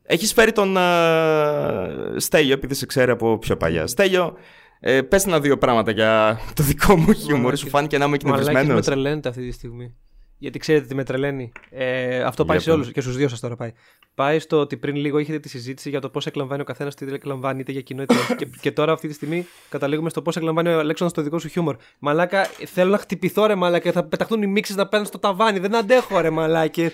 [0.03, 3.87] Έχεις φέρει τον uh, Στέλιο, επειδή σε ξέρει από πιο παλιά.
[3.87, 4.35] Στέλιο,
[4.81, 7.57] ε, πες ένα δύο πράγματα για το δικό μου χιούμορ.
[7.57, 8.87] Σου φάνηκε να είμαι Μαλάκες με εκνευρισμένος.
[8.87, 9.95] τρελαίνετε αυτή τη στιγμή.
[10.43, 11.53] Γιατί ξέρετε τι με τρελαίνει.
[11.71, 12.83] Ε, αυτό πάει Για σε πάμε.
[12.83, 13.73] όλους και στους δύο σας τώρα πάει.
[14.15, 17.05] Πάει στο ότι πριν λίγο είχετε τη συζήτηση για το πώς εκλαμβάνει ο καθένας, τι
[17.05, 18.35] δεν εκλαμβάνει, είτε για κοινό είτε όχι.
[18.37, 21.49] και, και τώρα αυτή τη στιγμή καταλήγουμε στο πώς εκλαμβάνει ο Αλέξανδρος το δικό σου
[21.49, 21.77] χιούμορ.
[21.99, 23.93] Μαλάκα, θέλω να χτυπηθώ ρε μαλάκα.
[23.93, 25.59] Θα πεταχτούν οι μίξεις να πέραν στο ταβάνι.
[25.59, 26.93] Δεν αντέχω ρε μαλάκε.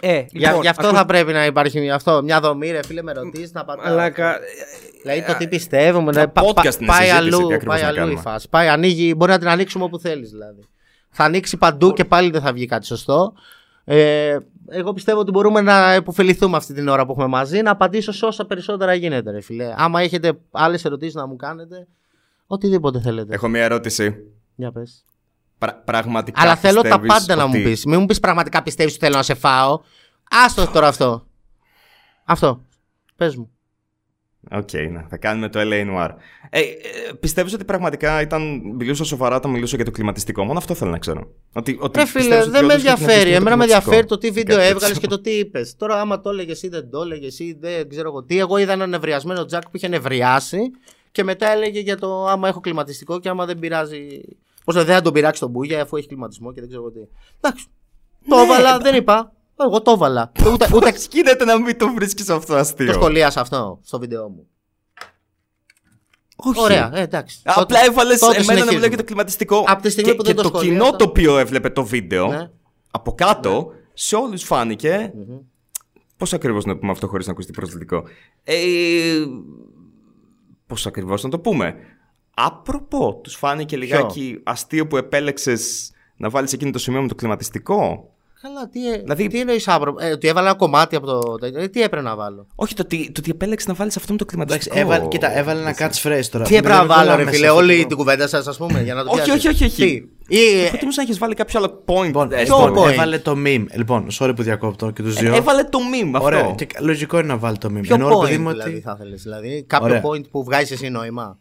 [0.00, 2.80] Ε, Για, λοιπόν, γι' αυτό ακού- θα πρέπει να υπάρχει μια, αυτό, μια δομή, ρε
[2.86, 3.84] φίλε, με ρωτήσεις να απαντάω.
[3.84, 4.38] Μαλάκα,
[5.02, 6.10] Δηλαδή το τι πιστεύουμε.
[6.10, 8.00] Ένα ναι, πα- πα- podcast είναι πάει συζήτηση, αλλού, τι ακριβώς πάει να αλλού η
[8.00, 8.20] κάνουμε.
[8.20, 8.48] φάση.
[8.48, 10.60] Πάει, ανοίγει, μπορεί να την ανοίξουμε όπου θέλεις δηλαδή.
[11.18, 13.32] Θα ανοίξει παντού και πάλι δεν θα βγει κάτι σωστό.
[13.84, 14.38] Ε,
[14.68, 18.26] εγώ πιστεύω ότι μπορούμε να επωφεληθούμε αυτή την ώρα που έχουμε μαζί, να απαντήσω σε
[18.26, 19.74] όσα περισσότερα γίνεται, ρε φίλε.
[19.76, 21.86] Άμα έχετε άλλες ερωτήσεις να μου κάνετε,
[22.46, 23.34] οτιδήποτε θέλετε.
[23.34, 24.16] Έχω μια ερώτηση.
[24.56, 25.04] Για πες.
[25.58, 26.40] Πρα- πραγματικά.
[26.40, 27.84] Αλλά θέλω τα πιστεύεις πάντα να ότι- μου πεις.
[27.84, 29.80] Μην μου πεις πραγματικά πιστεύεις ότι θέλω να σε φάω.
[30.44, 31.26] Άστο τώρα αυτό.
[32.24, 32.60] Αυτό.
[33.16, 33.50] Πες μου.
[34.50, 35.04] Οκ, ναι.
[35.08, 35.86] Θα κάνουμε το L.A.
[35.96, 36.08] Noire.
[36.50, 36.64] Ε, ε,
[37.20, 38.60] πιστεύεις ότι πραγματικά ήταν.
[38.76, 40.44] Μιλούσα σοβαρά όταν μιλούσα για το κλιματιστικό.
[40.44, 41.32] Μόνο αυτό θέλω να ξέρω.
[41.52, 43.20] Ότι, ότι Ρε φίλε, πιστεύεις ότι δεν με όντως το ενδιαφέρει.
[43.20, 44.18] κλιματιστικό Εμένα με είναι το ενδιαφέρει το κλιματιστικό.
[44.18, 45.08] τι βίντεο Κάτι έβγαλε τέτοιο.
[45.08, 45.76] και το τι είπες.
[45.76, 48.38] Τώρα, άμα το έλεγες ή δεν το έλεγες ή δεν ξέρω εγώ τι.
[48.38, 50.58] Εγώ είδα έναν νευριασμένο Τζακ που είχε νευριάσει
[51.12, 54.20] και μετά έλεγε για το άμα έχω κλιματιστικό και άμα δεν πειράζει.
[54.64, 57.00] Πώς δεν θα τον πειράξει τον Μπούγια αφού έχει κλιματισμό και δεν ξέρω εγώ τι.
[57.40, 57.66] Εντάξει.
[58.28, 59.32] Το Ναι, έβαλα, δεν είπα.
[59.58, 60.32] Εγώ το έβαλα.
[60.52, 64.28] Ούτε, ούτε Πώς γίνεται να μην το βρίσκεις αυτό αστείο; το σχολίασα αυτό στο βίντεό
[64.28, 64.46] μου.
[66.36, 66.60] Όχι.
[66.60, 67.40] Ωραία, ε, εντάξει.
[67.44, 68.86] Απλά Τότε- έβαλες τότε εμένα να μιλάω συνεχίζουμε.
[68.88, 69.64] για το κλιματιστικό.
[69.66, 70.84] Απ' τη στιγμή και, που δεν και το το σχολίασα.
[70.84, 72.50] κοινό το οποίο έβλεπε το βίντεο Ναι.
[72.90, 75.12] από κάτω, σε όλους φάνηκε.
[76.16, 78.02] Πώς ακριβώς να πούμε αυτό χωρίς να ακουστεί προσβλητικό;
[78.44, 78.54] Ε,
[80.66, 81.74] Πώς ακριβώς να το πούμε;
[82.34, 88.10] Άπροπο, τους φάνηκε λιγάκι αστείο που επέλεξες να βάλεις εκείνο το σημείο με το κλιματιστικό;
[88.42, 89.94] Καλά, τι, ε, Δηλαδή- τι εννοείς άπρο.
[90.00, 91.36] Ε, ότι έβαλα ένα κομμάτι από το.
[91.56, 94.18] ε, τι έπρεπε να βάλω; Όχι, το ότι, το ότι επέλεξε να βάλεις αυτό με
[94.18, 94.78] το Εντάξει, κλιματιστικό.
[94.78, 96.44] έβαλε, κοίτα, έβαλε ένα catchphrase τώρα.
[96.44, 97.86] Τι έπρεπε να Δεν βάλω, ρε κολλάμε φίλε, σε όλη αυτό.
[97.86, 99.44] την κουβέντα σας, ας πούμε, για να το Όχι, πιάσεις.
[99.44, 100.08] όχι, όχι, όχι.
[100.28, 102.04] Τι, ή, Θα προτιμούσα να έχεις βάλει κάποιο άλλο point.
[102.04, 102.90] Λοιπόν, ε, λοιπόν, point?
[102.92, 103.64] έβαλε το meme.
[103.74, 105.34] Λοιπόν, sorry που διακόπτω και τους δύο.
[105.34, 106.26] Ε, Έβαλε το meme αυτό.
[106.26, 107.80] Ωραία, και λογικό είναι να βάλει το meme.
[107.80, 108.80] ποιο Ενώ, ρε point παιδί μου, δηλαδή ότι.
[108.80, 110.02] θα ήθελες, δηλαδή κάποιο Ωραία.
[110.04, 111.38] point που βγάζει εσύ νόημα.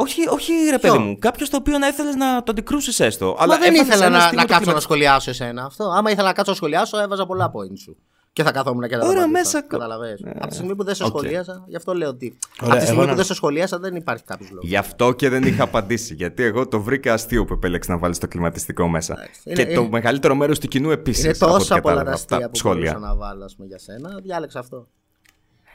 [0.00, 1.18] Όχι, όχι, ρε παιδί μου.
[1.18, 3.26] Κάποιος το οποίο να ήθελες να το αντικρούσεις έστω.
[3.26, 4.80] Αλλά Αλλά δεν έβαλες ήθελα ένα να, στυλ να με το κάτσω να κλιματιστικό.
[4.80, 5.84] σχολιάσω εσένα αυτό.
[5.84, 7.96] Άμα ήθελα να κάτσω να σχολιάσω, έβαζα πολλά point σου.
[8.32, 9.42] Και θα καθόμουν και θα τα Ωραία, απαντούσα.
[9.42, 10.20] μέσα- Καταλαβες.
[10.20, 11.08] Ε, Από τη στιγμή που δεν σε οκ.
[11.08, 12.38] σχολίασα, γι' αυτό λέω ότι.
[12.60, 14.68] Ωραία, από τη στιγμή εγώ που να- δεν σε σχολίασα, δεν υπάρχει κάποιος λόγος.
[14.68, 16.14] Γι' αυτό και δεν είχα απαντήσει.
[16.14, 19.16] Γιατί εγώ το βρήκα αστείο που επέλεξε να βάλεις το κλιματιστικό μέσα.
[19.44, 21.24] είναι- και το είναι- μεγαλύτερο μέρος του κοινού επίσης.
[21.24, 24.18] Είναι τόσα πολλά τα αστεία που μπορούσα να βάλω ας πούμε, για σένα.
[24.22, 24.86] Διάλεξα αυτό.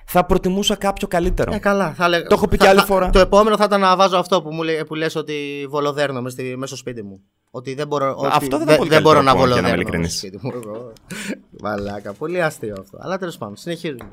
[0.06, 1.54] Θα προτιμούσα κάποιο καλύτερο.
[1.54, 1.94] Ε, καλά.
[1.94, 3.10] Θα λέγα- Το έχω πει θα- και άλλη θα- φορά.
[3.10, 6.32] Το επόμενο θα ήταν να βάζω αυτό που, μου λέει, που λες ότι βολοδέρνω μες,
[6.34, 7.22] στη- μέσα στο σπίτι μου.
[7.52, 9.62] Ότι δεν μπορώ, ότι αυτό δεν ήταν δεν, πολύ δεν μπορώ να καλύτερο point, για
[9.62, 10.42] να είμαι βολοδέρνω μέσα ειλικρινής.
[10.42, 10.74] στο σπίτι μου.
[10.76, 10.94] Εγώ.
[11.62, 12.14] Μαλάκα.
[12.14, 12.98] Πολύ αστείο αυτό.
[13.02, 14.08] Αλλά τέλος πάντων, συνεχίζουμε.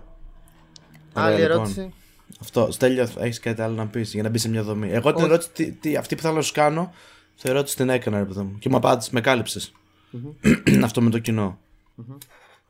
[1.15, 1.57] Ωραία, Άλλη λοιπόν.
[1.57, 1.93] ερώτηση;
[2.41, 4.91] Αυτό, Στέλιο, έχεις κάτι άλλο να πεις για να μπει σε μια δομή.
[4.91, 5.25] Εγώ την Όχι.
[5.33, 6.93] ερώτηση, τι, τι- αυτή που θέλω να σου κάνω,
[7.41, 8.57] την ερώτηση την έκανα, ρε παιδί μου.
[8.59, 9.73] Και μου απάντησες, με κάλυψες.
[10.85, 11.59] Αυτό με το κοινό.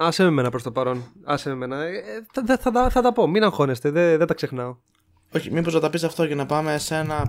[0.03, 1.03] Άσε με εμένα προς το παρόν.
[1.25, 1.83] Άσε με εμένα.
[1.85, 1.91] Ε,
[2.33, 3.27] θα, θα, θα, τα- θα τα πω.
[3.27, 3.91] Μην αγχώνεστε.
[3.91, 4.77] Δεν, δεν τα ξεχνάω.
[5.35, 7.29] Όχι, μήπως να τα πεις αυτό για να πάμε σε ένα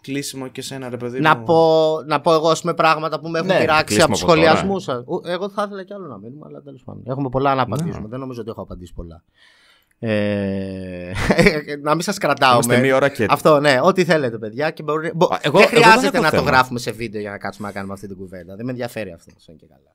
[0.00, 1.44] κλείσιμο και σε ένα ρε παιδί Να μου.
[1.44, 4.32] πω, να πω εγώ ας πούμε, πράγματα που με έχουν Ναι, πειράξει κλείσιμο από του
[4.32, 4.56] από τώρα.
[4.56, 4.92] σχολιασμού σα.
[5.32, 7.02] Εγώ θα ήθελα κι άλλο να μείνουμε, αλλά τέλος πάντων.
[7.06, 8.08] Έχουμε πολλά να απαντήσουμε.
[8.08, 9.22] Δεν νομίζω ότι έχω απαντήσει πολλά.
[9.98, 11.12] Ε,
[11.82, 12.80] να μην σας κρατάω Είμαστε με.
[12.80, 14.70] μία ώρα και- Αυτό, ναι, ό,τι θέλετε, παιδιά.
[14.70, 15.12] Και μπορεί...
[15.14, 16.50] μπο- Α, εγώ- δεν εγώ δεν χρειάζεται έχω να το θέμα.
[16.50, 18.56] γράφουμε σε βίντεο για να κάτσουμε να κάνουμε αυτή την κουβέντα.
[18.56, 19.30] Δεν με ενδιαφέρει αυτό.
[19.36, 19.94] σαν και καλά.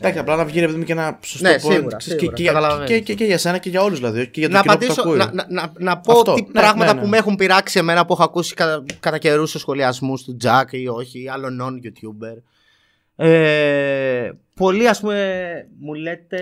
[0.00, 2.36] Εντάξει, απλά να βγει ρε παιδί μου και ένα σωστό Ναι, point, σίγουρα, ξέρεις, σίγουρα,
[2.36, 2.90] και, και, καταλαβαίνεις.
[2.90, 4.28] και, και, και για σένα και για όλους δηλαδή.
[4.30, 5.18] Και για το να κοινό που το απαντήσω, ακούει.
[5.18, 7.00] να, να, να, να πω Αυτό, τι ναι, πράγματα ναι, ναι.
[7.00, 10.64] που με έχουν πειράξει εμένα που έχω ακούσει κατά, κατά καιρούς στου σχολιασμούς του Jack
[10.70, 12.42] ή όχι, ή άλλων non-YouTuber.
[13.16, 16.38] Ε, πολλοί ας πούμε μου λέτε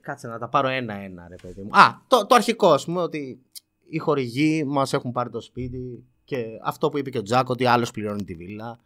[0.00, 3.38] κάτσε να τα πάρω ένα-ένα ρε παιδί μου α το, το αρχικό ας πούμε ότι
[3.88, 7.66] οι χορηγοί μας έχουν πάρει το σπίτι και αυτό που είπε και ο Τζακ ότι
[7.66, 8.78] άλλος πληρώνει τη βίλα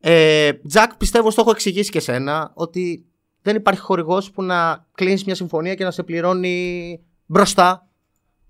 [0.00, 3.05] ε, Τζακ πιστεύω στο έχω εξηγήσει και σένα ότι
[3.46, 7.88] δεν υπάρχει χορηγός που να κλείνεις μια συμφωνία και να σε πληρώνει μπροστά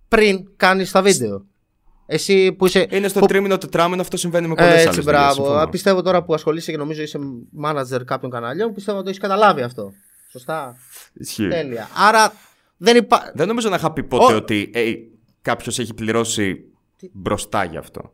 [0.08, 1.44] πριν κάνεις τα βίντεο
[2.06, 5.02] εσύ που είσαι Είναι στο που- τρίμηνο, τετράμινο, αυτό συμβαίνει με πολλές ε, άλλες έτσι,
[5.02, 5.68] μπράβο.
[5.70, 7.18] Πιστεύω τώρα που ασχολείσαι και νομίζω είσαι
[7.62, 9.92] manager κάποιων καναλιών, πιστεύω ότι το έχεις καταλάβει αυτό.
[10.30, 10.76] Σωστά;
[11.48, 11.88] Τέλεια.
[12.08, 12.32] Άρα
[12.76, 13.30] δεν υπάρχει.
[13.34, 14.36] Δεν νομίζω να είχα πει ποτέ Ω.
[14.36, 14.70] ότι
[15.42, 16.64] κάποιος έχει πληρώσει
[17.12, 18.12] μπροστά γι' αυτό.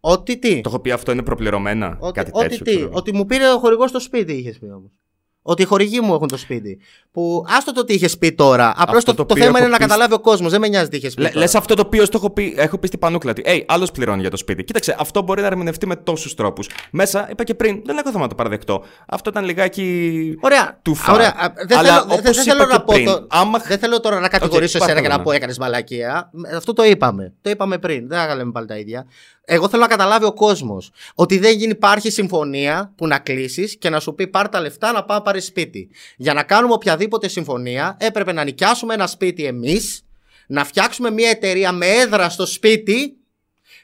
[0.00, 0.60] Ότι τι.
[0.60, 1.96] Το έχω πει αυτό είναι προπληρωμένα.
[2.00, 2.64] Ότι, κάτι ότι τέτοιο.
[2.64, 2.76] τι.
[2.76, 2.90] ξέρω.
[2.92, 4.90] Ότι μου πήρε ο χορηγός το σπίτι, είχες πει όμως.
[5.46, 6.78] Ότι οι χορηγοί μου έχουν το σπίτι.
[7.12, 8.72] Που άστο το τι είχες πει τώρα.
[8.76, 10.50] Απλώς Αυτό το, το το, οποίο θέμα έχω είναι να πει- καταλάβει ο κόσμος.
[10.50, 11.22] Δεν με νοιάζει τι είχες πει.
[11.22, 11.40] Λε τώρα.
[11.40, 13.40] λες αυτό το οποίο το έχω πει, έχω πει στην πανούκλα του.
[13.44, 14.64] Ει, άλλος πληρώνει για το σπίτι.
[14.64, 16.68] Κοίταξε, αυτό μπορεί να ερμηνευτεί με τόσους τρόπους.
[16.90, 18.84] Μέσα, είπα και πριν, δεν έχω θέμα να το παραδεχτώ.
[19.08, 20.36] Αυτό ήταν λιγάκι.
[20.40, 20.80] Ωραία.
[20.88, 21.14] Too far.
[21.14, 21.28] Ωραία.
[21.36, 22.92] Α, Δεν Αλλά θέλω, δεν- όπως δεν είπα θέλω και να πω.
[22.94, 25.30] πριν, το- άμα- Δεν θέλω τώρα να κατηγορήσω Οκ, εσένα και πάρτε να το, πω
[25.30, 25.36] ναι.
[25.36, 26.30] έκανες μαλακία.
[26.56, 27.32] Αυτό το είπαμε.
[27.42, 28.08] Το είπαμε πριν.
[28.08, 29.06] Δεν θα λέμε πάλι τα ίδια.
[29.44, 33.90] Εγώ θέλω να καταλάβει ο κόσμος ότι δεν γίνει, υπάρχει συμφωνία που να κλείσεις και
[33.90, 35.90] να σου πει πάρ τα λεφτά να πάω πάρεις σπίτι.
[36.16, 40.04] Για να κάνουμε οποιαδήποτε συμφωνία έπρεπε να νοικιάσουμε ένα σπίτι εμείς,
[40.46, 43.16] να φτιάξουμε μια εταιρεία με έδρα στο σπίτι,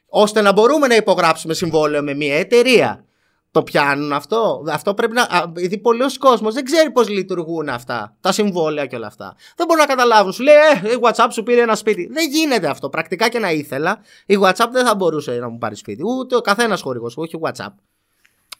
[0.08, 3.04] ώστε να μπορούμε να υπογράψουμε συμβόλαιο με μια εταιρεία.
[3.52, 5.22] Το πιάνουν αυτό; Αυτό πρέπει να.
[5.22, 8.16] α, Γιατί πολλοί κόσμος δεν ξέρει πώς λειτουργούν αυτά.
[8.20, 9.35] Τα συμβόλαια και όλα αυτά.
[9.56, 10.32] Δεν μπορούν να καταλάβουν.
[10.32, 10.55] Σου λέει,
[10.85, 12.09] Ε, η WhatsApp σου πήρε ένα σπίτι.
[12.12, 12.89] Δεν γίνεται αυτό.
[12.89, 16.02] Πρακτικά και να ήθελα, η WhatsApp δεν θα μπορούσε να μου πάρει σπίτι.
[16.05, 17.72] Ούτε ο καθένας χορηγός, όχι WhatsApp.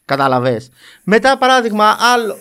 [0.05, 0.61] Καταλαβέ.
[1.03, 2.35] Μετά, παράδειγμα, άλλο.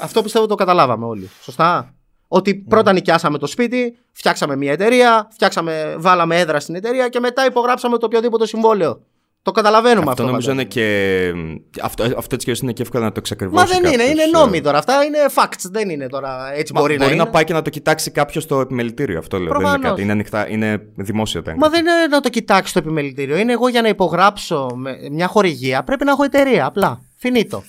[0.00, 1.30] Αυτό πιστεύω το καταλάβαμε όλοι.
[1.42, 1.94] Σωστά;
[2.28, 7.46] Ότι πρώτα νοικιάσαμε το σπίτι, φτιάξαμε μια εταιρεία, φτιάξαμε, βάλαμε έδρα στην εταιρεία και μετά
[7.46, 9.00] υπογράψαμε το οποιοδήποτε συμβόλαιο.
[9.42, 10.10] Το καταλαβαίνουμε αυτό.
[10.10, 10.68] Αυτό νομίζω φαντάζομαι.
[10.78, 11.80] είναι και.
[11.82, 13.62] Αυτό, αυτό έτσι και αλλιώς είναι και εύκολο να το εξακριβώσει.
[13.64, 14.10] Μα δεν είναι, κάποιος.
[14.10, 14.78] είναι νόμοι τώρα.
[14.78, 15.68] Αυτά είναι facts.
[15.70, 17.26] Δεν είναι τώρα έτσι Μα μπορεί, να είναι.
[17.26, 19.18] πάει και να το κοιτάξει κάποιος στο επιμελητήριο.
[19.18, 19.46] Αυτό λέω.
[19.46, 19.88] Δεν είναι Προφανώς.
[19.90, 20.02] κάτι.
[20.02, 21.74] Είναι, ανοιχτά, είναι δημόσιο το Μα έγγραφο.
[21.74, 23.36] δεν είναι να το κοιτάξει το επιμελητήριο.
[23.36, 26.66] Είναι εγώ για να υπογράψω με μια χορηγία πρέπει να έχω εταιρεία.
[26.66, 27.00] Απλά.
[27.16, 27.62] Finito.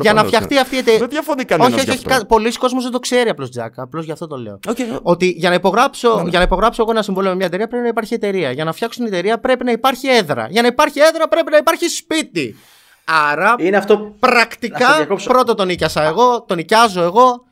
[0.00, 0.60] Για να Προφανώς, φτιαχτεί ναι.
[0.60, 0.98] αυτή η εταιρεία.
[1.00, 2.06] Δεν διαφωνεί κανένας Όχι, όχι, γι' όχι.
[2.06, 2.20] αυτό.
[2.20, 3.78] κα- Πολλοί κόσμοι δεν το ξέρει απλώς, Τζακ.
[3.78, 4.58] Απλώς γι' αυτό το λέω.
[4.68, 7.82] Οκ, Ότι για να, υπογράψω, για να υπογράψω εγώ ένα συμβόλαιο με μια εταιρεία πρέπει
[7.82, 8.50] να υπάρχει εταιρεία.
[8.50, 10.46] Για να φτιάξω την εταιρεία πρέπει να υπάρχει έδρα.
[10.50, 12.56] Για να υπάρχει έδρα πρέπει να υπάρχει σπίτι.
[13.04, 13.98] Άρα Είναι αυτό.
[13.98, 15.28] Να σε πρακτικά διακόψω.
[15.30, 17.44] πρώτο τον νοικιάσα εγώ, τον νοικιάζω εγώ.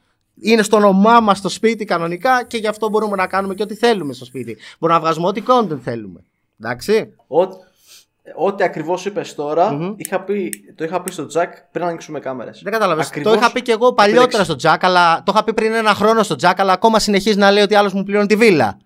[0.43, 3.75] Είναι στο όνομά μας στο σπίτι κανονικά και γι' αυτό μπορούμε να κάνουμε και ό,τι
[3.75, 4.57] θέλουμε στο σπίτι.
[4.79, 6.21] Μπορούμε να βγάζουμε ό,τι content θέλουμε.
[6.61, 7.15] Εντάξει.
[7.27, 7.39] Ό,
[8.37, 9.37] ό,τι ακριβώς είπες
[9.97, 12.61] είχα πει, το είχα πει στο Τζακ πριν να ανοίξουμε κάμερες.
[12.63, 13.11] Δεν κατάλαβες.
[13.23, 16.23] Το είχα πει και εγώ παλιότερα στο Τζακ, αλλά το είχα πει πριν ένα χρόνο
[16.23, 18.79] στο Τζακ, αλλά ακόμα συνεχίζει να λέει ότι άλλος μου πληρώνει τη βίλα.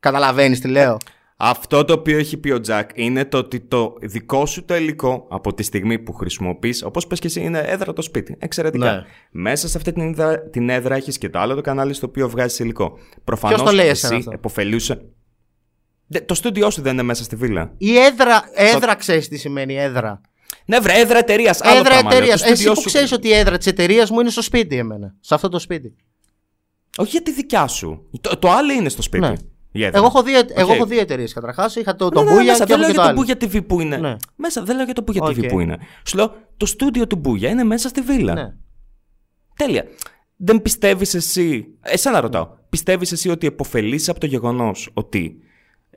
[0.00, 0.96] Καταλαβαίνεις τι λέω.
[1.40, 5.26] Αυτό το οποίο έχει πει ο Τζακ είναι το ότι το δικό σου το υλικό
[5.30, 8.36] από τη στιγμή που χρησιμοποιείς, όπως πες και εσύ, είναι έδρα το σπίτι.
[8.38, 8.92] Εξαιρετικά.
[8.92, 9.02] Ναι.
[9.30, 12.28] Μέσα σε αυτή την έδρα, την έδρα έχεις και το άλλο το κανάλι στο οποίο
[12.28, 12.98] βγάζεις υλικό.
[13.24, 15.00] Προφανώ Ποιος το λέει εσύ εσένα αυτό; εποφελούσε.
[16.08, 17.72] Δε- Το στούντιό σου δεν είναι μέσα στη βίλα.
[17.78, 20.20] Η έδρα, έδρα ξέρεις τι σημαίνει έδρα.
[20.64, 21.60] Ναι, βρε, έδρα εταιρείας.
[21.60, 22.42] έδρα εταιρείας.
[22.42, 22.86] Εσύ στούντιό που σου.
[22.86, 25.14] ξέρεις ότι η έδρα της εταιρείας μου είναι στο σπίτι εμένα.
[25.20, 25.94] Σε αυτό το σπίτι.
[26.96, 28.08] Όχι για τη δικιά σου.
[28.20, 29.26] Το, το άλλο είναι στο σπίτι.
[29.26, 29.32] Ναι.
[29.72, 29.98] Η έδρα.
[29.98, 30.76] Εγώ έχω δύο, εγώ Οκ.
[30.76, 31.76] έχω δύο εταιρείες καταρχάς.
[31.76, 32.64] Είχα το, Ναι, το ναι, ναι, Μπούγια μέσα.
[32.64, 33.36] και Δεν έχω λέω και για το το άλλο.
[33.50, 33.96] Μπούγια TV που είναι.
[33.96, 34.16] Ναι.
[34.36, 35.30] Μέσα, δεν λέω για το Booyah Ok.
[35.36, 35.78] TV που είναι.
[36.06, 38.34] Σου λέω το στούντιο του Μπούγια είναι μέσα στη βίλα.
[38.34, 38.52] Ναι.
[39.56, 39.84] Τέλεια.
[40.36, 41.66] Δεν πιστεύεις εσύ.
[41.80, 42.48] Εσένα ρωτάω.
[42.68, 45.36] Πιστεύεις εσύ ότι επωφελείς από το γεγονός ότι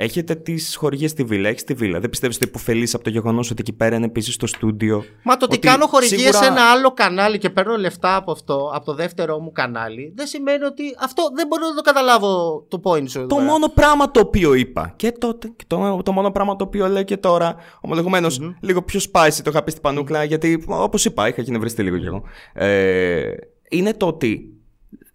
[0.04, 2.00] έχετε τις χορηγίες στη βίλα, έχεις τη βίλα.
[2.00, 5.38] Δεν πιστεύεις ότι επωφελεί από το γεγονός ότι εκεί πέρα είναι επίσης το στούντιο; Μα
[5.38, 8.72] το ότι, Ότι κάνω χορηγίες σίγουρα- σε ένα άλλο κανάλι και παίρνω λεφτά από αυτό,
[8.74, 12.82] από το δεύτερο μου κανάλι, δεν σημαίνει ότι αυτό δεν μπορώ να το καταλάβω το
[12.84, 13.18] point σου.
[13.18, 13.48] εδώ Το πέρα.
[13.48, 17.04] μόνο πράγμα το οποίο είπα και τότε και το, το μόνο πράγμα το οποίο λέω
[17.04, 21.42] και τώρα, ομολογουμένως, λίγο πιο spicy το είχα πει στην πανούκλα, γιατί όπως είπα, είχα
[21.42, 22.24] γενευριστεί λίγο κι εγώ.
[22.54, 23.32] Ε,
[23.70, 24.56] είναι το ότι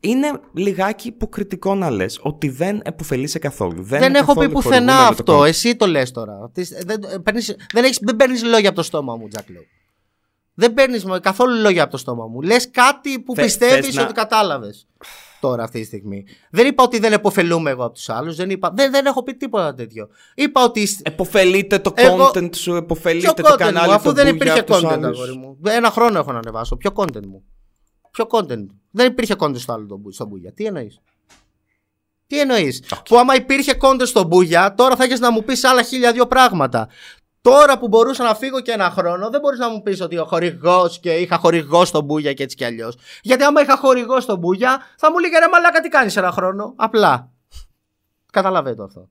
[0.01, 3.83] είναι λιγάκι υποκριτικό να λες ότι δεν επωφελείσαι καθόλου.
[3.83, 5.41] Δεν, Δεν είναι έχω πει καθόλου πουθενά χορηγούμενο το αυτό.
[5.41, 5.47] content.
[5.49, 6.51] Εσύ το λες τώρα.
[6.53, 9.65] Τι- Δεν, παίρνεις, δεν, έχεις, δεν παίρνεις λόγια από το στόμα μου, Τζακ Λόου.
[10.55, 12.41] Δεν παίρνεις καθόλου λόγια από το στόμα μου.
[12.41, 14.87] Λες κάτι που Θε- πιστεύεις θες να- ότι κατάλαβες.
[15.41, 16.25] Τώρα αυτή τη στιγμή.
[16.51, 18.37] Δεν είπα ότι δεν επωφελούμε εγώ από τους άλλους.
[18.37, 20.09] Δεν, είπα, δεν, δεν έχω πει τίποτα τέτοιο.
[20.35, 20.89] Είπα ότι.
[21.03, 24.35] Εποφελείται το Εγώ- content σου, Ποιο εποφελείται το content κανάλι μου, αφού το δεν Booyah
[24.35, 25.19] υπήρχε από τους content, άλλους.
[25.19, 25.59] αγόρι μου.
[25.67, 26.77] Ένα χρόνο έχω να ανεβάσω.
[26.77, 27.43] Ποιο content μου.
[28.11, 28.67] Ποιο content.
[28.97, 30.53] Δεν υπήρχε content στο άλλο το Μπου- στο Μπούγια.
[30.53, 31.01] Τι εννοείς;
[32.27, 35.83] Τι εννοείς; Που άμα υπήρχε content στο Μπούγια, τώρα θα έχεις να μου πεις άλλα
[35.83, 36.89] χίλια δύο πράγματα.
[37.41, 40.25] Τώρα που μπορούσα να φύγω και ένα χρόνο, δεν μπορείς να μου πεις ότι ο
[40.25, 42.97] χορηγός και είχα χορηγό στον Μπούγια και έτσι κι αλλιώς.
[43.23, 46.73] Γιατί άμα είχα χορηγό στον Μπούγια, θα μου λέγε ρε Μαλάκα τι κάνεις ένα χρόνο;
[46.77, 47.31] Απλά.
[48.33, 49.09] Καταλαβαίνω αυτό.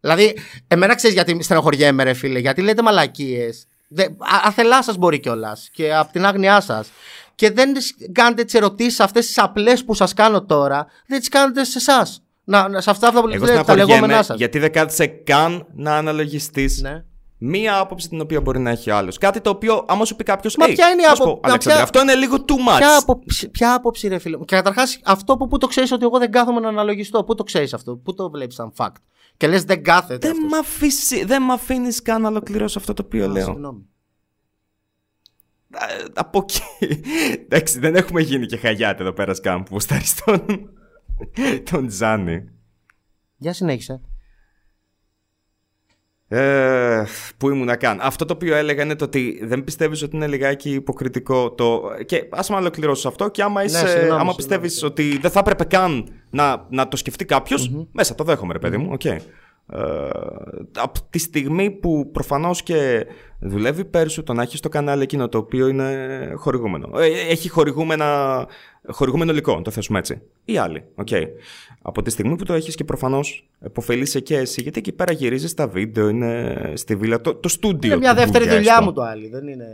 [0.00, 0.36] Δηλαδή,
[0.68, 3.66] εμένα ξέρεις γιατί στενοχωριέμαι, ρε φίλε, γιατί λέτε μαλακίες.
[4.44, 6.90] Αθελά σας μπορεί κιόλας και από την άγνοιά σας.
[7.40, 11.28] Και δεν τις κάνετε τις ερωτήσεις αυτές τις απλές που σας κάνω τώρα, δεν τις
[11.28, 12.22] κάνετε σε εσάς.
[12.44, 14.36] Να, να- σε αυτά, αυτά που Εγώ λέτε, τα λεγόμενά στεναχωριέμαι σας.
[14.36, 17.04] γιατί δεν κάθισε καν να αναλογιστείς Ναι.
[17.38, 19.18] μία άποψη την οποία μπορεί να έχει άλλος.
[19.18, 20.56] Κάτι το οποίο, άμα σου πει κάποιος.
[20.56, 22.76] Μα ποια είναι η άποψη- μα Αλέξανδρε, ποια- αυτό είναι λίγο too much.
[22.78, 24.44] Ποια, άποψη, ποια άποψη, ρε φίλε μου.
[24.44, 27.24] Και καταρχάς, αυτό που, που το ξέρεις ότι εγώ δεν κάθομαι να αναλογιστώ.
[27.24, 28.94] Πού το ξέρεις αυτό, πού το βλέπεις σαν fact.
[29.36, 30.28] Και λες, δεν κάθεται.
[30.28, 30.50] Δεν αυτός.
[30.50, 33.44] μ' αφήσει- δεν με αφήνεις καν να ολοκληρώσω αυτό το οποίο Α, λέω.
[33.44, 33.84] συγγνώμη.
[35.74, 36.60] Ε, Από εκεί.
[37.44, 40.70] Εντάξει, δεν έχουμε γίνει και χαγιάτε εδώ πέρα σκάμ που στάρει τον.
[41.70, 42.44] τον Τζάνι.
[43.36, 44.00] Για συνέχισε.
[46.32, 47.04] Ε,
[47.36, 48.00] πού ήμουν να κάνω.
[48.02, 51.82] Αυτό το οποίο έλεγα είναι το ότι δεν πιστεύεις ότι είναι λιγάκι υποκριτικό το.
[52.06, 53.28] Και ας με ολοκληρώσω αυτό.
[53.28, 54.36] Και άμα, είσαι, Ναι, συγγνώμη, άμα συγγνώμη.
[54.36, 58.58] πιστεύεις ότι δεν θα έπρεπε καν να, να το σκεφτεί κάποιος, μέσα το δέχομαι, ρε
[58.58, 58.88] παιδί μου.
[58.92, 59.02] οκ.
[59.72, 59.78] Ε,
[60.76, 63.06] από τη στιγμή που προφανώς και
[63.40, 66.98] δουλεύει υπέρ σου το να έχεις στο κανάλι εκείνο το οποίο είναι χορηγούμενο.
[66.98, 68.46] Ε, έχει χορηγούμενα,
[68.88, 70.22] χορηγούμενο υλικό, να το θέσουμε έτσι.
[70.44, 70.84] Ή άλλοι.
[70.94, 71.08] οκ.
[71.82, 75.54] Από τη στιγμή που το έχεις και προφανώς επωφελείσαι και εσύ, γιατί εκεί πέρα γυρίζεις
[75.54, 77.90] τα βίντεο, είναι στη βίλα, το, το στούντιο.
[77.90, 78.84] Είναι μια του δεύτερη Μπούγια, δουλειά έστω.
[78.84, 79.28] μου το άλλη.
[79.28, 79.66] Δεν είναι.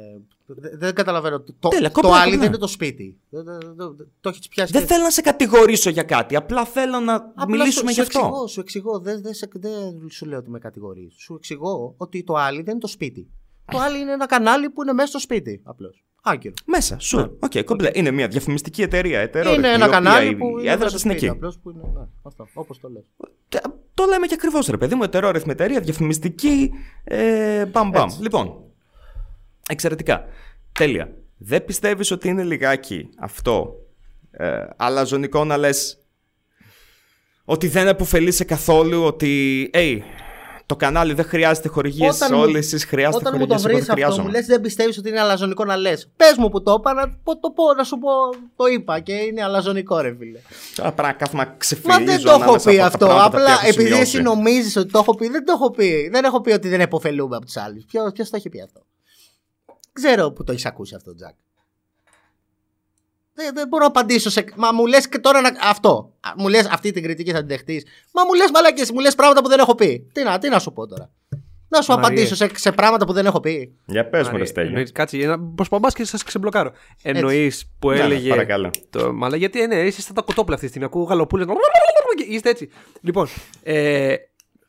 [0.46, 1.40] Δεν, δεν καταλαβαίνω.
[1.58, 2.38] Το, Τέλεια, το κομπλέ, άλλη κομπλέ.
[2.38, 3.18] δεν είναι το σπίτι.
[3.28, 4.72] Δεν- δεν- δεν- Το έχεις πιάσει.
[4.72, 8.06] Δεν και- θέλω να σε κατηγορήσω για κάτι, απλά θέλω να Απλά μιλήσουμε σου, γι'
[8.10, 8.18] σου αυτό.
[8.18, 8.98] Εξηγώ, σου εξηγώ.
[8.98, 11.14] Δεν, δεν, σε- δεν σου λέω ότι με κατηγορείς.
[11.18, 13.28] Σου εξηγώ ότι το άλλη δεν είναι το σπίτι.
[13.72, 15.60] Το άλλο είναι ένα κανάλι που είναι μέσα στο σπίτι.
[15.64, 16.04] Απλώς.
[16.22, 16.54] Άγκυρο.
[16.64, 17.36] Μέσα, σου.
[17.40, 17.90] Οκ, κομπλέ.
[17.94, 19.20] Είναι μια διαφημιστική εταιρεία.
[19.20, 19.66] ετερόρυθμη, Ναι.
[19.68, 20.46] είναι η ένα οποία κανάλι η- που.
[20.46, 21.36] Η είναι έδρα μέσα της είναι σπίτι, εκεί.
[21.36, 23.04] απλώς που είναι, ναι, αυτό, όπως το λες.
[23.48, 23.64] Τε-
[23.94, 25.02] Το λέμε και ακριβώς, ρε παιδί μου.
[25.02, 26.70] Ετερόρυθμη εταιρεία, διαφημιστική.
[27.04, 28.08] Ε, μπαμ, μπαμ.
[28.20, 28.60] Λοιπόν.
[29.68, 30.24] Εξαιρετικά.
[30.72, 31.12] Τέλεια.
[31.38, 33.74] Δεν πιστεύεις ότι είναι λιγάκι αυτό
[34.30, 35.98] ε, αλαζονικό να λες
[37.44, 39.98] ότι δεν επωφελείσαι καθόλου, ότι hey,
[40.66, 43.74] το κανάλι δεν χρειάζεται χορηγίες Όταν μου- όλοι εσεί χρειάζεται Όταν μου το χορηγίες, εγώ
[43.74, 44.22] βρεις δεν αυτό, χρειάζομαι.
[44.22, 46.10] μου λες δεν πιστεύεις ότι είναι αλαζονικό να λες.
[46.16, 48.10] Πες μου που το είπα, να πω- το πω, να σου πω.
[48.56, 50.38] Το είπα και είναι αλαζονικό, ρε φίλε.
[50.74, 51.88] Τώρα πρέπει να κάθομαι να ξεφύγω.
[51.88, 53.06] Μα δεν το έχω πει αυτό.
[53.20, 54.22] Απλά επειδή εσύ νομίζει.
[54.22, 56.08] νομίζει ότι το έχω πει, δεν το έχω πει.
[56.12, 57.84] Δεν έχω πει ότι δεν επωφελούμε από τους άλλους.
[58.12, 58.80] Ποιος το έχει πει αυτό;
[60.02, 61.34] Ξέρω που το έχεις ακούσει αυτό, Τζακ.
[63.34, 64.44] Δεν, δεν μπορώ να απαντήσω σε.
[64.56, 65.50] Μα μου λες και τώρα να...
[65.62, 66.12] αυτό.
[66.20, 67.84] Α, Μου λες αυτή την κριτική θα την δεχτείς.
[68.12, 70.08] Μα μου λες μαλακέ, μου λες πράγματα που δεν έχω πει.
[70.12, 71.10] Τι να, τι να σου πω τώρα.
[71.68, 72.06] Να σου Μαρία.
[72.06, 73.74] απαντήσω σε, σε πράγματα που δεν έχω πει.
[73.86, 74.86] Για πες μου, ρε Εννοείς- Στέλιο.
[74.92, 76.72] Κάτσε, να προσπαμπά και σας ξεμπλοκάρω.
[77.02, 78.28] Εννοείς που Ναι, ναι, έλεγε.
[78.28, 78.70] παρακαλώ.
[78.90, 80.88] Το, μα λέει, γιατί ε, ναι, είσαι στα τα κοτόπουλα αυτή τη στιγμή.
[80.92, 81.46] Ακούω γαλοπούλες.
[82.28, 82.68] Είστε έτσι.
[83.00, 83.28] Λοιπόν,
[83.62, 84.14] ε,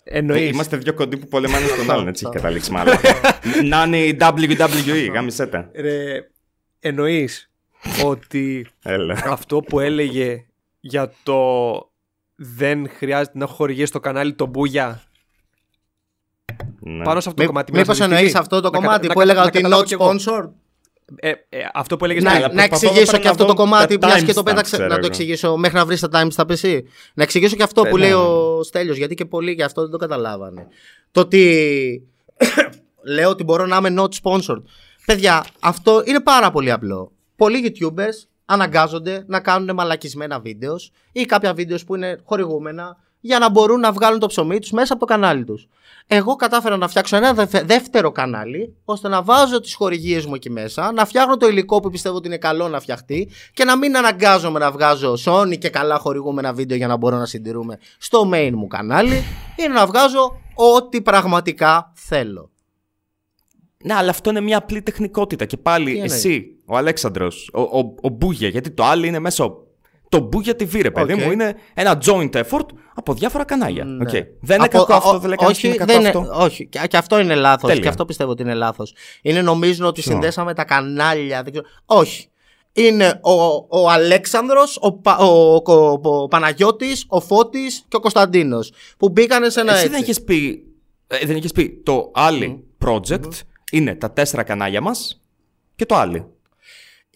[0.10, 0.50] εννοείς.
[0.50, 2.42] Είμαστε δύο κοντοί που πολεμάνε στον άλλον, έτσι έχει Αυτό.
[2.42, 2.96] καταλήξει μάλλον.
[3.70, 5.72] Να είναι η WWE, γάμισέ τα.
[6.80, 7.52] Εννοείς
[8.06, 9.24] ότι Έλα.
[9.26, 10.46] αυτό που έλεγε
[10.80, 11.42] για το
[12.36, 15.02] δεν χρειάζεται να έχω χορηγίες στο κανάλι το Μπούγια
[16.80, 17.04] Ναι.
[17.04, 17.72] πάνω σε αυτό το Μη- κομμάτι.
[17.72, 18.40] Μήπως μιλάς αυτή τη εννοείς στιγμή.
[18.40, 20.12] αυτό το Να κομμάτι κατα- που να έλεγα κατα- ότι να καταλάβω not κι εγώ.
[20.12, 20.50] sponsored;
[21.16, 23.50] Ε, ε, αυτό που έλεγες Να, αλλά να προσπαθώ εξηγήσω τώρα και να αυτό δω
[23.50, 24.72] το κομμάτι, τα μιας και το timestamps, πέταξε.
[24.72, 25.08] ξέρω Να το εγώ.
[25.08, 26.82] εξηγήσω μέχρι να βρεις τα time στα PC.
[27.14, 28.16] Να εξηγήσω και αυτό Ε, που ναι, λέει ναι.
[28.16, 30.68] ο Στέλιος, γιατί και πολλοί γι' αυτό δεν το καταλάβανε.
[31.12, 32.04] Το ότι
[33.16, 34.62] λέω ότι μπορώ να είμαι not sponsored.
[35.06, 37.12] Παιδιά, αυτό είναι πάρα πολύ απλό.
[37.36, 43.50] Πολλοί YouTubers αναγκάζονται να κάνουν μαλακισμένα βίντεος ή κάποια βίντεος που είναι χορηγούμενα για να
[43.50, 45.68] μπορούν να βγάλουν το ψωμί τους μέσα από το κανάλι τους.
[46.08, 50.50] Εγώ κατάφερα να φτιάξω ένα δε- δεύτερο κανάλι ώστε να βάζω τις χορηγίες μου εκεί
[50.50, 53.98] μέσα, να φτιάχνω το υλικό που πιστεύω ότι είναι καλό να φτιαχτεί και να μην
[53.98, 58.52] αναγκάζομαι να βγάζω σώνει και καλά χορηγούμενα βίντεο για να μπορώ να συντηρούμε στο main
[58.54, 59.24] μου κανάλι
[59.56, 60.32] είναι να βγάζω
[60.76, 62.52] ό,τι πραγματικά θέλω.
[63.84, 65.46] Ναι, αλλά αυτό είναι μια απλή τεχνικότητα.
[65.46, 69.20] Και πάλι Τι εννοείς; εσύ, ο Αλέξανδρος, ο, ο, ο Μπούγια, γιατί το άλλο είναι
[69.20, 69.67] μέσω.
[70.10, 71.20] Το Μπούγια TV, ρε παιδί Οκ.
[71.20, 72.66] μου, είναι ένα joint effort
[72.96, 73.84] από διάφορα κανάλια.
[73.84, 74.04] Ναι.
[74.04, 74.10] Οκ.
[74.10, 76.06] Δεν είναι Από- κακό α, αυτό, ο- δεν λέει κανείς ότι όχι, είναι κακό δεν
[76.06, 76.20] αυτό.
[76.20, 77.68] είναι- όχι, και, και αυτό είναι λάθος.
[77.70, 77.82] Τέλεια.
[77.84, 78.94] Και αυτό πιστεύω ότι είναι λάθος.
[79.22, 81.44] Είναι νομίζουν ότι Ποιο; συνδέσαμε τα κανάλια.
[81.44, 81.68] Δεν ξέρω.
[81.86, 82.30] Όχι.
[82.74, 83.32] Είναι ο,
[83.82, 89.50] ο Αλέξανδρος, ο, Πα- ο, ο, ο Παναγιώτης, ο Φώτης και ο Κωνσταντίνος που μπήκανε
[89.50, 89.92] σε ένα Εσύ έτσι.
[89.94, 90.66] δεν είχες πει,
[91.08, 93.30] ε, δεν είχες πει το άλλη project
[93.72, 95.22] είναι τα τέσσερα κανάλια μας
[95.76, 96.32] και το άλλο.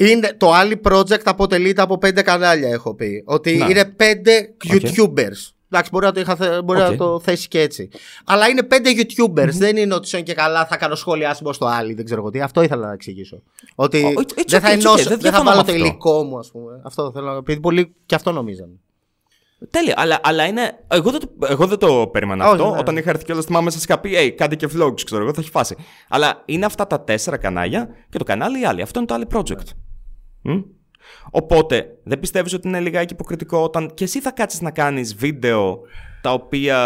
[0.10, 3.24] Είναι, το άλλο project αποτελείται από πέντε κανάλια, έχω πει.
[3.26, 3.66] Ότι Να.
[3.70, 4.80] είναι πέντε Ok.
[4.82, 5.52] YouTubers.
[5.74, 6.90] Εντάξει, μπορεί να το, είχα, θε- μπορεί Οκ.
[6.90, 7.90] να το θέσει και έτσι.
[8.26, 9.50] Αλλά είναι πέντε YouTubers.
[9.52, 11.96] Δεν είναι ότι σαν και καλά θα κάνω σχολιάσιμο στο άλλο.
[11.96, 12.42] Δεν ξέρω εγώ τι.
[12.42, 13.42] Αυτό ήθελα να εξηγήσω.
[13.76, 15.64] Ότι Ο- it's okay, δεν θα it's okay, ενώσω, δεν δεν, θα διαφωνώ βάλω με
[15.66, 15.84] το αυτό.
[15.86, 16.82] υλικό μου, ας πούμε.
[16.84, 18.74] Αυτό θέλω να Επειδή πολλοί και αυτό νομίζανε.
[19.70, 20.80] Τέλεια, αλλά, αλλά είναι.
[20.88, 22.72] Εγώ δεν το, εγώ δεν το περίμενα Όχι, αυτό.
[22.74, 22.80] ναι.
[22.80, 25.42] Όταν είχα έρθει κιόλας, θυμάμαι, σας είχα πει, hey, κάντε και vlogs, ξέρω εγώ, θα
[25.42, 25.76] έχει φάση.
[26.10, 28.82] Αλλά είναι αυτά τα τέσσερα κανάλια και το κανάλι η άλλη.
[28.82, 29.68] Αυτό είναι το άλλο project.
[30.42, 30.62] Μμ.
[31.32, 35.80] Οπότε, δεν πιστεύεις ότι είναι λιγάκι υποκριτικό όταν και εσύ θα κάτσεις να κάνεις βίντεο
[36.22, 36.78] τα οποία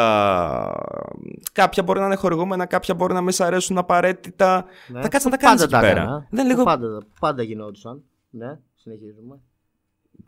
[1.52, 4.66] κάποια μπορεί να είναι χορηγούμενα, κάποια μπορεί να μην σ' αρέσουν απαραίτητα.
[4.94, 5.92] Θα κάτσεις να τα κάνεις εκεί τα πέρα.
[6.02, 6.28] έκανα.
[6.30, 6.64] Δεν είναι λίγο.
[6.64, 6.88] Πάντα,
[7.20, 8.02] πάντα γινόντουσαν.
[8.30, 9.40] Ναι, συνεχίζουμε.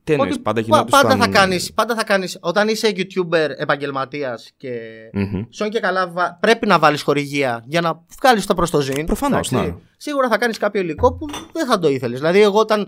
[0.04, 1.02] Τι εννοείς, Ότι πάντα πα- γινόντουσαν.
[1.02, 4.80] πάντα θα κάνεις, πάντα θα κάνεις, όταν είσαι YouTuber επαγγελματίας και
[5.14, 5.41] Μμμ.
[5.49, 9.06] Σον και καλά βα- πρέπει να βάλεις χορηγία για να βγάλεις το προς το ζήν.
[9.06, 9.70] Προφανώς, εντάξει.
[9.70, 9.76] ναι.
[9.98, 12.20] Σίγουρα θα κάνεις κάποιο υλικό που δεν θα το ήθελες.
[12.20, 12.88] Δηλαδή εγώ όταν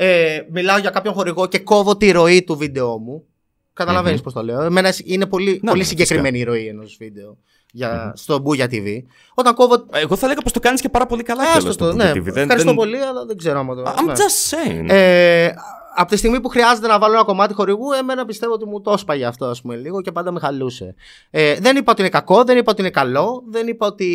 [0.00, 3.24] ε, μιλάω για κάποιον χορηγό και κόβω τη ροή του βίντεο μου,
[3.72, 4.62] καταλαβαίνεις πώς το λέω.
[4.62, 7.36] Εμένα είναι πολύ, Ναι, πολύ ναι, συγκεκριμένη η ροή ενός βίντεο
[7.72, 9.02] για, στο Μπούγια TV.
[9.34, 9.86] Όταν κόβω...
[9.92, 12.10] Εγώ θα λέγα πως το κάνεις και πάρα πολύ καλά Άστο κιόλας το, στο ναι,
[12.10, 12.22] TV.
[12.22, 13.82] Δεν- ευχαριστώ δεν- πολύ, αλλά δεν ξέρω άμα το...
[13.82, 14.12] I'm ναι.
[14.12, 14.84] just saying.
[14.88, 15.50] Ε,
[15.94, 18.92] από τη στιγμή που χρειάζεται να βάλω ένα κομμάτι χορηγού, εμένα πιστεύω ότι μου το
[18.92, 20.94] έσπαγε αυτό ας πούμε, λίγο και πάντα με χαλούσε.
[21.30, 24.08] Ε, δεν είπα ότι είναι κακό, δεν είπα ότι είναι καλό, δεν είπα ότι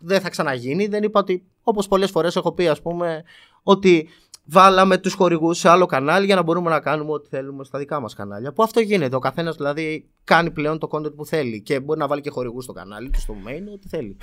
[0.00, 3.22] δεν θα ξαναγίνει, δεν είπα ότι όπως πολλές φορές έχω πει ας πούμε
[3.62, 4.08] ότι
[4.50, 8.00] βάλαμε τους χορηγούς σε άλλο κανάλι για να μπορούμε να κάνουμε ό,τι θέλουμε στα δικά
[8.00, 8.52] μας κανάλια.
[8.52, 9.16] Που αυτό γίνεται.
[9.16, 12.64] Ο καθένας δηλαδή κάνει πλέον το content που θέλει και μπορεί να βάλει και χορηγούς
[12.64, 14.16] στο κανάλι του, στο main, ό,τι θέλει.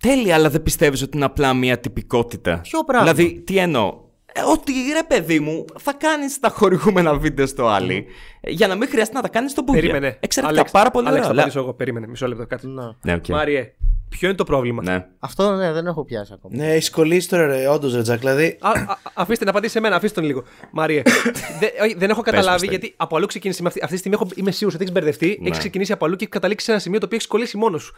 [0.00, 4.40] Τέλεια, αλλά δεν πιστεύεις ότι είναι απλά μια τυπικότητα; Ποιο πράγμα; Δηλαδή, τι εννοώ; Ε,
[4.52, 8.06] ότι ρε παιδί μου, θα κάνεις τα χορηγούμενα βίντεο στο άλλη
[8.40, 9.80] ε, για να μην χρειάζεται να τα κάνεις στον Μπούγια.
[9.80, 10.16] Περίμενε.
[10.20, 11.34] Εξαιρετικά, Άλεξ, πάρα πολύ Άλεξ, ωραία.
[11.34, 11.74] θα απαντήσω εγώ.
[11.74, 12.66] Περίμενε, μισό λεπτό κάτι.
[12.66, 12.82] Ναι.
[13.02, 13.28] Ναι, οκ.
[13.28, 13.72] Μάριε,
[14.08, 15.06] ποιο είναι το πρόβλημα; Ναι.
[15.18, 16.56] Αυτό ναι, δεν έχω πιάσει ακόμα.
[16.56, 18.18] Ναι, έχει κολλήσει τώρα, ρε, όντως, ρε Τζακ.
[18.18, 20.42] Δηλαδή, Α, α, αφήστε να απαντήσει σε μένα, αφήστε τον λίγο.
[20.70, 21.02] Μάριε,
[21.60, 22.78] δε- όχι, δεν έχω καταλάβει Στέλιο.
[22.78, 23.62] γιατί από αλλού ξεκίνησε.
[23.62, 25.38] με Αυτή, αυτή τη στιγμή έχω, είμαι σίγουρος ότι έχεις μπερδευτεί.
[25.40, 25.46] Ναι.
[25.46, 27.82] Έχεις ξεκινήσει από αλλού και έχει καταλήξει σε ένα σημείο το οποίο έχεις κολλήσει μόνος
[27.82, 27.94] σου.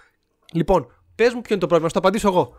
[0.53, 2.55] Λοιπόν, πες μου ποιο είναι το πρόβλημα, να στο απαντήσω εγώ.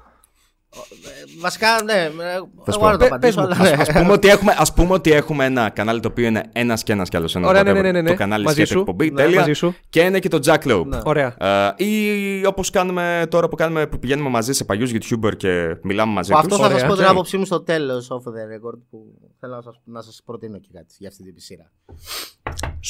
[1.39, 1.93] Βασικά, ναι.
[1.93, 2.85] ε, σου Εγώ πω.
[2.85, 3.47] να το Πε- απαντήσω.
[3.47, 3.63] πες μου.
[3.63, 3.81] αλλά ναι.
[3.81, 6.91] Ας πούμε, ότι έχουμε, ας πούμε ότι έχουμε ένα κανάλι το οποίο είναι ένας και
[6.91, 7.35] ένας κι άλλος.
[7.35, 7.81] Ένα Ωραία, ναι, whatever.
[7.81, 8.09] ναι, ναι, ναι.
[8.09, 8.79] Το κανάλι Μαζί σχέση σου.
[8.79, 9.09] εκπομπή.
[9.11, 9.39] Ναι, τέλεια.
[9.39, 9.75] μαζί σου.
[9.89, 10.85] Και είναι και το Jack Loeb.
[10.85, 10.99] Ναι.
[11.03, 11.35] Ωραία.
[11.77, 16.13] Ε, ή όπως κάνουμε τώρα που, κάνουμε, που πηγαίνουμε μαζί σε παλιούς YouTuber και μιλάμε
[16.13, 16.45] μαζί Που τους.
[16.51, 16.87] Αυτό θα σας Ωραία.
[16.87, 17.09] πω την Οκ.
[17.09, 18.97] άποψή μου στο τέλος off the record που
[19.39, 21.71] θέλω να σας, να σας προτείνω και κάτι για αυτή την σειρά.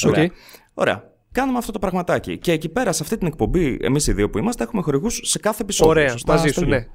[0.06, 0.24] Ωραία.
[0.24, 0.32] Οκ.
[0.74, 1.10] Ωραία.
[1.32, 2.38] Κάνουμε αυτό το πραγματάκι.
[2.38, 5.40] Και εκεί πέρα, σε αυτή την εκπομπή, εμείς οι δύο που είμαστε, έχουμε χορηγούς σε
[5.40, 5.92] κάθε επεισόδιο.
[5.92, 6.86] Ωραία, Σωστά, μαζί σου, Στέλιο; ναι.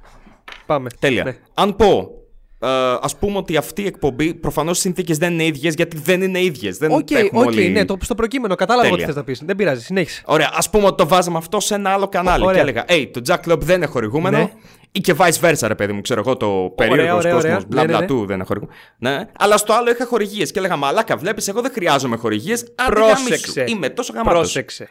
[0.65, 0.89] Πάμε.
[0.99, 1.23] Τέλεια.
[1.23, 1.35] Ναι.
[1.53, 2.11] Αν πω,
[2.59, 2.67] ε,
[3.01, 6.41] ας πούμε ότι αυτή η εκπομπή προφανώς οι συνθήκες δεν είναι ίδιες γιατί δεν είναι
[6.41, 6.77] ίδιες.
[6.77, 7.69] Δεν Οκ, έχουμε οκ, όλοι...
[7.69, 8.97] ναι, το, στο προκείμενο κατάλαβα Τέλεια.
[8.97, 9.41] τι θες να πεις.
[9.45, 10.23] Δεν πειράζει, συνέχισε.
[10.25, 12.55] Ωραία, ας πούμε ότι το βάζαμε αυτό σε ένα άλλο κανάλι Ωραία.
[12.55, 14.37] και έλεγα, Hey, το Jack Club δεν είναι χορηγούμενο.
[14.37, 14.51] Ναι.
[14.91, 17.65] Ή και vice versa, ρε παιδί μου, ξέρω εγώ, το περίεργος ωραία, κόσμος ωραία.
[17.67, 18.07] μπλα Ναι, μπλα ναι, ναι.
[18.07, 18.79] του δεν είναι χορηγούμενο.
[18.97, 19.25] Ναι.
[19.39, 22.73] Αλλά στο άλλο είχα χορηγίες και έλεγα, Μαλάκα, βλέπεις, εγώ δεν χρειάζομαι χορηγίες.
[22.85, 23.63] Πρόσεξε.
[23.67, 24.39] Είμαι τόσο γαμάτος.
[24.39, 24.89] Πρόσεξε.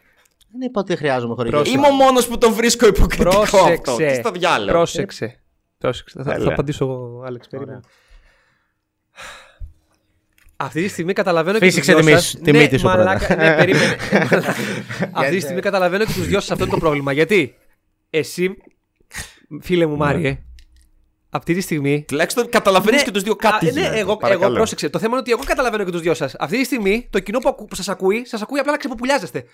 [0.52, 1.58] Δεν είπα ότι χρειάζομαι χορηγία.
[1.58, 1.78] Πρόσεξε.
[1.78, 3.56] Είμαι ο μόνος που το βρίσκω υποκριτικό αυτό.
[3.56, 4.06] Πρόσεξε.
[4.06, 4.72] Τι στο διάλογο.
[4.72, 5.40] Πρόσεξε.
[5.86, 6.22] Πρόσεξε.
[6.22, 6.52] Θα, θα Έλα.
[6.52, 7.48] απαντήσω εγώ, Άλεξ.
[7.48, 7.80] Περίμενε.
[10.56, 12.82] Αυτή τη στιγμή καταλαβαίνω Φύσηξε και τους τη δυο μύση- σας- τη ναι, μύτη σου
[12.82, 12.96] πρώτα.
[12.96, 13.96] μαλάκα, ναι, περίμενε.
[15.12, 17.12] Αυτή τη στιγμή καταλαβαίνω και τους δυο σας αυτό είναι το πρόβλημα.
[17.12, 17.56] Γιατί
[18.10, 18.56] εσύ,
[19.60, 20.38] φίλε μου Μάριε,
[21.36, 23.68] αυτή τη στιγμή Τουλάχιστον καταλαβαίνεις Ναι, και τους δύο κάτι.
[23.68, 23.98] α, ναι, γίνεται.
[23.98, 24.44] εγώ, Παρακαλώ.
[24.46, 24.88] εγώ πρόσεξε.
[24.88, 26.34] Το θέμα είναι ότι εγώ καταλαβαίνω και τους δυο σας.
[26.38, 29.44] Αυτή τη στιγμή το κοινό που, ακού, που σας ακούει, σας ακούει απλά να ξεποπουλιάζεστε.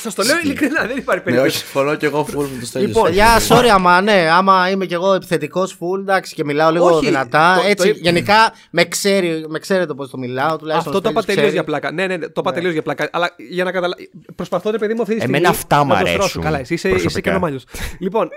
[0.00, 1.46] Σας το λέω ειλικρινά, δεν υπάρχει Ναι, περίπτωση.
[1.48, 2.88] όχι, συμφωνώ και εγώ full με το Στέλιο.
[2.88, 6.86] Λοιπόν, για sorry, άμα ναι, άμα είμαι κι εγώ επιθετικός full, εντάξει, και μιλάω λίγο
[6.96, 7.54] Όχι, δυνατά.
[7.62, 10.56] το- έτσι, το- γενικά με, ξέρει, με ξέρετε πώς το μιλάω.
[10.56, 11.52] Τουλάχιστον Αυτό το ο είπα Στέλιος τελείως ξέρει.
[11.52, 11.92] για πλάκα.
[11.92, 13.08] Ναι, ναι, ναι, το είπα τελείως για πλάκα.
[13.12, 14.02] Αλλά για να καταλάβω.
[14.34, 15.38] Προσπαθώ, ρε παιδί μου, αυτή τη στιγμή.
[15.38, 16.40] Εμένα αυτά μ' να το αρέσουν, στρώσω.
[16.40, 17.28] Καλά, εσύ είσαι, είσαι προσωπικά.
[17.28, 17.64] και νομάλιος.
[17.98, 18.28] λοιπόν,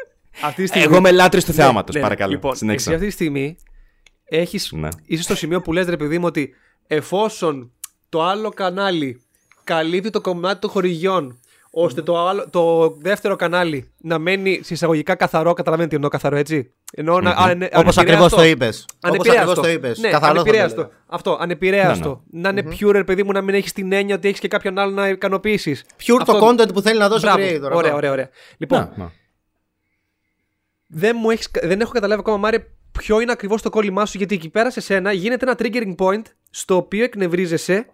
[0.43, 0.85] αυτή τη στιγμή.
[0.87, 2.05] Εγώ είμαι λάτρης του Ναι, θεάματος, ναι, ναι.
[2.07, 2.31] παρακαλώ.
[2.31, 2.85] Λοιπόν, Συνέχισε.
[2.89, 3.57] εσύ αυτή τη στιγμή
[4.25, 4.87] έχεις, Ναι.
[5.05, 6.53] είσαι στο σημείο που λες ρε παιδί μου ότι
[6.87, 7.71] εφόσον
[8.09, 9.21] το άλλο κανάλι
[9.63, 11.39] καλύπτει το κομμάτι των χορηγιών
[11.77, 16.71] ώστε το, άλλο, το δεύτερο κανάλι να μένει συσσαγωγικά καθαρό, καταλαβαίνετε τι εννοώ καθαρό έτσι;
[16.97, 18.35] Εννοώ να, ανε, Όπως ακριβώς ανεπηρέαστο.
[18.35, 18.85] το είπες.
[18.95, 19.51] Όπως Ανεπηρέαστο.
[19.51, 19.99] ακριβώς το είπες.
[19.99, 20.81] Ναι, Καθαρό θα το ανεπηρέαστο.
[20.81, 20.95] έλεγα.
[21.07, 22.21] Αυτό, ανεπηρέαστο.
[22.31, 24.77] Να είναι pure, ρε παιδί μου, να μην έχεις την έννοια ότι έχεις και κάποιον
[24.77, 25.85] άλλο να ικανοποιήσεις.
[26.05, 27.43] Pure το content που θέλει να δώσει ο Μπράβο.
[27.49, 27.61] creator.
[27.61, 27.95] Ωραία, αυτό.
[27.95, 28.29] ωραία, ωραία.
[28.57, 29.11] Λοιπόν, Να, να.
[30.97, 34.35] Δεν, μου έχεις, δεν έχω καταλάβει ακόμα, Μάρια, ποιο είναι ακριβώς το κόλλημά σου, γιατί
[34.35, 37.85] εκεί πέρα σε σένα γίνεται ένα triggering point στο οποίο εκνευρίζεσαι.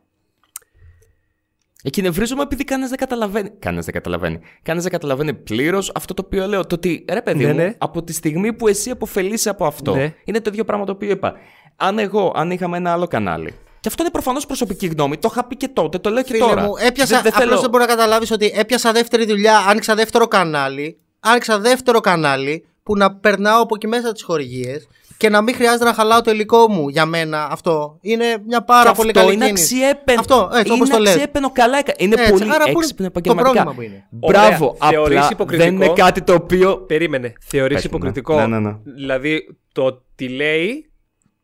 [1.84, 3.50] Εκεί νευρίζομαι επειδή κανένας δεν καταλαβαίνει.
[3.60, 4.40] Κανένας δεν καταλαβαίνει.
[4.64, 6.66] Κανένας δεν καταλαβαίνει πλήρως αυτό το οποίο λέω.
[6.66, 7.76] Το ότι ρε παιδί Ναι, μου, ναι.
[7.78, 10.14] από τη στιγμή που εσύ αποφελείσαι από αυτό, Ναι.
[10.24, 11.34] είναι το ίδιο πράγμα το οποίο είπα.
[11.76, 13.54] Αν εγώ, αν είχαμε ένα άλλο κανάλι.
[13.80, 15.18] Και αυτό είναι προφανώς προσωπική γνώμη.
[15.18, 16.62] Το είχα πει και τότε, το λέω και Φίλε τώρα.
[16.62, 17.14] μου, έπιασα.
[17.14, 17.62] Δεν, δεν Απλώς θέλω...
[17.62, 20.98] δεν μπορεί να καταλάβεις ότι έπιασα δεύτερη δουλειά, άνοιξα δεύτερο κανάλι.
[21.20, 24.88] Άνοιξα δεύτερο κανάλι που να περνάω από εκεί μέσα τις χορηγίες
[25.18, 27.48] και να μην χρειάζεται να χαλάω το υλικό μου για μένα.
[27.52, 29.76] Αυτό είναι μια πάρα Και πολύ αυτό καλή είναι κίνηση.
[29.76, 30.20] αξιέπαινο.
[30.20, 31.12] Αυτό, έτσι όπως είναι το λες.
[31.14, 33.64] αξιέπαινο, καλά έκα- Είναι Έτσι, πολύ άρα πού είναι έξυπνο το επαγγελματικά.
[33.64, 34.08] πρόβλημα που είναι.
[34.10, 36.78] Μπράβο, Ωραία, θεωρείς απλά υποκριτικό; δεν είναι κάτι το οποίο.
[36.78, 37.34] Περίμενε.
[37.42, 37.96] Θεωρείς Πες μου, ναι.
[37.98, 38.78] υποκριτικό; Ναι, ναι, ναι.
[38.84, 40.92] Δηλαδή το ότι λέει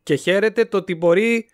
[0.04, 1.50] και χαίρεται το ότι μπορεί.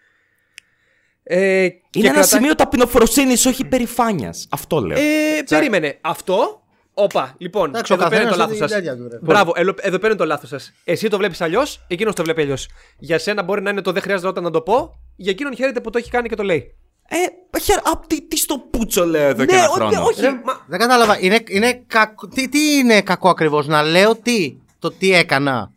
[1.23, 4.47] Ε, και Είναι ένα κρατάει- σημείο ταπεινοφροσύνης, όχι υπερηφάνειας.
[4.51, 4.97] Αυτό λέω.
[4.97, 5.97] Ε, περίμενε.
[6.01, 6.62] Αυτό.
[6.93, 8.81] Όπα, λοιπόν, Εντάξει, ο εδώ παίρνει το καθένας λάθος ό,τι σας.
[8.81, 9.17] τέτοια του, ρε.
[9.21, 10.73] Μπράβο, εδώ, εδώ παίρνει το λάθος σας.
[10.83, 12.67] Εσύ το βλέπεις αλλιώς, εκείνος το βλέπει αλλιώς.
[12.97, 15.81] Για σένα μπορεί να είναι το δεν χρειάζεται όταν να το πω, για εκείνον χαίρεται
[15.81, 16.75] που το έχει κάνει και το λέει.
[17.07, 20.03] Ε, χαίρο, απ' τι, τι στο πούτσο λέω εδώ και ναι, ένα ό, χρόνο.
[20.03, 20.21] όχι.
[20.21, 21.19] Ρε, μα- Δεν κατάλαβα.
[21.19, 22.27] Είναι, είναι κακό.
[22.27, 24.55] Τι, τι είναι κακό ακριβώς, να λέω τι.
[24.79, 25.71] Το τι έκανα;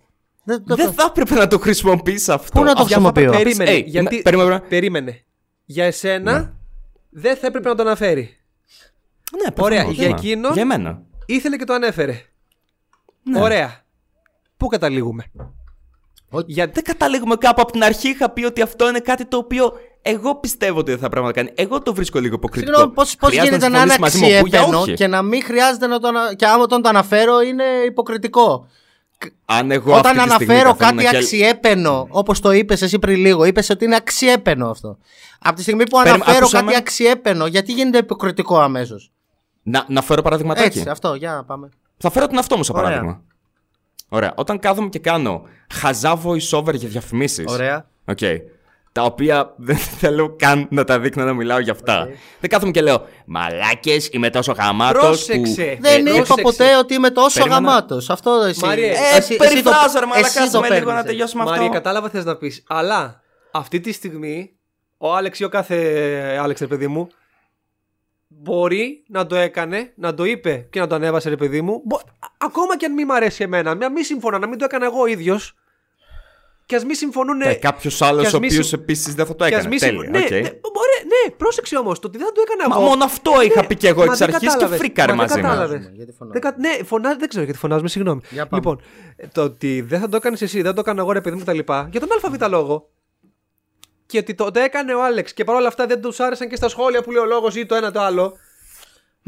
[0.45, 2.59] Δεν, το- Δεν θα έπρεπε να το χρησιμοποιήσει αυτό.
[2.59, 3.79] Πού να το Αυτό θα χρησιμοποιώ; έπρεπε να πεις, Περίμενε.
[3.87, 4.17] «Hey, γιατί...
[4.17, 5.25] με- περίμενε, περίμενε.
[5.65, 6.55] Για εσένα
[7.11, 8.36] δεν θα έπρεπε να το αναφέρει.
[9.33, 10.15] Ναι, Ωραία, προφανώς, για ναι.
[10.15, 11.03] εκείνον- Για μένα.
[11.27, 12.23] Ήθελε και το ανέφερε.
[13.23, 13.41] Ναι.
[13.41, 13.85] Ωραία.
[14.57, 15.25] Πού καταλήγουμε;
[16.31, 16.67] Ο- Για...
[16.67, 18.09] Δεν καταλήγουμε κάπου από την αρχή.
[18.09, 19.73] Είχα πει ότι αυτό είναι κάτι το οποίο
[20.03, 21.51] εγώ πιστεύω ότι δεν θα πρέπει να το κάνει.
[21.55, 22.73] Εγώ το βρίσκω λίγο υποκριτικό.
[22.73, 24.95] Συγγνώμη, πώ Χρειάζεται γίνεται να είναι συμφωνήσεις μαζί μου, που για αξιέπαινο όχι.
[24.95, 26.35] και να μην χρειάζεται να το ανα...
[26.35, 28.69] και άμα τον το αναφέρω είναι υποκριτικό.
[29.45, 32.99] Αν εγώ Όταν αυτή τη στιγμή αναφέρω καθόμουν κάτι και- αξιέπαινο, όπως το είπες εσύ
[32.99, 34.99] πριν λίγο, είπες ότι είναι αξιέπαινο αυτό.
[35.39, 36.77] Από τη στιγμή που Περίμενε, αναφέρω άκουσα κάτι με.
[36.77, 39.13] αξιέπαινο, γιατί γίνεται υποκριτικό αμέσως;
[39.69, 40.79] Να, να φέρω παραδειγματάκι.
[40.79, 41.69] Έτσι, αυτό, για να πάμε.
[41.99, 42.89] Θα φέρω τον εαυτό μου σαν Ωραία.
[42.89, 43.23] παράδειγμα.
[44.09, 44.33] Ωραία.
[44.37, 45.43] Όταν κάθομαι και κάνω
[45.75, 47.45] χαζά voice over για διαφημίσεις.
[47.53, 47.87] Ωραία.
[48.05, 48.19] Οκ.
[48.93, 52.09] Τα οποία δεν θέλω καν να τα δείχνω να μιλάω για αυτά.
[52.41, 55.01] Δεν κάθομαι και λέω Μαλάκες, είμαι τόσο γαμάτος.
[55.03, 55.79] Πρόσεξε.
[55.81, 56.43] Δεν Ε, είπα πρόσεξε.
[56.43, 57.67] ποτέ ότι είμαι τόσο Περίμενα.
[57.69, 58.11] γαμάτος.
[58.11, 58.65] Αυτό εσύ.
[58.65, 61.01] Μάριε, Ε, εσύ- εσύ περιφράζω, το- ρε μαλάκα, εσύ άσε το με λίγο παίρνεις, να
[61.01, 61.03] ε.
[61.03, 61.55] τελειώσουμε αυτό.
[61.55, 62.63] Μαρία, κατάλαβα θες να πεις.
[62.69, 63.21] Αλλά
[63.53, 64.51] αυτή τη στιγμή
[64.99, 65.77] ο Άλεξ ή ο κάθε
[66.43, 67.09] Άλεξ, ρε παιδί μου,
[68.43, 71.83] μπορεί να το έκανε, να το είπε και να το ανέβασε, ρε παιδί μου.
[71.85, 74.65] Μπο- α- Ακόμα και αν μην μ' αρέσει εμένα, να μην συμφωνώ, να μην το
[74.65, 75.55] έκανα εγώ ο ίδιος.
[76.67, 77.41] Και ας μην συμφωνούν.
[77.61, 79.69] Κάποιος άλλος και ας ο μη οποίος συμ- επίσης δεν θα το και ας έκανε.
[79.75, 80.19] μη συμφω- Τέλεια.
[80.19, 80.31] Ναι, οκ.
[80.31, 81.99] ναι, μπορεί, ναι, Ναι, πρόσεξε όμως.
[81.99, 82.89] Το ότι δεν θα το έκανα Μα εγώ.
[82.89, 84.79] μόνο αυτό είχα πει και εγώ Μα εξ δεν αρχής και κατάλαβες.
[84.79, 85.51] φρίκαρε Μα δεν μαζί μας.
[85.51, 85.91] κατάλαβες.
[85.95, 86.41] Γιατί φωνάζουμε.
[86.41, 88.21] Δεν κα- Ναι, φωνάζει, δεν ξέρω γιατί φωνάζουμε, συγγνώμη.
[88.31, 88.63] Για πάμε.
[88.63, 88.81] Λοιπόν,
[89.17, 91.43] ε, το ότι δεν θα το έκανες εσύ, δεν το έκανα εγώ ρε παιδί μου
[91.43, 91.59] κτλ.
[91.91, 92.89] Για τον ΑΒ λόγο.
[94.07, 96.69] Και ότι το, το έκανε ο Άλεξ και παρόλα αυτά δεν τους άρεσαν και στα
[96.69, 98.39] σχόλια που λέει ο λόγος ή το ένα το άλλο.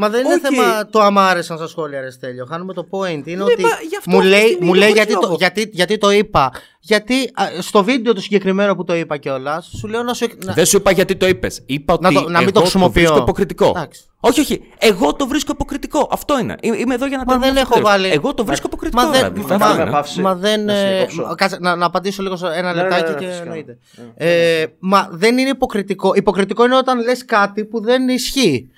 [0.01, 0.41] Μα δεν είναι Οκ.
[0.41, 2.47] θέμα το άμα άρεσαν στα σχόλια, ρε Στέλιο.
[2.51, 3.23] Χάνουμε το point.
[3.27, 5.12] Είναι ότι μα γι' αυτό μου αυτή τη λέει, στιγμή μου είναι λέει χωρίς γιατί,
[5.12, 5.35] το, λόγο.
[5.39, 6.53] γιατί, γιατί το είπα.
[6.81, 10.27] Γιατί α, στο βίντεο του συγκεκριμένο που το είπα κιόλας, σου λέω να σου.
[10.45, 10.53] Να...
[10.53, 11.62] Δεν σου είπα γιατί το είπες.
[11.66, 12.03] Είπα ότι.
[12.03, 12.91] Να το- να μην εγώ το χρησιμοποιώ.
[13.03, 13.73] βρίσκω υποκριτικό.
[13.77, 14.03] Εντάξει.
[14.20, 14.61] Όχι, όχι.
[14.79, 16.09] Εγώ το βρίσκω υποκριτικό.
[16.12, 16.57] Αυτό είναι.
[16.61, 18.09] Είμαι είμαι εδώ για να Μα το δεν έχω βάλει.
[18.09, 19.03] Εγώ το βρίσκω υποκριτικό.
[19.03, 19.41] Μα δεν, δηλαδή.
[19.41, 19.91] μα, Αυτό με είναι.
[19.91, 20.20] παύση.
[20.20, 20.65] μα δεν.
[20.65, 21.23] Να ε, συνεχίσω.
[21.23, 23.43] μα- κάτσε, να, να απαντήσω λίγο σε ένα Ναι, ναι, λεπτάκι ναι, και φυσικά.
[23.43, 23.79] εννοείται.
[24.16, 26.12] Ε, μα δεν είναι υποκριτικό.
[26.15, 28.70] Υποκριτικό είναι όταν λες κάτι που δεν ισχύει.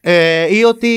[0.00, 0.92] Ε, ή ότι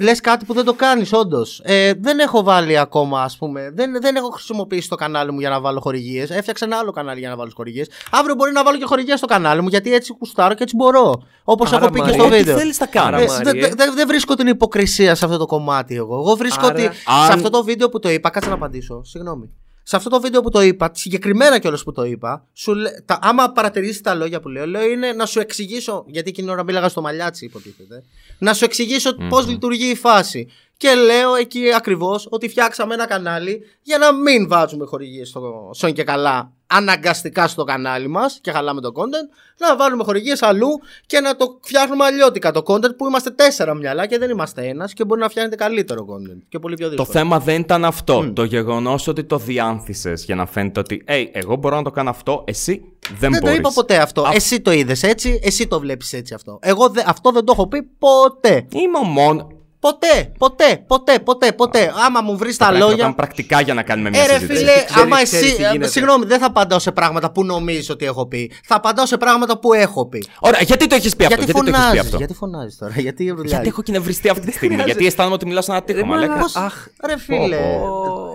[0.00, 4.00] λες κάτι που δεν το κάνεις όντως ε, Δεν έχω βάλει ακόμα ας πούμε δεν,
[4.00, 7.28] δεν έχω χρησιμοποιήσει το κανάλι μου για να βάλω χορηγίες Έφτιαξα ένα άλλο κανάλι για
[7.28, 10.54] να βάλω χορηγίες Αύριο μπορεί να βάλω και χορηγίες στο κανάλι μου Γιατί έτσι κουστάρω
[10.54, 13.10] και έτσι μπορώ Όπως Άρα, έχω πει και Μαρία, στο Ό,τι βίντεο θέλεις τα Άρα,
[13.10, 13.22] κάνει.
[13.22, 13.52] ε, Μάριε.
[13.62, 16.14] δεν δεν- δεν βρίσκω την υποκρισία σε αυτό το κομμάτι εγώ.
[16.14, 16.92] Εγώ βρίσκω Άρα, ότι αν-
[17.26, 19.04] σε αυτό το βίντεο που το είπα, κάτσε να απαντήσω.
[19.04, 19.50] Συγγνώμη.
[19.88, 23.18] Σε αυτό το βίντεο που το είπα, συγκεκριμένα κιόλας που το είπα, σου, λέ- τα,
[23.22, 26.04] άμα παρατηρήσεις τα λόγια που λέω, λέω είναι να σου εξηγήσω.
[26.06, 28.04] Γιατί εκείνη την ώρα μίλαγα στο μαλλιάτσι, υποτίθεται.
[28.38, 30.48] Να σου εξηγήσω πώς λειτουργεί η φάση.
[30.78, 35.92] Και λέω εκεί ακριβώς ότι φτιάξαμε ένα κανάλι για να μην βάζουμε χορηγίες στο Σον
[35.92, 40.68] και καλά αναγκαστικά στο κανάλι μας και χαλάμε το content, να βάλουμε χορηγίες αλλού
[41.06, 44.92] και να το φτιάχνουμε αλλιώτικα το content που είμαστε τέσσερα μυαλά και δεν είμαστε ένας
[44.92, 47.18] και μπορεί να φτιάχνετε καλύτερο content και πολύ πιο Το δύσκολο.
[47.18, 48.30] θέμα δεν ήταν αυτό.
[48.34, 52.10] Το γεγονός ότι το διάνθησες για να φαίνεται ότι, hey, εγώ μπορώ να το κάνω
[52.10, 52.82] αυτό, εσύ
[53.18, 53.56] δεν, Δεν το μπορείς.
[53.58, 54.22] είπα ποτέ αυτό.
[54.22, 56.58] Α- Εσύ το είδες έτσι, εσύ το βλέπεις έτσι αυτό.
[56.62, 58.66] Εγώ δε- αυτό δεν το έχω πει ποτέ.
[58.72, 59.48] Είμαι ο μόνο.
[59.86, 61.92] Ποτέ, ποτέ, ποτέ, ποτέ, ποτέ.
[62.06, 63.04] Άμα μου βρεις τα Πρέπει να το λόγια.
[63.04, 64.58] κάνουμε πρακτικά για να κάνουμε μια Ε, ρε συζήτηση.
[64.58, 65.56] φίλε, Ξέρεις- άμα ξέρεις εσύ.
[65.56, 65.90] τι ε, γίνεται.
[65.90, 68.52] Συγγνώμη, δεν θα απαντάω σε πράγματα που νομίζεις ότι έχω πει.
[68.64, 70.26] Θα απαντάω σε πράγματα που έχω πει.
[70.40, 72.78] Ωραία, γιατί το έχεις πει αυτό; γιατί Γιατί, το έχεις πει φωνάζεις, αυτό; γιατί φωνάζεις
[72.78, 75.82] τώρα, γιατί Γιατί γιατί έχω κνευριστεί αυτή τη στιγμή; γιατί αισθάνομαι ότι μιλάω σε ένα
[75.82, 76.04] τείχο.
[76.06, 76.32] μαλάκα.
[76.32, 76.60] μαλάκα.
[76.60, 77.58] Αχ, Ρε φίλε.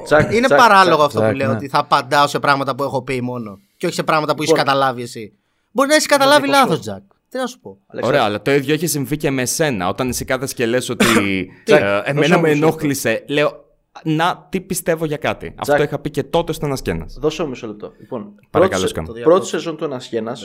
[0.04, 1.54] Τσακ, Είναι τσακ, παράλογο τσακ, αυτό τσακ, που λέω ναι.
[1.56, 3.58] ότι θα απαντάω σε πράγματα που έχω πει μόνο.
[3.78, 4.66] Και όχι σε πράγματα που έχει Λοιπόν.
[4.66, 5.34] καταλάβει εσύ.
[5.72, 6.62] Μπορεί να έχει καταλάβει δικό σου.
[6.62, 7.02] λάθος, Τζακ.
[7.32, 7.78] Τι να σου πω.
[7.88, 9.88] Αλέξανδρε, Ωραία, αλλά το ίδιο έχει συμβεί και με εσένα.
[9.88, 11.06] Όταν εσύ κάθεσαι και λες ότι
[11.66, 13.24] Τζακ, ε, δώσε εμένα μου με μισό ενόχλησε.
[13.28, 13.66] Λέω,
[14.04, 15.54] να, τι πιστεύω για κάτι.
[15.58, 17.18] Αυτό είχα πει και τότε στο ένα και ένας.
[17.20, 17.94] Δώσε μου μισό λεπτό.
[18.00, 19.22] Λοιπόν, Παρακαλώ, πρώτη, Σκάμ.
[19.24, 20.38] πρώτη σεζόν του Ανασχένα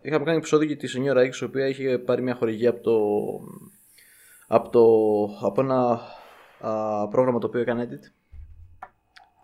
[0.00, 2.92] είχαμε κάνει επεισόδιο για τη Σενιόρα X, η οποία είχε πάρει μια χορηγία από το.
[4.46, 4.84] από, το,
[5.46, 6.00] από ένα
[6.60, 8.10] α, πρόγραμμα το οποίο έκανε edit.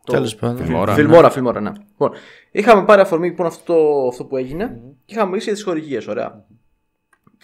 [0.05, 0.65] Το- Τέλος πάντων.
[0.65, 0.99] Φιλμόρα, ναι.
[0.99, 1.73] Φιλμόρα, φιλμόρα, ναι.
[1.91, 2.11] Λοιπόν,
[2.51, 6.07] είχαμε πάρει αφορμή λοιπόν αυτό, το- αυτό που έγινε και είχαμε μιλήσει για τις χορηγίες.
[6.07, 6.45] Ωραία.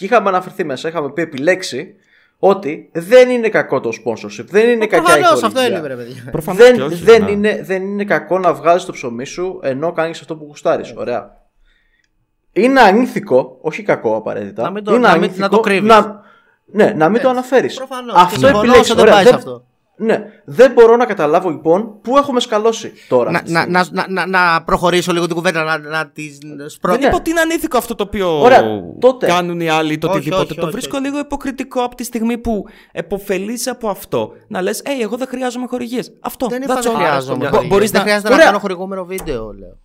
[0.00, 1.94] Και είχαμε αναφερθεί μέσα, είχαμε πει επιλέξει
[2.38, 5.46] ότι δεν είναι κακό το sponsorship, δεν είναι κακιά η Προφανώς χορηγία.
[5.46, 6.28] αυτό είναι, ρε παιδιά.
[6.30, 7.30] Προφανώς Δεν, και όχι, δεν, ναι.
[7.30, 10.94] είναι, δεν είναι κακό να βγάζεις το ψωμί σου ενώ κάνεις αυτό που γουστάρεις.
[10.96, 11.38] Ωραία.
[12.52, 14.62] Είναι ανήθικο, όχι κακό απαραίτητα.
[14.62, 15.88] Να μην το- είναι να μην- ανήθικο να το κρύβεις.
[15.88, 16.20] Να,
[16.66, 17.74] ναι, να μην το αναφέρεις.
[17.76, 18.14] Προφανώς.
[18.16, 18.84] Αυτό Και συμφωνώ επιλέξεις.
[18.84, 19.64] όσο δεν Ωραία, πάει σε αυτό.
[20.02, 23.30] Ναι, δεν μπορώ να καταλάβω λοιπόν πού έχουμε σκαλώσει τώρα.
[23.30, 24.04] Να, αυτή τη να, στιγμή.
[24.08, 26.22] να, να, να προχωρήσω λίγο την κουβέντα, να, να τη
[26.66, 26.98] σπρώξω.
[26.98, 28.62] Δεν είπα ότι είναι ανήθικο αυτό το οποίο Ωραία,
[29.00, 29.26] τότε.
[29.26, 31.06] κάνουν οι άλλοι το Όχι, οτιδήποτε; όχι, το όχι, βρίσκω όχι.
[31.06, 34.32] λίγο υποκριτικό από τη στιγμή που εποφελείσαι από αυτό.
[34.48, 36.12] Να λες, Ε, εγώ δεν χρειάζομαι χορηγίες.
[36.20, 36.46] Αυτό.
[36.46, 36.96] Δεν είπα that's δεν all.
[36.96, 37.36] χρειάζομαι.
[37.38, 37.68] Μπο- χορηγίες.
[37.72, 38.46] μπορείς δεν να- χρειάζεται να Ωραία.
[38.46, 39.78] κάνω χορηγούμενο βίντεο, λέω.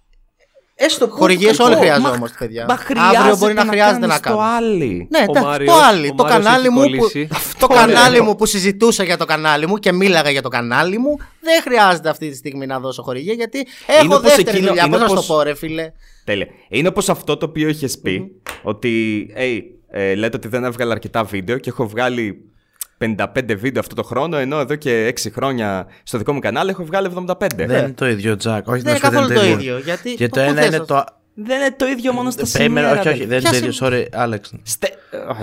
[0.77, 1.63] Έστω που- Χορηγίες κακό.
[1.63, 2.65] όλοι Μα- χρειαζόμαστε, παιδιά.
[2.69, 4.39] Μα χρειάζεται Αύριο μπορεί να χρειάζεται να κάνεις το κάνω.
[4.57, 5.07] άλλη.
[5.11, 6.05] Ναι, Ο εντάξει, Μάριος- το άλλο.
[6.07, 7.27] ο Το Μάριος κανάλι έχει μου, που, κολλήσει.
[7.59, 11.17] το κανάλι μου που συζητούσα για το κανάλι μου και μίλαγα για το κανάλι μου,
[11.41, 14.83] δεν χρειάζεται αυτή τη στιγμή να δώσω χορηγία γιατί έχω όπως δεύτερη εκείνο- δουλειά.
[14.85, 15.91] είναι Πώς να σου όπως- το πω, ρε φίλε.
[16.23, 16.47] Τέλεια.
[16.69, 18.31] Είναι όπως αυτό το οποίο είχες πει,
[18.63, 22.49] ότι hey, ε, λέτε ότι δεν έβγαλα αρκετά βίντεο και έχω βγάλει
[23.05, 23.25] 55
[23.57, 27.09] βίντεο αυτό το χρόνο, ενώ εδώ και 6 χρόνια στο δικό μου κανάλι έχω βγάλει
[27.27, 27.33] 75.
[27.55, 28.67] Δεν είναι το ίδιο, Τζακ.
[28.67, 29.77] Όχι, Δεν να είναι σου πω, καθόλου το ίδιο.
[29.77, 31.03] Γιατί Και το πού ένα θες είναι να- το.
[31.37, 32.99] Δεν είναι το ίδιο μόνο στα Περίμενε, σημεία.
[32.99, 33.87] όχι, όχι, δεν είναι Ποια το ίδιο.
[33.87, 34.51] Sorry, Άλεξ.
[34.63, 34.87] Στε...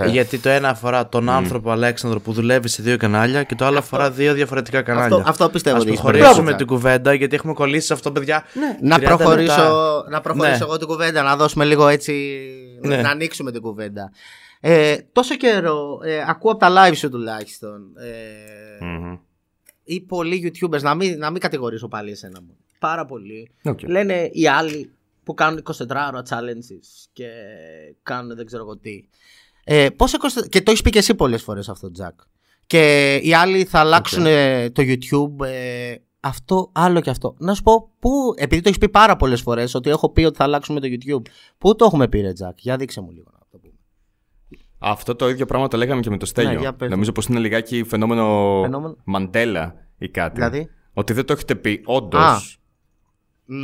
[0.03, 3.65] ε, Γιατί το ένα αφορά τον άνθρωπο Αλέξανδρο που δουλεύει σε δύο κανάλια και το
[3.65, 5.15] άλλο αφορά δύο διαφορετικά κανάλια.
[5.17, 6.57] Αυτό, αυτό πιστεύω Ας ότι έχεις προχωρήσουμε μπερδέψει.
[6.65, 8.43] την κουβέντα γιατί έχουμε κολλήσει σε αυτό, παιδιά.
[8.81, 10.05] Να 30 προχωρήσω, λεπτά.
[10.09, 10.63] να προχωρήσω Ναι.
[10.63, 12.13] εγώ την κουβέντα, να δώσουμε λίγο έτσι.
[12.81, 12.95] Ναι.
[12.97, 14.11] Να ανοίξουμε την κουβέντα.
[14.65, 17.93] Ε, τόσο καιρό ε, ακούω από τα live σου τουλάχιστον.
[17.97, 19.17] Ε, μμμ.
[19.83, 22.57] ή πολλοί YouTubers, να μην, να μην κατηγορήσω πάλι εσένα μου.
[22.79, 23.51] Πάρα πολλοί.
[23.63, 23.81] Οκ.
[23.81, 24.91] Λένε οι άλλοι
[25.23, 27.27] που κάνουν 24 ώρα challenges και
[28.03, 29.03] κάνουν δεν ξέρω εγώ τι.
[29.63, 30.49] Ε, πώς 24...
[30.49, 32.19] Και το έχεις πει και εσύ πολλές φορές αυτό, Τζακ.
[32.67, 35.45] Και οι άλλοι θα αλλάξουν ε, το YouTube.
[35.45, 37.35] ε, αυτό, άλλο και αυτό.
[37.37, 40.37] Να σου πω, πού, επειδή το έχεις πει πάρα πολλές φορές ότι έχω πει ότι
[40.37, 41.29] θα αλλάξουμε το YouTube.
[41.57, 43.42] Πού το έχουμε πει, ρε Τζακ; Για δείξε μου λίγο να το πούμε.
[44.83, 46.51] Αυτό το ίδιο πράγμα το λέγαμε και με το Στέλιο.
[46.53, 46.89] Ναι, για πες.
[46.89, 48.97] Νομίζω πως είναι λιγάκι φαινόμενο, Φαινόμενο.
[49.03, 50.33] Μαντέλα ή κάτι.
[50.35, 52.21] Δηλαδή; Ότι δεν το έχετε πει, όντως.
[52.21, 52.37] Α.
[53.45, 53.55] Μμ.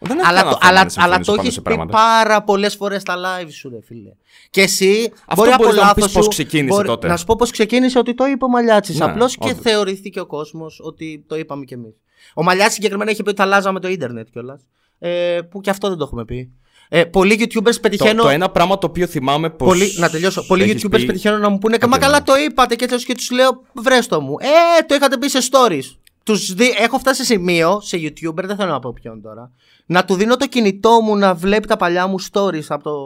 [0.00, 1.66] Δεν έχω Αλλά, κανένα το, θέμα αλλά, να συμφωνήσω αλλά το πάνω έχεις σε πει
[1.74, 1.92] πράγματα.
[1.98, 4.10] πάρα πολλές φορές στα live σου, ρε φίλε.
[4.50, 7.08] Και εσύ Αυτό μπορεί από μπορείς να μου πεις λάθος πώς σου- ξεκίνησε τότε.
[7.08, 8.98] Να σου πω πώς ξεκίνησε ότι το είπε ο Μαλιάτσης.
[8.98, 9.60] Ναι, Απλώς και όντως.
[9.62, 11.94] θεωρήθηκε ο κόσμος ότι το είπαμε κι εμείς.
[12.34, 14.66] Ο Μαλιάτσης συγκεκριμένα είχε πει ότι θα αλλάζαμε το ίντερνετ κιόλας.
[14.98, 16.52] Ε, που και αυτό δεν το έχουμε πει.
[16.88, 18.22] Ε, πολλοί YouTubers Το, πετυχαίνω.
[18.22, 20.46] το ένα πράγμα το οποίο θυμάμαι πως Πολλοί, να τελειώσω.
[20.46, 22.24] Πολλοί έχεις YouTubers πει- πετυχαίνουν να μου πούνε Άντε, Μα καλά ναι.
[22.24, 24.36] το είπατε και έτσι και τους λέω βρέστο μου.
[24.40, 25.96] Ε, το είχατε πει σε stories.
[26.22, 26.74] Τους δι...
[26.78, 29.50] Έχω φτάσει σε σημείο σε YouTuber, δεν θέλω να πω ποιον τώρα.
[29.86, 32.96] Να του δίνω το κινητό μου να βλέπει τα παλιά μου stories από το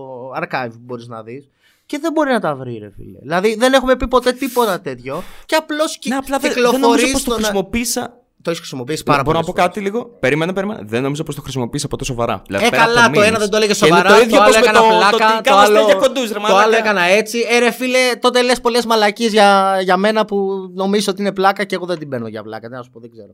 [0.43, 1.49] archive που μπορείς να δεις.
[1.87, 3.19] Και δεν μπορεί να τα βρει, ρε φίλε.
[3.21, 5.23] Δηλαδή δεν έχουμε πει ποτέ τίποτα τέτοιο.
[5.47, 7.31] Και απλώς Ναι, απλά δεν, δεν νομίζω κυκλοφορεί πως το στο.
[7.31, 7.37] Να...
[7.37, 8.22] χρησιμοποίησα.
[8.43, 9.47] Το έχεις χρησιμοποιήσει πάρα Μπορώ πολύ.
[9.47, 10.81] να πω κάτι λίγο; Περίμενε, περίμενε.
[10.85, 12.43] Δεν νομίζω πως το χρησιμοποίησα ποτέ σοβαρά.
[12.47, 13.24] Δηλαδή, Ε, πέρα από καλά, το memes.
[13.24, 14.14] ένα δεν το έλεγες Και είναι σοβαρά.
[14.16, 15.27] Το ίδιο το άλλο πως με έκανα το, το πλάκα.
[15.35, 16.62] ότι το κάμαστε άλλο, για κοντούς, ρε το μαλάκα.
[16.62, 17.39] άλλο έκανα έτσι.
[17.51, 20.36] Ε, ρε φίλε, τότε λες πολλές μαλακίες για, για μένα που
[20.74, 22.69] νομίζω ότι είναι πλάκα και εγώ δεν την παίρνω για πλάκα.
[22.69, 23.28] Τι να σου πω, δεν ξέρω.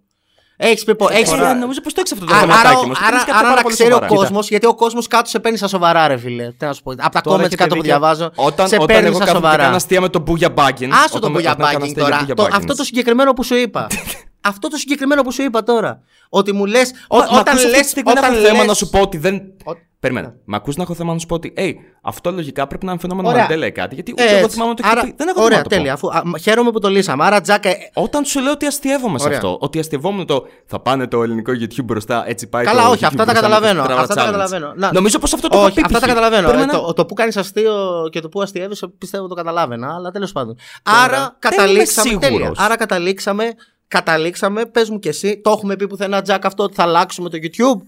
[0.60, 0.96] Έχεις πει.
[0.96, 2.98] πω- έχεις- Τώρα, νομίζω πως το έχεις αυτό το Α- Άρα, θεματάκι όμως.
[2.98, 4.14] άρα, Κάνεις κάτι άρα πάρα να πολύ ξέρει ο σοβαρά.
[4.14, 6.50] κόσμος, γιατί ο κόσμος κάτω σε παίρνει στα σοβαρά, ρε φίλε.
[6.56, 6.90] Τι να σου πω.
[6.98, 7.98] Από τα Τώρα comments έχετε κάτω που δίκιο.
[7.98, 8.30] διαβάζω.
[8.34, 9.62] Όταν, σε όταν παίρνει εγώ στα κάθομαι και σοβαρά.
[9.64, 10.88] κάνω αστεία με το booyah baggins.
[11.04, 12.22] Άσο το όταν- booyah όταν κάνω bagging αστεία τώρα.
[12.26, 12.76] για Το- booyah αυτό baggins.
[12.76, 13.86] το συγκεκριμένο που σου είπα.
[14.48, 16.00] αυτό το συγκεκριμένο που σου είπα τώρα.
[16.28, 16.92] Ότι μου λες.
[17.10, 17.80] Μα- μα Όταν ακούς αυτή λες.
[17.80, 19.36] τη στιγμή να Όταν έχω θέμα λες- να σου πω ότι δεν.
[19.64, 20.34] Ο- Περίμενε.
[20.44, 23.00] Μ' ακούς να έχω θέμα να σου πω ότι, «Ει, αυτό λογικά πρέπει να είναι
[23.00, 23.40] φαινόμενο Ωραία.
[23.42, 23.94] Μαντέλα ή κάτι.
[23.94, 24.34] Γιατί ούτε Έτσι.
[24.34, 25.14] εγώ θυμάμαι ότι Άρα- έχει πει.
[25.16, 25.74] Δεν έχω Ωραία, θέμα να το πω.
[25.76, 25.92] τέλεια.
[25.92, 27.24] Αφού, α, χαίρομαι που το λύσαμε.
[27.24, 29.36] Άρα, Τζάκα, Όταν σου λέω ότι αστείευομαι σε Ωραία.
[29.36, 32.98] αυτό, ότι αστειευόμουν το θα πάνε το ελληνικό YouTube μπροστά, έτσι πάει Καλά, το όχι,
[33.04, 33.86] YouTube αυτά τα μπροστά με καταλαβαίνω.
[33.86, 34.24] το Strava Αυτά τα Challenge.
[34.24, 34.72] καταλαβαίνω.
[34.76, 36.12] Να- Νομίζω πως αυτό το είχα Όχι, πει αυτά τα π.χ.
[36.14, 36.46] καταλαβαίνω.
[36.46, 37.74] Περίμενα- Ε, το, το που κάνεις αστείο
[38.10, 40.56] και το που αστείευεσαι πιστεύω το καταλάβαινα, αλλά τέλος πάντων.
[40.82, 42.10] Τώρα, Άρα δεν καταλήξαμε.
[42.10, 42.36] είμαι Τέλεια.
[42.36, 42.58] σίγουρος.
[42.58, 43.44] Άρα καταλήξαμε.
[43.88, 47.38] Καταλήξαμε, πες μου κι εσύ, το έχουμε πει πουθενά, Τζακ, αυτό ότι θα αλλάξουμε το
[47.42, 47.82] YouTube;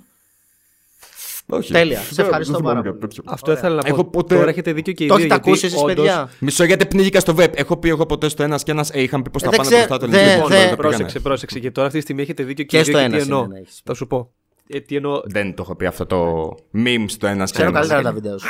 [1.47, 1.72] Όχι.
[1.72, 1.98] Τέλεια.
[2.01, 3.01] Σε Δεν- ευχαριστώ δεν πάρα θυμάμαι πολύ.
[3.01, 3.32] κάτι τέτοιο.
[3.32, 3.89] Αυτό ήθελα να πω.
[3.89, 5.24] Εγώ ποτέ- Τώρα έχετε δίκιο και οι Το δύο.
[5.24, 7.48] έχετε γιατί ακούσει εσείς, όντως- παιδιά; Μισό γιατί πνίγηκα στο web.
[7.55, 8.90] Έχω πει εγώ ποτέ στο ένα και ένας.
[8.90, 10.48] Ε, είχαν πει πως Ε, θα δεν πάνε ξέρω- μπροστά το δεν- ελληνικό.
[10.48, 10.94] δεν- δεν το πήγανε.
[10.97, 11.59] Πρόσεξε, πρόσεξε.
[11.59, 13.06] Και τώρα αυτή τη στιγμή έχετε δίκιο και, Και οι στο δύο.
[13.06, 13.44] ένας τι εννοώ.
[13.44, 13.81] είναι, ναι, έχεις.
[13.85, 14.31] Θα σου πω.
[14.68, 15.20] Ε, τι εννοώ.
[15.24, 17.86] Δεν το έχω πει αυτό το meme στο ένας και Ξέρω ένας.
[17.89, 18.47] καλύτερα τα βίντεο σου.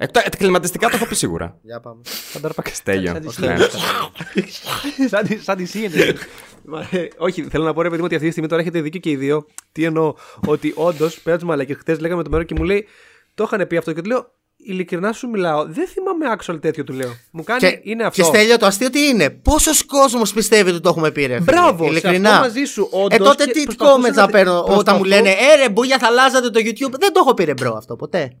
[0.00, 1.56] Ε, τα- τα κλιματιστικά το έχω πει σίγουρα.
[1.62, 2.00] Για πάμε.
[2.04, 2.76] Θα τα αρπάξεις.
[2.76, 3.12] Στέλιο.
[3.12, 3.56] Σαν τη Ναι.
[5.08, 6.14] σαν τη- Σαν τη CNN.
[6.68, 8.80] Μα, ε, Όχι, θέλω να πω ρε παιδί μου ότι αυτή τη στιγμή τώρα έχετε
[8.80, 9.46] δίκιο και οι δύο.
[9.72, 10.14] Τι εννοώ,
[10.46, 12.86] ότι όντως πέρα του μαλακές, χθες λέγαμε το μέρο και μου λέει,
[13.34, 16.92] το είχαν πει αυτό και του λέω, ειλικρινά σου μιλάω, δεν θυμάμαι actual τέτοιο του
[16.92, 17.10] λέω.
[17.32, 18.22] Μου κάνει, Και, είναι αυτό.
[18.22, 19.30] και Στέλιο, το αστείο τι είναι.
[19.30, 21.32] Πόσος κόσμος πιστεύει ότι το έχουμε πει, ρε.
[21.34, 22.30] φίλε; Μπράβο, σε ειλικρινά.
[22.30, 24.98] αυτό μαζί σου, όντως, ε, τότε και τι προσπαθούσα comments να- να παίρνω όταν προσπαθώ-
[24.98, 26.90] μου λένε Ε, ρε, μπούγια θα αλλάζατε το YouTube.
[26.98, 28.32] Δεν το έχω πει, ρε, bro αυτό ποτέ.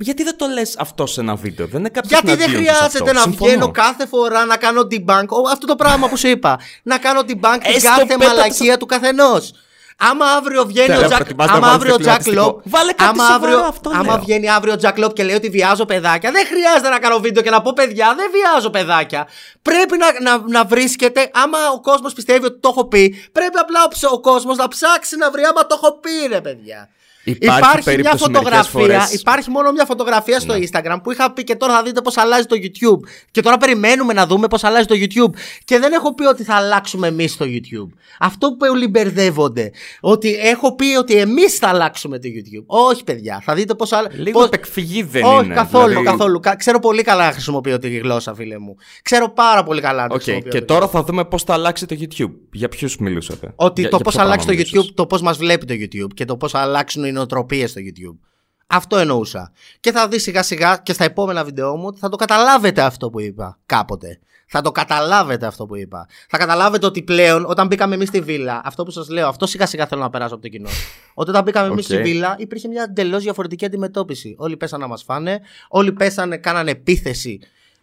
[0.00, 3.26] Γιατί δεν το λες αυτό σε ένα βίντεο, δεν είναι κάποιος Γιατί δεν χρειάζεται να
[3.26, 5.26] βγαίνω κάθε φορά να κάνω debunk.
[5.28, 6.58] Ω, Αυτό το πράγμα που σου είπα.
[6.82, 9.52] να κάνω debunk την Έστω κάθε πέτα το μαλακία του καθενός.
[10.00, 12.60] Άμα αύριο βγαίνει Τέλεια, ο Jack, προτιμάς να άμα βάλεις αύριο το ο Jack κλιματιστικό.
[12.64, 14.18] Lop, Βάλε κάτι άμα, σοβαρό, αύριο, αυτό άμα λέω.
[14.18, 17.42] βγαίνει αύριο ο Jack Lop και λέει ότι βιάζω παιδάκια, δεν χρειάζεται να κάνω βίντεο
[17.42, 19.26] και να πω παιδιά, δεν βιάζω παιδάκια.
[19.62, 23.84] Πρέπει να, να, να βρίσκεται, άμα ο κόσμος πιστεύει ότι το έχω πει, πρέπει απλά
[23.84, 26.88] ο, ψ- ο κόσμος να ψάξει να βρει άμα το έχω πει, ρε παιδιά.
[27.30, 30.66] Υπάρχει μια περίπτωση μερικές φωτογραφία, φορές- υπάρχει μόνο μια φωτογραφία στο Ναι.
[30.72, 33.08] Instagram που είχα πει και τώρα θα δείτε πώς αλλάζει το YouTube.
[33.30, 35.34] Και τώρα περιμένουμε να δούμε πώς αλλάζει το YouTube.
[35.64, 37.88] Και δεν έχω πει ότι θα αλλάξουμε εμείς το YouTube.
[38.18, 39.70] Αυτό που όλοι μπερδεύονται.
[40.00, 42.64] Ότι έχω πει ότι εμείς θα αλλάξουμε το YouTube.
[42.66, 43.42] Όχι, παιδιά.
[43.44, 44.16] Θα δείτε πώς αλλάζει.
[44.20, 45.54] Λίγο υπεκφυγή δεν Όχι, είναι.
[45.54, 46.40] καθόλου, δηλαδή- καθόλου.
[46.40, 48.76] Κα- Ξέρω πολύ καλά να χρησιμοποιώ τη γλώσσα, φίλε μου.
[49.02, 50.50] Ξέρω πάρα πολύ καλά να τη Οκ, χρησιμοποιώ.
[50.50, 52.30] και τη τώρα θα δούμε πώς θα αλλάξει το YouTube.
[52.52, 55.06] Για ποιους μιλούσατε; ότι Για- το για πώς ποιο αλλάξει το πράγμα YouTube, μιλούσες; το
[55.06, 58.18] πώς μας βλέπει το YouTube και το πώς αλλάξουν οι νοοτροπίες στο YouTube.
[58.66, 59.52] Αυτό εννοούσα.
[59.80, 63.10] Και θα δεις σιγά σιγά και στα επόμενα βίντεο μου ότι θα το καταλάβετε αυτό
[63.10, 64.18] που είπα κάποτε.
[64.50, 66.06] Θα το καταλάβετε αυτό που είπα.
[66.28, 69.66] Θα καταλάβετε ότι πλέον όταν μπήκαμε εμείς στη βίλα, αυτό που σας λέω, αυτό σιγά
[69.66, 70.68] σιγά θέλω να περάσω από το κοινό.
[71.14, 71.92] Ότι όταν μπήκαμε εμείς Οκ.
[71.92, 74.34] στη βίλα, υπήρχε μια εντελώς διαφορετική αντιμετώπιση.
[74.38, 77.40] Όλοι πέσανε να μας φάνε, όλοι πέσανε, κάνανε επίθεση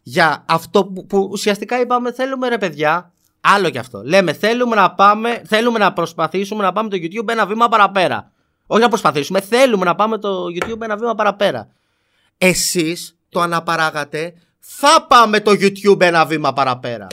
[0.08, 4.02] για αυτό που, που ουσιαστικά είπαμε, θέλουμε ρε παιδιά, άλλο κι αυτό.
[4.04, 8.32] Λέμε, θέλουμε να πάμε, θέλουμε να προσπαθήσουμε να πάμε το YouTube ένα βήμα παραπέρα.
[8.68, 11.68] Όχι να προσπαθήσουμε, θέλουμε να πάμε το YouTube ένα βήμα παραπέρα.
[12.38, 17.08] Εσείς το αναπαράγατε, θα πάμε το YouTube ένα βήμα παραπέρα.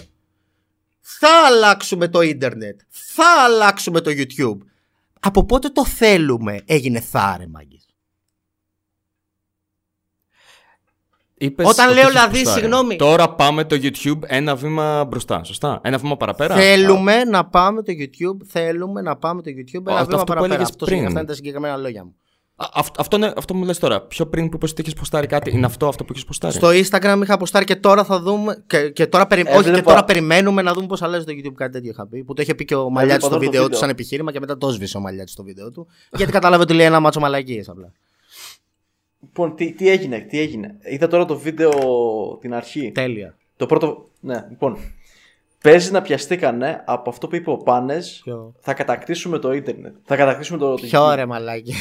[1.01, 2.81] Θα αλλάξουμε το ίντερνετ.
[2.89, 4.59] Θα αλλάξουμε το YouTube.
[5.21, 7.82] Από πότε το θέλουμε έγινε θάρε μάγκες.
[11.45, 12.61] Είπες Όταν ότι λέω έχεις δηλαδή, ποστάρει.
[12.61, 12.97] συγγνώμη.
[12.97, 15.45] Τώρα πάμε το YouTube ένα βήμα μπροστά.
[15.45, 19.95] Σωστά; Ένα βήμα παραπέρα; Θέλουμε να πάμε το YouTube, θέλουμε να πάμε το YouTube ένα
[19.95, 20.53] αυτό βήμα που παραπέρα.
[20.55, 21.07] έλεγες Αυτό, πριν.
[21.07, 22.15] αυτά είναι τα συγκεκριμένα λόγια μου.
[22.57, 24.01] Α, αυ- αυτό, είναι, αυτό μου λες τώρα.
[24.01, 26.69] Πιο πριν που είπες ότι έχεις ποστάρει κάτι, είναι αυτό αυτό που έχεις ποστάρει; Στο
[26.69, 28.65] Instagram είχα αποστάρει και τώρα θα δούμε.
[28.67, 29.43] Και, και τώρα, περι...
[29.47, 29.91] Ε, όχι, δεν και είπα.
[29.91, 31.55] τώρα περιμένουμε να δούμε πώς αλλάζει το YouTube.
[31.55, 32.25] Κάτι τέτοιο είχα πει.
[32.25, 33.81] Που το είχε πει και ο Μαλιάτης είπα στο τώρα το βίντεο του βίντεο.
[33.81, 35.87] σαν επιχείρημα και μετά το σβήσε ο Μαλιάτης στο βίντεο του.
[36.17, 37.93] γιατί κατάλαβε ότι λέει ένα μάτσο μαλακίες απλά.
[39.23, 40.75] Λοιπόν, τι, τι έγινε, τι έγινε.
[40.83, 41.71] Είδα τώρα το βίντεο
[42.41, 42.93] την αρχή.
[42.95, 43.35] Τέλεια.
[43.57, 44.09] Το πρώτο.
[44.21, 44.77] Ναι, λοιπόν.
[45.63, 48.21] Παίζεις να πιαστήκανε από αυτό που είπε ο Πάνες.
[48.25, 49.95] Ποιο; Θα κατακτήσουμε το ίντερνετ.
[50.05, 50.75] Θα κατακτήσουμε το.
[50.75, 51.75] Ποιο ρε μαλάκι.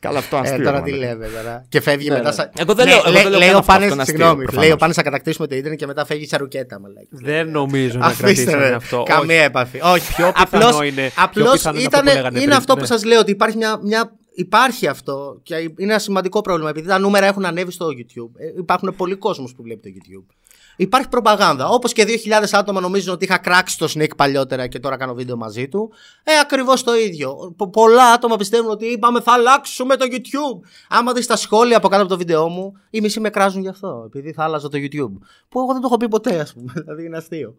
[0.00, 0.56] Καλά, αυτό Ε, αστείο.
[0.58, 0.84] τώρα μάλλον.
[0.84, 1.64] τι λέμε τώρα.
[1.68, 2.28] Και φεύγει Ναι, μετά.
[2.28, 2.34] ναι.
[2.34, 2.50] Σαν...
[2.58, 4.02] Εγώ δεν Ναι, λέω- εγώ λέει- δεν λέω λέει καν ο αυτό, Πάνης, αυτό είναι
[4.02, 4.64] αστείο, συγγνώμη, προφανώς.
[4.64, 6.80] λέει ο Πάνης θα κατακτήσουμε το ίντερνετ και μετά φεύγει σαν ρουκέτα.
[6.80, 7.08] μαλάκι.
[7.10, 8.74] Δεν νομίζω να Αφήστε κρατήσανε με.
[8.74, 9.02] αυτό.
[9.02, 9.44] Καμία Όχι.
[9.44, 9.80] επαφή.
[9.82, 12.56] Όχι, Πιο πιθανό απλώς, είναι- πιο απλώς πιθανό είναι αυτό ήτανε- που λέγανε είναι πριν,
[12.58, 12.86] αυτό που ναι.
[12.86, 16.98] σας λέω ότι υπάρχει μια, μια Υπάρχει αυτό και είναι ένα σημαντικό πρόβλημα επειδή τα
[16.98, 18.30] νούμερα έχουν ανέβει στο YouTube.
[18.36, 20.34] Ε, υπάρχουν πολλοί κόσμος που βλέπει το YouTube.
[20.76, 21.68] Υπάρχει προπαγάνδα.
[21.68, 25.36] Όπως και 2.000 άτομα νομίζουν ότι είχα κράξει το Snake παλιότερα και τώρα κάνω βίντεο
[25.36, 25.92] μαζί του.
[26.24, 27.54] Ε, ακριβώς το ίδιο.
[27.56, 30.68] Πο- πολλά άτομα πιστεύουν ότι είπαμε θα αλλάξουμε το YouTube.
[30.88, 33.68] Άμα δεις τα σχόλια από κάτω από το βίντεο μου, οι μισοί με κράζουν γι'
[33.68, 34.02] αυτό.
[34.06, 35.12] Επειδή θα άλλαζα το YouTube.
[35.48, 36.72] Που εγώ δεν το έχω πει ποτέ, ας πούμε.
[36.84, 37.56] Δηλαδή είναι αστείο.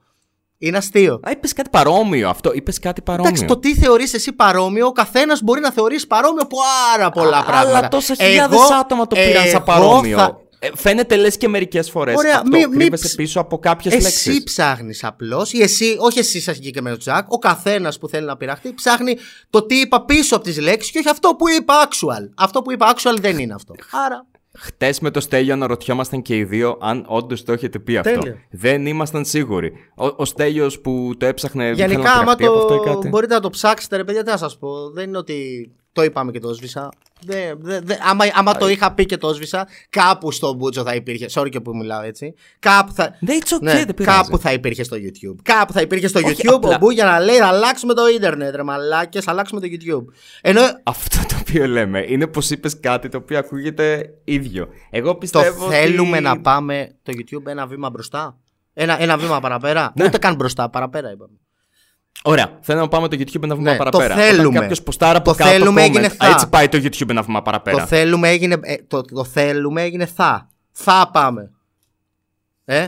[0.61, 1.13] Είναι αστείο.
[1.13, 2.51] Α, είπες κάτι παρόμοιο αυτό.
[2.53, 3.27] Είπες κάτι παρόμοιο.
[3.29, 7.43] Εντάξει, το τι θεωρείς εσύ παρόμοιο, ο καθένας μπορεί να θεωρήσει παρόμοιο πάρα πολλά Α,
[7.43, 7.77] πράγματα.
[7.77, 10.17] Αλλά τόσα χιλιάδες Εγώ- άτομα το πήραν σαν εγώ παρόμοιο.
[10.17, 12.15] θα- Ε, φαίνεται λες και μερικές φορές.
[12.15, 12.57] Ωραία, αυτό.
[12.57, 14.43] μη- μη κρύβεσαι ψ- πίσω από κάποιες Εσύ λέξεις.
[14.43, 18.73] ψάχνεις απλώς, ή εσύ, όχι εσύ σαν συγκεκριμένο Τζακ, ο καθένας που θέλει να πειραχτεί,
[18.73, 19.17] ψάχνει
[19.49, 22.29] το τι είπα πίσω από τις λέξεις και όχι αυτό που είπα actual.
[22.37, 23.73] Αυτό που είπα actual δεν είναι αυτό.
[24.05, 24.25] Άρα.
[24.61, 28.19] Χτες με το Στέλιο αναρωτιόμασταν και οι δύο αν όντως το έχετε πει αυτό.
[28.19, 28.37] Τέλεια.
[28.49, 29.73] Δεν ήμασταν σίγουροι.
[29.95, 31.63] Ο, ο Στέλιος που το έψαχνε.
[31.69, 32.83] ήθελε Γενικά, να άμα πειραχτεί από αυτό ή το.
[32.83, 33.07] κάτι.
[33.07, 34.89] Μπορείτε να το ψάξετε, ρε παιδιά, τι να σας πω.
[34.89, 36.89] Δεν είναι ότι το είπαμε και το σβήσα.
[37.25, 40.95] Δεν, δεν, δεν- άμα άμα το είχα πει και το σβήσα, κάπου στο Μπούτσο θα
[40.95, 41.25] υπήρχε.
[41.33, 42.33] Sorry και που μιλάω έτσι.
[42.59, 43.15] Κάπου θα.
[43.19, 44.17] Ναι, it's okay, Ναι, δεν πειράζει.
[44.17, 45.35] κάπου θα υπήρχε στο YouTube.
[45.43, 48.07] Κάπου θα υπήρχε στο Όχι, YouTube απλά- ο Μπού για να λέει θα αλλάξουμε το
[48.15, 50.13] ίντερνετ, ρε μαλάκες, αλλάξουμε το YouTube.
[50.41, 54.67] Ενώ Αυτό το οποίο λέμε είναι πως είπες κάτι το οποίο ακούγεται ίδιο.
[54.89, 55.65] Εγώ το πιστεύω.
[55.65, 58.37] ότι- θέλουμε να πάμε το YouTube ένα βήμα μπροστά;
[58.73, 60.05] Ένα, ένα βήμα παραπέρα; Ναι.
[60.05, 61.33] Ούτε καν μπροστά, παραπέρα είπαμε.
[62.23, 62.57] Ωραία.
[62.61, 64.15] Θέλω να πάμε το YouTube ένα βήμα Ναι, το παραπέρα.
[64.15, 64.59] θέλουμε.
[64.59, 66.27] Κάποιος ποστάρα από Το κάτω θέλουμε comment, έγινε «Α, θα».
[66.27, 67.77] Έτσι πάει το YouTube ένα βήμα παραπέρα.
[67.79, 70.49] Το θέλουμε έγινε, ε, το, το θέλουμε έγινε θα.
[70.71, 71.51] Θα πάμε.
[72.65, 72.87] Ε,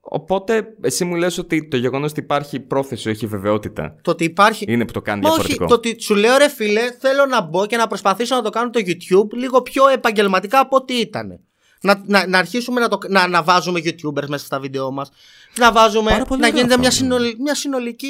[0.00, 3.96] Οπότε εσύ μου λες ότι το γεγονός ότι υπάρχει πρόθεση, όχι βεβαιότητα.
[4.02, 4.64] το ότι υπάρχει.
[4.68, 5.66] Είναι που το κάνει Μα όχι, διαφορετικό.
[5.80, 8.70] το ότι σου λέω ρε φίλε, θέλω να μπω και να προσπαθήσω να το κάνω
[8.70, 11.40] το YouTube λίγο πιο επαγγελματικά από ό,τι ήταν.
[11.82, 15.10] Να, να, να αρχίσουμε να, το, να, να βάζουμε YouTubers μέσα στα βίντεο μας
[15.58, 16.10] Να βάζουμε.
[16.10, 17.00] Πάρα πολύ να ωραίο γίνεται μια, αυτό.
[17.00, 18.08] συνολ, μια συνολική.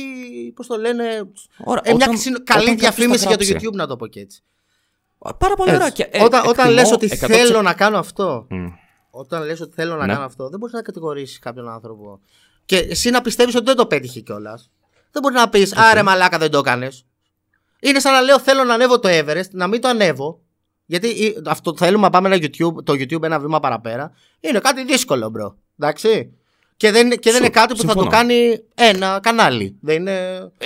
[0.56, 1.04] Πώς το λένε.
[1.64, 3.68] Ωραία, ε, μια όταν- συνο- όταν καλή κάποιος διαφήμιση τα για το γράψει.
[3.68, 4.42] YouTube, να το πω και έτσι.
[5.38, 5.86] Πάρα πολύ ωραία.
[5.86, 6.02] Έτσι.
[6.02, 7.26] Και, ε, όταν όταν εκτιμώ λες ότι 100%.
[7.34, 8.46] θέλω να κάνω αυτό.
[8.50, 8.66] Μμ.
[9.10, 10.12] Όταν λες ότι θέλω να Ναι.
[10.12, 12.20] κάνω αυτό, δεν μπορείς να κατηγορήσεις κάποιον άνθρωπο.
[12.64, 14.70] Και εσύ να πιστεύεις ότι δεν το πέτυχε κιόλας.
[15.10, 17.04] Δεν μπορείς να πεις, Α ρε μαλάκα δεν το έκανες.
[17.80, 20.40] Είναι σαν να λέω θέλω να ανέβω το Everest, να μην το ανέβω.
[20.86, 24.12] Γιατί ή- αυτό θέλουμε να πάμε ένα YouTube, το YouTube ένα βήμα παραπέρα.
[24.40, 25.56] Είναι κάτι δύσκολο, bro.
[25.78, 26.32] Εντάξει.
[26.76, 28.10] Και δεν, είναι- και δεν Σου- είναι κάτι που θα το συμφωνώ.
[28.10, 29.76] κάνει ένα κανάλι.
[29.80, 30.18] Δεν είναι.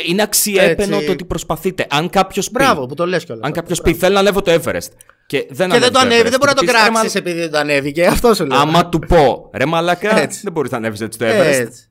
[0.06, 1.06] Είναι αξιέπαινο Έτσι.
[1.06, 1.86] το ότι προσπαθείτε.
[1.90, 3.44] Αν κάποιος πει, Μπράβο που το λες κιόλας.
[3.46, 4.88] αν κάποιος πει θέλω να ανέβω το Everest
[5.26, 7.14] και δεν, Και δεν το ανέβει, Everest, δεν μπορεί να και το πεις, «Ρε, κράξεις
[7.14, 8.06] μα- επειδή δεν το ανέβηκε.
[8.06, 8.58] Αυτό σου λέω.
[8.58, 10.40] Άμα του πω ρε μαλάκα, Έτσι.
[10.42, 11.44] δεν μπορείς να ανέβεις έτσι το Everest.
[11.60, 11.88] Έτσι.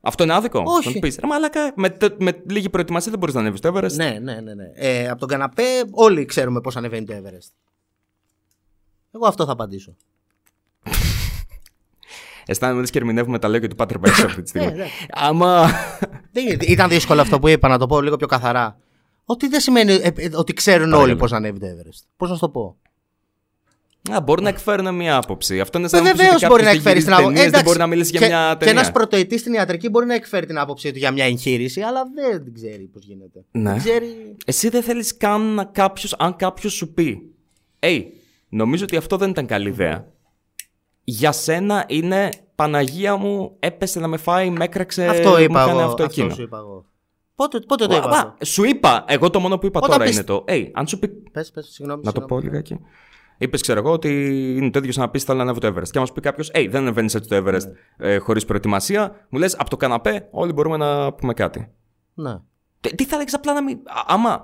[0.00, 0.62] Αυτό είναι άδικο.
[0.66, 0.86] Όχι.
[0.88, 3.72] Να του πεις ρε μαλακά, με, τε- με λίγη προετοιμασία δεν μπορείς να ανέβεις το
[3.74, 3.92] Everest.
[3.92, 4.54] Ναι, ναι, ναι.
[4.54, 4.70] ναι.
[4.74, 7.50] Ε, από τον καναπέ όλοι ξέρουμε πώς ανεβαίνει το Everest.
[9.14, 9.96] Εγώ αυτό θα απαντήσω.
[12.46, 14.66] Αισθάνομαι λες και ερμηνεύουμε τα λόγια του Πάτρε Μπέξ αυτή τη στιγμή.
[14.70, 14.86] Ναι, ναι.
[15.10, 15.70] Άμα.
[16.32, 18.78] Δεν είναι- ήταν δύσκολο αυτό που είπα, να το πω λίγο πιο καθαρά.
[19.24, 21.16] Ότι δεν σημαίνει ε, ε, ότι ξέρουν όλοι Παρακαλώ.
[21.18, 22.02] πώς ανέβει το Everest.
[22.16, 22.76] Πώς να σου το πω.
[24.12, 25.60] Α, μπορεί να εκφέρουν μια άποψη.
[25.60, 27.26] Αυτό είναι σαν Ε, να πεις Βεβαίως ότι μπορεί να κάποιος εκφέρει δεν την γυρίζει
[27.26, 27.34] άποψη.
[27.34, 28.80] ταινίες, Δεν μπορεί να μιλήσει για και, μια Και ταινία.
[28.82, 32.52] ένα πρωτοετής στην ιατρική μπορεί να εκφέρει την άποψή του για μια εγχείρηση, αλλά δεν
[32.54, 33.44] ξέρει πώς γίνεται.
[33.50, 33.70] Ναι.
[33.70, 34.36] Δεν ξέρει.
[34.44, 37.34] Εσύ δεν θέλεις καν να κάποιος, αν κάποιος σου πει,
[37.80, 38.06] «Ει,
[38.48, 40.06] νομίζω ότι αυτό δεν ήταν καλή ιδέα.
[41.04, 45.06] Για σένα είναι Παναγία μου, έπεσε να με φάει, με έκραξε.
[45.06, 45.88] αυτό μου είπα έκανε εγώ.
[45.90, 46.34] Αυτό, Αυτό, εκείνο.
[46.34, 46.84] σου είπα εγώ.
[47.34, 49.90] Πότε, πότε το Α, είπα μα, αυτό; σου είπα, εγώ το μόνο που είπα Όταν
[49.90, 52.02] τώρα πεις- είναι το, «Ει, αν σου πει Πες, πες, συγγνώμη.
[52.04, 52.64] Να το πω συγγνώμη.
[52.64, 52.84] λιγάκι.
[53.42, 54.08] Είπες, ξέρω εγώ, ότι
[54.56, 55.88] είναι το ίδιο σαν να πεις θέλω να ανέβω το Everest.
[55.90, 57.62] Και άμα σου πει κάποιος, Ε, δεν ανεβαίνεις έτσι το Everest
[57.96, 58.08] Ναι.
[58.12, 61.72] ε, χωρίς προετοιμασία, μου λες από το καναπέ, όλοι μπορούμε να πούμε κάτι.
[62.14, 62.38] Ναι.
[62.80, 63.76] Τι, τι θα έλεγες απλά να μην.
[63.78, 64.42] Α- άμα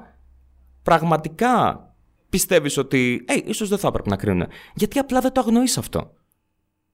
[0.83, 1.81] πραγματικά
[2.29, 4.47] πιστεύεις ότι, Ε, ίσως δεν θα έπρεπε να κρίνουν.
[4.75, 6.13] Γιατί απλά δεν το αγνοείς αυτό.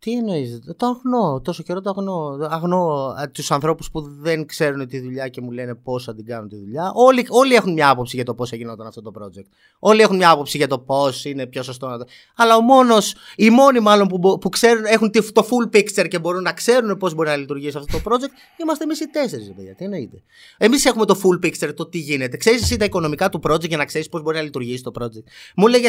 [0.04, 2.38] Τι εννοείς, το αγνώ, τόσο καιρό το αγνώ.
[2.50, 6.48] Αγνώ τους ανθρώπους που δεν ξέρουν τη δουλειά και μου λένε πώς θα την κάνουν
[6.48, 6.92] τη δουλειά.
[6.94, 9.46] Όλοι, όλοι έχουν μια άποψη για το πώς έγιναν αυτό το project.
[9.78, 12.04] Όλοι έχουν μια άποψη για το πώς είναι πιο σωστό να το.
[12.36, 16.08] Αλλά ο μόνος, οι μόνοι μάλλον που, μπο- που ξέρουν, έχουν τη- το full picture
[16.08, 19.52] και μπορούν να ξέρουν πώς μπορεί να λειτουργήσει αυτό το project, είμαστε εμείς οι τέσσερις,
[19.56, 19.74] παιδιά.
[19.74, 20.22] Τι εννοείται.
[20.58, 22.36] Εμείς έχουμε το full picture, το τι γίνεται.
[22.36, 25.22] Ξέρεις εσύ τα οικονομικά του project για να ξέρεις πώς μπορεί να λειτουργήσει το project.
[25.56, 25.88] Μου έλεγε.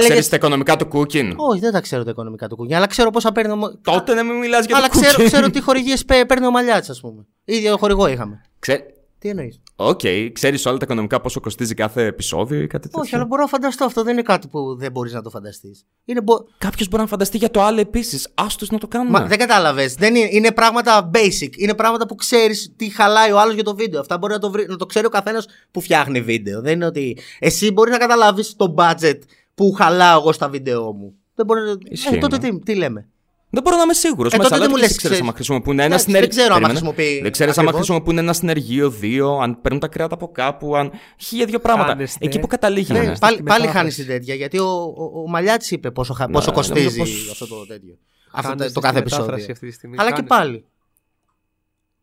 [0.00, 1.32] Ξέρεις τα οικονομικά του cooking.
[1.36, 3.52] Όχι, δεν τα ξέρω τα οικονομικά του κουνιά, αλλά ξέρω πόσα παίρνει.
[3.52, 5.26] ο Μο- Τότε να μην μιλάς για αλλά το ξέρω, cooking.
[5.26, 7.26] ξέρω τι χορηγίες παίρνει ο Μαλιάτση, ας πούμε.
[7.44, 8.40] Ίδιο χορηγό είχαμε.
[8.58, 8.82] Ξέ-
[9.18, 10.00] Τι εννοείς; Οκ,
[10.32, 13.48] ξέρεις όλα τα οικονομικά πόσο κοστίζει κάθε επεισόδιο ή κάτι τέτοιο; Όχι, αλλά μπορώ να
[13.48, 14.02] φανταστώ αυτό.
[14.02, 15.86] Δεν είναι κάτι που δεν μπορείς να το φανταστείς.
[16.04, 16.34] Είναι μπο...
[16.58, 18.28] Κάποιος μπορεί να φανταστεί για το άλλο επίσης.
[18.34, 19.18] Άστο να το κάνουμε.
[19.20, 19.94] Μα, δεν κατάλαβες.
[20.00, 21.56] Είναι, είναι πράγματα basic.
[21.56, 24.00] Είναι πράγματα που ξέρεις τι χαλάει ο άλλος για το βίντεο.
[24.00, 26.60] Αυτά μπορεί να το, βρει, να το ξέρει ο καθένας που φτιάχνει βίντεο.
[26.60, 29.18] Δεν είναι ότι εσύ μπορείς να καταλάβεις το budget
[29.54, 31.14] που χαλάω εγώ στα βίντεο μου.
[31.42, 31.74] Δεν μπορεί να.
[31.88, 32.50] Ισχύει, Ε, τότε ναι.
[32.50, 33.08] τι, τι λέμε;
[33.50, 34.32] Δεν μπορώ να είμαι σίγουρος.
[34.32, 35.20] Ε, τότε δεν μου λες, δεν ξέρεις ξέρεις.
[35.20, 36.28] άμα χρησιμοποιούν ένα Εντάξει, συνεργείο.
[36.28, 37.86] δεν ξέρω άμα χρησιμοποιεί Δεν ξέρεις άμα ακριβώς.
[37.86, 40.90] χρησιμοποιούν ένα συνεργείο, δύο, αν παίρνουν τα κρέατα από κάπου, αν.
[41.18, 41.88] Χίλια δύο πράγματα.
[41.90, 42.24] Χάνεστε.
[42.26, 42.92] Εκεί που καταλήγει.
[42.92, 43.04] Ναι, ναι.
[43.04, 43.72] πάλι στη πάλι μετάφραση.
[43.76, 44.64] χάνει την τέτοια γιατί ο,
[44.96, 47.98] ο, ο Μαλιάτης είπε πόσο, χα- Ναι, πόσο νομίζω κοστίζει πως- αυτό το τέτοιο.
[48.32, 49.52] Αυτό Χάνεστε το, το στη κάθε μετάφραση επεισόδιο.
[49.52, 49.96] αυτή τη στιγμή.
[49.98, 50.36] Αλλά και Χάνεστε.
[50.36, 50.64] πάλι.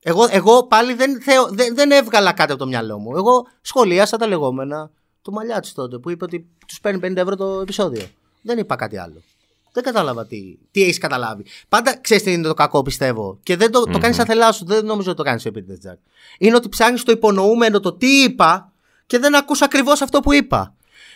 [0.04, 3.16] Εγώ, εγώ πάλι δεν, θεω, δεν, δεν έβγαλα κάτι από το μυαλό μου.
[3.18, 4.92] Εγώ σχολίασα τα λεγόμενα
[5.22, 8.02] του Μαλιάτση τότε που είπε ότι τους παίρνει 50 ευρώ το επεισόδιο.
[8.42, 9.22] Δεν είπα κάτι άλλο.
[9.74, 11.44] Δεν κατάλαβα τι, τι έχεις καταλάβει.
[11.70, 13.40] Πάντα ξέρεις τι είναι το κακό, πιστεύω.
[13.44, 14.66] Και δεν το, το κάνεις αθελά σου.
[14.66, 15.98] Δεν νομίζω ότι το κάνεις επίτηδε, Τζακ.
[16.38, 18.72] Είναι ότι ψάχνεις το υπονοούμενο, το τι είπα
[19.08, 20.74] και δεν ακούς ακριβώς αυτό που είπα.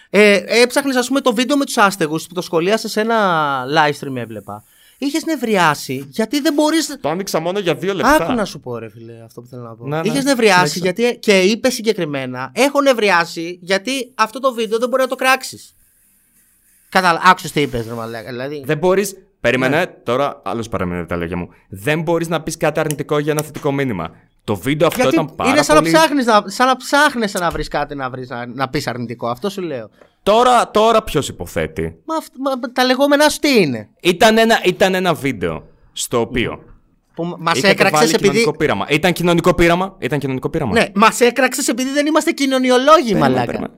[0.10, 4.08] Ε, έψαχνες, ας πούμε, το βίντεο με τους άστεγους που το σχολίασες σε ένα live
[4.08, 4.64] stream, έβλεπα.
[4.98, 6.78] Είχες νευριάσει γιατί δεν μπορεί.
[7.02, 8.16] Το άνοιξα μόνο για δύο λεπτά.
[8.16, 9.88] Άκου να σου πω, ρε φίλε, αυτό που θέλω να πω.
[9.88, 10.08] Ναι, ναι.
[10.08, 11.02] Είχες νευριάσει Συνέχισε.
[11.02, 11.20] γιατί.
[11.20, 15.76] και είπε συγκεκριμένα, Έχω νευριάσει γιατί αυτό το βίντεο δεν μπορεί να το κράξεις.
[16.94, 18.30] Κατάλαβα, άκουσες τι είπες, ρε Μαλάκα.
[18.30, 18.64] Δηλαδή.
[18.66, 19.06] Δεν μπορεί.
[19.42, 19.86] Περίμενε, Ναι.
[19.86, 21.50] τώρα άλλος παραμένει τα λόγια μου.
[21.70, 24.12] Δεν μπορείς να πεις κάτι αρνητικό για ένα θετικό μήνυμα.
[24.44, 25.92] Το βίντεο αυτό γιατί ήταν πάρα είναι σαν πολύ.
[25.92, 29.28] να ψάχνεις να, σαν να, ψάχνεσαι να βρεις κάτι να, βρεις, να, να πεις αρνητικό.
[29.28, 29.90] Αυτό σου λέω.
[30.24, 34.94] Τώρα, τώρα ποιος υποθέτει; Μα, αυτ- μα, τα λεγόμενά σου τι είναι; Ήταν ένα, ήταν
[34.94, 35.64] ένα βίντεο
[35.94, 36.64] στο οποίο.
[37.14, 38.28] Που μας είχατε έκραξες βάλει επειδή.
[38.30, 38.86] κοινωνικό πείραμα.
[38.90, 40.72] Ήταν κοινωνικό πείραμα; Ήταν κοινωνικό πείραμα.
[40.72, 43.46] Ναι, μας έκραξες επειδή δεν είμαστε κοινωνιολόγοι, Περίμενε, μαλάκα.
[43.46, 43.74] περίμενε.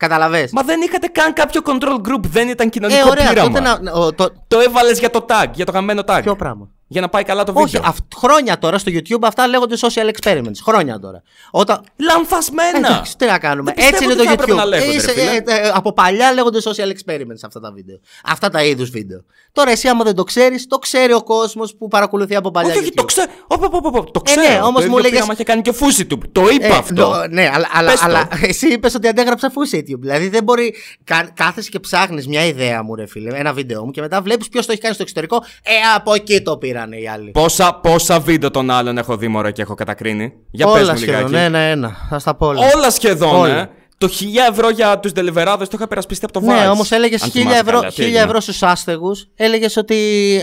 [0.00, 0.48] Καταλαβέ.
[0.52, 2.20] Μα δεν είχατε καν κάποιο control group.
[2.26, 3.48] Δεν ήταν Ε, κοινωνικό ωραία, πείραμα.
[3.48, 3.92] τότε να.
[3.92, 6.20] ο, το, Το έβαλες για το tag, για το γαμμένο tag.
[6.22, 7.82] ποιο πράγμα; Για να πάει καλά το Όχι, βίντεο.
[7.88, 10.58] αυ, χρόνια τώρα στο YouTube αυτά λέγονται social experiments.
[10.64, 11.22] Χρόνια τώρα.
[11.50, 12.88] Όταν, Λανθασμένα.
[12.88, 13.72] Εντάξει, τι να κάνουμε.
[13.76, 14.56] Δεν Έτσι είναι πιστεύω το ότι θα έπρεπε YouTube.
[14.56, 15.56] να λέγονται, Είσαι- ρε φίλε.
[15.60, 17.98] ε, ε, από παλιά λέγονται social experiments αυτά τα βίντεο.
[18.24, 19.24] Αυτά τα είδους βίντεο.
[19.52, 22.70] Τώρα εσύ, άμα δεν το ξέρεις, το ξέρει ο κόσμος που παρακολουθεί από παλιά.
[22.70, 22.94] Όχι, όχι, YouTube.
[22.96, 23.30] το ξέρω.
[23.46, 24.66] Ωπ, ωπ, ωπ, ωπ, Το Ε, ναι, ξέρω.
[24.66, 26.18] όμως το μου ίδιο λέγες- πείραμα είχε κάνει και ο Φούσι του.
[26.32, 26.92] Το είπα Ε, αυτό.
[27.08, 28.04] νο- ναι, αλλά, αλλά, Πες το.
[28.06, 29.98] αλλά εσύ είπες ότι αντέγραψα full YouTube.
[30.00, 30.74] Δηλαδή δεν μπορεί.
[31.04, 34.48] Κα, κάθεσαι και ψάχνεις μια ιδέα μου, ρε φίλε, ένα βίντεο μου και μετά βλέπεις
[34.48, 35.44] ποιος το έχει κάνει στο εξωτερικό.
[35.62, 37.30] Ε, από εκεί το πήρανε οι άλλοι.
[37.30, 40.98] Πόσα, πόσα βίντεο των άλλων έχω δει μωρέ και έχω κατακρίνει; Για πες όλα μου
[40.98, 41.26] σχεδόν.
[41.26, 41.44] λιγάκι.
[41.44, 41.96] Ένα-ένα.
[42.08, 42.60] Θα στα πω όλα.
[42.74, 43.56] Όλα σχεδόν, Όλα.
[43.60, 43.70] ε.
[43.98, 46.48] Το 1000 ευρώ για τους deliverάδε το είχα περασπιστεί από το Vice.
[46.60, 48.18] Ναι, όμως έλεγες Αν 1000 θυμάσαι ευρώ, καλά, τι 1000 έγινε.
[48.18, 49.26] ευρώ στους άστεγους.
[49.36, 49.96] Έλεγες ότι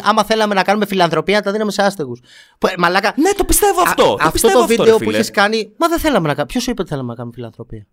[0.04, 2.20] άμα θέλαμε να κάνουμε φιλανθρωπία, τα δίναμε σε άστεγους.
[2.78, 3.14] Μαλάκα.
[3.16, 4.04] Ναι, το πιστεύω αυτό.
[4.04, 5.18] Α- το αυτό πιστεύω το αυτό, βίντεο ρε που φίλε.
[5.22, 5.72] έχει κάνει.
[5.78, 6.46] Μα δεν θέλαμε να κάνουμε.
[6.46, 7.88] Ποιος σου είπε ότι θέλαμε να κάνουμε φιλανθρωπία;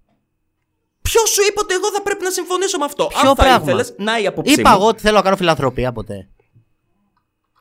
[1.03, 3.63] Ποιος σου είπε ότι εγώ θα πρέπει να συμφωνήσω με αυτό; Ποιο Αν θα πράγμα;
[3.63, 4.77] ήθελες, να η άποψή Είπα μου.
[4.77, 6.29] εγώ ότι θέλω να κάνω φιλανθρωπία ποτέ.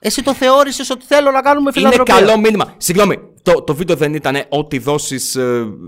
[0.05, 2.15] Εσύ το θεώρησες ότι θέλω να κάνουμε Είναι φιλανθρωπία.
[2.15, 2.73] καλό μήνυμα.
[2.77, 5.19] Συγγνώμη, το, το βίντεο δεν ήταν ό,τι δώσει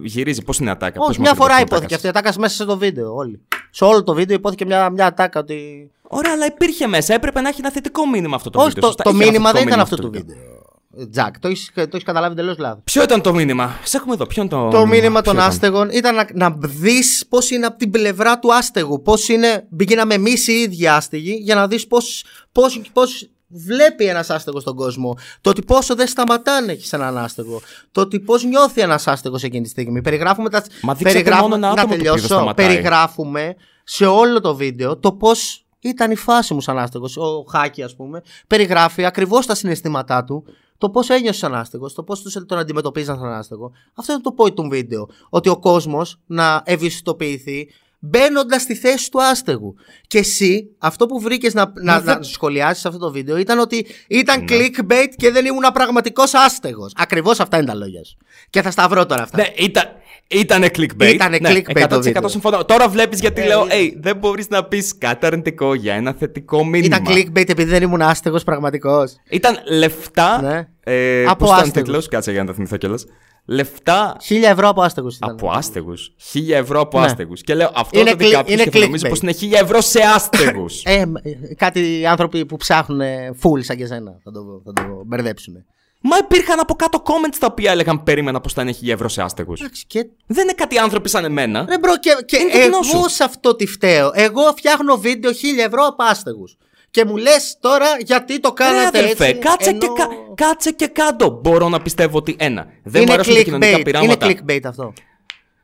[0.04, 0.42] γυρίζει.
[0.44, 1.96] Πώς είναι η ατάκα; Όχι, πες μου μια ακριβώς φορά την υπόθηκε ατάκα.
[1.96, 3.16] αυτή η ατάκα μέσα σε το βίντεο.
[3.16, 3.42] Όλοι.
[3.70, 5.90] Σε όλο το βίντεο υπόθηκε μια, μια ατάκα ότι.
[6.08, 7.14] Ωραία, αλλά υπήρχε μέσα.
[7.14, 8.82] Έπρεπε να έχει ένα θετικό μήνυμα αυτό το Όχι, βίντεο.
[8.82, 9.04] το, σωστά.
[9.04, 10.64] το Είχε ένα μήνυμα δεν θετικό ήταν μήνυμα αυτό το βίντεο.
[11.12, 12.82] Τζακ, το έχει το έχεις καταλάβει εντελώς λάθος.
[12.84, 14.26] Ποιο ήταν το μήνυμα; Σε έχουμε εδώ.
[14.26, 17.66] Ποιο είναι το, Το μήνυμα ποιο των ήταν; άστεγων ήταν να, να δεις πώς είναι
[17.66, 19.02] από την πλευρά του άστεγου.
[19.02, 19.68] Πώς είναι.
[19.70, 23.30] Μπήκαμε εμεί οι ίδιοι άστεγοι για να δεις πώς πώς, πώς
[23.66, 25.18] βλέπει ένας άστεγος στον κόσμο.
[25.42, 27.62] Το ότι πόσο δεν σταματά να έχει έναν άστεγο.
[27.92, 30.02] Το ότι πώς νιώθει ένας άστεγος εκείνη τη στιγμή.
[30.02, 30.64] Περιγράφουμε τα.
[30.82, 32.36] Μα δείξατε περιγράφουμε- μόνο ένα να άτομο το οποίο δεν τελειώσω.
[32.36, 32.68] σταματάει.
[32.68, 37.18] Περιγράφουμε σε όλο το βίντεο το πώς ήταν η φάση μου σαν άστεγος.
[37.18, 40.44] Ο Χάκη, ας πούμε, περιγράφει ακριβώς τα συναισθήματά του,
[40.78, 43.72] το πώς ένιωσε σαν άστεγος, το πώς τον αντιμετωπίζαν σαν άστεγο.
[43.94, 45.08] Αυτό είναι το point του βίντεο.
[45.30, 47.68] Ότι ο κόσμος να ευαισθητοποιηθεί
[48.10, 49.76] μπαίνοντας στη θέση του άστεγου.
[50.08, 54.40] Και εσύ, αυτό που βρήκες να, να, να σχολιάσεις αυτό το βίντεο ήταν ότι ήταν
[54.40, 54.46] Ναι.
[54.50, 56.92] clickbait και δεν ήμουν πραγματικός άστεγος.
[56.96, 58.18] Ακριβώς αυτά είναι τα λόγια σου.
[58.50, 59.38] Και θα στα βρω τώρα αυτά.
[59.38, 59.84] Ναι, ήταν.
[60.28, 61.14] Ήτανε clickbait.
[61.14, 62.28] Ήτανε ναι, clickbait το 100% βίντεο.
[62.28, 62.66] συμφωνώ.
[62.66, 63.74] Τώρα βλέπεις γιατί Ε, λέω, είναι.
[63.74, 66.96] hey, δεν μπορείς να πεις κάτι αρνητικό για ένα θετικό μήνυμα.
[67.02, 69.16] Ήταν clickbait επειδή δεν ήμουν άστεγος πραγματικός.
[69.30, 70.42] Ήταν λεφτά.
[70.42, 70.68] Ναι.
[70.84, 71.72] Ε, Από πώς ήταν ο άστεγους.
[71.72, 73.06] τίτλος; Κάτσε για να το θυμηθώ κιόλας.
[73.48, 75.30] Λεφτά Χίλια ευρώ από άστεγους ήταν.
[75.30, 76.12] από άστεγους.
[76.18, 77.06] Χίλια ευρώ από Ναι.
[77.06, 77.42] άστεγους.
[77.42, 79.10] Και λέω αυτό Είναι το δει κλι- κάποιος είναι και θα νομίζει clickbait.
[79.10, 80.82] πως είναι χίλια ευρώ σε άστεγους.
[80.86, 80.94] Ε,
[81.24, 83.02] ε, κάτι άνθρωποι που ψάχνουν
[83.42, 85.54] full σαν και εσένα θα το, θα το μπερδέψουν.
[86.02, 89.22] Μα υπήρχαν από κάτω comments τα οποία έλεγαν περίμενα πως θα είναι χίλια ευρώ σε
[89.22, 89.60] άστεγους.
[89.60, 91.66] Εντάξει, και Δεν είναι κάτι άνθρωποι σαν εμένα.
[91.70, 93.16] Ρε bro, και, και Είναι το κοινό εγώ σου.
[93.16, 94.12] σε αυτό τι φταίω.
[94.14, 96.58] Εγώ φτιάχνω βίντεο 1000 ευρώ από άστεγους.
[96.96, 99.40] Και μου λες τώρα γιατί το Ρε κάνατε αδερφέ, έτσι.
[99.42, 99.80] κάτσε, ενώ...
[99.80, 100.08] και, κα-
[100.48, 101.30] κάτσε και κάτω.
[101.30, 102.64] Μπορώ να πιστεύω ότι ένα.
[102.84, 103.74] Δεν μου είναι αρέσουν τα κοινωνικά clickbait.
[103.74, 104.28] Είναι πειράματα.
[104.28, 104.94] clickbait αυτό.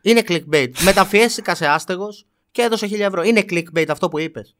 [0.01, 0.69] Είναι clickbait.
[0.83, 3.23] Μεταφιέστηκα σε άστεγος και έδωσε 1000 ευρώ.
[3.23, 4.55] Είναι clickbait αυτό που είπες.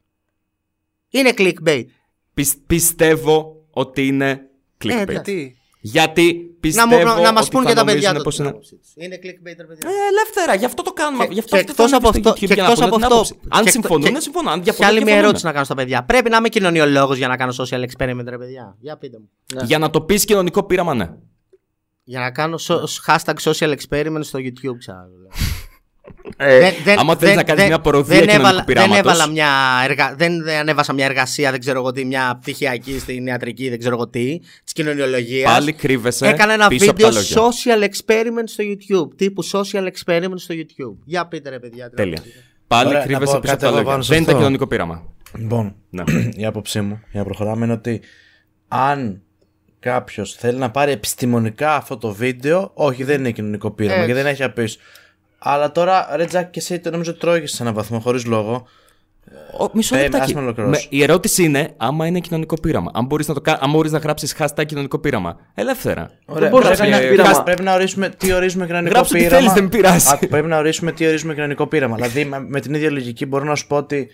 [1.10, 1.86] Είναι clickbait.
[2.34, 4.42] Πισ- πιστεύω ότι είναι
[4.84, 5.28] clickbait.
[5.28, 5.48] Ε,
[5.84, 6.14] εντάξει.
[6.14, 6.24] Τι.
[6.24, 8.24] Γιατί Να, πιστεύω μου, να, να μας ότι πούν θα και τα νομίζουν παιδιά του
[8.24, 8.54] πως την είναι...
[8.54, 8.90] άποψή τους.
[8.96, 9.90] Είναι clickbait, ρε παιδιά.
[9.90, 11.26] Ε, ελεύθερα, γι' αυτό το κάνουμε.
[11.28, 12.70] Και- γι' αυτό και αυτό το εκτός κάνουμε από στο αυτό- YouTube, και για να
[12.72, 13.58] εκτός πούνε από την αυτό- άποψη.
[13.58, 14.52] Αν και- συμφωνούν, και- συμφωνούν.
[14.52, 15.24] Αν Και διαφωνούν, άλλη μια διαφωνούν.
[15.26, 16.04] ερώτηση να κάνω στα παιδιά.
[16.04, 18.76] Πρέπει να είμαι κοινωνιολόγος για να κάνω social experiment, ρε παιδιά.
[18.80, 19.30] Για πείτε μου.
[19.66, 21.08] Για να το πεις κοινωνικό πείραμα, ναι.
[22.04, 25.30] Για να κάνω so- hashtag social experiment στο YouTube, ξαναλέω.
[26.38, 28.98] Ε, άμα θέλεις να κάνεις μια παροδία δεν κοινωνικού έβαλα, δεν, πειράματος.
[29.00, 29.50] έβαλα μια
[29.84, 30.14] εργα...
[30.18, 33.96] δεν, δεν ανέβασα μια εργασία, δεν ξέρω εγώ τι, μια πτυχιακή στην ιατρική, δεν ξέρω
[33.96, 35.52] εγώ τι, της κοινωνιολογίας.
[35.52, 37.38] Πάλι κρύβεσαι Έκανα ένα πίσω από βίντεο τα λόγια.
[37.38, 39.16] social experiment στο YouTube.
[39.16, 40.98] Τύπου social experiment στο YouTube.
[41.06, 41.90] Για πείτε ρε παιδιά.
[41.90, 42.16] τι Τέλεια.
[42.18, 42.36] να πείτε.
[42.68, 43.92] Πάλι Ωραία, να κρύβεσαι πω πίσω από κάτι τα εγώ λόγια.
[43.92, 44.38] πάνω σε Δεν είναι αυτό.
[44.42, 45.04] κοινωνικό πείραμα.
[45.38, 46.04] Λοιπόν, Ναι.
[46.42, 48.02] η άποψή μου για να προχωράμε είναι ότι
[48.68, 49.22] αν
[49.80, 54.08] κάποιος θέλει να πάρει επιστημονικά αυτό το βίντεο, όχι, δεν είναι κοινωνικό πείραμα Έτσι.
[54.08, 54.78] και δεν έχει απίσει.
[55.44, 58.68] Αλλά τώρα, ρε Τζακ, και εσύ το νομίζω τρώγει σε έναν βαθμό χωρίς λόγο.
[59.60, 60.24] Ο, μισό Πέ- λεπτάκι.
[60.24, 60.82] ας με ολοκληρώσω.
[60.90, 62.92] Με- η ερώτηση είναι άμα είναι κοινωνικό πείραμα.
[62.94, 65.38] Αν μπορείς να, το, κα- αν μπορείς να γράψεις hashtag κοινωνικό πείραμα.
[65.54, 66.10] Ελεύθερα.
[66.26, 67.44] Δεν μπορείς να Πρέπει κάνεις να- πείραμα.
[67.44, 69.38] Πρέπει να ορίσουμε τι ορίζουμε κοινωνικό Γράψε τι πείραμα.
[69.38, 70.10] θέλεις, δεν με πειράζει.
[70.14, 71.96] Α, πρέπει να ορίσουμε τι ορίζουμε κοινωνικό πείραμα.
[71.96, 74.10] δηλαδή, με, με την ίδια λογική μπορώ να σου πω ότι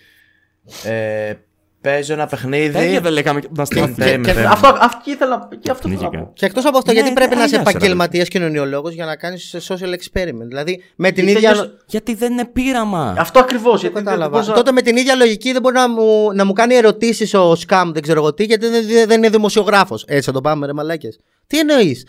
[0.84, 1.32] ε,
[1.80, 2.72] παίζω ένα παιχνίδι.
[2.72, 3.86] Τέλεια δεν λέγαμε να στείλουμε.
[3.96, 4.52] Περίμενε, και περίμενε.
[4.52, 5.48] αυτό, αυτό ήθελα.
[5.60, 6.06] Και αυτό Πνίγηκα.
[6.06, 6.32] ήθελα να πω.
[6.34, 9.16] Και εκτός από αυτό, Ναι, γιατί πρέπει να είσαι αλλιώς, ρε επαγγελματίας κοινωνιολόγος για να
[9.16, 10.46] κάνεις social experiment.
[10.48, 11.50] Δηλαδή με την Και ίδια.
[11.50, 13.14] τελείωσε- Γιατί δεν είναι πείραμα.
[13.18, 13.80] Αυτό ακριβώς.
[13.80, 14.30] Γιατί δεν Κατάλαβα.
[14.30, 17.34] μπορείς να- Τότε με την ίδια λογική δεν μπορεί να μου, να μου κάνει ερωτήσεις
[17.34, 20.04] ο Scam, δεν ξέρω εγώ τι, γιατί δεν, δεν είναι δημοσιογράφος.
[20.06, 21.18] Έτσι θα το πάμε, ρε μαλάκες.
[21.46, 22.06] Τι εννοείς;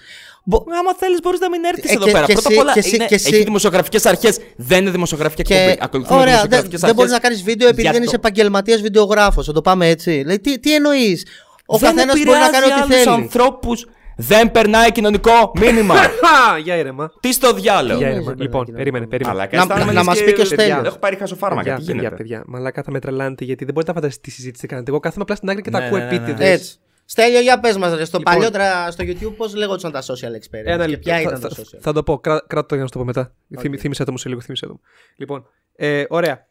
[0.79, 2.25] Άμα θέλεις, μπορείς να μην έρθεις Ε, εδώ και- πέρα.
[2.25, 4.37] και Πρώτα εσύ- απ' όλα και εσύ- είναι, και εσύ- έχει δημοσιογραφικές αρχές.
[4.55, 5.53] Δεν είναι δημοσιογραφική Και...
[5.55, 5.77] εκπομπή.
[5.81, 8.15] Ακολουθούμε Ωραία, δεν, δημοσιογραφικές δεν μπορείς να αρχές κάνεις βίντεο επειδή για δεν το- είσαι
[8.15, 9.45] επαγγελματίας βιντεογράφος.
[9.45, 10.11] Θα το πάμε έτσι.
[10.11, 11.25] Δηλαδή, τι, τι εννοείς;
[11.65, 13.09] Ο Δεν καθένας μπορεί να κάνει ό,τι επηρεάζει θέλει.
[13.09, 13.87] άλλους ανθρώπους.
[14.21, 15.95] Δεν περνάει κοινωνικό μήνυμα.
[16.21, 17.11] Χα, για ήρεμα.
[17.19, 17.97] Τι στο διάλογο.
[17.97, 18.29] Για είναι ήρεμα.
[18.31, 18.77] βέβαια Λοιπόν, κοινωνικό.
[18.77, 19.35] περίμενε, περίμενε.
[19.35, 20.87] Μαλάκα, Να- αισθάνομαι να λες μας πει και ο παιδιά, Στέλιος.
[20.87, 21.63] Έχω πάρει χασοφάρμακα.
[21.63, 22.15] Παιδιά, Τι παιδιά, γίνεται.
[22.15, 24.91] παιδιά, μαλάκα θα με τρελάνετε γιατί δεν μπορείτε να φανταστείτε τη συζήτηση που κάνετε.
[24.91, 26.15] Εγώ κάθομαι απλά στην άκρη και τα Ναι, ακούω ναι, ναι, ναι.
[26.15, 26.49] επίτηδες.
[26.49, 26.75] Έτσι.
[27.11, 28.33] Στέλιο, για πες μας, στο Λοιπόν.
[28.33, 30.65] παλιότερα στο YouTube πώς λέγονταν τα social experiments.
[30.65, 30.99] Ένα και λεπτό.
[30.99, 32.19] ποια Θα, ήταν θα, τα social; θα το πω.
[32.19, 33.33] Κρά, κράτα το για να σου το πω μετά.
[33.59, 34.41] Θύμη- Θύμισε το μου σε λίγο.
[34.41, 34.81] Θύμισε το μου.
[35.15, 36.47] Λοιπόν, ε, ωραία.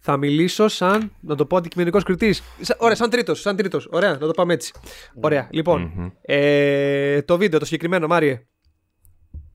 [0.00, 2.42] Θα μιλήσω σαν, να το πω αντικειμενικός κριτής.
[2.78, 3.40] Ωραία, σαν τρίτος.
[3.40, 3.88] Σαν τρίτος.
[3.90, 4.72] Ωραία, να το πάμε έτσι.
[5.20, 6.12] Ωραία, λοιπόν.
[6.22, 8.46] ε, το βίντεο, το συγκεκριμένο, Μάριε.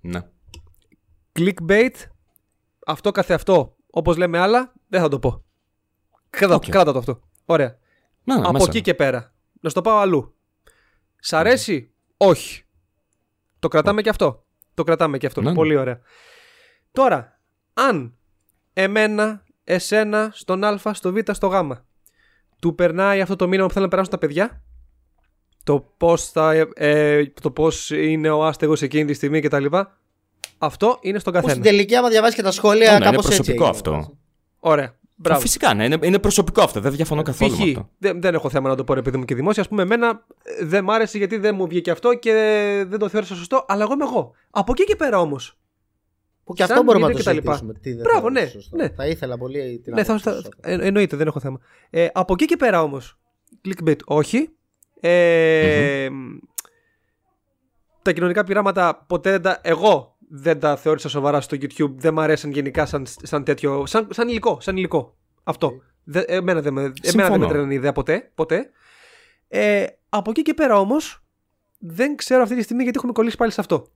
[0.01, 0.19] Ναι.
[1.39, 1.91] Clickbait.
[2.85, 3.75] Αυτό καθεαυτό.
[3.89, 5.43] Όπως λέμε άλλα, δεν θα το πω.
[6.29, 6.63] Κράτα, Οκ.
[6.69, 7.19] κράτα το αυτό.
[7.45, 7.77] Ωραία.
[8.23, 8.65] Να, ναι, Από μέσα.
[8.69, 9.33] εκεί και πέρα.
[9.65, 10.35] Να στο πάω αλλού.
[11.19, 12.63] Σ' αρέσει, όχι.
[13.59, 14.45] Το κρατάμε και αυτό.
[14.73, 15.41] Το κρατάμε και αυτό.
[15.41, 15.55] Ναι, ναι.
[15.55, 15.99] Πολύ ωραία.
[16.91, 17.39] Τώρα,
[17.73, 18.17] αν
[18.73, 21.71] εμένα, εσένα, στον Α, στο Β, στο Γ,
[22.61, 24.63] του περνάει αυτό το μήνυμα που θέλουν να περάσουν τα παιδιά,
[25.63, 26.31] το πώς
[26.73, 29.65] ε, το πώς είναι ο άστεγος εκείνη τη στιγμή κτλ.
[30.57, 31.65] Αυτό είναι στον Που στην καθένα.
[31.65, 33.35] τελική, άμα διαβάσεις και τα σχόλια, Ναι, ναι, είναι κάπως έτσι.
[33.37, 33.77] προσωπικό έγινε.
[33.77, 34.17] αυτό.
[34.59, 34.95] Ωραία.
[35.17, 35.39] Μπράβο.
[35.41, 36.79] Φυσικά, ναι, είναι, είναι προσωπικό αυτό.
[36.79, 37.59] Δεν διαφωνώ καθόλου Π.χ.
[37.59, 37.89] με αυτό.
[37.97, 39.63] Δεν, δεν έχω θέμα να το πω ρε παιδί μου και δημόσια.
[39.63, 42.31] Α πούμε, εμένα ε, δεν μ' άρεσε γιατί δεν μου βγήκε αυτό και
[42.87, 44.31] δεν το θεώρησα σωστό, αλλά εγώ είμαι εγώ.
[44.49, 45.57] Από εκεί και πέρα όμως.
[46.43, 47.57] Που και αυτό Σαν μπορούμε να το βίντεο και τα λοιπά.
[47.57, 47.79] συζητήσουμε.
[47.79, 48.75] Τι δεν Μπράβο, θεωρείς ναι, σωστό.
[48.75, 48.89] ναι.
[48.89, 50.49] Θα ήθελα πολύ την Ναι, θα, άποψη θα, σου.
[50.61, 51.59] ε, εννοείται, δεν έχω θέμα.
[51.89, 53.17] Ε, από εκεί και πέρα όμως.
[53.65, 54.49] Clickbait, όχι.
[54.99, 56.07] Ε,
[58.01, 59.59] Τα κοινωνικά πειράματα ποτέ δεν τα.
[59.61, 61.91] Εγώ δεν τα θεώρησα σοβαρά στο YouTube.
[61.95, 63.85] Δεν μ' αρέσαν γενικά σαν, σαν τέτοιο.
[63.85, 64.57] Σαν, σαν υλικό.
[64.61, 65.15] Σαν υλικό.
[65.43, 65.71] Αυτό.
[66.03, 67.47] Δε, εμένα δεν με, εμένα δεν με Συμφωνώ.
[67.47, 68.31] τρέλανε η ιδέα ποτέ.
[68.35, 68.69] ποτέ.
[69.47, 71.19] Ε, από εκεί και πέρα όμως.
[71.79, 73.87] Δεν ξέρω αυτή τη στιγμή γιατί έχουμε κολλήσει πάλι σε αυτό.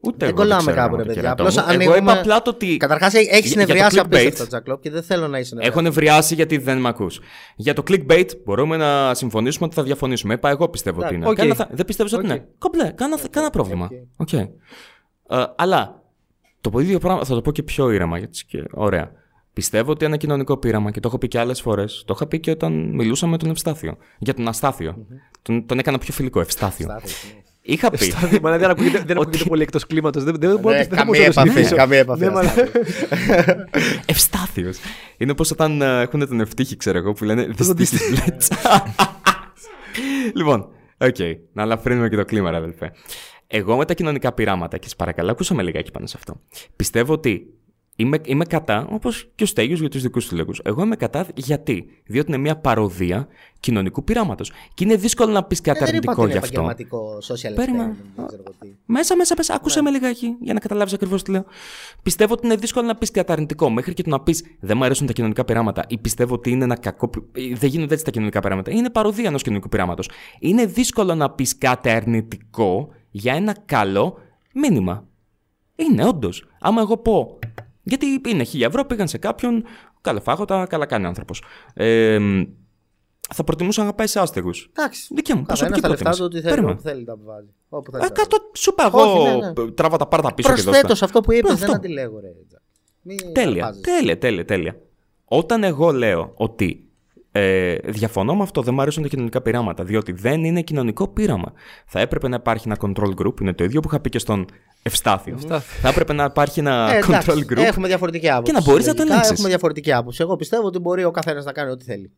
[0.00, 1.22] Ούτε Δεν εγώ κολλάμε ξέρω, κάπου, άμα ρε το παιδιά.
[1.22, 1.62] κερατό Απλώς μου.
[1.62, 2.76] Εγώ ανοίγουμε- είπα απλά το ότι.
[2.76, 5.62] Καταρχάς έχεις Για- για το νευριάσει clickbait- απίστευτα, Τζακλόπ, και δεν θέλω να είσαι Έχω
[5.80, 5.82] νευριάσει.
[5.82, 7.20] νευριάσει γιατί δεν με ακούς.
[7.56, 10.34] Για το clickbait μπορούμε να συμφωνήσουμε ότι θα διαφωνήσουμε.
[10.34, 11.28] Είπα, εγώ πιστεύω ότι είναι.
[11.28, 11.34] οκ.
[11.34, 12.30] Κάνα θα- Δεν πιστεύεις ότι Οκ.
[12.30, 12.48] είναι.
[12.58, 13.88] Κομπλέ, κάνα, κάνα πρόβλημα.
[14.16, 14.28] Οκ.
[15.28, 16.02] Ε, αλλά
[16.60, 18.18] το ίδιο πράγμα θα το πω και πιο ήρεμα.
[18.18, 19.10] Γιατί και, ωραία.
[19.52, 22.02] Πιστεύω ότι ένα κοινωνικό πείραμα και το έχω πει και άλλες φορές.
[22.06, 23.96] Το είχα πει και όταν μιλούσαμε με τον Ευστάθιο.
[24.18, 25.06] Για τον Αστάθιο.
[25.42, 27.00] Τον, τον έκανα πιο φιλικό, Ευστάθιο.
[27.62, 28.12] Είχα πει.
[28.42, 30.24] Μα δεν ακούγεται, δεν ακούγεται πολύ εκτός κλίματος.
[30.24, 31.76] Δεν, δεν, μπορώ- Ναι, δεν μπορώ καμία να το επαφή, συνηθίσω.
[31.76, 32.24] καμία επαφή.
[32.24, 32.42] Ναι, μα-
[34.06, 34.78] Ευστάθιος.
[35.16, 38.48] Είναι όπως όταν ε, έχουν τον Ευτύχη, ξέρω εγώ, που λένε το This is blitz.
[40.38, 41.16] λοιπόν, οκ.
[41.52, 42.92] Να ελαφρύνουμε και το κλίμα, ρε αδελφέ.
[43.46, 46.40] Εγώ με τα κοινωνικά πειράματα, και σας παρακαλώ, ακούσαμε λιγάκι πάνω σε αυτό.
[46.76, 47.50] Πιστεύω ότι
[47.96, 50.60] είμαι, είμαι κατά, όπως και ο Στέλιος για τους δικούς του λόγους.
[50.64, 53.26] Εγώ είμαι κατά γιατί; Διότι είναι μια παρωδία
[53.60, 54.52] κοινωνικού πειράματος.
[54.74, 56.60] Και είναι δύσκολο να πεις κάτι Ε, Δεν είπα ότι αρνητικό είναι γι' αυτό.
[56.60, 57.92] επαγγελματικό social Περίμενε.
[57.98, 58.12] experiment.
[58.16, 58.68] δεν ξέρω εγώ τι.
[58.86, 59.54] Μέσα, μέσα, μέσα.
[59.54, 61.44] Άκουσε με λιγάκι για να καταλάβεις ακριβώς τι λέω.
[62.02, 63.70] Πιστεύω ότι είναι δύσκολο να πεις κάτι αρνητικό.
[63.70, 66.64] Μέχρι και το να πεις Δεν μου αρέσουν τα κοινωνικά πειράματα ή πιστεύω ότι είναι
[66.64, 67.08] ένα κακό.
[67.08, 68.70] πει- ή Δεν γίνονται έτσι τα κοινωνικά πειράματα.
[68.70, 70.10] Είναι παροδία ενός κοινωνικού πειράματος.
[70.38, 74.18] Είναι δύσκολο να πεις κάτι αρνητικό για ένα καλό
[74.54, 75.06] μήνυμα.
[75.76, 76.44] Είναι όντως.
[76.60, 77.38] Άμα εγώ πω.
[77.82, 79.64] Γιατί είναι χίλια ευρώ, πήγαν σε κάποιον.
[80.00, 81.42] Καλοφάγωτα, καλά κάνει ο άνθρωπος.
[81.74, 82.18] Ε,
[83.34, 84.70] θα προτιμούσα να πάει σε άστεγους.
[84.76, 85.14] Εντάξει.
[85.14, 86.46] Δικιά μου Καθένα προσωπική τα λεφτά του πρότιμηση.
[86.46, 86.72] ότι θέλει, Περίμενε.
[86.72, 87.48] όπου θέλει τα βάζει.
[87.68, 88.04] Όπου θέλει.
[88.04, 88.28] Ε, τα βάζει.
[88.28, 89.38] κάτω, σου είπα Όχι, εγώ.
[89.40, 89.70] ναι, ναι.
[89.70, 90.94] Τράβα τα πάρτα πίσω και Προσθέτω δώστα.
[90.94, 91.66] σε αυτό που είπες, Αυτό.
[91.66, 92.28] δεν αντιλέγω, ρε.
[93.02, 93.82] Μην Τέλεια, αρπάζεις.
[93.82, 94.76] τέλεια, τέλεια, τέλεια.
[95.24, 96.85] Όταν εγώ λέω ότι
[97.36, 101.52] ε, διαφωνώ με αυτό, δεν μου αρέσουν τα κοινωνικά πειράματα, διότι δεν είναι κοινωνικό πείραμα.
[101.86, 104.46] Θα έπρεπε να υπάρχει ένα control group, είναι το ίδιο που είχα πει και στον
[104.82, 105.38] Ευστάθιο.
[105.80, 107.62] Θα έπρεπε να υπάρχει ένα Ε, εντάξει, control group.
[107.64, 108.52] Έχουμε διαφορετική άποψη.
[108.52, 109.34] Και να μπορείς να το Λογικά ελέγξεις.
[109.36, 110.18] Έχουμε διαφορετική άποψη.
[110.22, 112.10] Εγώ πιστεύω ότι μπορεί ο καθένας να κάνει ό,τι θέλει.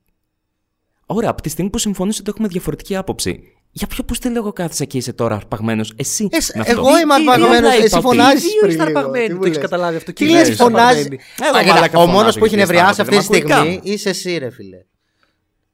[1.11, 3.41] Ωραία, από τη στιγμή που συμφωνείς ότι έχουμε διαφορετική άποψη,
[3.71, 6.29] για ποιο που στέλνω εγώ κάθεσαι και είσαι τώρα αρπαγμένος, εσύ.
[6.31, 8.43] Ε, με αυτό; εγώ είμαι Τι- αρπαγμένος, τι- εσύ τι- φωνάζεις.
[8.43, 9.69] τι- Δύο πριν είστε λίγο, αρπαγμένοι, τι μου το έχεις λες.
[9.71, 10.13] καταλάβει αυτό.
[10.13, 11.21] Τι Και λες, λέει, είστε φωνάζει; αρπαγμένοι.
[11.41, 13.49] Έλα, Α, κοίτα, μαλάκα, Ο μόνος φωνάζω που έχει και νευριάσει αισθάνομαι, αυτή τη δεν
[13.49, 14.77] με ακούει στιγμή είσαι εσύ, ρε φιλέ.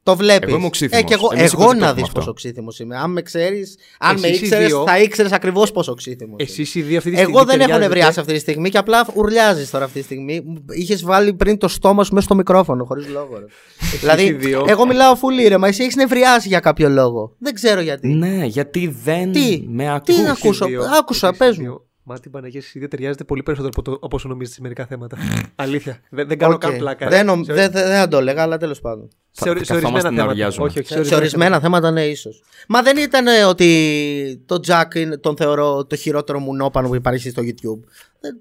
[0.04, 0.48] Το βλέπεις.
[0.48, 1.02] Εγώ είμαι οξύθυμος.
[1.02, 2.20] Ε, και εγώ, Εμείς οι εγώ κοζικοί να έχουμε δεις αυτό.
[2.20, 2.96] πόσο ξύθυμος είμαι.
[2.96, 6.36] Αν με ξέρεις, αν με Εσείς οι ήξερες, δύο- θα ήξερες ακριβώς πόσο ξύθυμος.
[6.38, 7.34] Εσείς οι δύο αυτή τη στιγμή.
[7.36, 7.86] Εγώ δεν έχω ταιριάζετε.
[7.94, 10.42] νευριάσει αυτή τη στιγμή και απλά ουρλιάζεις τώρα αυτή τη στιγμή.
[10.68, 13.38] Είχες βάλει πριν το στόμα σου μέσα στο μικρόφωνο, χωρίς λόγο.
[13.38, 13.44] Ρε.
[13.94, 14.64] οι δηλαδή, δύο.
[14.68, 17.34] εγώ μιλάω full ήρεμα, εσύ έχεις νευριάσει για κάποιο λόγο.
[17.38, 18.08] Δεν ξέρω γιατί.
[18.08, 20.14] Ναι, γιατί δεν Τι; με ακούς.
[20.16, 21.80] Τι να Εσείς ακούσω, δύο- άκουσα, εσείς πες δύο- μου.
[22.06, 24.62] Μα την Παναγία εσείς οι δύο ταιριάζετε πολύ περισσότερο από, το, από όσο νομίζετε σε
[24.62, 25.16] μερικά θέματα.
[25.54, 26.00] Αλήθεια.
[26.10, 26.60] Δεν, δεν κάνω Οκ.
[26.60, 27.08] καν πλάκα.
[27.08, 27.24] Δεν, ρε.
[27.24, 29.08] νομ- Σε- δεν, δεν, δεν θα το έλεγα, αλλά τέλος πάντων.
[29.30, 30.32] σε, ορι- Θα- σε καθόμαστε ορισμένα να θέματα.
[30.32, 30.66] οριάζουμε.
[30.66, 32.42] Όχι, όχι, Σε, σε ορισμένα θέματα, ναι, ίσως.
[32.68, 37.30] Μα δεν ήταν ε, ότι το Jack είναι- τον θεωρώ το χειρότερο μουνόπανο που υπάρχει
[37.30, 37.88] στο YouTube.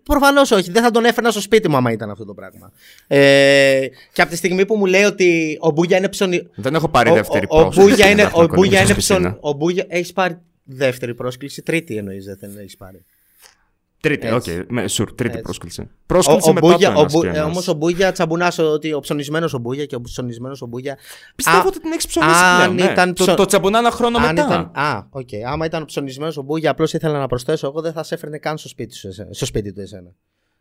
[0.03, 0.71] Προφανώς όχι.
[0.71, 2.71] Δεν θα τον έφερνα στο σπίτι μου άμα ήταν αυτό το πράγμα.
[3.07, 6.47] Ε, και από τη στιγμή που μου λέει ότι ο Μπούγια είναι ψωνι...
[6.55, 7.89] Δεν έχω πάρει Ο- δεύτερη ο, ο, πρόσκληση.
[7.89, 9.19] Μπούγια είναι, να ο Μπούγια κολύμψω είναι στη πισίνα.
[9.19, 9.37] ψωνι...
[9.39, 9.85] Ο Μπούγια...
[9.87, 13.03] Έχεις πάρει δεύτερη πρόσκληση, τρίτη εννοείς δεν θέλει να έχεις πάρει.
[14.03, 14.33] Τρίτη, οκ.
[14.35, 14.63] Έτσι.
[14.69, 15.41] με- Σουρ, τρίτη Έτσι.
[15.41, 15.81] πρόσκληση.
[15.81, 17.43] Ο, Πρόσκληση ο μετά Μπούγια, το ο, ένας Μπου- και ε, ένας.
[17.45, 20.97] όμως ο Μπούγια τσαμπουνάσω ότι ο ψωνισμένος ο Μπούγια και ο ψωνισμένος ο Μπούγια
[21.35, 22.87] Πιστεύω Α, ότι την έχεις ψωνίσει αν πλέον.
[22.87, 22.93] ναι.
[22.93, 24.45] ήταν Το, ψω- το τσαμπονά ένα χρόνο Αν μετά.
[24.45, 25.29] ήταν, α, οκ.
[25.47, 27.67] Άμα ήταν ψωνισμένος ο Μπούγια, απλώς ήθελα να προσθέσω.
[27.67, 30.09] Εγώ δεν θα σε έφερνε καν στο σπίτι, σου, εσένα- στο σπίτι του εσένα.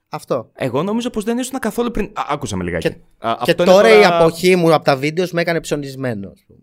[0.09, 0.51] Αυτό.
[0.55, 2.05] Εγώ νόμιζα πως δεν ήσουν καθόλου πριν.
[2.07, 2.89] Α, άκουσα με λιγάκι.
[2.89, 6.29] Και, Α, και αυτό είναι τώρα, η αποχή μου από τα βίντεος με έκανε ψωνισμένο.
[6.35, 6.59] ας πούμε.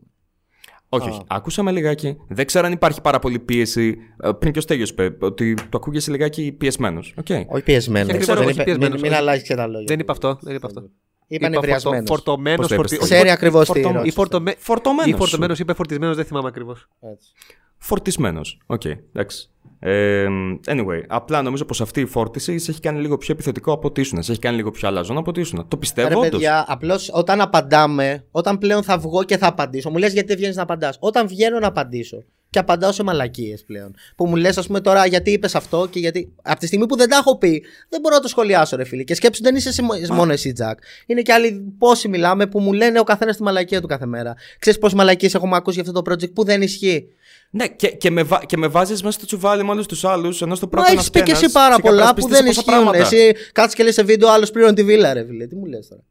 [0.89, 1.21] Όχι, όχι.
[1.27, 2.17] Άκουσα με λιγάκι.
[2.27, 3.97] Δεν ξέρω αν υπάρχει πάρα πολύ πίεση.
[4.23, 7.13] Ε, Πριν και ο Στέλιος είπε ότι το ακούγεσαι λιγάκι πιεσμένος.
[7.23, 7.43] Okay.
[7.47, 8.07] Όχι πιεσμένος.
[8.07, 9.19] Και ακριβώς, Δεν όχι είπε- πιεσμένος, Μην, μην όχι.
[9.21, 9.85] αλλάζει και τα λόγια.
[9.87, 10.37] Δεν είπα αυτό.
[10.41, 10.81] Δεν είπα αυτό.
[11.27, 12.09] Είπα φορτω- νευριασμένος.
[12.09, 12.57] Φορτωμένος.
[12.59, 13.93] Πώς το είπες, φορτι- όχι, Ξέρει ακριβώς τι φορτωμένο.
[13.97, 14.13] ρώτησε.
[14.13, 15.63] Ή φορτωμέ- Φορτωμένος Ή φορτωμένος σου.
[15.63, 16.87] είπε φορτισμένος, δεν θυμάμαι ακριβώς.
[16.99, 17.31] Έτσι.
[17.77, 18.59] Φορτισμένος.
[18.65, 19.49] Οκ, εντάξει.
[19.79, 20.25] Ε,
[20.65, 24.01] anyway, απλά νομίζω πως αυτή η φόρτιση σε έχει κάνει λίγο πιο επιθετικό από ότι
[24.01, 24.23] ήσουν.
[24.23, 25.57] Σε έχει κάνει λίγο πιο αλαζόν από ότι ήσουν.
[25.59, 26.29] Το Ρε πιστεύω όντως.
[26.29, 30.37] παιδιά, απλώς όταν απαντάμε, όταν πλέον θα βγω και θα απαντήσω, μου λες γιατί δεν
[30.37, 30.97] βγαίνεις να απαντάς.
[30.99, 33.95] Όταν βγαίνω να απαντήσω και απαντάω σε μαλακίες πλέον.
[34.15, 36.33] Που μου λες, ας πούμε τώρα, γιατί είπες αυτό και γιατί.
[36.41, 39.03] Από τη στιγμή που δεν τα έχω πει, δεν μπορώ να το σχολιάσω, ρε φίλε.
[39.03, 40.79] Και σκέψου, δεν είσαι εσύ μο- μόνο εσύ, Τζακ.
[41.05, 44.33] Είναι και άλλοι πόσοι μιλάμε που μου λένε ο καθένας τη μαλακία του κάθε μέρα.
[44.59, 47.07] Ξέρεις πόσες μαλακίες έχουμε ακούσει για αυτό το project που δεν ισχύει;
[47.51, 48.41] Ναι, και, και με, βα...
[48.45, 51.09] και με βάζεις μέσα στο τσουβάλι με όλου τους άλλους, ενώ στο Μα πρώτο έχεις
[51.09, 52.93] πει και εσύ πάρα πολλά που δεν ισχύουν.
[52.93, 55.47] Εσύ κάτσε και λες σε βίντεο, άλλος πλήρωνε τη βίλα, ρε φίλε.
[55.47, 56.01] Τι μου λες τώρα.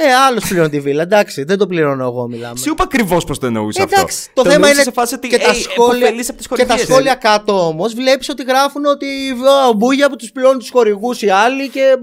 [0.00, 2.58] Ε, άλλος πλήρωνε τη βίλα, εντάξει, δεν το πληρώνω εγώ, μιλάμε.
[2.58, 5.28] Σου είπα ακριβώς πώς το εννοούσα αυτό; Εντάξει, το, θέμα εννοούσα είναι σε φάση ότι,
[5.28, 6.88] και, τα «Ει, σχόλια, επωφελείς από τις και τα χορηγίες».
[6.88, 9.06] σχόλια κάτω όμως βλέπεις ότι γράφουν ότι
[9.64, 11.96] «Α, ο Μπούγια που τους πληρώνουν τους χορηγούς οι άλλοι και.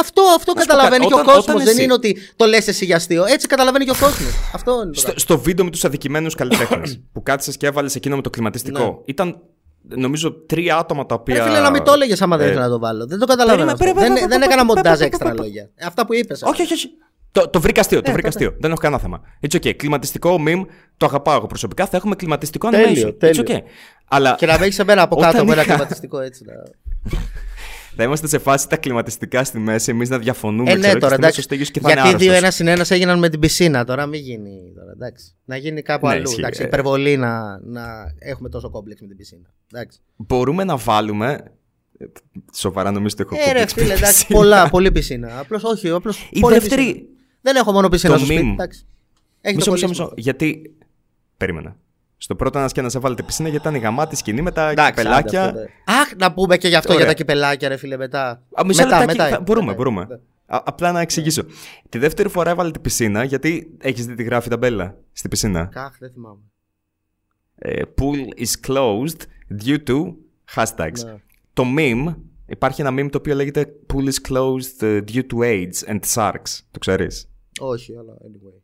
[0.00, 1.44] Αυτό, αυτό Να σου πω καταλαβαίνει κάτι, και ο όταν- κόσμος.
[1.44, 3.24] όταν Δεν εσύ- είναι ότι το λες εσύ για αστείο.
[3.24, 4.34] Έτσι καταλαβαίνει και ο κόσμος.
[4.54, 4.84] αυτό είναι.
[4.84, 5.18] το Στο, πράγμα.
[5.20, 8.78] στο βίντεο με τους αδικημένους καλλιτέχνες που κάθισε και έβαλες εκείνο με το κλιματιστικό.
[8.84, 8.94] Ναι.
[9.04, 9.40] Ήταν
[9.88, 11.34] νομίζω τρία άτομα τα οποία.
[11.36, 13.06] Ρε φίλε, να μην το έλεγες άμα δεν ε, ήθελα να το βάλω.
[13.06, 13.72] Δεν το καταλαβαίνω.
[13.74, 14.00] περίμενε, αυτό.
[14.00, 15.42] περίμενε, Δεν, πα, δεν πα, έκανα πα, πα, μοντάζ πα, έξτρα πα, πα.
[15.42, 15.70] λόγια.
[15.86, 16.42] Αυτά που είπες.
[16.42, 16.88] Όχι, όχι, όχι.
[17.32, 18.00] Το, το βρήκα αστείο.
[18.02, 18.44] Το Ε, βρήκα τότε.
[18.44, 18.58] αστείο.
[18.60, 19.20] Δεν έχω κανένα θέμα.
[19.48, 19.74] It's okay.
[19.76, 20.64] Κλιματιστικό meme
[20.96, 21.86] το αγαπάω εγώ προσωπικά.
[21.86, 23.14] Θα έχουμε κλιματιστικό Τέλειο, animation.
[23.18, 23.42] τέλειο.
[23.46, 23.58] It's okay.
[24.08, 26.44] Αλλά Και να με έχει σε μένα από Όταν κάτω με ένα είχα- κλιματιστικό έτσι.
[27.92, 30.70] να- θα είμαστε σε φάση τα κλιματιστικά στη μέση, εμείς να διαφωνούμε.
[30.70, 31.40] Ε, ναι, ξέρω, και τώρα στη μέση εντάξει.
[31.40, 32.42] ο Στέγιος και θα είναι Γιατί δύο άρρωστος.
[32.42, 33.84] ένας συν ένα έγιναν με την πισίνα.
[33.84, 34.72] Τώρα μην γίνει.
[34.74, 35.34] Τώρα, εντάξει.
[35.44, 36.22] Να γίνει κάπου Ναι, αλλού.
[36.22, 36.38] ισχύει.
[36.40, 36.66] Εντάξει, Ε.
[36.66, 39.46] υπερβολή να, να έχουμε τόσο κόμπλεξ με την πισίνα.
[39.72, 39.98] Εντάξει.
[40.16, 41.38] Μπορούμε να βάλουμε.
[41.98, 42.04] ε,
[42.54, 44.20] Σοβαρά νομίζω ότι έχω Ε, ρε κόμπλεξ με φίλε, την εντάξει.
[44.26, 44.38] πισίνα.
[44.38, 45.38] πολλά, πολύ πισίνα.
[45.38, 45.88] Απλώς όχι.
[45.90, 47.06] Απλώς Η πολύ δεύτερη- πισίνα.
[47.40, 48.46] Δεν έχω μόνο πισίνα Το στο σπίτι.
[48.48, 48.52] meme.
[48.52, 48.86] Εντάξει.
[49.40, 50.08] Έχει Μισό, το μισό, κολλήσιμο.
[50.08, 50.22] μισό.
[50.30, 50.74] Γιατί.
[51.36, 51.76] Περίμενα.
[52.22, 54.68] Στο πρώτο ένας και ένας έβαλε την πισίνα γιατί ήταν η γαμάτη σκηνή με τα
[54.70, 55.42] Εντάξει, κυπελάκια.
[55.42, 55.94] άντε αυτό, ναι.
[56.00, 57.04] Αχ, να πούμε και γι' αυτό Ωραία.
[57.04, 58.42] για τα κυπελάκια, ρε φίλε, μετά.
[58.60, 60.00] Α, μισό μετά, λεπτάκι, μετά, θα- είναι, μπορούμε, μετά μπορούμε.
[60.02, 60.20] είναι.
[60.46, 61.42] Α, απλά να εξηγήσω.
[61.88, 65.64] Τη δεύτερη φορά έβαλε την πισίνα γιατί έχεις δει τι γράφει η ταμπέλα στην πισίνα;
[65.66, 66.40] Καχ, δεν θυμάμαι.
[67.58, 69.20] Ε, pool is closed
[69.64, 70.14] due to
[70.54, 71.04] hashtags.
[71.04, 71.14] Ναι.
[71.52, 72.14] Το meme,
[72.46, 76.60] υπάρχει ένα meme το οποίο λέγεται Pool is closed uh, due to AIDS and sharks.
[76.70, 77.28] Το ξέρεις;
[77.60, 78.60] Όχι, αλλά anyway.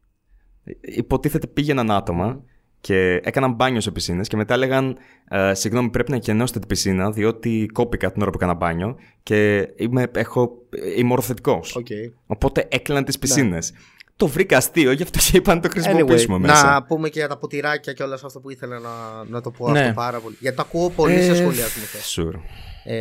[0.80, 2.43] Υποτίθεται πήγαιναν άτομα
[2.80, 4.96] και έκαναν μπάνιο σε πισίνες και μετά έλεγαν
[5.28, 9.68] ε, Συγγνώμη, πρέπει να εκενώσετε την πισίνα διότι κόπηκα την ώρα που έκανα μπάνιο και
[9.76, 10.50] είμαι, έχω,
[10.96, 11.60] είμαι ορθωτικό.
[11.74, 11.86] Οκ.
[12.26, 13.72] Οπότε έκλαιναν τις πισίνες.
[14.16, 16.70] Το βρήκα αστείο, γι' αυτό και είπα να το χρησιμοποιήσουμε Anyway, μέσα.
[16.72, 19.70] να πούμε και για τα ποτηράκια και όλα αυτό που ήθελα να, να το πω
[19.70, 19.80] Ναι.
[19.80, 20.36] αυτό πάρα πολύ.
[20.40, 21.82] Γιατί το ακούω πολύ σε Ε, σχολιασμού.
[22.14, 22.40] Sure.
[22.84, 22.96] Ε,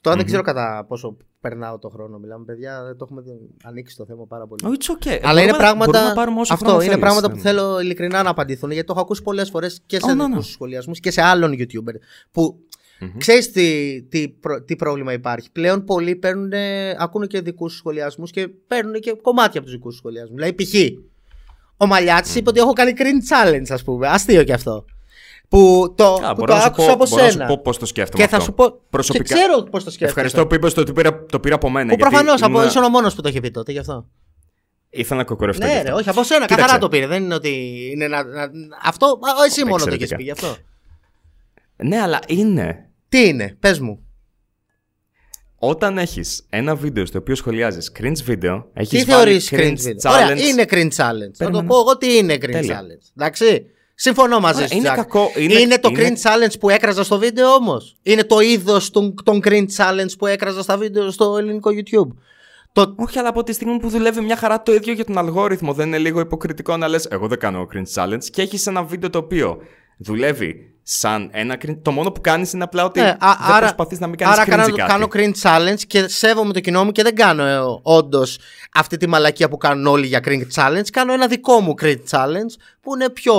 [0.00, 2.18] τώρα δεν ξέρω κατά πόσο περνάω το χρόνο.
[2.18, 4.60] Μιλάμε, παιδιά, δεν το έχουμε δει- ανοίξει το θέμα πάρα πολύ.
[4.64, 5.08] Oh, it's okay.
[5.10, 5.90] Αλλά Μπορούμε είναι να- πράγματα.
[5.90, 7.04] μπορούμε να πάρουμε όσο αυτό χρόνο είναι θέλεις.
[7.04, 7.42] πράγματα που Ναι.
[7.42, 10.36] θέλω ειλικρινά να απαντηθούν γιατί το έχω ακούσει πολλές φορές και σε Oh, ναι, δικούς
[10.36, 10.42] ναι.
[10.42, 11.94] σου σχολιασμούς και σε άλλων YouTuber.
[12.30, 12.58] Που
[13.18, 15.50] ξέρεις τι, τι, προ- τι πρόβλημα υπάρχει.
[15.52, 16.52] Πλέον πολλοί παίρνουν,
[16.98, 20.34] ακούνε και δικούς σου σχολιασμούς και παίρνουν και κομμάτια από τους δικούς σου σχολιασμούς.
[20.42, 20.74] Δηλαδή, π.χ.
[21.76, 24.08] ο Μαλιάτης είπε ότι έχω κάνει cringe challenge, ας πούμε.
[24.08, 24.84] Αστείο κι αυτό.
[25.50, 27.46] Που το, Α, που μπορώ το να σου άκουσα πω- από μπορώ να σου σένα.
[27.46, 28.48] πω πώς το σκέφτομαι Και θα αυτό.
[28.48, 28.80] σου πω.
[28.90, 30.08] Προσωπικά- Και ξέρω πώς το σκέφτομαι.
[30.10, 31.88] Ευχαριστώ που είπες ότι το πήρα, το πήρα από μένα.
[31.88, 34.06] Που γιατί προφανώς ήμουν- ήσουν ο μόνος που το είχε πει τότε γι' αυτό.
[34.90, 35.66] Ήθελα να κοκορευτώ.
[35.66, 35.90] γι' Ναι, αυτό.
[35.90, 36.62] ρε, όχι, από σένα Κοίταξε.
[36.64, 37.06] καθαρά το πήρε.
[37.06, 37.50] Δεν είναι ότι
[37.92, 38.24] είναι να.
[38.24, 38.48] να-
[38.84, 40.16] αυτό, α, εσύ μόνο το έχεις Εξαιρετικά.
[40.16, 40.56] πει γι' αυτό.
[41.76, 42.88] Ναι, αλλά είναι.
[43.08, 44.00] Τι είναι, πες μου.
[45.62, 50.10] Όταν έχεις ένα βίντεο στο οποίο σχολιάζεις cringe βίντεο, έχεις Τι θεωρείς cringe video.
[50.12, 51.32] Ωραία, είναι cringe challenge.
[51.34, 51.64] Θα το Περίμενα.
[51.66, 52.80] πω εγώ τι είναι cringe Τέλεια.
[52.80, 53.10] challenge.
[53.16, 53.66] Εντάξει.
[54.02, 54.74] Συμφωνώ μαζί Ωραία, σου.
[54.74, 54.96] είναι Τζακ.
[54.96, 57.96] κακό, είναι- Είναι το είναι- cringe challenge που έκραζα στο βίντεο όμως.
[58.02, 62.16] Είναι το είδος των, των cringe challenge που έκραζα στα βίντεο στο ελληνικό YouTube.
[62.72, 62.94] Το...
[62.98, 65.86] Όχι, αλλά από τη στιγμή που δουλεύει μια χαρά το ίδιο για τον αλγόριθμο, δεν
[65.86, 69.18] είναι λίγο υποκριτικό να λες: Εγώ δεν κάνω cringe challenge και έχεις ένα βίντεο το
[69.18, 69.56] οποίο
[69.98, 71.78] δουλεύει σαν ένα cringe.
[71.82, 74.44] Το μόνο που κάνεις είναι απλά ότι Ναι, α- δεν προσπαθείς να μην κάνεις άρα
[74.44, 74.90] cringe κάνω, κάτι.
[74.90, 78.38] κάνω cringe challenge και σέβομαι το κοινό μου και δεν κάνω ε, όντως
[78.74, 80.88] αυτή τη μαλακία που κάνουν όλοι για cringe challenge.
[80.92, 83.34] Κάνω ένα δικό μου cringe challenge που είναι πιο,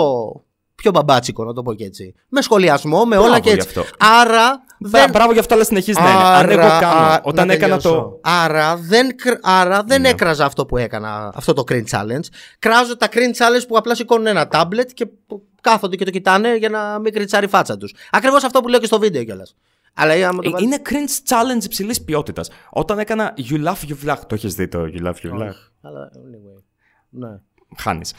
[0.82, 2.14] πιο μπαμπάτσικο, να το πω και έτσι.
[2.30, 3.68] Με σχολιασμό, με όλα Μπράβο και γι' έτσι.
[3.80, 3.84] αυτό.
[4.20, 4.64] Άρα.
[4.80, 6.24] Μπρα- Μπράβο γι' αυτό, αλλά συνεχίζεις να είναι.
[6.24, 8.00] Αν εγώ κάνω, α, όταν να έκανα τελειώσω.
[8.02, 8.20] το.
[8.24, 10.10] Άρα δεν, κρ- άρα δεν Ναι.
[10.10, 12.26] έκραζα αυτό που έκανα, αυτό το cringe challenge.
[12.60, 16.56] Κράζω τα cringe challenge που απλά σηκώνουν ένα tablet και που κάθονται και το κοιτάνε
[16.56, 17.94] για να μην κριτσάρει η φάτσα τους.
[18.12, 19.56] Ακριβώς αυτό που λέω και στο βίντεο κιόλας.
[19.94, 22.50] Αλλά ή άμα το Ε, βάλεις- Είναι cringe challenge υψηλής ποιότητας.
[22.70, 24.18] Όταν έκανα You Laugh You Vlog.
[24.28, 25.52] Το έχεις δει το You Laugh You Vlog.
[25.82, 26.62] Αλλά anyway.
[27.10, 27.40] Ναι.
[27.78, 28.14] Χάνεις.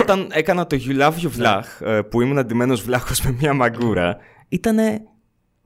[0.00, 4.16] Όταν έκανα το You Love You Vlog, ε, που ήμουν αντιμένος βλάχο με μια μαγκούρα,
[4.48, 4.76] ήταν.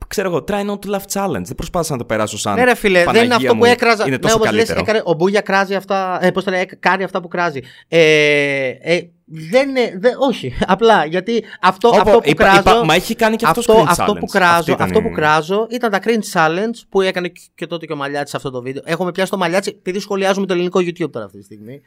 [0.08, 1.42] Ξέρω εγώ, try not to laugh challenge.
[1.44, 2.54] Δεν προσπάθησα να το περάσω σαν.
[2.54, 4.02] Ναι, ρε φίλε, δεν Παναγία είναι αυτό μου, που έκραζα.
[4.02, 4.80] Είναι ναι, τόσο όπως λες, καλύτερο.
[4.80, 6.18] έκανε, ο Μπούγια κράζει αυτά.
[6.22, 7.60] Ε, πώς το λέει, έκα- κάνει αυτά που κράζει.
[7.88, 9.92] Ε, ε, δεν είναι.
[9.98, 10.54] Δε, όχι.
[10.66, 12.60] Απλά γιατί αυτό, Όπω, αυτό που είπα- κράζω.
[12.60, 14.18] είπα- μα έχει κάνει και αυτός αυτό, cringe αυτό challenge.
[14.18, 17.66] που κράζω, Αυτή ήταν αυτό η- που κράζω ήταν τα cringe challenge που έκανε και
[17.66, 18.82] τότε και ο Μαλιάτης σε αυτό το βίντεο.
[18.86, 21.80] Έχουμε πιάσει το Μαλιάτη επειδή σχολιάζουμε το ελληνικό YouTube τώρα αυτή τη στιγμή.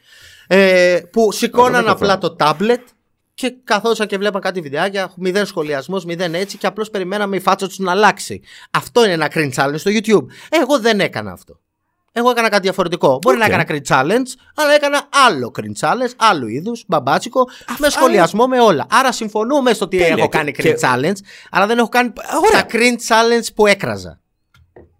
[0.46, 2.80] Ε, που σηκώναν Εγώ δεν απλά το το tablet
[3.34, 7.66] και καθόντουσαν και βλέπαν κάτι βιντεάκια, μηδέν σχολιασμός, μηδέν έτσι και απλώς περιμέναμε η φάτσα
[7.66, 8.40] τους να αλλάξει.
[8.70, 10.24] Αυτό είναι ένα cringe challenge στο YouTube.
[10.50, 11.60] Εγώ δεν έκανα αυτό.
[12.12, 13.18] Εγώ έκανα κάτι διαφορετικό.
[13.20, 13.50] Μπορεί να Οκ.
[13.52, 18.86] έκανα cringe challenge, αλλά έκανα άλλο cringe challenge, άλλου είδους, μπαμπάτσικο, με σχολιασμό, με όλα.
[18.90, 20.14] Άρα συμφωνούμε στο ότι Τέλεια.
[20.18, 21.16] έχω Και- κάνει και- cringe challenge,
[21.50, 22.12] αλλά δεν έχω κάνει
[22.46, 22.60] Ωραία.
[22.60, 24.20] τα cringe challenge που έκραζα.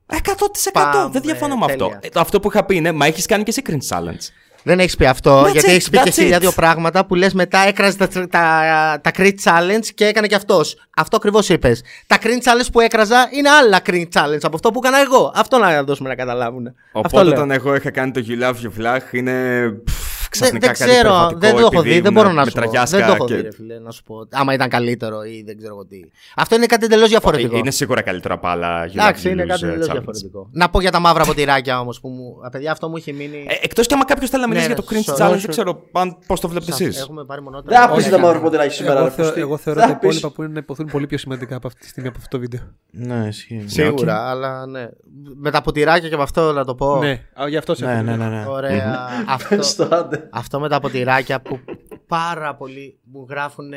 [0.07, 1.77] 100% Πάμε, δεν διαφωνώ με αυτό.
[1.85, 1.99] τέλεια.
[2.03, 4.24] Ε, Αυτό που είχα πει είναι, μα έχεις κάνει και εσύ cringe challenge.
[4.62, 6.27] Δεν έχεις πει αυτό, That's γιατί it, έχεις πει και that's εσύ it.
[6.27, 10.35] για δύο πράγματα που λες μετά έκραζε τα, τα, τα cringe challenge και έκανε και
[10.35, 10.77] αυτός.
[10.97, 11.82] Αυτό ακριβώς είπες.
[12.07, 15.32] Τα cringe challenge που έκραζα είναι άλλα cringe challenge από αυτό που έκανα εγώ.
[15.35, 16.66] Αυτό να δώσουμε να καταλάβουν.
[16.66, 17.32] αυτό Οπότε λέω.
[17.32, 19.61] όταν εγώ είχα κάνει το You Love You Vlog είναι.
[19.85, 22.28] πφ, Δεν, Ξαφνικά δεν κάτι ξέρω, υπερβατικό, δεν το έχω επειδή δει, δεν ήμουν μπορώ
[22.35, 22.61] να με σου πω.
[22.61, 24.15] τραγιάσκα Δεν το έχω και- δει, ρε φίλε, να σου πω.
[24.31, 26.01] Άμα ήταν καλύτερο ή δεν ξέρω εγώ τι.
[26.36, 27.57] Αυτό είναι κάτι εντελώς διαφορετικό.
[27.57, 29.93] Είναι σίγουρα καλύτερο από άλλα You Εντάξει, Love You είναι Lose, κάτι ε, εντελώς challenge.
[29.93, 30.48] διαφορετικό.
[30.52, 32.39] Να πω για τα μαύρα ποτηράκια όμως που μου.
[32.47, 33.44] Α, παιδιά, αυτό μου έχει μείνει.
[33.48, 35.32] Ε, Εκτός κι άμα κάποιος θέλει να μιλήσει Ναι, για το ναι, cringe sorry, challenge,
[35.35, 35.39] sorry.
[35.40, 35.82] δεν ξέρω
[36.27, 37.01] πώς το βλέπετε Σας- εσείς.
[37.01, 37.77] Έχουμε πάρει μονότερα.
[37.81, 38.19] Δεν άκουσες Ωραία.
[38.20, 38.98] τα μαύρα ποτηράκια σήμερα.
[38.98, 41.07] Εγώ, ρε, θεω- Κωστή; εγώ θεωρώ Θα τα πεις- υπόλοιπα που είναι να υποθούν πολύ
[41.07, 42.61] πιο σημαντικά από αυτή τη στιγμή από αυτό το βίντεο.
[42.90, 43.65] Ναι, ισχύει.
[43.66, 44.89] Σίγουρα, αλλά ναι.
[45.36, 46.98] Με τα ποτηράκια και με αυτό να το πω.
[46.98, 47.11] Ναι,
[47.43, 48.11] α, γι' αυτό σε Ναι, έφυγε.
[48.11, 48.28] ναι, ναι.
[48.28, 48.44] ναι.
[48.48, 49.09] Ωραία.
[49.28, 50.19] αυτό, Στο άντε.
[50.30, 51.60] Αυτό με τα ποτηράκια που
[52.06, 53.72] πάρα πολλοί μου γράφουν.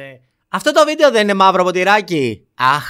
[0.50, 2.48] Αυτό το βίντεο δεν είναι μαύρο ποτηράκι.
[2.56, 2.86] Αχ,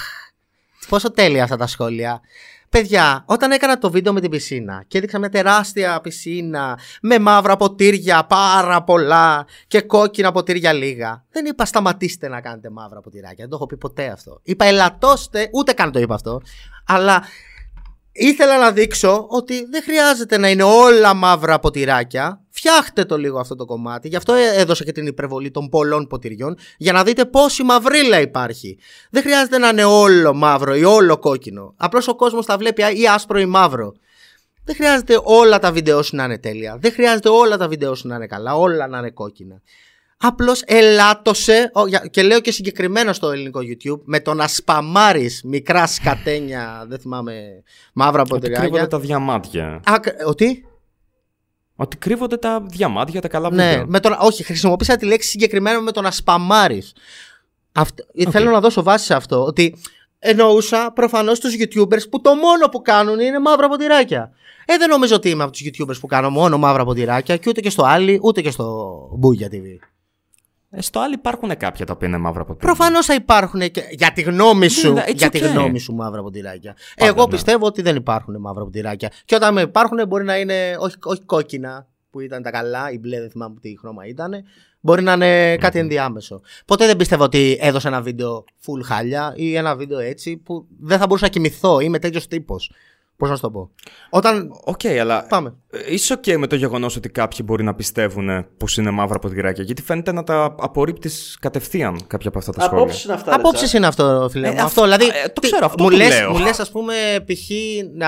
[0.90, 2.22] πόσο τέλεια αυτά τα σχόλια.
[2.70, 7.56] Παιδιά, όταν έκανα το βίντεο με την πισίνα και έδειξα μια τεράστια πισίνα με μαύρα
[7.56, 13.36] ποτήρια πάρα πολλά και κόκκινα ποτήρια λίγα, δεν είπα σταματήστε να κάνετε μαύρα ποτηράκια.
[13.38, 14.40] Δεν το έχω πει ποτέ αυτό.
[14.44, 16.42] Είπα ελαττώστε, ούτε καν το είπα αυτό.
[16.86, 17.24] Αλλά
[18.14, 22.42] ήθελα να δείξω ότι δεν χρειάζεται να είναι όλα μαύρα ποτηράκια.
[22.50, 24.08] Φτιάχτε το λίγο αυτό το κομμάτι.
[24.08, 26.58] Γι' αυτό ε- έδωσα και την υπερβολή των πολλών ποτηριών.
[26.78, 28.78] Για να δείτε πόση μαυρίλα υπάρχει.
[29.10, 31.74] Δεν χρειάζεται να είναι όλο μαύρο ή όλο κόκκινο.
[31.78, 33.94] Απλώς ο κόσμος τα βλέπει ή άσπρο ή μαύρο.
[34.66, 36.78] Δεν χρειάζεται όλα τα βίντεο σου να είναι τέλεια.
[36.80, 38.56] Δεν χρειάζεται όλα τα βίντεο σου να είναι καλά.
[38.56, 39.62] Όλα να είναι κόκκινα.
[40.26, 45.42] Απλώς ελάττωσε, ο, για- και λέω και συγκεκριμένα στο ελληνικό YouTube, με το να σπαμάρεις
[45.44, 47.64] μικρά σκατένια, δεν θυμάμαι,
[47.94, 48.88] μαύρα Ότι κρύβονται ποτηράκια.
[48.88, 49.82] τα διαμάτια.
[49.86, 50.66] Ακ- Ότι;
[51.76, 53.86] Ότι κρύβονται τα διαμάτια, τα καλά Ναι, βίντεο.
[53.88, 56.94] με το, να- όχι, χρησιμοποίησα τη λέξη συγκεκριμένα με το να σπαμάρεις.
[58.30, 59.44] Θέλω να δώσω βάση σε αυτό.
[59.46, 59.76] Ότι
[60.20, 64.32] εννοούσα προφανώς τους YouTubers που το μόνο που κάνουν είναι μαύρα ποτηράκια.
[64.66, 67.62] Ε, δεν νομίζω ότι είμαι από τους YouTubers που κάνω μόνο μαύρα ποτηράκια και ούτε
[67.62, 69.66] και στο άλλη, ούτε και στο Boogia TV.
[70.76, 72.74] Ε, στο άλλο υπάρχουν κάποια τα οποία είναι μαύρα ποτήρια.
[72.74, 74.94] Προφανώς θα υπάρχουν και για τη γνώμη σου.
[74.94, 75.50] Ναι, it's για τη okay.
[75.50, 76.76] γνώμη σου μαύρα ποτηράκια.
[76.96, 77.30] Πάντα, Εγώ ναι.
[77.30, 79.12] πιστεύω ότι δεν υπάρχουν μαύρα ποτηράκια.
[79.26, 83.20] Και όταν υπάρχουν μπορεί να είναι όχι, όχι κόκκινα που ήταν τα καλά, η μπλε
[83.20, 84.34] δεν θυμάμαι τι χρώμα ήταν.
[84.80, 86.42] Μπορεί να είναι κάτι ενδιάμεσο.
[86.66, 90.98] Ποτέ δεν πίστευα ότι έδωσα ένα βίντεο full χάλια ή ένα βίντεο έτσι που δεν
[90.98, 91.80] θα μπορούσα να κοιμηθώ.
[91.80, 92.72] Είμαι τέτοιος τύπος.
[93.18, 93.70] Πώς να σου το πω.
[94.10, 94.52] Όταν.
[94.64, 95.56] Οκ, αλλά Πάμε.
[95.70, 99.64] ε, είσαι οκ με το γεγονός ότι κάποιοι μπορεί να πιστεύουν πως είναι μαύρα ποτηράκια.
[99.64, 102.82] Γιατί φαίνεται να τα απορρίπτεις κατευθείαν κάποια από αυτά τα σχόλια.
[102.84, 103.30] Απόψεις είναι αυτά.
[103.30, 103.78] ρε, Απόψεις Τσά.
[103.78, 104.48] είναι αυτό, φίλε.
[104.48, 104.58] Ε, μου.
[104.58, 105.06] αυ- αυτό, δηλαδή.
[105.06, 106.32] ε, το τι- ξέρω, αυτό μου το λες, λέω.
[106.32, 106.94] Μου λες, ας πούμε,
[107.26, 107.50] π.χ.
[107.96, 108.08] να.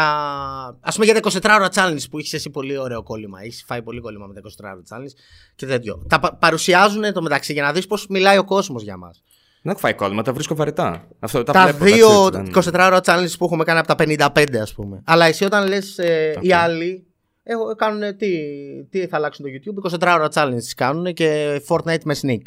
[0.79, 3.39] Α πούμε για τα 24 ώρα challenge που έχεις εσύ πολύ ωραίο κόλλημα.
[3.41, 5.11] Έχεις φάει πολύ κόλλημα με τα 24 ώρα challenge
[5.55, 6.05] και τέτοιο.
[6.09, 9.23] Τα πα- παρουσιάζουν το μεταξύ για να δεις πώς μιλάει ο κόσμος για μας.
[9.67, 11.07] Δεν έχω φάει κόλλημα, τα βρίσκω βαρετά.
[11.19, 13.95] Αυτό, τα, Τα βλέπω, δύο εντάξει, δεν- 24 ώρα challenge που έχουμε κάνει από τα
[13.95, 15.01] 55, ας πούμε.
[15.05, 15.99] Αλλά εσύ όταν λες
[16.41, 17.05] οι άλλοι.
[17.43, 18.27] Εγώ, κάνουν τι,
[18.89, 22.41] τι θα αλλάξουν το YouTube, 24 ώρα challenge κάνουν και Fortnite με sneak.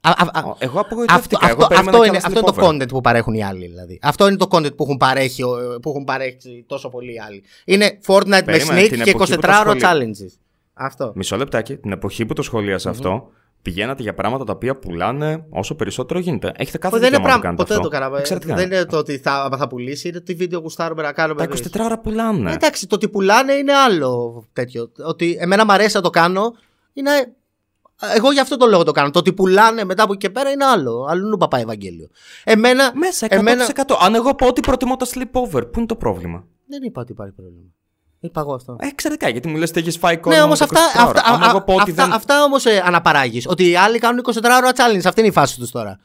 [0.00, 1.38] Α, α, α, Ο, Εγώ αυτό, απογοητεύτηκα.
[1.42, 2.82] αυτό, εγώ περίμενα αυτό, κι είναι, άλλα αυτό είναι το sleepover.
[2.84, 3.66] content που παρέχουν οι άλλοι.
[3.66, 3.98] Δηλαδή.
[4.02, 7.42] Αυτό είναι το content που έχουν, παρέχει, ο- που έχουν παρέχει τόσο πολλοί οι άλλοι.
[7.64, 9.82] Είναι Fortnite Περίμενε, με την Sneak και εποχή που 24 το ώρα σχολεί-
[10.16, 10.38] challenges.
[10.74, 11.12] Αυτό.
[11.14, 11.76] Μισό λεπτάκι.
[11.76, 13.30] Την εποχή που το σχολίασα αυτό,
[13.62, 16.52] πηγαίνατε για πράγματα τα οποία πουλάνε όσο περισσότερο γίνεται.
[16.56, 17.56] Έχετε κάθε δεν είναι δικαίωμα να πράγμα.
[17.56, 17.90] το κάνετε Ποτέ δεν αυτό.
[17.90, 18.18] το κάναμε.
[18.18, 18.54] Εξαιρετικά.
[18.54, 21.38] Δεν είναι το ότι θα, θα πουλήσει, είναι τι βίντεο γουστάρουμε να κάνουμε.
[21.38, 21.62] Τα εμείς.
[21.76, 22.52] 24 ώρα πουλάνε.
[22.52, 24.92] Εντάξει, το ότι πουλάνε είναι άλλο τέτοιο.
[25.04, 26.52] Ότι εμένα μου αρέσει να το κάνω.
[26.92, 27.10] Είναι...
[28.16, 29.10] Εγώ γι' αυτό το λόγο το κάνω.
[29.10, 31.06] Το ότι πουλάνε μετά από εκεί και πέρα είναι άλλο.
[31.10, 32.08] Αλλού παπά Ευαγγέλιο.
[32.44, 32.92] Εμένα.
[32.94, 33.30] Μέσα 100%.
[33.30, 33.66] εμένα...
[34.00, 37.32] Αν εγώ πω ότι προτιμώ τα sleepover, πού είναι το πρόβλημα; Δεν είπα ότι υπάρχει
[37.32, 37.68] πρόβλημα.
[38.20, 38.76] Είπα εγώ αυτό.
[38.80, 40.40] Ε, εξαιρετικά, γιατί μου λες ότι έχεις φάει κόλλημα.
[40.42, 41.20] Ναι, όμως με τα αυτά, 24 ώρα.
[41.20, 42.12] αυτά, Αν εγώ πω ότι αυτά, δεν.
[42.12, 43.46] αυτά όμως ε, αναπαράγεις.
[43.48, 45.04] Ότι οι άλλοι κάνουν 24 ώρα challenge.
[45.04, 45.98] Αυτή είναι η φάση τους τώρα.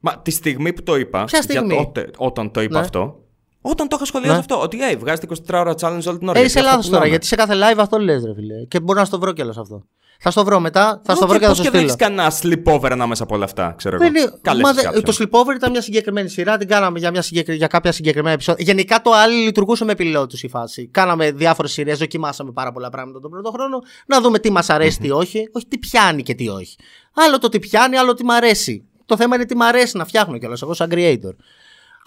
[0.00, 1.24] Μα τη στιγμή που το είπα.
[1.24, 2.84] Ποια στιγμή; Για τότε, όταν το είπα Ναι.
[2.84, 3.22] αυτό.
[3.60, 4.38] Όταν το είχα σχολιάσει Ναι.
[4.38, 4.60] αυτό.
[4.60, 6.38] Ότι hey, βγάζετε 24 ώρα challenge όλη την ώρα.
[6.38, 7.08] Ε, γιατί είσαι αυτό λάθος τώρα, πουλάμε.
[7.08, 8.64] γιατί σε κάθε live αυτό λες, ρε φίλε.
[8.64, 9.82] Και μπορώ να στο βρω κιόλας αυτό.
[10.20, 12.08] Θα στο βρω μετά, θα στο Οκ, βρω και θα πώς το και δεν στείλω.
[12.10, 14.04] έχεις κανένα sleepover ανάμεσα από όλα αυτά, ξέρω εγώ.
[14.04, 15.04] Δεν είναι- Καλέσεις μα δε- κάποιον.
[15.04, 17.56] το sleepover ήταν μια συγκεκριμένη σειρά, την κάναμε για, μια συγκεκρι...
[17.56, 18.64] για κάποια συγκεκριμένα επεισόδια.
[18.64, 20.88] Γενικά το άλλο λειτουργούσε με πιλότους η φάση.
[20.88, 24.98] Κάναμε διάφορες σειρές, δοκιμάσαμε πάρα πολλά πράγματα τον πρώτο χρόνο, να δούμε τι μας αρέσει,
[24.98, 25.48] τι όχι.
[25.52, 26.76] Όχι τι πιάνει και τι όχι.
[27.14, 28.84] Άλλο το τι πιάνει, άλλο τι μ' αρέσει.
[29.06, 31.32] Το θέμα είναι τι μ' αρέσει να φτιάχνω κιόλας, εγώ σαν creator.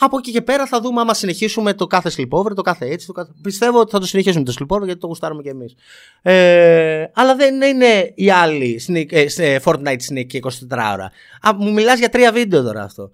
[0.03, 3.07] Από εκεί και πέρα θα δούμε άμα συνεχίσουμε το κάθε sleepover, το κάθε έτσι.
[3.07, 3.31] Το κάθε...
[3.41, 5.75] Πιστεύω ότι θα το συνεχίσουμε το sleepover γιατί το γουστάρουμε κι εμείς.
[6.21, 11.11] Ε, αλλά δεν είναι οι άλλοι sneak, ε, σε Fortnite Sneak και 24 ώρα.
[11.41, 13.11] Α, μου μιλάς για τρία βίντεο τώρα αυτό.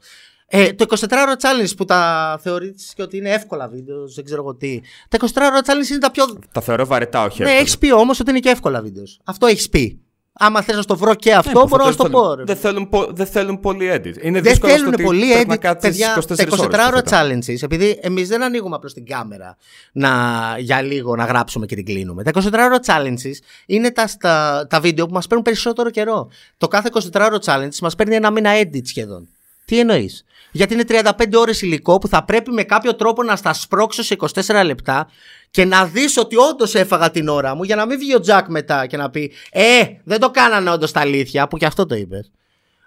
[0.48, 4.42] Ε, το 24 ώρα challenge που τα θεωρείς και ότι είναι εύκολα βίντεο, δεν ξέρω
[4.42, 4.80] εγώ τι.
[5.10, 6.40] Τα 24 ώρα challenge είναι τα πιο.
[6.52, 7.42] Τα θεωρώ βαρετά, όχι.
[7.42, 7.62] Ναι, εύκολα.
[7.62, 9.20] έχεις πει όμως ότι είναι και εύκολα βίντεος.
[9.24, 10.02] Αυτό έχεις πει.
[10.40, 12.20] Άμα θες να στο βρω και αυτό, Ναι, μπορώ να αυτό σου το δεν πω.
[12.22, 12.44] θέλουν- ρε.
[12.44, 14.24] Δεν θέλουν, πο- δεν θέλουν πολύ edit.
[14.24, 16.14] Είναι Δεν δύσκολο στο θέλουν ότι πολύ πρέπει να edit, κάτσεις παιδιά.
[16.14, 17.04] 24 Τα 24 ώρα ώρες.
[17.52, 19.58] challenges, επειδή εμείς δεν ανοίγουμε απλώς την κάμερα
[19.92, 20.12] να,
[20.60, 22.24] για λίγο να γράψουμε και την κλείνουμε.
[22.24, 23.34] Τα 24 ώρα challenges
[23.66, 26.30] είναι τα, τα, τα βίντεο που μας παίρνουν περισσότερο καιρό.
[26.58, 29.28] Το κάθε 24 ώρα challenge μας παίρνει ένα μήνα edit σχεδόν.
[29.66, 33.54] Τι εννοείς; Γιατί είναι 35 ώρες υλικό που θα πρέπει με κάποιο τρόπο να στα
[33.54, 35.08] σπρώξω σε 24 λεπτά
[35.52, 38.48] και να δεις ότι όντως έφαγα την ώρα μου για να μην βγει ο Τζακ
[38.48, 41.96] μετά και να πει Ε, δεν το κάνανε όντως τα αλήθεια, που και αυτό το
[41.96, 42.32] είπες.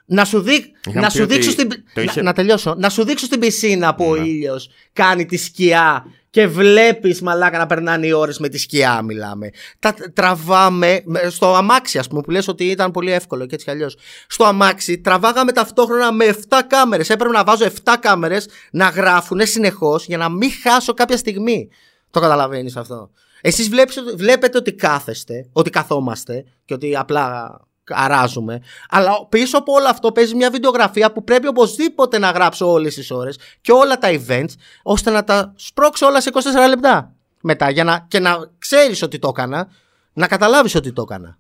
[0.06, 1.68] Να σου, δει, Είχαν να πει σου ότι δείξω στην.
[1.68, 2.74] το να- είχε- να τελειώσω.
[2.78, 4.26] Να σου δείξω στην πισίνα που ο Ναι.
[4.28, 9.50] ήλιος κάνει τη σκιά και βλέπεις μαλάκα να περνάνε οι ώρες με τη σκιά, μιλάμε.
[9.78, 13.64] Τα τραβάμε με- στο αμάξι, ας πούμε, που λες ότι ήταν πολύ εύκολο και έτσι
[13.66, 13.96] κι αλλιώς.
[14.26, 17.10] Στο αμάξι τραβάγαμε ταυτόχρονα με 7 κάμερες.
[17.10, 21.68] Έπρεπε να βάζω 7 κάμερες να γράφουν συνεχώς για να μην χάσω κάποια στιγμή.
[22.10, 23.10] Το καταλαβαίνεις αυτό.
[23.40, 23.70] Εσείς
[24.16, 28.62] βλέπετε ότι κάθεστε, ότι καθόμαστε και ότι απλά αράζουμε.
[28.88, 33.10] Αλλά πίσω από όλο αυτό παίζει μια βιντεογραφία που πρέπει οπωσδήποτε να γράψω όλες τις
[33.10, 37.84] ώρες και όλα τα events ώστε να τα σπρώξω όλα σε 24 λεπτά μετά για
[37.84, 39.68] να, και να ξέρεις ότι το έκανα,
[40.12, 41.38] να καταλάβεις ότι το έκανα.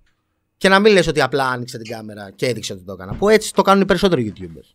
[0.56, 3.14] Και να μην λες ότι απλά άνοιξε την κάμερα και έδειξε ότι το έκανα.
[3.14, 4.74] Που έτσι το κάνουν οι περισσότεροι YouTubers.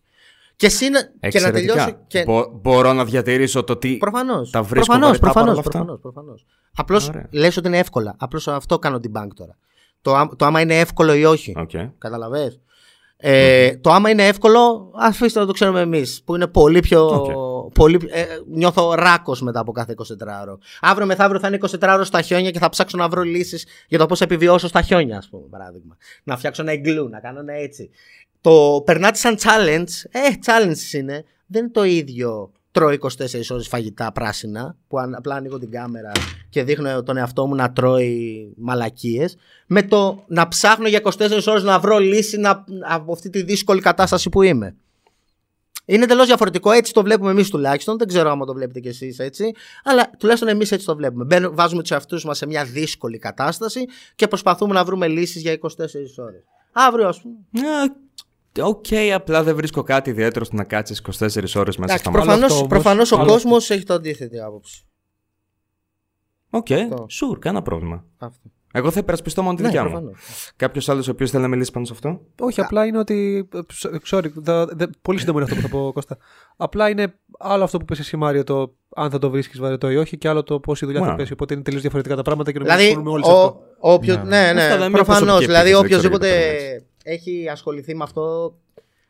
[0.55, 1.73] Και, εσύ να- και να Εξαιρετικά.
[1.73, 1.97] τελειώσω.
[2.07, 2.23] Και...
[2.23, 3.97] Μπο- μπορώ να διατηρήσω το ότι.
[3.97, 4.49] Προφανώς.
[4.49, 5.45] Τα βρίσκω Προφανώς, βαρετά προφανώς.
[5.45, 5.71] παρόλα αυτά.
[5.71, 6.45] Προφανώς, προφανώς.
[6.75, 7.27] Απλώς Ωραία.
[7.31, 8.15] λες ότι είναι εύκολα.
[8.19, 9.57] Απλώς αυτό κάνω debunk τώρα.
[10.01, 11.53] Το, ά- το άμα είναι εύκολο ή όχι.
[11.57, 11.69] Οκ.
[11.97, 12.59] Καταλαβες.
[13.17, 16.21] Ε, Το άμα είναι εύκολο, αφήστε να το ξέρουμε εμείς.
[16.25, 17.05] Που είναι πολύ πιο.
[17.05, 17.71] Οκ.
[17.73, 20.57] Πολύ, ε, νιώθω ράκος μετά από κάθε 24ωρο.
[20.81, 24.05] Αύριο μεθαύριο θα είναι 24ωρο στα χιόνια και θα ψάξω να βρω λύσεις για το
[24.05, 25.97] πώς επιβιώσω στα χιόνια, ας πούμε, παράδειγμα.
[26.23, 27.89] Να φτιάξω ένα εγκλού, να κάνω ένα έτσι.
[28.45, 31.23] Το περνάτε σαν challenge, ε, challenge είναι.
[31.47, 32.99] Δεν είναι το ίδιο τρώω 24
[33.49, 36.11] ώρες φαγητά πράσινα που αν- απλά ανοίγω την κάμερα
[36.49, 41.63] και δείχνω τον εαυτό μου να τρώει μαλακίες με το να ψάχνω για 24 ώρες
[41.63, 44.75] να βρω λύση να, από αυτή τη δύσκολη κατάσταση που είμαι.
[45.85, 46.71] Είναι εντελώς διαφορετικό.
[46.71, 47.97] Έτσι το βλέπουμε εμείς τουλάχιστον.
[47.97, 49.51] Δεν ξέρω άμα το βλέπετε κι εσείς έτσι.
[49.83, 51.23] Αλλά τουλάχιστον εμείς έτσι το βλέπουμε.
[51.25, 53.85] Μπαίνω, βάζουμε τους εαυτούς μας σε μια δύσκολη κατάσταση
[54.15, 56.43] και προσπαθούμε να βρούμε λύσεις για 24 ώρες.
[56.71, 57.35] Αύριο, ας πούμε.
[58.57, 61.11] Ε, Οκ, απλά δεν βρίσκω κάτι ιδιαίτερο στο να κάτσεις 24
[61.55, 62.11] ώρες μέσα Εντάξει, στ' αμάξι.
[62.11, 64.85] προφανώς, αυτό όμως- προφανώς ο άλλο κόσμος έχει το αντίθετη άποψη.
[66.49, 67.05] Οκ, Αυτό.
[67.09, 68.03] sure, κανένα πρόβλημα.
[68.17, 68.49] Αυτό.
[68.73, 69.89] Εγώ θα υπερασπιστώ μόνο τη Ναι, δικιά μου.
[69.89, 70.51] προφανώς.
[70.55, 73.47] Κάποιος άλλος ο οποίος θέλει να μιλήσει πάνω σε αυτό; Όχι, απλά είναι ότι.
[73.53, 73.59] ε,
[74.09, 76.17] Sorry, θα- δε- πολύ σύντομο είναι αυτό που θα πω, Κώστα.
[76.57, 79.95] Απλά είναι άλλο αυτό που πες εσύ, Μάριο, το αν θα το βρίσκεις βαρετό ή
[79.97, 81.15] όχι, και άλλο το πόση δουλειά θα Μα.
[81.15, 81.33] πέσει.
[81.33, 83.59] Οπότε είναι τελείως διαφορετικά τα πράγματα και νομίζω Δηλαδή, συμφωνούμε όλοι σε αυτό.
[83.79, 85.19] ο, όποιο, ναι, ναι, Αυτά δεν είναι προφανώς.
[85.21, 88.55] προσωπική Δηλαδή, επίθεση, δεν ξέρω οποιοδήποτε γιατί το έχει ασχοληθεί με αυτό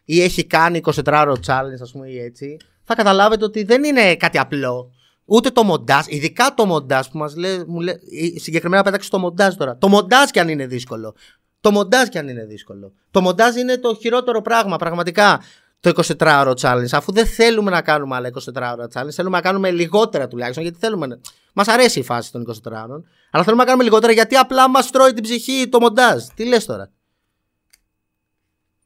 [0.04, 4.38] ή έχει κάνει 24ωρο challenge, ας πούμε, ή έτσι, θα καταλάβετε ότι δεν είναι κάτι
[4.38, 4.92] απλό.
[5.26, 8.00] Ούτε το μοντάζ, ειδικά το μοντάζ που μας λέει, μου λέει,
[8.36, 9.78] συγκεκριμένα πέταξε το μοντάζ τώρα.
[9.78, 11.16] Το μοντάζ κι αν είναι δύσκολο.
[11.60, 12.94] Το μοντάζ κι αν είναι δύσκολο.
[13.12, 15.42] Το μοντάζ είναι το χειρότερο πράγμα, πραγματικά.
[15.80, 20.28] Το 24ωρο challenge, αφού δεν θέλουμε να κάνουμε άλλα 24ωρα challenge, θέλουμε να κάνουμε λιγότερα
[20.28, 21.20] τουλάχιστον, γιατί θέλουμε να.
[21.54, 25.14] Μας αρέσει η φάση των 24ωρων, αλλά θέλουμε να κάνουμε λιγότερα γιατί απλά μας τρώει
[25.14, 26.24] την ψυχή το μοντάζ.
[26.36, 26.90] Τι λες τώρα;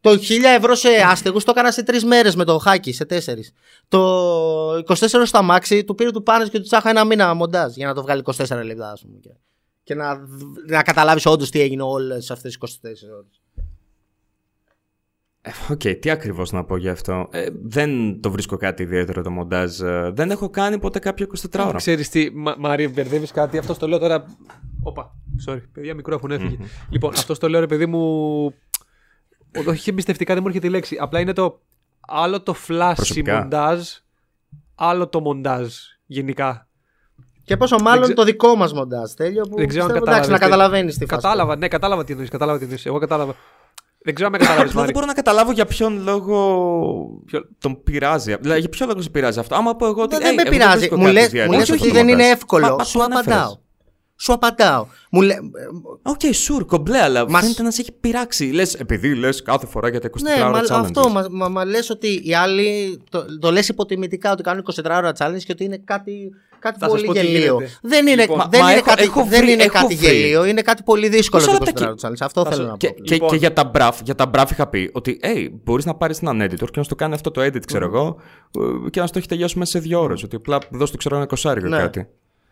[0.01, 0.17] Το 1000
[0.57, 3.51] ευρώ σε άστεγου το έκανα σε τρεις μέρες με το χάκι, σε τέσσερις.
[3.87, 4.95] Το 24
[5.25, 8.01] στ' αμάξι του πήρε του πάνες και του τσάχα ένα μήνα μοντάζ για να το
[8.01, 9.17] βγάλει 24 λεπτά, ας πούμε.
[9.21, 9.29] Και,
[9.83, 10.19] και να,
[10.67, 13.41] να καταλάβεις όντως τι έγινε όλες αυτές τις 24 ώρες.
[15.69, 19.79] Οκ, τι ακριβώς να πω γι' αυτό; Ε, δεν το βρίσκω κάτι ιδιαίτερο το μοντάζ.
[19.81, 21.77] Ε, δεν έχω κάνει ποτέ κάποιο 24 ώρα.
[21.77, 24.25] Ξέρεις τι, Μα- Μάρια, μπερδεύεις κάτι; Αυτό το λέω τώρα.
[24.83, 25.15] Όπα.
[25.47, 26.57] Sorry, παιδιά, μικρόφωνο έφυγε.
[26.89, 28.53] Λοιπόν, αυτό το λέω, ρε παιδί μου.
[29.57, 30.97] Ο- Όχι εμπιστευτικά, δεν μου έρχεται η λέξη.
[30.99, 31.59] Απλά είναι το
[32.07, 33.39] άλλο το flashy Προσωπικά.
[33.41, 33.79] μοντάζ,
[34.75, 35.73] άλλο το μοντάζ
[36.05, 36.67] γενικά.
[37.43, 39.43] Και πόσο μάλλον ξέ- το δικό μας μοντάζ, τέλειο.
[39.43, 40.27] Που Δεν ξέρω αν πιστεύω, κατάλαβες.
[40.27, 41.21] εντάξει, να καταλαβαίνεις τι φάση.
[41.21, 42.29] Κατάλαβα, ναι, κατάλαβα τι εννοείς.
[42.29, 42.85] Κατάλαβα τι εννοείς.
[42.85, 43.35] Εγώ κατάλαβα.
[44.03, 44.91] Δεν ξέρω αν με κατάλαβες, Απλά δεν Μάρι.
[44.93, 46.35] μπορώ να καταλάβω για ποιον λόγο
[47.25, 48.35] Ποιο- τον πειράζει.
[48.41, 50.15] Δηλαδή, για ποιο λόγο σε πειράζει αυτό; Άμα πω εγώ ότι.
[50.15, 50.77] Δεν, «Hey, δεν με εγώ πειράζει.
[50.77, 52.13] βρίσκω Μου κάτι λες, ιδιαίτερο μου λες στο ότι δεν μοντάζ».
[52.19, 52.67] είναι εύκολο.
[52.67, 53.37] Μα- μα Σου το ανέφερες.
[53.37, 53.57] απαντάω.
[54.21, 54.85] Σου απαντάω.
[55.11, 55.33] Μου λέ...
[56.01, 58.45] Ok, sure, κομπλέ, αλλά Μας- φαίνεται να σε έχει πειράξει.
[58.45, 60.67] Λες, επειδή λες κάθε φορά για τα 24 Ναι, ώρα μα, challenges.
[60.69, 61.09] αυτό.
[61.09, 65.11] Μα, μα, μα λες ότι οι άλλοι το, το λες υποτιμητικά ότι κάνουν 24 ώρα
[65.17, 66.29] challenge και ότι είναι κάτι,
[66.59, 67.53] κάτι Θα σας πολύ πω τι γελίο.
[67.53, 67.71] γίνεται.
[67.81, 70.07] Δεν είναι, Λοιπόν, δεν μα είναι έχω- κάτι, έχω δεν βρει- είναι έχω κάτι βρει.
[70.07, 71.83] γελίο, είναι κάτι πολύ δύσκολο Μισό το 24 λεπτάκι.
[72.03, 72.21] ώρα challenge.
[72.25, 73.01] Αυτό Θα θέλω σου- να Και, πω.
[73.03, 73.29] και, Λοιπόν.
[73.29, 76.41] και για τα μπραφ, για τα μπραφ είχα πει ότι hey, μπορείς να πάρεις έναν
[76.41, 78.15] editor και να σου το κάνει αυτό το edit, ξέρω εγώ,
[78.85, 80.23] ε, και να σου το έχει τελειώσει μέσα σε δύο ώρες.
[80.23, 81.77] Ότι απλά δώσ' του ξέρω ένα κοσάρι Ναι.
[81.77, 82.07] κάτι.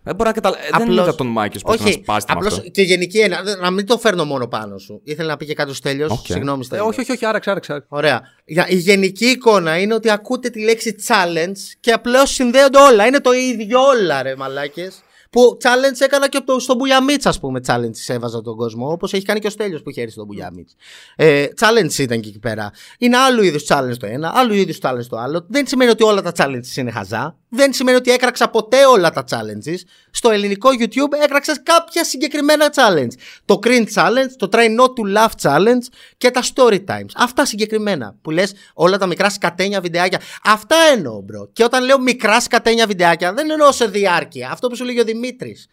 [0.07, 0.63] Δεν μπορώ να καταλάβω.
[0.71, 2.69] Δεν Απλώς- είδα τον Μάκης που να Όχι, σπάσει με απλώς αυτό.
[2.69, 3.43] και γενική έννοια.
[3.43, 5.01] δεν- Να μην το φέρνω μόνο πάνω σου.
[5.03, 6.07] Ήθελε να πει και κάτι στο τέλειο.
[6.09, 6.25] Οκ.
[6.25, 6.85] Συγγνώμη, Ε, Στέλιο.
[6.85, 7.85] όχι, όχι, όχι, άραξε, άραξε.
[7.87, 8.21] Ωραία.
[8.45, 13.05] Για- Η γενική εικόνα είναι ότι ακούτε τη λέξη challenge και απλώς συνδέονται όλα.
[13.05, 15.01] Είναι το ίδιο όλα, ρε μαλάκες.
[15.31, 17.59] Που challenge έκανα και από το- στο Μπουγιαμίτ, ας πούμε.
[17.67, 18.91] Challenge έβαζα τον κόσμο.
[18.91, 20.69] Όπως έχει κάνει και ο Στέλιος που είχε έρθει στο Μπουγιαμίτ.
[21.15, 22.71] Ε, challenge ήταν και εκεί πέρα.
[22.97, 25.45] Είναι άλλου είδους challenge το ένα, άλλου είδους challenge το άλλο.
[25.49, 27.37] Δεν σημαίνει ότι όλα τα challenges είναι χαζά.
[27.49, 29.79] Δεν σημαίνει ότι έκραξα ποτέ όλα τα challenges.
[30.11, 33.11] Στο ελληνικό YouTube έκραξα κάποια συγκεκριμένα challenge.
[33.45, 35.85] Το cringe challenge, το try not to laugh challenge
[36.17, 37.09] και τα story times.
[37.15, 38.15] Αυτά συγκεκριμένα.
[38.21, 40.21] Που λες όλα τα μικρά σκατένια βιντεάκια.
[40.43, 41.49] Αυτά εννοώ, μπρο.
[41.53, 44.49] Και όταν λέω μικρά σκατένια βιντεάκια, δεν εννοώ σε διάρκεια.
[44.51, 45.67] Αυτό που σου λέει ο Δημήτρης.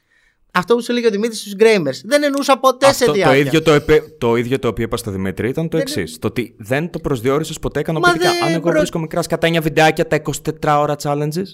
[0.57, 2.01] Αυτό που σου λέγει ο Δημήτρης στους Gamers.
[2.05, 3.39] Δεν εννοούσα ποτέ σε Αυτό το διάρκεια.
[3.39, 6.19] ίδιο το, επε- το ίδιο το οποίο είπα στο Δημήτρη ήταν το Δεν εξής.
[6.19, 8.33] Το ότι δεν το προσδιορίσε ποτέ ικανοποιητικά.
[8.33, 10.17] δεν Αν εγώ προ- βρίσκω μικρά σκατάνια βιντεάκια τα
[10.63, 11.45] 24 ώρα challenges.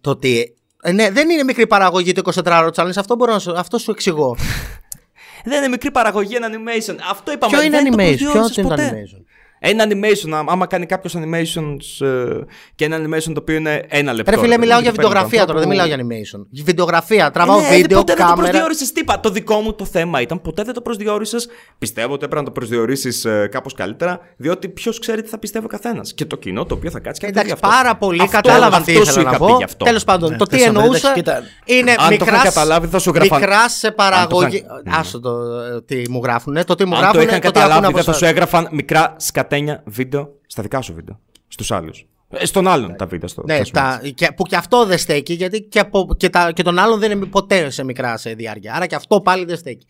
[0.00, 0.54] Το ότι.
[0.82, 2.90] ε, ναι, δεν είναι μικρή παραγωγή το 24ωρο challenge.
[2.96, 4.36] Αυτό, μπορώ να σου, αυτό σου εξηγώ.
[5.44, 6.96] Δεν είναι μικρή παραγωγή, ένα animation.
[7.10, 7.52] Αυτό είπαμε.
[7.56, 8.90] Ποιο είναι δεν το animation, ποιο προσδιορίσες είναι το ποτέ.
[8.92, 9.20] animation.
[9.64, 12.38] Ένα animation, α- άμα κάνει κάποιος animations ε,
[12.74, 14.30] και ένα animation το οποίο είναι ένα λεπτό.
[14.30, 16.40] Ρε φίλε, ρε, μιλάω δεν για παίρνει βιντεογραφία τον τώρα, δεν άνθρωπο μιλάω που- για
[16.42, 16.64] animation.
[16.64, 18.48] Βιντεογραφία, τραβάω ναι, βίντεο, ποτέ δεν το κάμερα.
[18.50, 19.20] προσδιορίσε τίποτα.
[19.20, 21.36] Το δικό μου το θέμα ήταν ποτέ δεν το προσδιορίσε.
[21.78, 25.64] Πιστεύω ότι έπρεπε να το προσδιορίσει ε, κάπως καλύτερα, διότι ποιος ξέρει τι θα πιστεύει
[25.64, 26.14] ο καθένας.
[26.14, 27.76] Και το κοινό το οποίο θα κάτσει και θα δει Εντάξει, αυτό.
[27.76, 29.56] πάρα πολύ Αυτό- κατάλαβα τι αυτό σου ήθελα να είχα πει πω.
[29.56, 29.84] γι' αυτό.
[29.84, 32.42] Τέλος πάντων, Ναι, το τι θες να εννοούσα βρεις, κοίτα, είναι αν το είχα μικρά.
[32.42, 34.56] καταλάβει, θα σου γράφαν- Μικράς σε παραγωγή.
[34.56, 34.92] είχαν- Ναι.
[34.96, 36.64] Άστο το ε, τι μου γράφουνε.
[36.64, 37.24] Το τι μου Αν το γράφουνε.
[37.24, 38.16] είχαν το τι ακούνε καταλάβει, από δεν θα εσάς.
[38.22, 39.14] σου έγραφαν μικρά
[39.52, 41.20] σκατένια βίντεο στα δικά σου βίντεο.
[41.48, 42.06] Στους άλλους.
[42.28, 43.28] Ε, στον άλλον τα βίντεο.
[43.28, 46.28] Στο, Ναι, θα σου τα, και, που και αυτό δεν στέκει γιατί και, από, και,
[46.28, 48.74] τα, και τον άλλον δεν είναι ποτέ σε μικρά σε διάρκεια.
[48.74, 49.86] Άρα και αυτό πάλι δεν στέκει.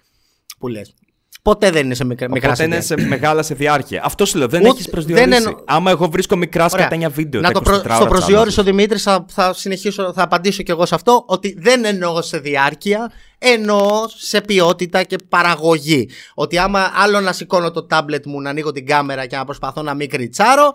[0.58, 0.94] Που λες.
[1.42, 2.98] Ποτέ δεν είναι σε μικρά, μικρά Οπότε σε είναι διάρκεια.
[3.04, 4.02] σε μεγάλα σε διάρκεια.
[4.04, 4.48] Αυτό σου λέω.
[4.48, 5.28] Δεν Ούτε- έχεις προσδιορίσει.
[5.28, 6.78] δεν εννο- Άμα εγώ βρίσκω μικρά Ωραία.
[6.80, 7.40] σκατένια βίντεο.
[7.40, 8.66] Να τα το προ, 24 στο ώρα προσδιορίσε ο challenges.
[8.66, 13.10] Δημήτρη, θα, θα συνεχίσω, θα απαντήσω κι εγώ σε αυτό, ότι δεν εννοώ σε διάρκεια,
[13.38, 16.08] εννοώ σε ποιότητα και παραγωγή.
[16.34, 19.82] Ότι άμα άλλο να σηκώνω το τάμπλετ μου, να ανοίγω την κάμερα και να προσπαθώ
[19.82, 20.72] να μην κριτσάρω,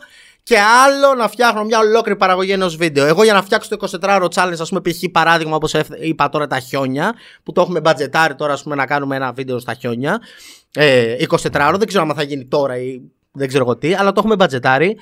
[0.47, 3.05] και άλλο να φτιάχνω μια ολόκληρη παραγωγή ενός βίντεο.
[3.05, 5.03] Εγώ για να φτιάξω το 24ωρο challenge, ας πούμε, π.χ.
[5.11, 7.13] παράδειγμα, όπως είπα τώρα τα χιόνια,
[7.43, 10.21] που το έχουμε μπατζετάρει τώρα, ας πούμε, να κάνουμε ένα βίντεο στα χιόνια.
[10.73, 13.01] Ε, 24ωρο, δεν ξέρω αν θα γίνει τώρα ή
[13.31, 14.97] δεν ξέρω εγώ τι, αλλά το έχουμε μπατζετάρει.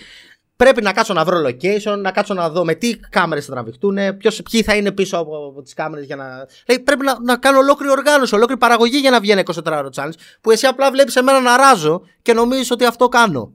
[0.56, 3.98] Πρέπει να κάτσω να βρω location, να κάτσω να δω με τι κάμερες θα τραβηχτούν,
[4.18, 6.26] ποιος, ποιοι θα είναι πίσω από, από τις κάμερες για να.
[6.66, 10.18] Δηλαδή πρέπει να, να κάνω ολόκληρη οργάνωση, ολόκληρη παραγωγή για να βγει ένα 24ωρο challenge.
[10.42, 13.54] Που εσύ απλά βλέπεις εμένα να ράζω και νομίζεις ότι αυτό κάνω.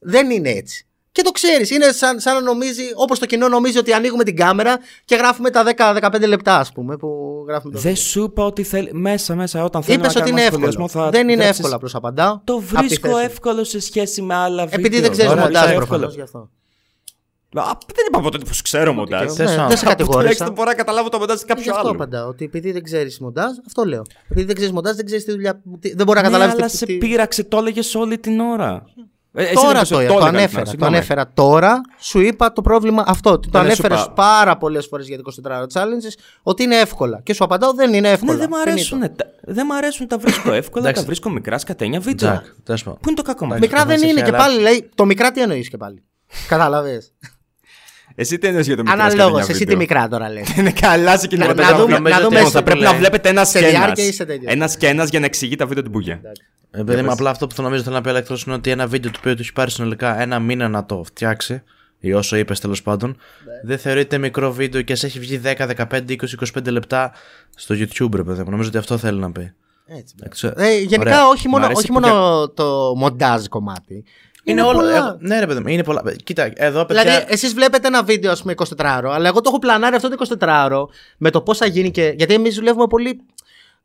[0.00, 0.84] Δεν είναι έτσι.
[1.12, 1.70] Και το ξέρεις.
[1.70, 5.50] Είναι σαν, σαν να νομίζει, όπως το κοινό νομίζει, ότι ανοίγουμε την κάμερα και γράφουμε
[5.50, 6.96] τα 10-15 λεπτά, ας πούμε.
[6.96, 7.08] Που
[7.48, 8.90] γράφουμε το Δεν σου είπα ότι θέλει.
[8.92, 10.70] Μέσα, μέσα, όταν θέλω Είπες να ότι κάνω είναι ένα εύκολο.
[10.72, 12.40] σχολιασμό, θα Δεν είναι γράψεις- εύκολο, απλώς απαντάω.
[12.44, 13.24] Το Απ' τη βρίσκω θέση.
[13.24, 14.78] εύκολο σε σχέση με άλλα βίντεο.
[14.80, 15.86] Επειδή δεν ξέρεις Ωραία, μοντάζ εύκολο.
[15.86, 16.38] προφανώς γι' αυτό.
[17.54, 17.62] Α,
[17.94, 19.32] δεν είπα ποτέ πως ξέρω μοντάζ.
[19.32, 20.50] Θες Ναι, να- δεν σε Τουλάχιστον κατηγόρησα.
[20.50, 21.94] μπορώ να καταλάβω το μοντάζ Γι' κάποιου αυτό άλλου.
[21.94, 22.28] απαντάω.
[22.28, 24.02] Ότι επειδή δεν ξέρεις μοντάζ, αυτό λέω.
[24.30, 25.62] Επειδή δεν ξέρεις μοντάζ, δεν ξέρεις τη δουλειά.
[25.80, 26.76] τι- Δεν μπορεί να Ναι, καταλάβεις αλλά τι.
[26.76, 28.84] σε τι- πήραξε, το έλεγες όλη την ώρα.
[29.34, 30.62] Ε, εσύ Τώρα είπες το, ότι το, έλεγα την ώρα, ανέφερα.
[30.64, 30.96] Το συγγνώμη.
[30.96, 31.80] ανέφερα τώρα.
[31.98, 33.30] Σου είπα το πρόβλημα αυτό.
[33.30, 36.76] Το Δεν σου ανέφερες είπα- πάρα πολλές φορές για το 24 hour challenges ότι είναι
[36.76, 37.20] εύκολα.
[37.22, 38.32] Και σου απαντάω δεν είναι εύκολα.
[38.32, 38.68] Ναι, δεν μ' Finito.
[38.70, 39.00] αρέσουν.
[39.00, 39.08] τα-
[39.42, 41.00] Δεν μ' αρέσουν, τα βρίσκω εύκολα, Εντάξει.
[41.00, 42.30] τα βρίσκω μικρά σκατένια βίντεο.
[42.30, 42.98] Τζακ, τέλος πάντων.
[43.02, 44.46] Πού είναι το κακό μας; Μικρά δεν Μας έχει είναι και αλλάξει.
[44.48, 44.88] πάλι λέει.
[44.94, 46.02] Το μικρά τι εννοείς και πάλι.
[46.48, 47.12] Κατάλαβες.
[48.14, 50.54] Εσύ τι εννοείς για το μικρά Αναλόγως, σκατένια εσύ βίντεο; τι μικρά τώρα λες.
[50.56, 52.94] Είναι καλά σε Να- κοινωνικά να δούμε- Νομίζω να ότι δούμε θα σε- πρέπει να
[52.94, 54.48] βλέπετε ένα σε και διάρκεια ή σε τέτοιο.
[54.50, 56.20] Ένα και ένα για να εξηγεί τα βίντεο του Μπούγια.
[56.70, 58.86] Επειδή μου απλά αυτό που θα νομίζω θέλει να πει ο Ελεύθερο είναι ότι ένα
[58.86, 61.62] βίντεο το οποίο του έχει πάρει συνολικά ένα μήνα να το φτιάξει,
[62.00, 63.52] ή όσο είπες τέλος πάντων, Ναι.
[63.64, 66.16] δεν θεωρείται μικρό βίντεο και α έχει βγει 10, 15, 20,
[66.56, 67.12] 25 λεπτά
[67.54, 68.50] στο YouTube, ρε παιδί μου.
[68.50, 69.52] Νομίζω ότι αυτό θέλει να πει.
[69.86, 70.46] Έτσι, μπράβο.
[70.48, 71.28] Εντάξει, Ε, γενικά ωραία.
[71.28, 74.04] όχι Μ' μόνο, αρέσει όχι που μόνο το μοντάζ κομμάτι.
[74.44, 74.78] Είναι όλο.
[74.78, 74.96] πολλά.
[74.96, 76.02] εγώ- ναι, ρε παιδί μου, είναι πολλά.
[76.24, 77.02] Κοίτα, εδώ παιδιά.
[77.02, 80.16] Δηλαδή, εσείς βλέπετε ένα βίντεο, ας πούμε, 24ωρο, αλλά εγώ το έχω πλανάρει αυτό το
[80.40, 80.84] 24ωρο
[81.16, 82.14] με το πώς θα γίνει και.
[82.16, 83.20] Γιατί εμείς δουλεύουμε πολύ.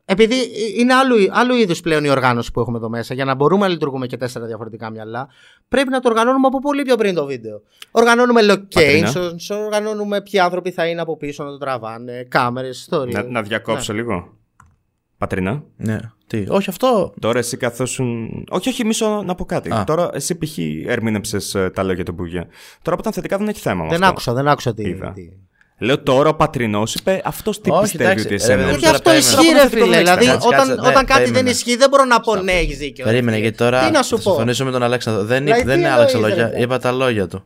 [0.08, 0.36] Επειδή
[0.78, 3.72] είναι άλλου, άλλου είδους πλέον η οργάνωση που έχουμε εδώ μέσα, για να μπορούμε να
[3.72, 5.28] λειτουργούμε και τέσσερα διαφορετικά μυαλά,
[5.68, 7.62] πρέπει να το οργανώνουμε από πολύ πιο πριν το βίντεο.
[7.92, 13.14] Οργανώνουμε locations, οργανώνουμε ποιοι άνθρωποι θα είναι από πίσω να το τραβάνε, κάμερες, ιστορίε.
[13.14, 14.34] Να, να διακόψω λίγο.
[15.18, 15.64] Πατρινά.
[15.78, 16.00] Ναι.
[16.28, 17.14] Τι, όχι αυτό.
[17.20, 18.30] Τώρα εσύ καθόσουν.
[18.50, 19.74] Όχι, όχι, μισό να πω κάτι.
[19.74, 19.84] Α.
[19.84, 20.58] Τώρα εσύ π.χ.
[20.86, 22.48] ερμήνεψες τα λόγια του Μπούγια.
[22.82, 23.84] Τώρα που ήταν θετικά δεν έχει θέμα.
[23.84, 24.08] με Δεν αυτό.
[24.10, 24.84] άκουσα, δεν άκουσα τι.
[24.84, 25.12] Είδα.
[25.12, 25.30] τι-
[25.80, 28.68] Λέω τώρα ο πατρινός είπε αυτός τι Όχι, πιστεύει εντάξει, ότι ρε, εσύ παιδί μου,
[28.68, 28.82] εννοείς.
[28.82, 29.64] Γιατί τώρα αυτό περίμενε.
[29.64, 30.04] ισχύει, ρε Τώρα φίλε.
[30.04, 31.50] κάτσε, Δηλαδή, κάτσε, όταν, κάτσε, ναι, όταν κάτι δεν περίμενε.
[31.50, 33.06] ισχύει, δεν μπορώ να πω ναι, έχεις δίκιο.
[33.06, 35.24] Περίμενε, γιατί τώρα Τι να σου θα πω; συμφωνήσω με τον Αλέξανδρο.
[35.24, 36.52] Δεν, Δηλαδή, είπε, δεν τι άλλαξα εννοείς, λόγια.
[36.54, 37.46] ρε, Είπα τα λόγια του.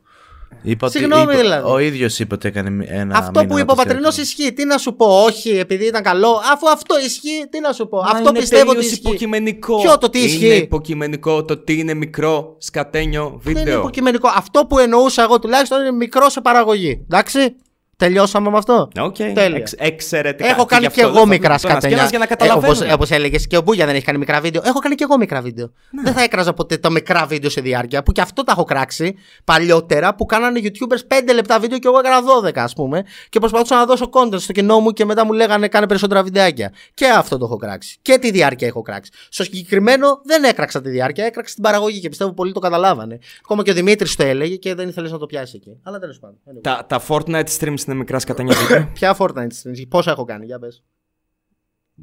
[0.62, 1.70] Είπα ότι- Συγγνώμη, είπε- δηλαδή.
[1.70, 3.16] Ο ίδιος είπε ότι έκανε ένα.
[3.16, 4.20] Αυτό μήνα που να είπε ο το πατρινός φτιάξει.
[4.20, 4.52] ισχύει.
[4.52, 6.40] Τι να σου πω, Όχι, επειδή ήταν καλό.
[6.52, 7.96] Αφού αυτό ισχύει, τι να σου πω.
[7.98, 9.06] Μα αυτό είναι πιστεύω ότι τελείως ισχύει.
[9.06, 9.80] υποκειμενικό.
[9.80, 13.78] Ποιο το τι Είναι ισχύει; υποκειμενικό το τι είναι μικρό σκατένιο Δεν είναι βίντεο.
[13.78, 14.28] υποκειμενικό.
[14.36, 17.00] Αυτό που εννοούσα εγώ τουλάχιστον είναι μικρό σε παραγωγή.
[17.04, 17.54] Εντάξει;
[18.00, 19.56] Τελειώσαμε με αυτό; Οκ, Τέλεια.
[19.56, 20.48] εξ- εξαιρετικά.
[20.48, 22.06] Έχω κάνει γι' και αυτό εγώ δεν θα μικρά το ανασκένας σκατένια.
[22.10, 22.92] για να καταλαβαίνουμε.
[22.92, 24.62] Όπω έλεγες και ο Μπούγια δεν έχει κάνει μικρά βίντεο.
[24.64, 25.70] Έχω κάνει και εγώ μικρά βίντεο.
[25.90, 26.02] Ναι.
[26.02, 29.14] Δεν θα έκραζα ποτέ τα μικρά βίντεο σε διάρκεια που και αυτό τα έχω κράξει
[29.44, 33.02] παλιότερα που κάνανε YouTubers 5 λεπτά βίντεο και εγώ έκανα 12 ας πούμε.
[33.28, 36.72] Και προσπαθούσα να δώσω content στο κοινό μου και μετά μου λέγανε κάνε περισσότερα βιντεάκια.
[36.94, 37.98] Και αυτό το έχω κράξει.
[38.02, 39.10] Και τη διάρκεια έχω κράξει.
[39.28, 43.18] Στο συγκεκριμένο δεν έκραξα τη διάρκεια, έκραξα την παραγωγή και πιστεύω πολλοί το καταλάβανε.
[43.42, 45.70] Ακόμα και ο Δημήτρης το έλεγε και δεν ήθελες να το πιάσεις εκεί.
[45.82, 46.36] Αλλά τέλος πάντων.
[46.50, 46.60] Anyway.
[46.62, 48.88] Τα, τα Fortnite streams είναι μικράς σκατένια βίντεο.
[48.94, 50.82] Ποια Fortnite streams, πόσα έχω κάνει, για πες.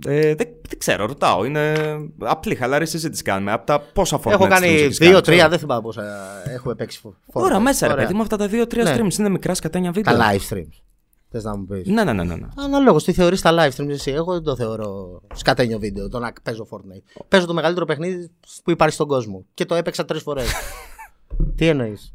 [0.06, 1.46] ε, δεν, δεν ξέρω, ρωτάω.
[1.46, 1.74] Είναι
[2.20, 3.52] απλή, χαλαρή συζήτηση κάνουμε.
[3.52, 5.50] Από τα πόσα Fortnite Έχω streams κάνει έχεις δύο-τρία, ξέρω.
[5.50, 6.04] δεν θυμάμαι πόσα
[6.50, 7.02] έχουμε παίξει.
[7.04, 7.12] Fortnite.
[7.44, 8.06] Ωραία, μέσα ρε Ωραία.
[8.06, 8.98] παιδί μου, αυτά τα δύο-τρία Ναι.
[8.98, 10.18] streams είναι μικράς σκατένια βίντεο.
[10.18, 10.82] Τα live streams.
[11.32, 11.88] Θες να μου πεις.
[11.88, 12.24] Ναι, ναι, ναι.
[12.24, 12.48] ναι, ναι.
[12.56, 14.12] Αναλόγως, τι θεωρείς τα live streams εσύ.
[14.12, 17.22] Εγώ δεν το θεωρώ σκατένιο βίντεο το να παίζω Fortnite.
[17.28, 18.32] Παίζω το μεγαλύτερο παιχνίδι
[18.64, 19.46] που υπάρχει στον κόσμο.
[19.54, 20.48] Και το έπαιξα τρεις φορές.
[21.58, 22.14] τι εννοείς;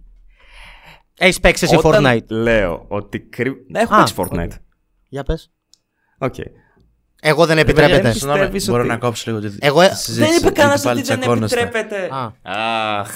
[1.25, 3.65] Έχεις παίξει εσύ Όταν Fortnite; λέω ότι κρύβει.
[3.69, 4.45] Ναι, έχω Α, παίξει Fortnite.
[4.45, 4.51] οκ.
[5.09, 5.51] Για πες.
[6.19, 6.35] Οκ.
[7.23, 8.01] Εγώ δεν επιτρέπεται.
[8.01, 10.55] δεν Συγγνώμη, πιστεύεις Μπορώ ότι- να κόψω λίγο τη Εγώ- τη συζήτηση, Δεν είπε γιατί
[10.61, 11.61] κανένας πάλι ότι δεν τσακώνεστε.
[11.61, 12.09] επιτρέπεται.
[12.15, 12.33] Α.
[12.99, 13.11] Αχ.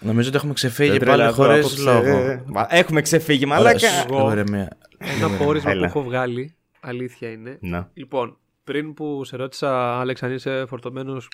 [0.00, 1.82] Νομίζω ότι έχουμε ξεφύγει δεν πάλι τρελαθώ χωρίς απόψε.
[1.82, 2.42] λόγο.
[2.46, 3.78] Μα, Έχουμε ξεφύγει, Ωραία, μαλάκα.
[3.78, 4.68] σ- Εγώ- ωραία, μία.
[4.98, 5.86] Ένα πόρισμα που Έλα.
[5.86, 7.58] έχω βγάλει, αλήθεια είναι.
[7.60, 7.90] Να.
[7.94, 11.28] Λοιπόν, πριν που σε ρώτησα, Άλεξ, αν είσαι φορτωμένος.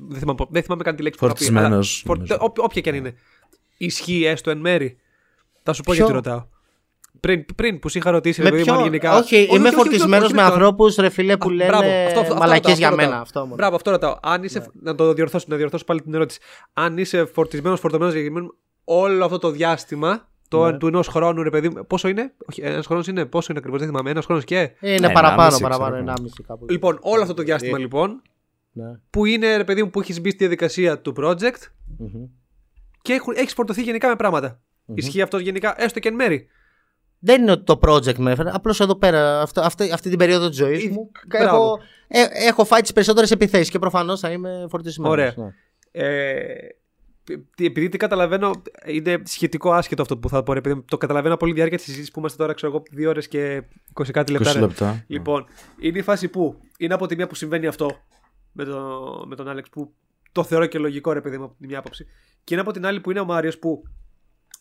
[0.00, 2.36] Δεν, θυμάμαι, δεν θυμάμαι καν τη λέξη που είχα πει, αλλά Φορτισμένος, φορ- νομίζω.
[2.40, 3.14] ό- Όποια και αν είναι.
[3.76, 4.96] Ισχύει έστω εν μέρη;
[5.62, 6.44] Θα σου πω Ποιο; γιατί ρωτάω.
[7.20, 8.76] Πριν, πριν που σε είχα ρωτήσει, Με ρε παιδί μου, ποιο...
[8.78, 9.16] αν γενικά.
[9.16, 11.66] Όχι, είμαι όχι, όχι, φορτισμένο όχι, με όχι, όχι, ανθρώπους, ρε φίλε, που Α, λένε
[11.70, 13.08] μπράβο, αυτό- αυτό- αυτό μαλακίες ρωτάω, για αυτό μένα.
[13.08, 13.22] ρωτάω.
[13.22, 13.54] Αυτό μόνο.
[13.54, 14.16] Μπράβο, αυτό ρωτάω.
[14.22, 16.40] Αν είσαι, Να το διορθώσω, να διορθώσω πάλι την ερώτηση.
[16.72, 20.76] Αν είσαι φορτισμένος, φορτωμένος συγκεκριμένο όλο αυτό το διάστημα το, Ναι.
[20.78, 21.86] του ενός χρόνου, ρε παιδί μου.
[21.86, 24.10] Πόσο είναι, Όχι, ένας χρόνος είναι, πόσο είναι ακριβώς, δεν θυμάμαι.
[24.10, 26.02] Ένας χρόνος και; Είναι Ένα παραπάνω, μισή, παραπάνω, ξέρω.
[26.02, 26.66] ένα μισή κάπου.
[26.70, 28.22] Λοιπόν, όλο αυτό το διάστημα λοιπόν,
[28.72, 28.98] Ναι.
[29.10, 31.60] που είναι ρε παιδί μου που έχεις μπει στη διαδικασία του project
[31.98, 32.24] Μμμ.
[33.02, 34.60] και έχεις φορτωθεί γενικά με πράγματα.
[34.94, 36.46] Ισχύει αυτό γενικά, έστω και εν μέρη.
[37.18, 38.50] Δεν είναι ότι το project με έφερε.
[38.52, 41.46] Απλώς εδώ πέρα, αυτό, αυτή, αυτή την περίοδο της ζωής Ε, μου, μπράβο.
[41.56, 41.78] έχω,
[42.08, 45.12] ε, έχω φάει τις περισσότερες επιθέσεις και προφανώς θα είμαι φορτισμένος.
[45.12, 45.34] Ωραία.
[45.90, 46.44] Ε,
[47.54, 48.50] τι- επειδή τι καταλαβαίνω,
[48.86, 50.52] είναι σχετικό άσχετο αυτό που θα πω.
[50.52, 50.84] Ρε, παιδί μου.
[50.88, 53.28] το καταλαβαίνω από όλη τη διάρκεια της συζήτησης που είμαστε τώρα, ξέρω εγώ, 2 ώρες
[53.28, 53.62] και
[53.94, 54.50] 20 κάτι λεπτά.
[54.50, 54.60] 20 ρε.
[54.60, 55.04] λεπτά.
[55.06, 55.46] Λοιπόν,
[55.80, 57.90] είναι η φάση που είναι από τη μία που συμβαίνει αυτό
[58.52, 59.94] με, το, με τον Άλεξ που
[60.32, 62.06] το θεωρώ και λογικό ρε παιδί μου από τη μία άποψη.
[62.44, 63.82] Και είναι από την άλλη που είναι ο Μάριος που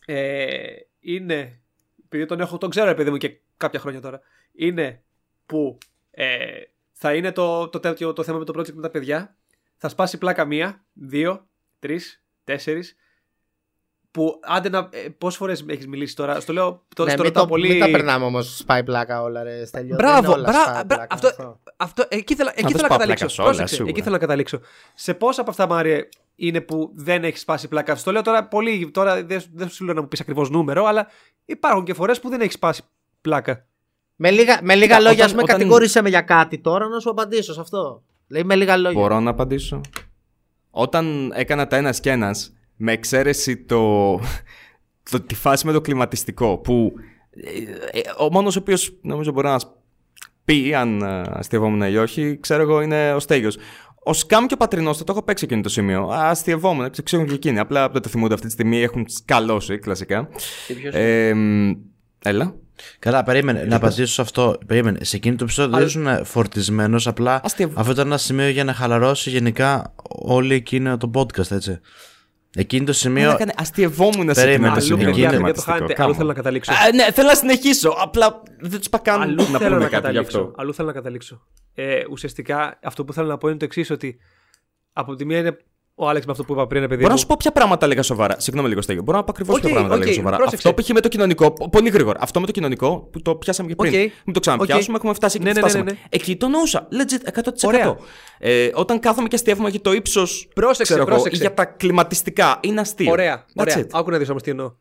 [0.05, 1.61] ε, είναι,
[2.05, 4.21] επειδή τον, έχω, τον ξέρω ρε παιδί μου και κάποια χρόνια τώρα,
[4.51, 5.03] είναι
[5.45, 5.77] που
[6.11, 9.35] ε, θα είναι το, το, τέτοιο, το θέμα με το project με τα παιδιά,
[9.77, 11.47] θα σπάσει πλάκα μία, δύο,
[11.79, 12.95] τρεις, τέσσερις,
[14.11, 14.77] Που άντε να.
[14.91, 16.39] Ε, Πόσες φορές έχεις μιλήσει τώρα.
[16.39, 16.83] Στο λέω.
[16.95, 17.67] Το, Ναι, στο μην, ρωτάω το, πολύ.
[17.69, 19.95] μην τα περνάμε όμως σπάει πλάκα όλα, ρε Στέλιο.
[19.95, 22.81] Μπράβο, Δεν είναι όλα μπράβο, σπάει μπρά- πλάκα, αυτό- Αυτό, εκεί ήθελα, εκεί δεν ήθελα
[22.81, 23.25] να σπάω καταλήξω.
[23.25, 23.89] πλάκα σε όλα, Πρόσεξε, σίγουρα.
[23.91, 24.59] εκεί ήθελα να καταλήξω.
[24.93, 28.91] Σε πόσα από αυτά, Μάρια, είναι που δεν έχεις σπάσει πλάκα; Στο λέω τώρα πολύ.
[28.91, 31.07] Τώρα δεν, δεν σου λέω να μου πεις ακριβώς νούμερο, αλλά
[31.45, 32.81] υπάρχουν και φορές που δεν έχεις σπάσει
[33.21, 33.65] πλάκα.
[34.15, 36.87] Με λίγα, με λίγα Κοίτα, λόγια, όταν- ας με όταν- κατηγορήσε με για κάτι τώρα
[36.87, 38.03] να σου απαντήσω σε αυτό.
[38.27, 38.99] Λέει με λίγα λόγια.
[38.99, 39.81] Μπορώ να απαντήσω.
[40.71, 44.13] Όταν έκανα τα ένας και ένας, με εξαίρεση το,
[45.11, 46.93] το, τη φάση με το κλιματιστικό, που
[47.91, 49.71] ε, ε, ο μόνος ο οποίος νομίζω μπορεί να μας
[50.45, 53.57] πει αν ε, αστειευόμουν ή όχι, ξέρω εγώ, είναι ο Στέγιος.
[54.03, 56.01] Ο Σκάμ και ο Πατρινός, το έχω παίξει εκείνο το σημείο.
[56.07, 57.59] Α, Αστειευόμουν, ξε- ξέρουν και εκείνοι.
[57.59, 60.29] Απλά δεν το θυμούνται αυτή τη στιγμή, έχουν σκαλώσει κλασικά.
[60.67, 61.71] Και ποιος Ε, μ,
[62.23, 62.55] έλα.
[62.99, 63.63] Καλά, περίμενε.
[63.63, 64.57] Να απαντήσω σε αυτό.
[64.65, 64.97] Περίμενε.
[65.03, 67.07] Σε εκείνο το επεισόδιο δεν ήσουν φορτισμένος.
[67.07, 71.79] Απλά Αστευ- αυτό ήταν ένα σημείο για να χαλαρώσει γενικά όλη εκείνο το podcast, έτσι.
[72.55, 73.25] Εκείνο το σημείο.
[73.25, 75.05] Μαλάκα, ναι, Αστειευόμουν σε Περίμενε, εκείνο το Αλλού, Αλλού, σημείο.
[75.05, 75.71] παιδιά, το δεν το κλιματιστικό.
[75.73, 75.93] χάνετε.
[75.97, 76.15] Come Αλλού on.
[76.15, 76.71] θέλω να καταλήξω.
[76.71, 77.95] Α, ναι, θέλω να συνεχίσω.
[78.01, 80.39] Απλά δεν τους πακάνω Αλλού να θέλω πούμε να κάτι γι' καταλήξω.
[80.39, 80.53] αυτό.
[80.57, 81.47] Αλλού θέλω να καταλήξω.
[81.73, 84.17] Ε, ουσιαστικά αυτό που θέλω να πω είναι το εξής, ότι
[84.93, 85.57] από τη μία είναι
[86.05, 86.95] ο Άλεξ με αυτό που είπα πριν, παιδί.
[86.95, 87.19] Μπορώ να μου.
[87.19, 88.35] σου πω ποια πράγματα έλεγα σοβαρά.
[88.39, 89.03] Συγγνώμη λίγο, Στέγιο.
[89.03, 90.37] Μπορώ να πω ακριβώς Οκ, ποια πράγματα οκ, έλεγα σοβαρά.
[90.37, 90.67] πρόσεξε.
[90.67, 90.89] Αυτό π.χ.
[90.89, 91.51] με το κοινωνικό.
[91.51, 92.19] πο- Πολύ γρήγορα.
[92.21, 93.93] Αυτό με το κοινωνικό που το πιάσαμε και πριν.
[93.93, 93.99] Οκ.
[94.25, 94.95] Μην το ξαναπιάσουμε.
[94.95, 94.99] Οκ.
[95.03, 95.91] Έχουμε φτάσει εκεί Ναι, που ναι, ναι, φτάσαμε.
[95.91, 96.05] ναι, ναι.
[96.09, 96.87] Εκεί το νοούσα.
[96.91, 97.51] Legit 100%.
[97.63, 97.95] Ωραία.
[98.39, 100.47] Ε, όταν κάθομαι και αστείευομαι για το ύψος.
[100.55, 101.41] Πρόσεξε, πρόσεξε.
[101.41, 102.59] για τα κλιματιστικά.
[102.61, 103.11] Είναι αστείο.
[103.11, 103.79] Ωραία, That's ωραία.
[103.79, 103.87] it.
[103.91, 104.71] Άκου να δεις όμως τι εννοώ.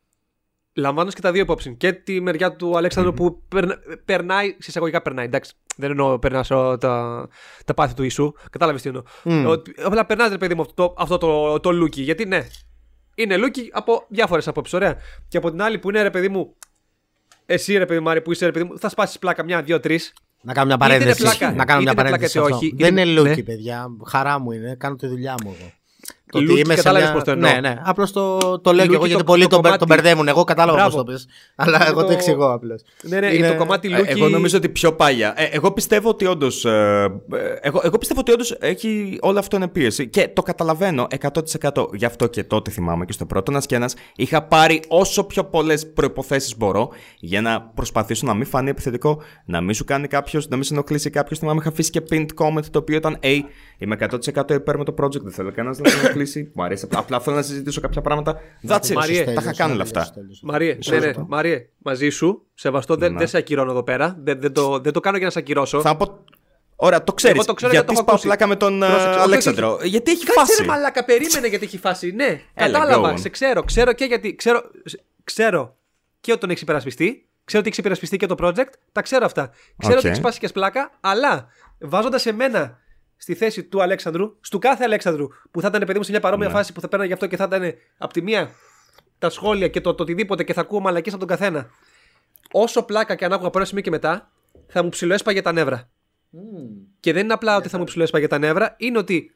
[0.74, 1.74] Λαμβάνω και τα δύο υπόψη.
[1.74, 5.24] Και τη μεριά του αλεξανδρου που περνα- περνάει, σε εισαγωγικά περνάει.
[5.24, 7.28] Εντάξει, δεν εννοώ περνάς τα,
[7.64, 8.32] τα πάθη του Ιησού.
[8.50, 9.02] Κατάλαβες τι εννοώ.
[9.50, 12.02] Ότι Απλά περνάς, ρε παιδί μου, αυτό, το- αυτό το, το λούκι.
[12.02, 12.46] Γιατί ναι,
[13.14, 14.74] είναι λούκι από διάφορες απόψεις.
[14.74, 14.96] Ωραία.
[15.28, 16.56] Και από την άλλη που είναι ρε παιδί μου,
[17.46, 19.80] εσύ ρε παιδί μου, Μάρη, που είσαι ρε παιδί μου, θα σπάσεις πλάκα μια, δύο,
[19.80, 20.12] τρεις.
[20.42, 21.36] Να κάνω μια Είτε είναι παρένθεση.
[21.38, 22.32] πλάκα, να κάνω είτε μια είναι παρένθεση.
[22.32, 22.66] πλάκα, σε αυτό.
[22.66, 23.42] είτε όχι, Δεν είτε- είναι λούκι, ναι.
[23.42, 23.86] παιδιά.
[24.06, 24.74] Χαρά μου είναι.
[24.78, 25.72] Κάνω τη δουλειά μου εγώ.
[26.30, 27.52] Το Λούκι, σε κατάλαβες πώς το εννοώ.
[27.52, 27.76] Ναι, ναι.
[27.84, 30.04] Απλώς το, το λέω και Λούκι εγώ γιατί το- πολλοί το τον, μπερ- κομμάτι- τον
[30.04, 30.28] μπερδεύουν.
[30.28, 30.96] Εγώ κατάλαβα Μπράβο.
[30.96, 31.26] πώ το πεις.
[31.62, 32.82] Αλλά εγώ το το- εξηγώ απλώς.
[33.02, 34.10] Ναι, ναι, Είναι- το κομμάτι Ε, λούκι.
[34.10, 35.34] Εγώ νομίζω ότι πιο παλιά.
[35.36, 36.64] Ε, εγώ πιστεύω ότι όντως.
[37.60, 40.08] εγώ, εγώ πιστεύω ότι όντως έχει όλο αυτό είναι πίεση.
[40.08, 41.88] Και το καταλαβαίνω 100%.
[41.92, 45.44] Γι' αυτό και τότε θυμάμαι και στο πρώτο ένα και ένας είχα πάρει όσο πιο
[45.44, 50.48] πολλές προποθέσει μπορώ για να προσπαθήσω να μην φανεί επιθετικό, να μην σου κάνει κάποιος,
[50.48, 51.38] να μην σε ενοχλήσει κάποιος.
[51.38, 53.38] Θυμάμαι είχα αφήσει και pinned comment το οποίο ήταν A.
[53.78, 55.20] Είμαι 100% υπέρ με το project.
[55.22, 55.90] Δεν θέλω κανένας να
[56.26, 56.50] σε ενοχλήσει.
[56.54, 56.88] Μου αρέσει.
[56.94, 58.40] Απλά θέλω να συζητήσω κάποια πράγματα.
[58.68, 58.92] That's it.
[58.92, 60.12] Μαριέ, Τα είχα κάνει όλα αυτά.
[60.42, 63.18] Μαριέ, ναι, ναι, Μαριέ, μαζί σου, σεβαστό, δεν, Ναι.
[63.18, 64.16] δεν σε ακυρώνω εδώ πέρα.
[64.22, 65.80] Δεν, δεν, το, δεν το κάνω για να σε ακυρώσω.
[65.80, 66.24] Θα πω.
[66.76, 67.36] Ωραία, το ξέρεις.
[67.36, 68.46] Εγώ το ξέρω γιατί γιατί το έχω σπάω ακούσει.
[68.46, 69.88] πλάκα με τον ε, Πρόσεξε, όχι, Αλέξανδρο; όχι.
[69.88, 72.10] Γιατί έχει Κάτσε φάση; ρε μαλάκα, περίμενε γιατί έχει φάση.
[72.10, 73.20] Ναι, Έλα, κατάλαβα, go on.
[73.20, 73.62] σε ξέρω.
[73.62, 74.34] Ξέρω και γιατί.
[74.34, 74.62] Ξέρω,
[75.24, 75.76] ξέρω
[76.20, 77.28] και ότι τον έχει υπερασπιστεί.
[77.44, 78.72] Ξέρω ότι έχει υπερασπιστεί και το project.
[78.92, 79.50] Τα ξέρω αυτά.
[79.78, 79.98] Ξέρω Οκ.
[79.98, 81.46] ότι έχει σπάσει και πλάκα, αλλά
[81.80, 82.78] βάζοντας εμένα
[83.20, 86.48] στη θέση του Αλέξανδρου, στου κάθε Αλέξανδρου που θα ήταν παιδί μου σε μια παρόμοια
[86.48, 86.54] Ναι.
[86.54, 88.50] φάση που θα παίρναγε γι' αυτό και θα ήταν από τη μία
[89.18, 91.70] τα σχόλια και το, το οτιδήποτε και θα ακούω μαλακίες από τον καθένα.
[92.52, 94.30] Όσο πλάκα και αν άκουγα από ένα σημείο και μετά,
[94.66, 95.90] θα μου ψιλοέσπαγε τα νεύρα.
[97.00, 99.34] Και δεν είναι απλά ότι θα μου ψιλοέσπαγε τα νεύρα, είναι ότι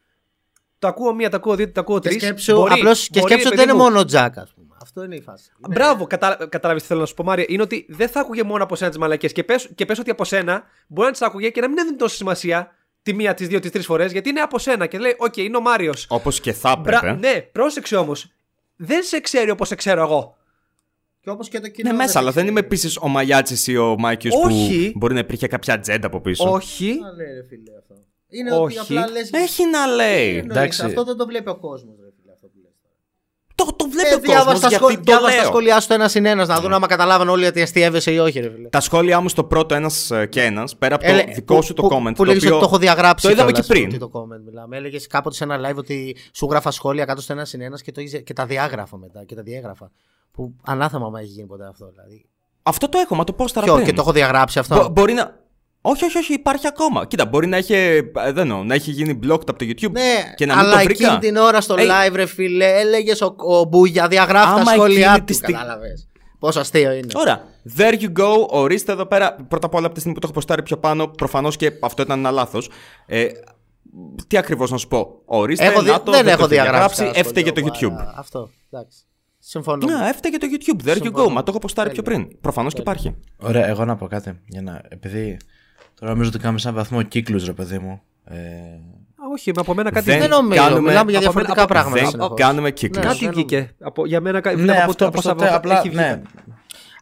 [0.78, 2.22] το ακούω μία, το ακούω δύο, το ακούω Και τρεις.
[2.22, 4.76] σκέψου, απλώς, και σκέψου ότι δεν είναι μόνο ο Τζακ, ας πούμε.
[4.82, 5.50] Αυτό είναι η φάση.
[5.68, 6.46] Μπράβο, κατα...
[6.48, 7.44] κατάλαβες τι θέλω να σου πω, Μάρια.
[7.48, 9.28] Είναι ότι δεν θα άκουγε μόνο από σένα τις μαλακίες.
[9.28, 11.96] Και πες, και πες ότι από σένα μπορεί να τις άκουγε και να μην έδινε
[11.96, 12.70] τόση σημασία
[13.04, 15.56] τη μία, τις δύο, τις τρεις φορές, γιατί είναι από σένα και λέει: Οκ, είναι
[15.56, 16.06] ο Μάριος.
[16.08, 17.12] Όπως και θα έπρεπε.
[17.12, 18.32] Ναι, πρόσεξε όμως.
[18.76, 20.36] Δεν σε ξέρει όπως σε ξέρω εγώ.
[21.20, 21.90] Και όπως και το κοινό.
[21.90, 24.92] Ναι, μέσα, αλλά δεν είμαι επίσης ο Μαγιάτση ή ο Μάικιος που Όχι.
[24.96, 26.50] μπορεί να υπήρχε κάποια ατζέντα από πίσω.
[26.52, 26.90] Όχι.
[26.90, 27.94] Α, ναι, ρε φίλε, αυτό.
[28.28, 28.78] Είναι Όχι.
[28.78, 30.28] ότι απλά λες Έχει να λέει.
[30.28, 30.84] εννοείς, εντάξει.
[30.84, 32.32] Αυτό δεν το βλέπει ο κόσμος, ρε φίλε.
[32.32, 32.72] Αυτό που λες.
[33.56, 35.50] Το, το βλέπει Ε, ο διάβασα κόσμος τα, γιατί σχόλια, το διάβασα τα λέω.
[35.50, 38.50] σχόλιά σου ένα συν ένας να δουν άμα καταλάβαν όλοι ότι αστείευεσαι ή όχι, ρε
[38.50, 38.68] φίλε.
[38.68, 41.72] Τα σχόλιά μου στο πρώτο ένας και ένας, πέρα από Έλε, το δικό που- σου
[41.74, 42.14] το που- comment.
[42.14, 43.26] Που, λέγες ότι το έχω διαγράψει.
[43.26, 43.86] Το είδαμε κιόλας, και πριν.
[43.88, 44.76] ότι Το comment, μιλάμε.
[44.76, 47.92] Έλεγες κάποτε σε ένα live ότι σου γράφα σχόλια κάτω στο ένα συν ένας και,
[47.92, 49.24] το, είχε- και τα διάγραφα μετά.
[49.24, 49.90] Και τα διέγραφα.
[50.32, 51.86] Που ανάθεμα μα έχει γίνει ποτέ αυτό.
[51.94, 52.24] Δηλαδή.
[52.62, 53.86] Αυτό το έχω, μα το πώ τώρα Ποιο, πριν.
[53.86, 55.42] και το έχω διαγράψει αυτό; Μπο- μπορεί να.
[55.86, 57.06] Όχι, όχι, όχι, υπάρχει ακόμα.
[57.06, 60.32] Κοίτα, μπορεί να έχει, ε, δεν εννοώ, να έχει γίνει blocked από το YouTube Ναι,
[60.36, 61.06] και να μην αλλά το βρήκα.
[61.06, 64.70] εκείνη την ώρα στο Ε, live, ρε φίλε, έλεγες ο, ο Μπούγια, διαγράφει τα Άμα
[64.72, 65.24] σχόλιά εκείνη του.
[65.24, 66.08] τη στιγμή- Κατάλαβες.
[66.38, 67.06] Πόσο αστείο είναι.
[67.14, 67.42] Ωραία.
[67.76, 68.46] There you go.
[68.48, 69.34] Ορίστε εδώ πέρα.
[69.48, 72.02] Πρώτα απ' όλα από τη στιγμή που το έχω ποστάρει πιο πάνω, προφανώς και αυτό
[72.02, 72.70] ήταν ένα λάθος.
[73.06, 73.26] Ε,
[74.26, 75.20] τι ακριβώς να σου πω.
[75.24, 76.96] Ορίστε, Έχω δι- να το, δεν το έχω διαγράψει.
[76.98, 78.00] κανένα Έφταιγε το σχόλιο, YouTube.
[78.00, 78.50] αλλά Αυτό.
[78.70, 78.98] Εντάξει.
[79.38, 79.86] Συμφωνώ.
[79.86, 80.88] Ναι, έφταιγε το YouTube.
[80.88, 81.24] There you Συμφωνώ.
[81.24, 81.30] go.
[81.30, 82.40] Μα το έχω ποστάρει πιο πριν.
[82.40, 83.14] Προφανώς και υπάρχει.
[83.38, 84.40] Ωραία, εγώ να πω κάτι.
[84.46, 85.36] Για να, επειδή
[85.94, 88.02] τώρα νομίζω ότι κάνουμε σε έναν βαθμό κύκλους, ρε παιδί μου.
[88.24, 88.36] Ε,
[89.16, 90.60] Α, όχι, με από μένα κάτι Δεν Δεν νομίζω.
[90.62, 92.00] κάνουμε- Μιλάμε για από- διαφορετικά από- πράγματα.
[92.00, 92.38] Δεν συνεχώς.
[92.40, 93.04] κάνουμε κύκλους.
[93.04, 93.10] Ναι.
[93.10, 93.74] Κάτι δεν βγήκε.
[93.80, 94.56] Από, για μένα κάτι.
[94.56, 96.08] ναι, βλέπω αυτό από- προς από- το τέλος, από- απλά, έχει βγει ναι.
[96.08, 96.22] κάτι.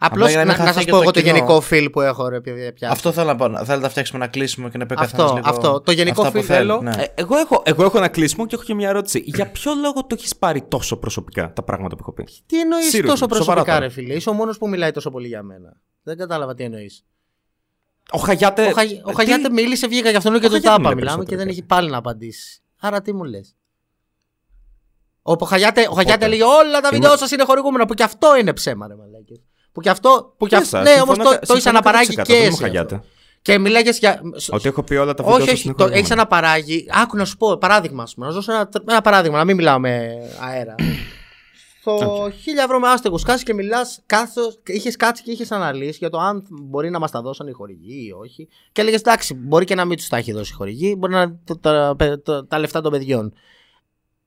[0.04, 1.34] Απλώς για να να, μην να χαθεί σας και πω το εγώ το κοινό.
[1.34, 2.72] γενικό feel που έχω, ρε παιδιά.
[2.72, 2.90] πια.
[2.90, 3.44] Αυτό θέλω να πω.
[3.48, 5.80] Θέλετε να φτιάξουμε ένα κλείσιμο και να πει ο Αυτό, καθένας λίγο αυτό.
[5.80, 6.58] Το γενικό αυτά που feel θέλει.
[6.58, 6.80] θέλω.
[6.82, 6.90] Ναι.
[6.90, 9.22] Ε, εγώ, έχω, εγώ έχω ένα κλείσιμο και έχω και μια ερώτηση.
[9.26, 12.88] Για ποιο λόγο το έχεις πάρει τόσο προσωπικά τα πράγματα που έχω πει; Τι εννοείς
[12.94, 13.78] Seriously, τόσο σοβαρά προσωπικά, τώρα.
[13.78, 15.76] ρε φίλε; Είσαι ο μόνος που μιλάει τόσο πολύ για μένα.
[16.02, 17.04] Δεν κατάλαβα τι εννοείς.
[18.10, 18.66] Ο Χαγιάτε.
[18.66, 20.78] Ο, Χαγι- ο τι- Χαγιάτε μίλησε, βγήκα γι' αυτόν και Ο το Χαγιάτε τάπα.
[20.80, 21.52] μιλάει Μιλάμε και περισσότερο, δεν ρε.
[21.52, 22.60] έχει πάλι να απαντήσει.
[22.80, 23.54] Άρα τι μου λες.
[25.22, 26.24] Ο Χαγιάτε, ο Χαγιάτε Οπότε.
[26.24, 27.86] έλεγε όλα τα Είμαι- βίντεο σας είναι χορηγούμενα.
[27.86, 29.40] Που και αυτό είναι ψέμα, ρε μαλάκες.
[29.72, 30.34] Που και αυτό.
[30.38, 32.32] Που και αυτό Yes, ναι, συμφωνώ όμως το, κα- το είσαι συμφωνώ αναπαράγει 100%, και
[32.32, 32.62] δεν είμαι εσύ.
[32.62, 33.06] Χαγιάτε; αυτό.
[33.42, 34.20] Και μιλάγες για.
[34.50, 35.66] Ότι έχω πει όλα τα βίντεο Όχι, σας όχι.
[35.66, 36.20] είναι Το έχεις χορηγούμενα.
[36.20, 36.86] αναπαράγει.
[37.02, 38.02] Άκου να σου πω παράδειγμα.
[38.02, 40.08] Ας πούμε, να σου δώσω ένα, ένα παράδειγμα, να μην μιλάω με
[40.40, 40.74] αέρα.
[41.84, 42.30] Στο 1000
[42.64, 44.00] ευρώ με άστεγου κάτσε και μιλάς.
[44.66, 48.06] Είχες κάτσει και είχες αναλύσει για το αν μπορεί να μας τα δώσαν οι χορηγοί
[48.08, 48.48] ή όχι.
[48.72, 51.22] Και έλεγες εντάξει, μπορεί και να μην τους τα έχει δώσει η χορηγή, μπορεί να
[51.22, 53.32] είναι τα, τα, τα, τα λεφτά των παιδιών.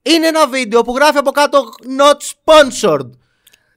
[0.02, 1.64] Είναι ένα βίντεο που γράφει από κάτω
[2.00, 3.10] not sponsored.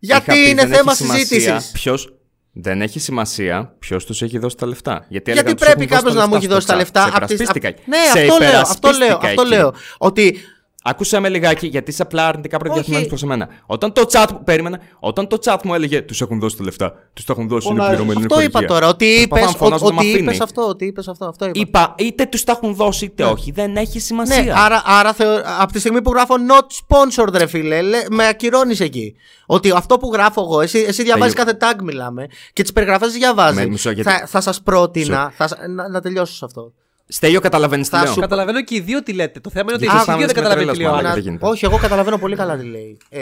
[0.01, 1.71] Είχα Γιατί πει, είναι δεν θέμα έχει σημασία συζήτησης.
[1.71, 2.13] ποιος-
[2.53, 4.93] Δεν έχει σημασία ποιος τους έχει δώσει τα λεφτά.
[4.93, 6.67] Γιατί, Γιατί έλεγαν, τους πρέπει έχουν δώσει κάποιος τα να μου λεφτά έχει στο δώσει
[6.67, 6.79] τα chat.
[6.79, 7.03] λεφτά.
[7.03, 7.69] Σε απ' τις- υπερασπίστηκα.
[7.69, 8.61] απ' Ναι, Σε αυτό λέω.
[8.61, 9.07] Αυτό λέω.
[9.07, 9.51] υπερασπίστηκα Αυτό εκεί.
[9.51, 9.75] λέω.
[9.99, 10.37] Ότι
[10.83, 13.09] Άκουσα με λιγάκι γιατί είσαι απλά αρνητικά προδιαθυμένο Όχι.
[13.09, 13.49] προς εμένα.
[13.67, 14.41] Όταν το chat μου.
[14.45, 14.81] Περίμενα.
[15.01, 16.93] Όταν το chat μου έλεγε Τους έχουν δώσει τα λεφτά.
[17.13, 17.67] Τους τα έχουν δώσει.
[17.69, 17.97] Είναι Φωνάζεις.
[17.99, 18.25] πληρωμένοι.
[18.25, 18.75] είναι αυτό είπα χορηγία».
[18.77, 18.89] τώρα.
[18.95, 20.23] Ότι είπε Προσπαθώ να φωνάζω, δεν μ' ότι αφήνει.
[20.23, 20.69] είπες αυτό.
[20.69, 21.25] Ότι είπες αυτό.
[21.25, 21.59] Αυτό είπα.
[21.61, 23.51] Είπα είτε τους τα έχουν δώσει είτε όχι.
[23.51, 24.43] Δεν έχει σημασία.
[24.43, 25.41] Ναι, άρα, άρα θεω...
[25.61, 26.65] από τη στιγμή που γράφω not
[26.97, 29.15] sponsored, ρε φίλε, λέ, με ακυρώνεις εκεί.
[29.47, 31.57] Ότι αυτό που γράφω εγώ, εσύ, εσύ διαβάζεις Τέλειο.
[31.59, 33.57] κάθε tag μιλάμε και τις περιγραφές διαβάζεις.
[33.59, 35.33] Με- μισό, γιατί- Θα, θα σας πρότεινα.
[35.37, 36.73] Θα, σα- να, να τελειώσω σε αυτό.
[37.11, 38.12] Στέλιο, καταλαβαίνεις τι Θα λέω.
[38.12, 39.41] σου- Καταλαβαίνω και οι δύο τι λέτε.
[39.41, 40.91] Το θέμα είναι ότι Γιατί και οι πάμε δύο δεν με καταλαβαίνετε τι τρέλας, λέω.
[40.91, 41.11] μάλλον.
[41.11, 41.25] άλλος.
[41.25, 41.47] δεν γίνεται.
[41.53, 42.97] Όχι, εγώ καταλαβαίνω πολύ καλά τι λέει.
[43.09, 43.20] Ε,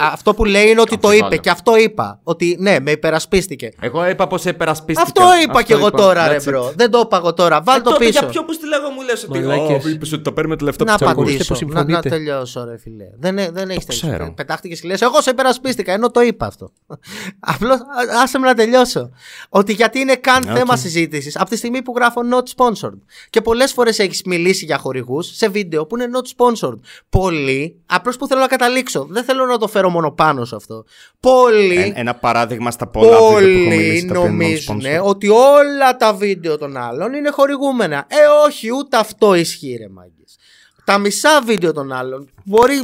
[0.00, 1.32] αυτό που λέει είναι ότι το Αμφιβάλλω.
[1.34, 2.20] είπε και αυτό είπα.
[2.22, 3.68] Ότι ναι, με υπερασπίστηκε.
[3.80, 5.02] Εγώ είπα πως σε υπερασπίστηκα.
[5.22, 6.44] Αυτό είπα κι εγώ τώρα, ρε That's it.
[6.44, 6.72] μπρο.
[6.76, 7.60] Δεν το είπα εγώ τώρα.
[7.62, 8.18] Βάλ Ε, το τότε πίσω.
[8.20, 9.38] Για ποιο που στη λέγω μου λες ότι.
[9.38, 9.84] Μαλάκες.
[9.84, 11.34] Ω, είπες ότι τα παίρνουμε τα λεφτά Να που τσακώνεις.
[11.34, 11.54] απαντήσω.
[11.66, 12.08] που Να, να συμφωνείτε.
[12.08, 13.04] τελειώσω, ρε φιλέ.
[13.18, 14.10] Δεν, ε- δεν έχεις ξέρω.
[14.12, 14.32] τελειώσει.
[14.32, 16.72] Πετάχτηκες και λες: Εγώ σε υπερασπίστηκα, ενώ το είπα αυτό.
[17.54, 17.78] Απλώς
[18.22, 19.10] άσε με να τελειώσω.
[19.48, 20.78] Ότι γιατί είναι καν Ναι, θέμα οκ.
[20.78, 22.98] συζήτησης από τη στιγμή που γράφω not sponsored.
[23.30, 26.78] Και πολλές φορές έχεις μιλήσει για χορηγούς σε βίντεο που είναι not sponsored.
[27.08, 29.06] Πολλοί, απλώς που θέλω να καταλήξω.
[29.10, 30.84] Δεν θέλω να το φέρω μόνο πάνω σε αυτό.
[31.20, 31.76] Πολλοί.
[31.76, 35.02] Ε, Ένα παράδειγμα στα πολλά βίντεο που έχω Πολλοί μιλήσει τα οποία είναι νομίζουν non-sponsored.
[35.04, 38.06] ότι όλα τα βίντεο των άλλων είναι χορηγούμενα.
[38.08, 38.16] Ε,
[38.46, 40.36] όχι, ούτε αυτό ισχύει, ρε μάγκες.
[40.84, 42.82] Τα μισά βίντεο των άλλων μπορεί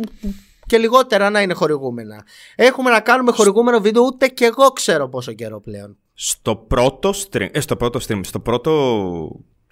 [0.66, 2.24] και λιγότερα να είναι χορηγούμενα.
[2.56, 5.96] Έχουμε να κάνουμε χορηγούμενο βίντεο, ούτε και εγώ ξέρω πόσο καιρό πλέον.
[6.14, 8.72] Στο πρώτο stream, ε, στο πρώτο stream, στο πρώτο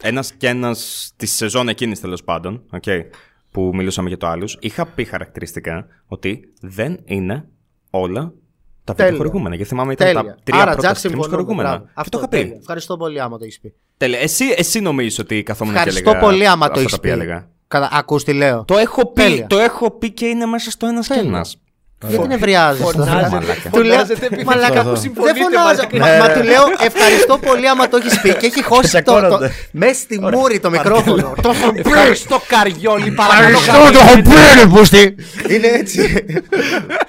[0.07, 3.00] ένας και ένας της σεζόν εκείνης τέλος πάντων, okay,
[3.50, 7.49] που μιλούσαμε για το άλλους, είχα πει χαρακτηριστικά ότι δεν είναι
[7.91, 8.20] όλα
[8.84, 9.16] τα βίντεο Τέλεια.
[9.16, 9.55] χορηγούμενα.
[9.55, 10.39] Γιατί θυμάμαι ήταν τα Τέλεια.
[10.44, 11.28] τρία Άρα, πρώτα Jack, streams συμφωνούμε.
[11.28, 11.68] χορηγούμενα.
[11.68, 11.84] Μπράβο.
[11.84, 12.52] Και Αυτό το είχα τέλεια.
[12.52, 12.58] πει.
[12.60, 13.74] Ευχαριστώ πολύ άμα το έχεις πει.
[13.97, 14.18] Τέλεια.
[14.18, 17.15] Εσύ, εσύ νομίζεις ότι καθόμουν και Ευχαριστώ έλεγα πολύ άμα το αυτά έχεις τα οποία
[17.16, 17.20] πει.
[17.20, 17.49] έλεγα.
[17.68, 17.89] Κατα...
[17.92, 18.65] Ακούς τι λέω.
[18.65, 19.47] Το έχω, πει, Τέλεια.
[19.47, 21.44] το έχω πει και είναι μέσα στο ένας και Τέλεια.
[22.07, 22.15] Ένας.
[22.15, 22.81] Γιατί νευριάζεις.
[22.94, 23.42] Μαλάκα;
[23.73, 25.83] Του λέω, Φωνάζετε επειδή μαλάκα, αυτό δεν συμφωνείτε, φωνάζω.
[25.92, 26.18] μαλάκα.
[26.18, 29.18] Μα, μα του λέω ευχαριστώ πολύ άμα το έχεις πει και έχει χώσει το, το,
[29.18, 29.52] Τσακώνονται.
[29.70, 31.34] μέσα στη μούρη το μικρόφωνο.
[31.42, 31.81] Το έχω πει.
[31.84, 33.58] Ευχαριστώ καριόλι, παρακαλώ.
[35.49, 36.24] Είναι έτσι.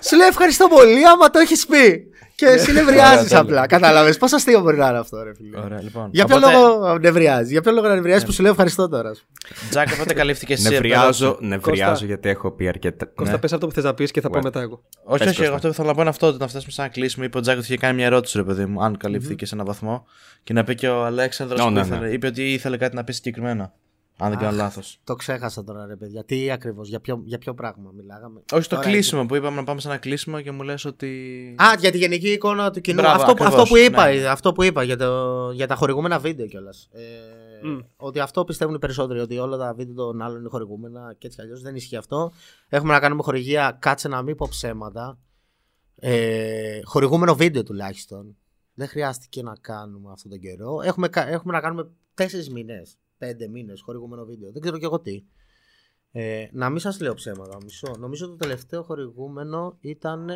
[0.07, 2.03] Σου λέω ευχαριστώ πολύ άμα το έχεις πει.
[2.35, 3.65] Και εσύ νευριάζει απλά.
[3.67, 4.17] Κατάλαβες.
[4.17, 5.59] Πόσο αστείο μπορεί να είναι αυτό, ρε φίλε.
[5.59, 6.09] Ωραία, λοιπόν.
[6.11, 9.09] Για ποιο Οπότε, λόγο νευριάζει, για ποιο λόγο να νευριάζει που σου λέω ευχαριστώ τώρα.
[9.09, 9.69] ας πούμε.
[9.69, 10.69] Τζακ, οπότε καλύφθηκε εσύ.
[10.69, 11.47] Νευριάζω, επέλεξε.
[11.47, 12.05] νευριάζω Κώστα.
[12.05, 13.05] γιατί έχω πει αρκετά.
[13.05, 13.39] Κώστα, Ναι.
[13.39, 14.43] πες αυτό που θες να πεις και θα πω Well.
[14.43, 14.81] μετά εγώ.
[15.03, 15.55] Όχι, Πες, όχι, εγώ Κώστα.
[15.55, 16.27] αυτό που θέλω να πω είναι αυτό.
[16.27, 17.25] ότι Να φτάσουμε σε ένα κλείσιμο.
[17.25, 19.65] Είπε ο Τζάκ ότι είχε κάνει μια ερώτηση, ρε παιδί μου, αν καλυφθήκε σε έναν
[19.65, 20.05] βαθμό.
[20.43, 22.07] Και να πει και ο Αλέξανδρος Ναι, που ναι, ήθελε- ναι.
[22.09, 23.71] είπε ότι ήθελε κάτι να πει συγκεκριμένα.
[24.17, 24.99] Αν δεν κάνω λάθος.
[25.03, 26.23] Το ξέχασα τώρα, ρε παιδιά.
[26.23, 29.63] Τι ακριβώς, για ποιο, για ποιο πράγμα μιλάγαμε; Όχι, στο Τώρα κλείσιμο που είπαμε να
[29.63, 31.07] πάμε σε ένα κλείσιμο και μου λες ότι.
[31.61, 33.01] Α, για τη γενική εικόνα του κοινού.
[33.01, 34.25] Μπράβο, αυτό, που- ακριβώς, αυτό, που είπα, ναι.
[34.27, 36.89] αυτό που είπα για, το, για τα χορηγούμενα βίντεο κιόλας.
[36.91, 37.01] Ε,
[37.67, 37.79] Μμ.
[37.97, 39.19] Ότι αυτό πιστεύουν οι περισσότεροι.
[39.19, 42.31] Ότι όλα τα βίντεο των άλλων είναι χορηγούμενα και έτσι κι αλλιώς δεν ισχύει αυτό.
[42.69, 45.17] Έχουμε να κάνουμε χορηγία, κάτσε να μην πω ψέματα.
[45.95, 48.35] Ε, χορηγούμενο βίντεο τουλάχιστον.
[48.73, 50.81] Δεν χρειάστηκε να κάνουμε αυτόν τον καιρό.
[50.83, 54.51] Έχουμε, κα- έχουμε να κάνουμε τέσσερις μήνες, πέντε μήνες χορηγούμενο βίντεο.
[54.51, 55.23] Δεν ξέρω κι εγώ τι.
[56.11, 57.57] Ε, να μην σας λέω ψέματα.
[57.63, 57.95] Μισό.
[57.99, 60.29] Νομίζω το τελευταίο χορηγούμενο ήταν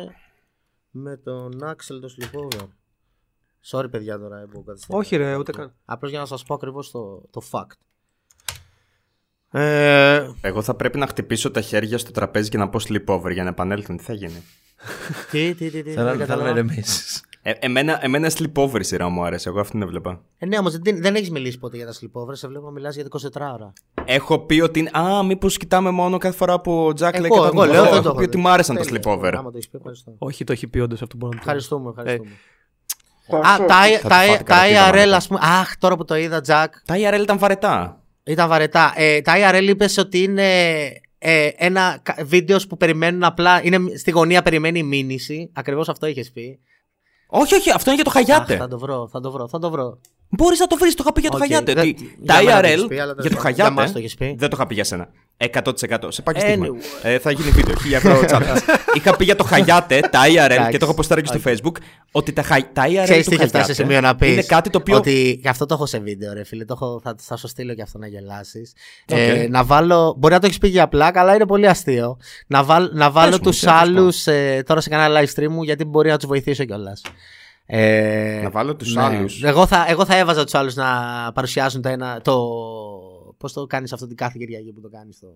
[0.90, 2.68] με τον Axel το Sleepover.
[3.70, 4.98] Sorry, παιδιά, τώρα ε, που καθυστέρησα.
[4.98, 5.74] Όχι, ρε, ούτε καν.
[5.84, 7.72] Απλώς για να σας πω ακριβώς το, το fact.
[9.52, 13.42] Ε, Εγώ θα πρέπει να χτυπήσω τα χέρια στο τραπέζι και να πω sleepover για
[13.42, 13.96] να επανέλθουν.
[13.96, 14.42] Τι θα γίνει;
[15.30, 16.50] τι, τι, τι, τι, Θέλω δεν θέλω να κατάλαβα.
[16.50, 17.20] ηρεμήσει.
[17.42, 19.48] Ε, εμένα, εμένα sleepover η σειρά μου άρεσε.
[19.48, 20.20] Εγώ αυτήν έβλεπα.
[20.38, 22.30] Ε, ναι, όμως δεν, δεν έχεις μιλήσει ποτέ για τα sleepover.
[22.32, 23.18] Σε βλέπω να μιλάς για 24
[23.54, 23.72] ώρα.
[24.04, 24.78] Έχω πει ότι.
[24.78, 27.72] είναι- Α, μήπως κοιτάμε μόνο κάθε φορά που ο Τζακ λέει Εγώ, κατά εγώ τον
[27.72, 28.42] λέω, Έχω δεν το πει έχω ότι δει.
[28.42, 29.00] μου άρεσαν τα Τέλεια.
[29.04, 29.32] sleepover.
[29.36, 30.14] Άμα το έχεις πει, ευχαριστώ.
[30.18, 31.50] Όχι, το έχει πει όντως αυτό που μπορώ να το πω.
[31.50, 32.30] Ευχαριστούμε, ευχαριστούμε.
[33.26, 35.14] Ε, Α, τα, Θα τα, το φάτε τα καρατίδα, IRL, μάλλον.
[35.14, 35.40] ας πούμε.
[35.42, 38.02] Αχ, τώρα που το είδα, Τζακ, Τα IRL ήταν βαρετά.
[38.24, 38.92] ήταν βαρετά.
[38.96, 40.46] Ε, τα IRL είπες ότι είναι
[41.18, 43.64] ε, ένα κα- βίντεος που περιμένουν απλά.
[43.64, 45.50] Είναι στη γωνία περιμένει η μήνυση.
[45.52, 46.58] Ακριβώς αυτό είχες πει.
[47.30, 48.56] Όχι, όχι, αυτό είναι για το Αχ, Χαγιάτε.
[48.56, 49.98] θα το βρω, θα το βρω, θα το βρω.
[50.28, 51.72] Μπορείς να το βρεις, το είχα πει για το Οκ, Χαγιάτε.
[51.72, 53.40] δεν- ότι για τα μένα το IRL έχεις πει, αλλά για τέλος το πάντων.
[53.42, 53.72] Χαγιάτε.
[53.72, 54.34] Για μας το έχεις πει.
[54.38, 55.08] Δεν το είχα πει για σένα.
[55.52, 55.72] 100%.
[56.08, 56.66] Σε παγιστήγμα.
[56.66, 56.80] Anyway.
[57.02, 57.74] Ε, θα γίνει βίντεο.
[57.74, 58.62] 1000 ευρώ τσάπα.
[58.94, 60.78] είχα πει για το Χαγιάτε, τα IRL και Εντάξει.
[60.78, 61.76] το έχω ποστάρει και στο Facebook.
[62.12, 64.32] Ότι τα, χα- τα IRL Ξέρεις του τι είχες φτάσει σε Χαγιάτε σημείο να πεις.
[64.32, 64.96] είναι κάτι το οποίο.
[64.96, 66.64] Ότι και αυτό το έχω σε βίντεο, ρε φίλε.
[66.64, 68.72] Το έχω, θα, θα σου στείλω και αυτό να γελάσεις.
[69.12, 69.16] Οκ.
[69.18, 70.14] Ε, να βάλω.
[70.18, 72.16] Μπορεί να το έχεις πει για πλάκα, αλλά είναι πολύ αστείο.
[72.46, 75.62] Να, βάλ, να βάλω μου, τους τέλος άλλους ε, τώρα σε κανένα live stream μου
[75.62, 77.02] γιατί μπορεί να τους βοηθήσω κιόλας.
[77.66, 79.02] Ε, Να βάλω τους ναι.
[79.02, 79.42] άλλους.
[79.42, 80.86] Εγώ θα, εγώ θα έβαζα τους άλλους να
[81.34, 82.20] παρουσιάζουν το ένα.
[82.24, 82.40] Το,
[83.40, 85.18] Πώς το κάνεις αυτό την κάθε Κυριακή που το κάνεις.
[85.18, 85.26] Το...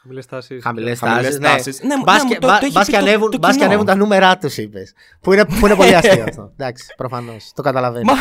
[0.00, 0.62] Χαμηλές τάσεις.
[0.62, 1.64] Χαμηλές Χαμηλές τάσεις.
[1.64, 1.80] τάσεις.
[1.82, 3.38] Ναι, Μπας ναι, και- μου το- μπα- το έχει μπας πει και το- ανέβουν- το
[3.38, 3.66] μπας και κοινό.
[3.68, 4.92] ανέβουν τα νούμερά τους, είπες.
[5.20, 6.50] Που είναι, που είναι πολύ αστείο αυτό.
[6.56, 7.52] Εντάξει, προφανώς.
[7.54, 8.12] Το καταλαβαίνω.
[8.12, 8.18] Μα,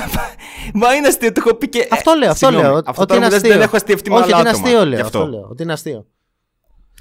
[0.73, 1.87] μα είναι αστείο, το έχω πει και.
[1.91, 2.77] Αυτό λέω, αυτό Συγγνώμη, λέω.
[2.85, 3.53] Αυτό ότι τώρα είναι μου λες, αστείο.
[3.57, 4.65] δεν έχω αστειευτεί με Όχι, άλλα ότι είναι άτομα.
[4.67, 5.05] αστείο, Γι' λέω.
[5.05, 5.19] αυτό.
[5.19, 5.47] Αυτό λέω.
[5.51, 6.05] Ότι είναι αστείο.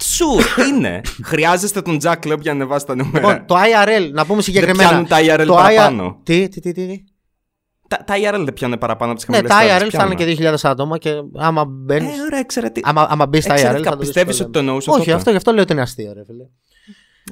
[0.02, 0.26] Σου
[0.68, 1.00] είναι.
[1.24, 3.28] Χρειάζεστε τον Jack Club για να ανεβάσει τα νούμερα.
[3.28, 4.88] Λοιπόν, το IRL, να πούμε συγκεκριμένα.
[4.88, 6.20] πιάνουν τα IRL το παραπάνω.
[6.22, 7.04] Τι, τι, τι, τι;
[7.88, 7.96] Τι.
[7.96, 10.54] Τα, τα IRL δεν πιάνουν παραπάνω από τις Ναι, χαμηλές τα IRL φτάνουν και 2.000
[10.62, 12.06] άτομα και άμα μπαίνει.
[12.06, 12.88] Ε, ωραία, εξαιρετικά.
[12.88, 13.58] Άμα, άμα μπεις στα IRL.
[13.58, 13.90] Εξαιρετικά.
[13.90, 14.70] Θα το δεις Πιστεύεις το ότι το λέμε.
[14.70, 16.42] εννοούσες Όχι, τότε; αυτό γι' αυτό λέω ότι είναι αστείο, ρε φίλε.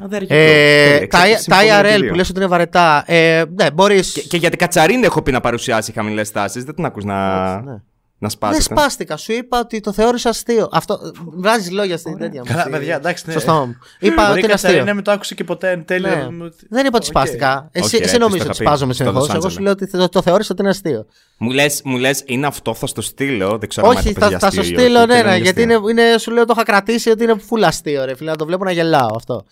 [0.02, 0.36] Α, there you go.
[0.36, 1.55] Ε, Τέλεια, τα, εξαιρετικά.
[1.56, 2.08] τα Συμφωνώ IRL κυρίω.
[2.10, 3.05] που λες ότι είναι βαρετά.
[3.06, 4.00] Ε, ναι, μπορεί.
[4.00, 7.82] Και, και γιατί Κατσαρίν έχω πει να παρουσιάσει χαμηλές τάσεις, δεν την ακούς να, ναι.
[8.23, 8.62] Να Δεν σπάσετε.
[8.62, 9.17] σπάστηκα.
[9.17, 10.68] Σου είπα ότι το θεώρησα αστείο.
[10.73, 10.99] Αυτό.
[11.36, 12.47] Βγάζεις λόγια στην τέτοια μου.
[12.51, 13.33] Καλά, στη- παιδιά, εντάξει, ναι.
[13.33, 13.76] Στο στόμα μου.
[13.99, 14.84] Είπα Μπορεί ότι είναι η Κατσαρίνα αστείο.
[14.84, 16.09] να μην το άκουσε και ποτέ εν τέλει.
[16.09, 16.28] Ναι.
[16.31, 17.05] μου- Δεν είπα ότι Οκ.
[17.05, 17.68] σπάστηκα.
[17.73, 19.28] Εσύ, Οκ, εσύ ρε, νομίζω το ότι είχα πει σπάζομαι στο συνεχώς.
[19.28, 19.52] Los Εγώ Angeles.
[19.52, 21.07] σου λέω ότι το, το θεώρησα ότι είναι αστείο.
[21.39, 23.59] Μου λες, μου λες, είναι αυτό, θα στο στείλω.
[23.59, 25.15] Δεν ξέρω αν Όχι, το θα, πες θα για σου αστείο ή στείλω, όχι, ναι,
[25.15, 25.89] δεν ναι, είναι γιατί αστείο.
[25.91, 28.31] είναι, είναι, σου λέω το είχα κρατήσει ότι είναι full αστείο, ρε φίλε.
[28.31, 29.44] Να το βλέπω να γελάω αυτό.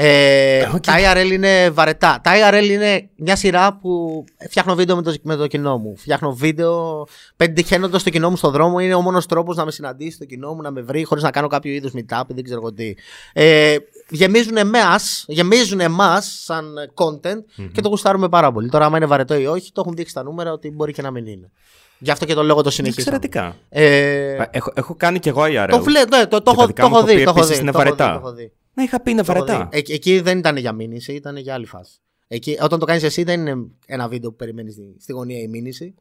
[0.00, 2.20] Ε, Τα IRL είναι βαρετά.
[2.22, 5.94] Τα IRL είναι μια σειρά που φτιάχνω βίντεο με το, με το κοινό μου.
[5.96, 8.78] Φτιάχνω βίντεο πετυχαίνοντα το κοινό μου στον δρόμο.
[8.78, 11.30] Είναι ο μόνος τρόπος να με συναντήσει το κοινό μου, να με βρει χωρίς να
[11.30, 12.94] κάνω κάποιο είδους meetup ή δεν ξέρω εγώ τι.
[13.32, 13.76] Ε,
[14.10, 18.68] γεμίζουν εμάς, γεμίζουν εμάς σαν content και το γουστάρουμε πάρα πολύ.
[18.68, 21.10] Τώρα, άμα είναι βαρετό ή όχι, το έχουν δείξει τα νούμερα ότι μπορεί και να
[21.10, 21.50] μην είναι.
[21.98, 23.00] Γι' αυτό και το λόγο το συνεχίζω.
[23.00, 23.56] Εξαιρετικά.
[23.68, 25.66] Ε, Έχω, έχω κάνει κι εγώ IRL.
[25.70, 27.18] το βλέπω, ναι, το, το, Και τα έχω, δικά το μου έχω έχω δει.
[27.18, 27.62] πει Το έχω επίσης δει.
[27.62, 28.20] είναι το έχω δει, βαρετά.
[28.20, 28.52] το έχω δει.
[28.78, 29.68] Ναι, είχα πει είναι Το έχω βαρετά.
[29.72, 29.78] δει.
[29.88, 31.98] Ε, εκεί δεν ήταν για μήνυση, ήταν για άλλη φάση.
[32.28, 35.48] Εκεί, όταν το κάνεις εσύ, δεν είναι ένα βίντεο που περιμένεις στη, στη γωνία η
[35.48, 35.94] μήνυση.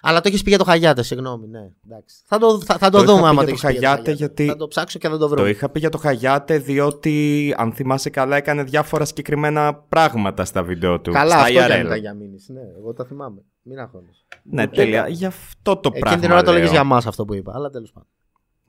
[0.00, 1.46] Αλλά το έχεις πει για το Χαγιάτε, συγγνώμη.
[1.46, 2.16] Ναι, εντάξει.
[2.26, 3.72] Θα το, θα, θα το, Το είχα δούμε πει άμα για το το έχεις πει
[3.78, 5.36] για Χαγιάτε, γιατί- Θα το ψάξω και θα το βρω.
[5.40, 10.62] Το είχα πει για το Χαγιάτε διότι αν θυμάσαι καλά έκανε διάφορα συγκεκριμένα πράγματα στα
[10.62, 11.12] βίντεο του.
[11.12, 11.68] Καλά, στα αυτό IRL.
[11.68, 12.52] δεν ήταν για μήνυση.
[12.52, 13.40] Ναι, εγώ το θυμάμαι.
[13.62, 14.24] Μην αγχώνεσαι.
[14.42, 15.08] Ναι, τέλεια.
[15.08, 16.20] Γι' αυτό το Εκείνη πράγμα.
[16.20, 16.60] την ώρα το λέω.
[16.60, 18.08] λέγε για μας αυτό που είπα, αλλά τέλος πάντων.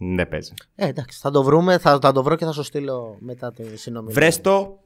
[0.02, 0.54] Ναι, παίζει.
[0.76, 3.78] Ε, εντάξει, θα το βρούμε, θα, θα το βρω και θα σου στείλω μετά τη
[3.78, 4.14] συνομιλία.
[4.14, 4.80] Βρες το.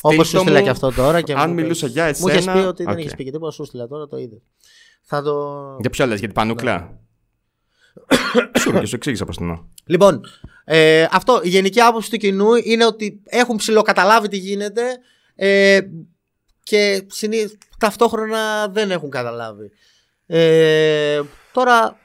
[0.00, 0.64] Όπως στείλ σου το στείλα μου.
[0.64, 1.20] και αυτό τώρα.
[1.20, 2.98] Και αν μου μιλούσα είπες- για Μου είχες εσένα, πει ότι δεν οκ.
[2.98, 4.40] έχει πει και τίποτα, σου στείλα τώρα το είδε.
[5.02, 5.76] Θα το.
[5.80, 6.98] Για ποιο λες, για την πανούκλα;
[8.58, 9.64] Σου και σου εξήγησα πώς την εννοώ.
[9.84, 10.20] Λοιπόν,
[10.64, 14.82] ε, αυτό, η γενική άποψη του κοινού είναι ότι έχουν ψηλοκαταλάβει τι γίνεται
[15.34, 15.80] ε,
[16.62, 19.70] και συνήθως, ταυτόχρονα δεν έχουν καταλάβει.
[20.26, 21.20] Ε,
[21.52, 21.98] τώρα,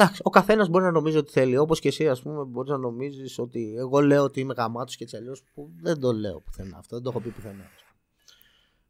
[0.00, 1.56] εντάξει, ο καθένας μπορεί να νομίζει ότι θέλει.
[1.56, 5.04] Όπως και εσύ, ας πούμε, μπορείς να νομίζεις ότι εγώ λέω ότι είμαι γαμάτος και
[5.04, 5.36] έτσι αλλιώ.
[5.54, 7.64] Που δεν το λέω πουθενά αυτό, δεν το έχω πει πουθενά.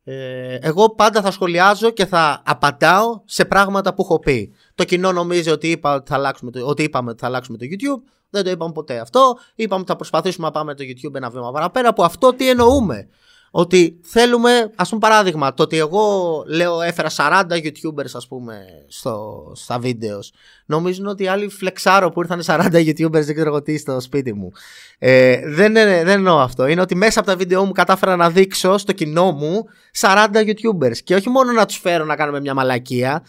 [0.04, 4.54] Ε, εγώ πάντα θα σχολιάζω και θα απαντάω σε πράγματα που έχω πει.
[4.74, 7.66] Το κοινό νομίζει ότι, είπα ότι, θα αλλάξουμε το, ότι είπαμε ότι θα αλλάξουμε το
[7.70, 8.10] YouTube.
[8.30, 9.38] Δεν το είπαμε ποτέ αυτό.
[9.54, 11.88] Είπαμε ότι θα προσπαθήσουμε να πάμε το YouTube ένα βήμα παραπέρα.
[11.88, 13.08] Από αυτό τι εννοούμε.
[13.50, 19.44] Ότι θέλουμε, ας πούμε παράδειγμα, το ότι εγώ λέω έφερα 40 YouTubers ας πούμε στο,
[19.54, 20.32] στα βίντεος.
[20.66, 24.32] Νομίζουν ότι οι άλλοι φλεξάρω που ήρθαν 40 YouTubers δεν ξέρω εγώ τι στο σπίτι
[24.32, 24.52] μου.
[24.98, 26.66] Ε, δεν, είναι, δεν εννοώ αυτό.
[26.66, 29.64] Είναι ότι μέσα από τα βίντεο μου κατάφερα να δείξω στο κοινό μου
[30.00, 30.96] 40 YouTubers.
[31.04, 33.22] Και όχι μόνο να τους φέρω να κάνουμε μια μαλακία.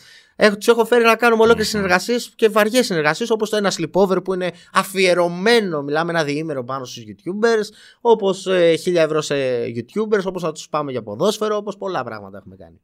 [0.43, 4.23] Έχω, τους έχω φέρει να κάνουμε ολόκληρες συνεργασίες και βαριές συνεργασίες όπως το ένα sleepover
[4.23, 10.23] που είναι αφιερωμένο, μιλάμε ένα διήμερο πάνω στους YouTubers, όπως ε, 1000 ευρώ σε YouTubers,
[10.25, 12.81] όπως να τους πάμε για ποδόσφαιρο, όπως πολλά πράγματα έχουμε κάνει.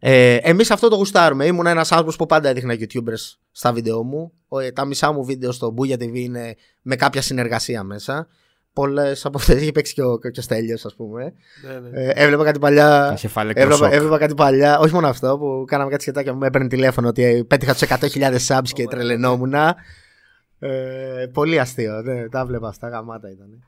[0.00, 1.46] Ε, Εμείς αυτό το γουστάρουμε.
[1.46, 4.32] Ήμουν ένας άνθρωπος που πάντα έδειχνα YouTubers στα βίντεο μου.
[4.48, 8.28] Ο, ε, τα μισά μου βίντεο στο Booyah TV είναι με κάποια συνεργασία μέσα.
[8.76, 11.32] Πολλές από αυτές έχει παίξει και ο, και ο Στέλιος, ας πούμε.
[11.62, 12.02] Ναι, ναι.
[12.02, 13.12] Ε, έβλεπα κάτι παλιά.
[13.14, 13.94] Είχε φάει Έβλεπα, ηλεκτροσόκ.
[13.96, 17.44] έβλεπα κάτι παλιά, όχι μόνο αυτό που κάναμε κάτι σχετάκια που με έπαιρνε τηλέφωνο ότι
[17.48, 19.54] πέτυχα τους 100.000 subs και τρελαινόμουν.
[20.58, 23.64] Ε, πολύ αστείο, ναι, τα βλέπα αυτά, γαμάτα ήταν.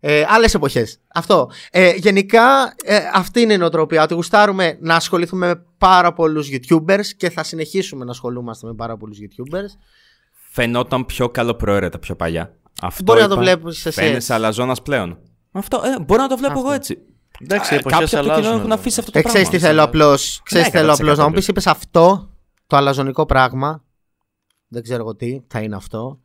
[0.00, 1.00] Ε, Άλλες εποχές.
[1.08, 1.50] Αυτό.
[1.70, 4.02] Ε, γενικά, ε, αυτή είναι η νοοτροπία.
[4.02, 8.96] Ότι γουστάρουμε να ασχοληθούμε με πάρα πολλούς YouTubers και θα συνεχίσουμε να ασχολούμαστε με πάρα
[8.96, 9.78] πολλούς YouTubers.
[10.50, 12.52] Φαινόταν πιο καλοπροαίρετα πιο παλιά.
[12.82, 14.32] Αυτό Μπορεί να το είπα, βλέπεις εσύ Φαίνεσαι έτσι.
[14.32, 15.18] αλαζόνα πλέον.
[15.52, 16.98] Αυτό, ε, μπορώ να το βλέπω εγώ έτσι.
[17.40, 18.74] Εντάξει, οι Ε, εποχές Κάποιοι από το κοινό αλλάζουν, έχουν ναι.
[18.74, 19.40] αφήσει αυτό το Ε, πράγμα.
[19.40, 20.40] ξέρεις τι θέλω απλώς.
[20.44, 21.18] Ξέρεις τι θέλω 100% απλώς.
[21.18, 21.50] Να μου πεις, ναι.
[21.50, 22.28] είπες αυτό
[22.66, 23.84] το αλαζονικό πράγμα.
[24.68, 26.18] Δεν ξέρω εγώ τι θα είναι αυτό.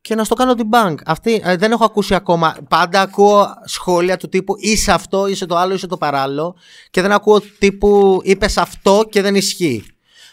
[0.00, 0.94] και να στο κάνω την bank.
[1.06, 2.56] Αυτή, ε, δεν έχω ακούσει ακόμα.
[2.68, 6.56] Πάντα ακούω σχόλια του τύπου είσαι αυτό, είσαι το άλλο, είσαι το παράλληλο.
[6.90, 9.84] Και δεν ακούω τύπου είπες αυτό και δεν ισχύει.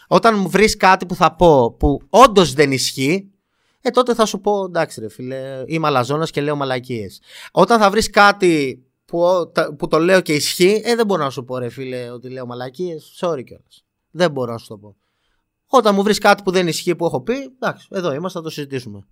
[0.08, 3.30] Όταν μου βρεις κάτι που θα πω που όντως δεν ισχύει,
[3.86, 7.20] ε, τότε θα σου πω εντάξει, ρε φίλε, είμαι αλαζόνας και λέω μαλακίες.
[7.52, 11.22] Όταν θα βρεις κάτι που, ο- τα- που το λέω και ισχύει, ε, δεν μπορώ
[11.24, 13.18] να σου πω, ρε φίλε, ότι λέω μαλακίες.
[13.20, 13.84] Sorry κιόλας.
[14.10, 14.96] Δεν μπορώ να σου το πω.
[15.66, 18.50] Όταν μου βρεις κάτι που δεν ισχύει που έχω πει, εντάξει, εδώ είμαστε, θα το
[18.50, 19.06] συζητήσουμε.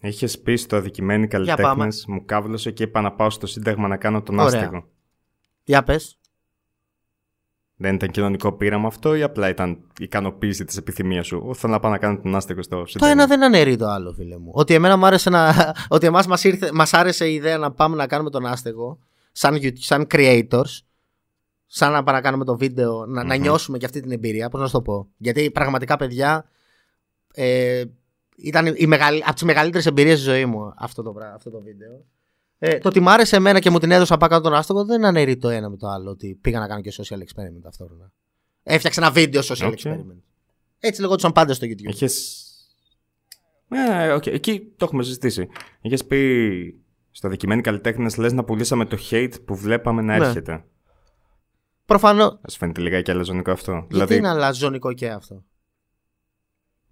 [0.00, 1.44] Είχε πει στο αδικημένοι πάμε.
[1.44, 4.60] καλλιτέχνες, μου κάβλωσε και είπα να πάω στο Σύνταγμα να κάνω τον Ωραία.
[4.60, 4.88] άστεγο.
[5.64, 6.18] Για πες.
[7.84, 11.80] Δεν ήταν κοινωνικό πείραμα αυτό ή απλά ήταν ικανοποίηση της επιθυμίας σου; «Ω, Θέλω να
[11.80, 13.12] πάω να κάνω τον άστεγο στο Το Σύνταγμα.
[13.12, 14.50] ένα δεν αναιρεί το άλλο, φίλε μου.
[14.54, 15.54] Ότι εμένα μου άρεσε να.
[15.88, 18.98] ότι εμάς μας μας άρεσε η ιδέα να πάμε να κάνουμε τον άστεγο
[19.32, 20.78] σαν, YouTube- σαν creators.
[21.66, 23.40] Σαν να πάμε να κάνουμε το βίντεο, να, να Μμμ.
[23.40, 24.48] νιώσουμε και αυτή την εμπειρία.
[24.48, 26.44] Πώς να σου το πω; Γιατί πραγματικά, παιδιά,
[27.34, 27.84] ε,
[28.36, 29.20] ήταν η μεγαλ...
[29.24, 32.04] από τις μεγαλύτερες εμπειρίες τη ζωή μου αυτό το, πρά- αυτό το βίντεο.
[32.66, 35.04] Ε, το ότι μ' άρεσε εμένα και μου την έδωσα πάω κάτω τον άστεγο δεν
[35.04, 36.10] αναιρεί το ένα με το άλλο.
[36.10, 38.12] Ότι πήγα να κάνω και social experiment ταυτόχρονα.
[38.62, 39.78] Έφτιαξα ένα βίντεο social Οκ.
[39.82, 40.22] experiment.
[40.78, 41.88] Έτσι λεγόντουσαν πάντα στο YouTube.
[41.88, 42.42] Είχες...
[43.68, 45.48] Ε, οκ, Εκεί το έχουμε συζητήσει.
[45.80, 50.26] Είχες πει στο αδικημένοι καλλιτέχνες, λες να πουλήσαμε το hate που βλέπαμε να Ναι.
[50.26, 50.64] έρχεται.
[51.84, 52.24] Προφανώ.
[52.24, 53.72] Α φαίνεται λιγάκι αλαζονικό αυτό.
[53.72, 55.44] Γιατί δηλαδή, είναι αλαζονικό και αυτό;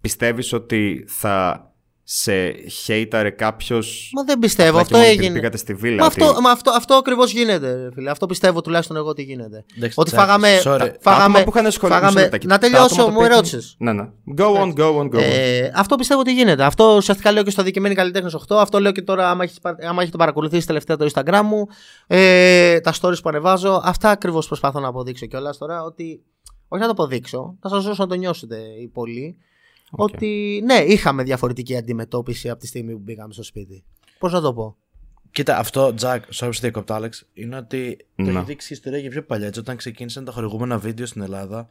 [0.01, 1.67] πιστεύεις ότι θα
[2.05, 4.11] σε χέιταρε κάποιος.
[4.15, 5.33] Μα δεν πιστεύω, αυτό έγινε.
[5.33, 5.95] Πήγατε στη βίλα.
[6.01, 8.09] Μα ότι- αυτό, μα αυτό, αυτό ακριβώς γίνεται, ρε φίλε.
[8.09, 9.65] Αυτό πιστεύω τουλάχιστον εγώ ότι γίνεται.
[9.77, 10.47] Εντάξει, ότι τσακ, φάγαμε.
[10.63, 10.77] sorry.
[10.77, 12.01] Τα φάγαμε άτομα που είχαν σχολιάσει.
[12.01, 12.47] φάγαμε- μισό λεπτάκι.
[12.47, 13.75] να Τα τελειώσω, άτομα τα μου οποία είχαν- ερώτησες.
[13.79, 14.07] Ναι, ναι.
[14.37, 15.21] Go on, go on, go on.
[15.21, 16.63] Ε, αυτό πιστεύω ότι γίνεται.
[16.63, 18.59] Αυτό ουσιαστικά λέω και στο Δικαιωμένοι Καλλιτέχνες 8.
[18.59, 21.67] Αυτό λέω και τώρα, άμα έχετε, πα- άμα έχετε παρακολουθήσει τελευταία το Instagram μου,
[22.07, 23.81] ε, τα stories που ανεβάζω.
[23.83, 25.83] Αυτά ακριβώς προσπαθώ να αποδείξω κιόλας τώρα.
[25.83, 26.23] Ότι.
[26.67, 29.37] Όχι να το αποδείξω, να σας δώσω να το νιώσετε οι πολλοί.
[29.95, 30.09] Οκ.
[30.13, 33.83] Ότι ναι, είχαμε διαφορετική αντιμετώπιση από τη στιγμή που μπήκαμε στο σπίτι.
[34.19, 34.77] Πώς να το πω;
[35.31, 38.31] Κοίτα, αυτό, Τζακ, sorry που σε διακόπτω, Άλεξ, είναι ότι το Να.
[38.31, 39.47] έχει δείξει η ιστορία και πιο παλιά.
[39.47, 41.67] Έτσι, όταν ξεκίνησαν τα χορηγούμενα βίντεο στην Ελλάδα,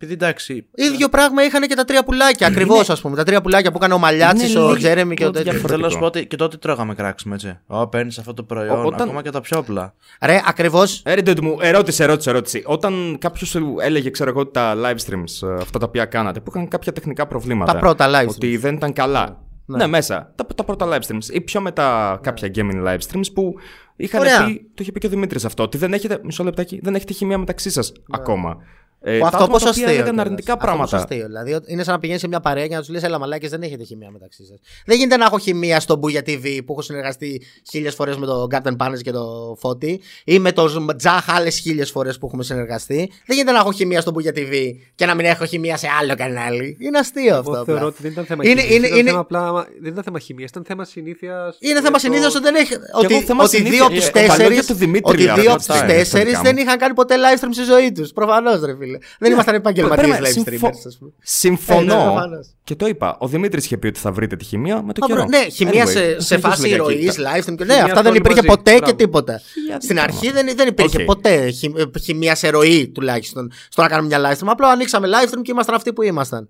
[0.00, 0.66] επειδή εντάξει.
[0.74, 2.46] ίδιο πράγμα είχαν και τα τρία πουλάκια.
[2.46, 3.16] Ακριβώς, ας πούμε.
[3.16, 5.54] Τα τρία πουλάκια που έκανε ο Μαλιάτσης, Είναι ο λίγο Τζέρεμι και ο τέτοιος.
[5.54, 5.68] διαφορετικό.
[5.74, 7.58] Θέλω να σου πω ότι και τότε τρώγαμε κράξιμο, έτσι.
[7.66, 9.94] Ω, παίρνεις αυτό το προϊόν, Ο- όταν- ακόμα και τα πιο απλά.
[10.22, 11.02] Ρε, ακριβώς.
[11.04, 12.62] Ε, ρε, dude μου, ερώτηση, ερώτηση, ερώτηση.
[12.66, 16.50] Όταν κάποιος σου έλεγε, ξέρω εγώ, τα live streams, ε, αυτά τα οποία κάνατε, που
[16.54, 17.72] είχαν κάποια τεχνικά προβλήματα.
[17.72, 18.28] Τα πρώτα live streams.
[18.28, 19.40] Ότι δεν ήταν καλά.
[19.70, 20.32] Ναι, μέσα.
[20.34, 21.24] Τα, τα πρώτα live streams.
[21.32, 23.54] Ή πιο μετά κάποια gaming live streams που
[23.96, 24.44] είχαν Ωραία.
[24.44, 27.12] πει, το είχε πει και ο Δημήτρης αυτό, ότι δεν έχετε, μισό λεπτάκι, δεν έχετε
[27.12, 28.56] χημεία μεταξύ σας ακόμα.
[29.00, 29.88] Ε, Που τα αυτό άτομα πόσο τα οποία αστείο.
[29.94, 30.24] έλεγαν κιόλας.
[30.24, 30.90] αρνητικά Αυτό πράγματα.
[30.90, 31.26] πόσο αστείο.
[31.26, 33.50] Δηλαδή, ότι είναι σαν να πηγαίνεις σε μια παρέα και να τους λες: Ελά, μαλάκες,
[33.50, 34.58] δεν έχετε χημεία μεταξύ σας.
[34.86, 38.46] Δεν γίνεται να έχω χημεία στο Booyah TV που έχω συνεργαστεί χίλιες φορές με τον
[38.54, 43.10] Garden Panes και το Φώτη ή με τον Τζαχ άλλες χίλιες φορές που έχουμε συνεργαστεί.
[43.26, 44.54] Δεν γίνεται να έχω χημεία στο Booyah TV
[44.94, 46.76] και να μην έχω χημεία σε άλλο κανάλι.
[46.80, 47.50] Είναι αστείο αυτό.
[47.50, 47.74] Εγώ απλά.
[47.74, 50.18] θεωρώ ότι δεν ήταν θέμα Είναι- χημίας, είναι- ήταν είναι- θέμα απλά- δεν ήταν θέμα
[50.18, 51.56] χημίας, ήταν θέμα συνήθειας.
[51.60, 52.74] Είναι θέμα συνήθως ότι δεν έχει.
[52.74, 54.42] Ότι, εγώ θέμα ότι δύο συνήθεια- από τους ε, τα τέσσερι.
[54.42, 56.44] λόγια του Δημήτρη, Ότι δηλαδή, δύο από αυτά του είναι στα τέσσερις δικά μου.
[56.44, 58.12] δεν είχαν κάνει ποτέ live stream στη ζωή τους.
[58.12, 58.98] Προφανώς, ρε φίλε.
[59.18, 61.10] Δεν ήμασταν επαγγελματίες Περίμενε, live συμφω- streamers, ας πούμε.
[61.10, 62.02] Ε, ναι, Συμφωνώ.
[62.02, 62.46] προφανώς.
[62.64, 63.16] και το είπα.
[63.20, 65.24] Ο Δημήτρης είχε πει ότι θα βρείτε τη χημεία με το Μα, καιρό.
[65.26, 66.92] μπρο- Ναι, χημεία Anyway, σε, σε συνεχίζουμε φάση λιγάκι.
[66.92, 67.56] ηρωή, Τα- live stream.
[67.56, 68.46] και- Χημεία Ναι, αυτά δεν όλοι υπήρχε μαζί.
[68.46, 68.94] ποτέ και Μπράβο.
[68.96, 69.40] τίποτα.
[69.52, 70.18] Χιλιάδες Στην πράγματα.
[70.18, 71.04] αρχή δεν, δεν υπήρχε Οκ.
[71.04, 74.46] ποτέ χη- ε, χημεία σε ροή τουλάχιστον στο να κάνουμε μια live stream.
[74.50, 76.48] Απλά ανοίξαμε live stream και ήμασταν αυτοί που ήμασταν.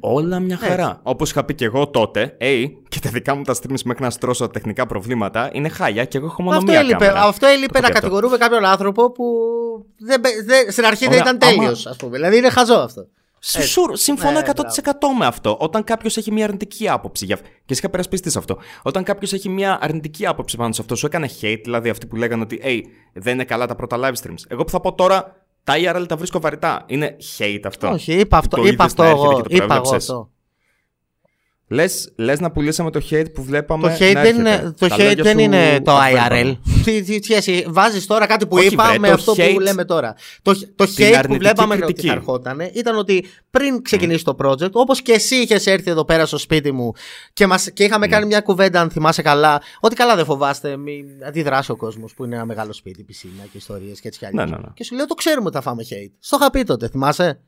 [0.00, 1.00] Όλα μια χαρά.
[1.02, 4.10] Όπως είχα πει και εγώ τότε, hey, και τα δικά μου τα streams μέχρι να
[4.10, 7.22] στρώσω τα τεχνικά προβλήματα είναι χάλια και εγώ έχω μόνο Αυτό μία έλειπε, κάμερα.
[7.22, 8.00] αυτό έλειπε Το να πω και αυτό.
[8.00, 9.24] κατηγορούμε κάποιον άνθρωπο που
[9.98, 12.16] δεν, μπε- δεν- στην αρχή δεν Ωραία, ήταν τέλειος, άμα- ας πούμε.
[12.16, 13.06] Δηλαδή είναι χαζό αυτό.
[13.42, 15.56] Σου, σου, συμφωνώ Ναι, 100% με αυτό.
[15.60, 17.24] Όταν κάποιος έχει μια αρνητική άποψη.
[17.24, 18.58] για- Και εσύ είχα περασπιστείς σε αυτό.
[18.82, 22.16] Όταν κάποιος έχει μια αρνητική άποψη πάνω σε αυτό, σου έκανε hate, δηλαδή αυτοί που
[22.16, 22.80] λέγανε ότι hey,
[23.12, 24.42] δεν είναι καλά τα πρώτα live streams.
[24.48, 26.84] Εγώ που θα πω τώρα, τα IRL τα βρίσκω βαρετά.
[26.86, 27.88] Είναι hate αυτό.
[27.90, 29.40] Όχι, είπα αυτό, Το είπα είδες αυτό να έρχεται εγώ.
[29.42, 30.10] και το Είπα εγώ προέβλεψες.
[30.10, 30.30] αυτό.
[31.72, 33.88] Λες, λες να πουλήσαμε το hate που βλέπαμε.
[33.88, 34.62] Το hate να δεν, έρχεται.
[34.62, 36.28] είναι, το Τα hate λόγια δεν σου είναι το αβέρβανα.
[36.30, 36.56] IRL.
[36.84, 39.60] Τι, τι σχέση, βάζεις τώρα κάτι που Όχι, είπα βρε, με το αυτό hate- που
[39.60, 40.14] λέμε τώρα.
[40.42, 42.06] Το, το Την hate που αρνητική βλέπαμε ότι κριτική.
[42.06, 46.26] θα ερχόταν ήταν ότι πριν ξεκινήσει το project, όπως και εσύ είχες έρθει εδώ πέρα
[46.26, 46.92] στο σπίτι μου
[47.32, 48.12] και, μας, και είχαμε Ναι.
[48.12, 52.24] κάνει μια κουβέντα, αν θυμάσαι καλά, ότι καλά δεν φοβάστε, μην αντιδράσει ο κόσμος που
[52.24, 54.44] είναι ένα μεγάλο σπίτι, πισίνα και ιστορίες και έτσι κι αλλιώς.
[54.44, 54.68] Ναι, ναι, ναι.
[54.74, 56.12] Και σου λέω το ξέρουμε ότι θα φάμε hate.
[56.18, 57.40] Στο είχα πει τότε, θυμάσαι;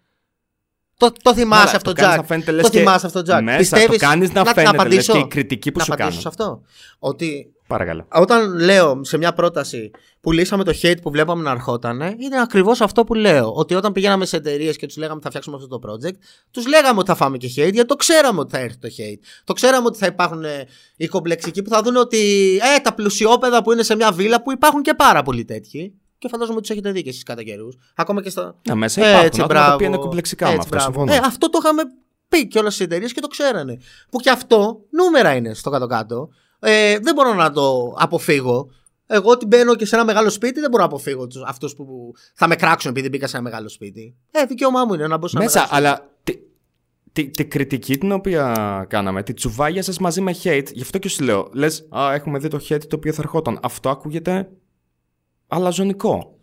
[1.06, 2.20] Το, το θυμάσαι Καλά, αυτό, το κάνεις Τζακ.
[2.20, 3.42] να φαίνεται λες Το και θυμάσαι αυτό, Τζακ.
[3.42, 6.22] μέσα, Πιστεύεις- το κάνεις να φαίνεται, λες απαντήσω; και η κριτική που να σου απαντήσω
[6.22, 6.34] κάνω.
[6.34, 6.62] σε αυτό.
[6.98, 8.06] Ότι Παρακαλώ.
[8.12, 9.90] όταν λέω σε μια πρόταση
[10.20, 13.52] που λύσαμε το hate που βλέπαμε να ερχόταν, είναι ακριβώς αυτό που λέω.
[13.54, 16.14] Ότι όταν πηγαίναμε σε εταιρείες και τους λέγαμε ότι θα φτιάξουμε αυτό το project,
[16.50, 19.18] τους λέγαμε ότι θα φάμε και hate, γιατί το ξέραμε ότι θα έρθει το hate.
[19.44, 20.66] Το ξέραμε ότι θα υπάρχουν ε,
[20.96, 22.18] οι κομπλεξικοί που θα δουν ότι
[22.76, 25.94] ε, τα πλουσιόπεδα που είναι σε μια βίλα που υπάρχουν και πάρα πολλοί τέτοιοι.
[26.22, 27.76] Και φαντάζομαι ότι τους έχετε δει και εσείς κατά καιρούς.
[27.94, 28.54] Ακόμα και στα.
[28.68, 29.74] Ναι, μέσα υπάρχουν άτομα τα μπράβο.
[29.74, 30.76] οποία είναι κομπλεξικά με Έτσι, αυτό.
[30.76, 30.92] μπράβο.
[30.92, 31.24] Συμφωνώ.
[31.24, 31.82] Ε, αυτό το είχαμε
[32.28, 33.78] πει και όλες τις εταιρείες και το ξέρανε.
[34.10, 36.28] Που και αυτό νούμερα είναι στο κάτω-κάτω.
[36.58, 38.70] Ε, δεν μπορώ να το αποφύγω.
[39.06, 42.46] Εγώ ότι μπαίνω και σε ένα μεγάλο σπίτι δεν μπορώ να αποφύγω αυτούς που θα
[42.46, 44.16] με κράξουν επειδή μπήκα σε ένα μεγάλο σπίτι.
[44.30, 45.88] Ε, δικαίωμά μου είναι να μπω σε ένα Μέσα, μεγάλο σπίτι.
[45.88, 46.34] αλλά τη,
[47.12, 48.54] τη, τη κριτική την οποία
[48.88, 52.48] κάναμε, τη τσουβάλιασα μαζί με hate, γι' αυτό και σου λέω, λες, Α, έχουμε δει
[52.48, 53.58] το hate το οποίο θα ερχόταν.
[53.62, 54.48] Αυτό ακούγεται
[55.56, 56.36] αλαζονικό.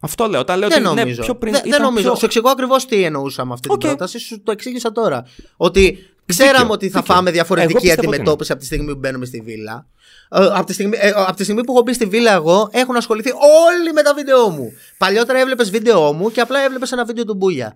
[0.00, 0.40] Αυτό λέω.
[0.40, 1.22] Όταν λέω Δεν ότι ναι, νομίζω.
[1.22, 1.52] πιο πριν.
[1.52, 2.06] δεν, ήταν δεν νομίζω.
[2.08, 3.78] πιο- Σου εξηγώ ακριβώς τι εννοούσα με αυτή Οκ.
[3.78, 4.18] την πρόταση.
[4.18, 5.22] Σου το εξήγησα τώρα.
[5.56, 7.14] Ότι ξέραμε Δίκιο, ότι θα δίκιο.
[7.14, 9.86] φάμε Εγώ διαφορετική πιστεύω ότι αντιμετώπιση από τη στιγμή που μπαίνουμε στη βίλα.
[10.30, 12.96] Ε, από, τη στιγμή, ε, από τη στιγμή που έχω μπει στη βίλα, εγώ έχουν
[12.96, 14.72] ασχοληθεί όλοι με τα βίντεο μου.
[14.98, 17.74] Παλιότερα έβλεπες βίντεο μου και απλά έβλεπες ένα βίντεο του Μπούγια.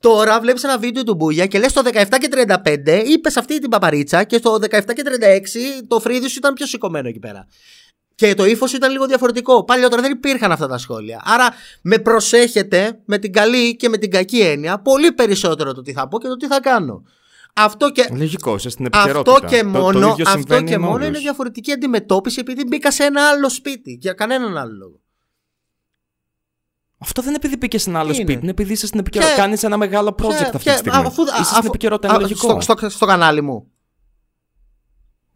[0.00, 2.28] Τώρα βλέπεις ένα βίντεο του Μπούγια και λες το 17 και
[2.64, 5.02] 35 είπες αυτή την παπαρίτσα και στο 17 και
[5.80, 7.46] 36 το φρύδι σου ήταν πιο σηκωμένο εκεί πέρα.
[8.16, 9.64] Και το ύφος ήταν λίγο διαφορετικό.
[9.64, 11.20] Παλιότερα δεν υπήρχαν αυτά τα σχόλια.
[11.24, 11.48] Άρα
[11.82, 16.08] με προσέχετε με την καλή και με την κακή έννοια πολύ περισσότερο το τι θα
[16.08, 17.02] πω και το τι θα κάνω.
[17.54, 19.32] Αυτό και, Λογικό, είσαι στην επικαιρότητα.
[19.34, 21.08] αυτό και Το- το μόνο, ίδιο αυτό συμβαίνει και με μόνος όλους.
[21.08, 23.98] είναι διαφορετική αντιμετώπιση επειδή μπήκα σε ένα άλλο σπίτι.
[24.00, 25.00] Για κανέναν άλλο λόγο.
[26.98, 28.98] Αυτό δεν είναι επειδή πήγε σε ένα άλλο Τι σπίτι, είναι; είναι επειδή είσαι στην
[29.00, 29.34] επικαιρότητα.
[29.34, 31.06] Ποια- Κάνεις ένα μεγάλο project Ποια- αυτή ποια- τη στιγμή.
[31.06, 32.60] αφού- είσαι στην αφού- επικαιρότητα, είναι α, λογικό.
[32.60, 33.70] Στο, στο, στο κανάλι μου.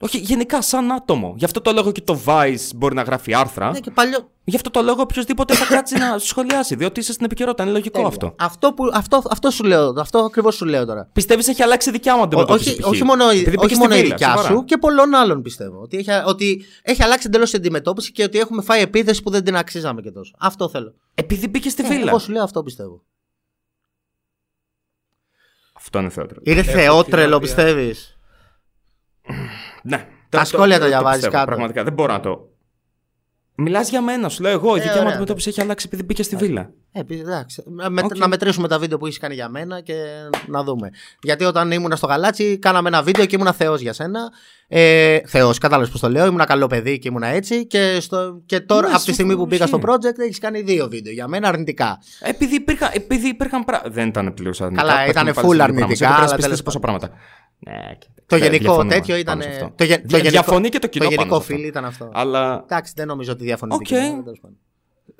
[0.02, 1.34] Όχι, γενικά σαν άτομο.
[1.36, 3.70] Γι' αυτό το λόγο και το Vice μπορεί να γράφει άρθρα.
[3.70, 6.74] Ναι, και παλιό, Γι' αυτό το λόγο οποιοδήποτε θα κάτσει να σχολιάσει.
[6.74, 7.62] Διότι είσαι στην επικαιρότητα.
[7.62, 8.08] Είναι λογικό Τέλεια.
[8.08, 8.34] αυτό.
[8.38, 11.08] Αυτό, που, αυτό, αυτό σου λέω, αυτό ακριβώ σου λέω τώρα.
[11.12, 12.68] Πιστεύει έχει αλλάξει η δικιά μου Ό, αντιμετώπιση.
[12.68, 12.86] όχι, π.χ.
[12.86, 14.48] όχι μόνο, Επειδή πήγε όχι στη μόνο η βίλα, δικιά σοβαρά.
[14.54, 15.80] σου και πολλών άλλων πιστεύω.
[15.80, 19.44] Ότι έχει, ότι έχει αλλάξει εντελώ η αντιμετώπιση και ότι έχουμε φάει επίθεση που δεν
[19.44, 20.32] την αξίζαμε και τόσο.
[20.38, 20.94] Αυτό θέλω.
[21.14, 22.08] Επειδή μπήκε στη Ε, βίλα.
[22.08, 23.02] εγώ σου λέω αυτό πιστεύω.
[25.76, 26.42] Αυτό είναι θεότρελο.
[26.44, 27.94] Είναι Έχω θεότρελο, την πιστεύει.
[29.82, 30.06] Ναι.
[30.28, 31.46] Τα σχόλια τα διαβάζεις πιστεύω, κάτω.
[31.46, 32.48] Πραγματικά δεν μπορώ να το.
[33.62, 34.76] Μιλάς για μένα, σου λέω εγώ.
[34.76, 35.10] Η Ε, δικιά μου ωραία.
[35.10, 36.70] αντιμετώπιση έχει αλλάξει επειδή μπήκε στη βίλα.
[36.92, 37.62] Ε, πει- εντάξει.
[37.66, 38.16] Να, με- Οκ.
[38.16, 39.94] να μετρήσουμε τα βίντεο που έχεις κάνει για μένα και
[40.46, 40.90] να δούμε.
[41.22, 44.20] Γιατί όταν ήμουν στο Γαλάτσι, κάναμε ένα βίντεο και ήμουν θεός για σένα.
[44.68, 46.26] Ε, θεός, κατάλαβες πώς το λέω.
[46.26, 47.66] Ήμουν καλό παιδί και ήμουν έτσι.
[47.66, 49.90] Και, στο, και τώρα, Ναι, από τη στιγμή που μπήκα στο ισχύει.
[49.92, 51.98] project, έχεις κάνει δύο βίντεο για μένα αρνητικά.
[52.20, 53.90] Επειδή υπήρχαν, επειδή υπήρχαν πράγματα.
[53.90, 54.86] Δεν ήταν πλήρως αρνητικά.
[54.86, 56.06] Καλά, πρέπει ήταν να full βάλεις λίγο αρνητικά, πράγματα.
[56.22, 57.10] αλλά Πρέπει να τέλος πιστέψεις πόσα πράγματα.
[57.66, 59.42] Ναι, και- Το ε, γενικό διαφωνούμε τέτοιο πάνω ήταν.
[59.42, 59.72] σε αυτό.
[59.76, 61.56] Το, γε- το Δια- γενικό, Διαφωνεί και το κοινό Το πάνω γενικό σε αυτό.
[61.56, 62.10] φίλ ήταν αυτό.
[62.12, 63.74] Αλλά Εντάξει, δεν νομίζω ότι διαφωνεί.
[63.74, 63.78] Οκ.
[63.78, 64.56] το κοινό, τέλος πάντων.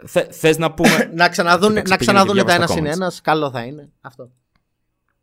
[0.07, 2.85] θε, θες να πούμε να ξαναδούν, Κοίταξε, να πήγαινε ξαναδούν και τα ένα διάβασα συν
[2.85, 2.95] τα comments.
[2.95, 3.89] ένας, καλό θα είναι.
[4.01, 4.31] Αυτό.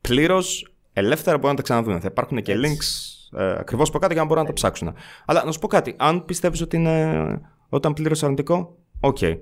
[0.02, 2.00] πλήρως ελεύθερα μπορούν να τα ξαναδούν.
[2.02, 4.94] Θα υπάρχουν και links ε, ακριβώς από κάτω για να μπορούν να τα ψάξουν.
[5.26, 5.96] Αλλά να σου πω κάτι.
[5.98, 9.22] Αν πιστεύεις ότι είναι όταν πλήρω αρνητικό, οκ.
[9.22, 9.40] Ε,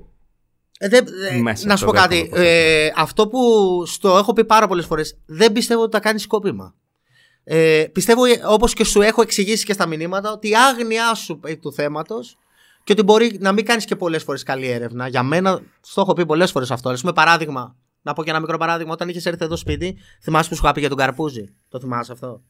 [0.90, 2.16] δεν- ε, Μέσα, να σου το πω κάτι.
[2.22, 3.40] δέχομαι, Ε, αυτό που
[3.86, 6.74] στο έχω πει πάρα πολλές φορές, δεν πιστεύω ότι τα κάνεις σκόπιμα.
[7.48, 11.56] Ε, πιστεύω, όπως και σου έχω εξηγήσει και στα μηνύματα, ότι η άγνοιά σου ε,
[11.56, 12.38] του θέματος
[12.84, 15.08] και ότι μπορεί να μην κάνεις και πολλές φορές καλή έρευνα.
[15.08, 16.90] Για μένα, στο έχω πει πολλές φορές αυτό.
[16.90, 18.94] Α πούμε, παράδειγμα, να πω και ένα μικρό παράδειγμα.
[18.94, 21.56] Όταν είχες έρθει εδώ σπίτι, θυμάσαι που σου είχα πει για τον Καρπούζη.
[21.70, 22.42] Το θυμάσαι αυτό;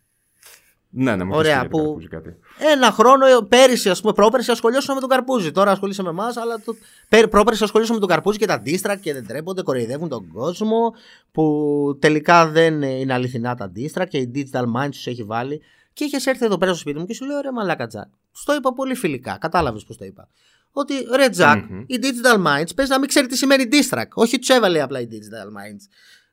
[0.97, 2.35] Ναι, ναι, μου Ωραία, πεις και που- για το κάτι.
[2.73, 5.51] Ένα χρόνο, ε, πέρυσι, ας πούμε, πρόπερσι ασχολιώσαμε με τον Καρπούζη.
[5.51, 6.75] Τώρα ασχολείσαι με εμάς, αλλά το...
[7.09, 10.93] πέ- πρόπερσι ασχολείσαι με τον Καρπούζη και τα distract και δεν τρέπονται, κοροϊδεύουν τον κόσμο.
[11.31, 15.61] Που τελικά δεν είναι αληθινά τα distract και η digital mind τους έχει βάλει.
[15.93, 18.07] Και είχες έρθει εδώ πέρα στο σπίτι μου και σου λέω ρε Μαλάκα Τζακ.
[18.31, 20.27] Στο είπα πολύ φιλικά, κατάλαβες πώς το είπα.
[20.71, 21.79] Ότι ρε Τζακ, Μμμ.
[21.87, 24.09] οι digital minds παίζει να μην ξέρει τι σημαίνει distract.
[24.13, 25.83] Όχι τους έβαλε απλά οι digital minds.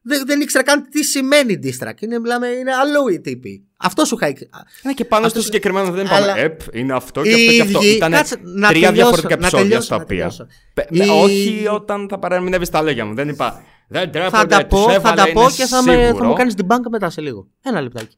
[0.03, 2.01] Δεν, δεν ήξερα καν τι σημαίνει distract.
[2.01, 3.67] Είναι, μιλάμε, είναι αλλού οι τύποι.
[3.83, 4.27] Αυτό σου είχα.
[4.27, 4.43] εξ-
[4.83, 6.21] Ναι, και πάνω Αυτό- στο συγκεκριμένο δεν είπαμε.
[6.23, 7.79] Αλλά- Επ, είναι αυτό και Οι αυτό και αυτό.
[7.83, 10.17] ίδιοι- Ήταν κάτσε, να τρία τελειώσω, διαφορετικά να επεισόδια τελειώσω, στα να οποία.
[10.17, 10.47] τελειώσω.
[10.75, 13.15] Πε- Οι- ναι, Όχι όταν θα παραμεινεύει τα λόγια μου.
[13.15, 13.63] Δεν είπα.
[13.89, 16.07] Δεν Θα τρέπονται, τα πω, τους θα έβαλε, τα πω είναι και θα, με, θα
[16.07, 16.27] σίγουρο.
[16.29, 17.47] μου κάνεις την μπάνκα μετά σε λίγο.
[17.63, 18.17] Ένα λεπτάκι.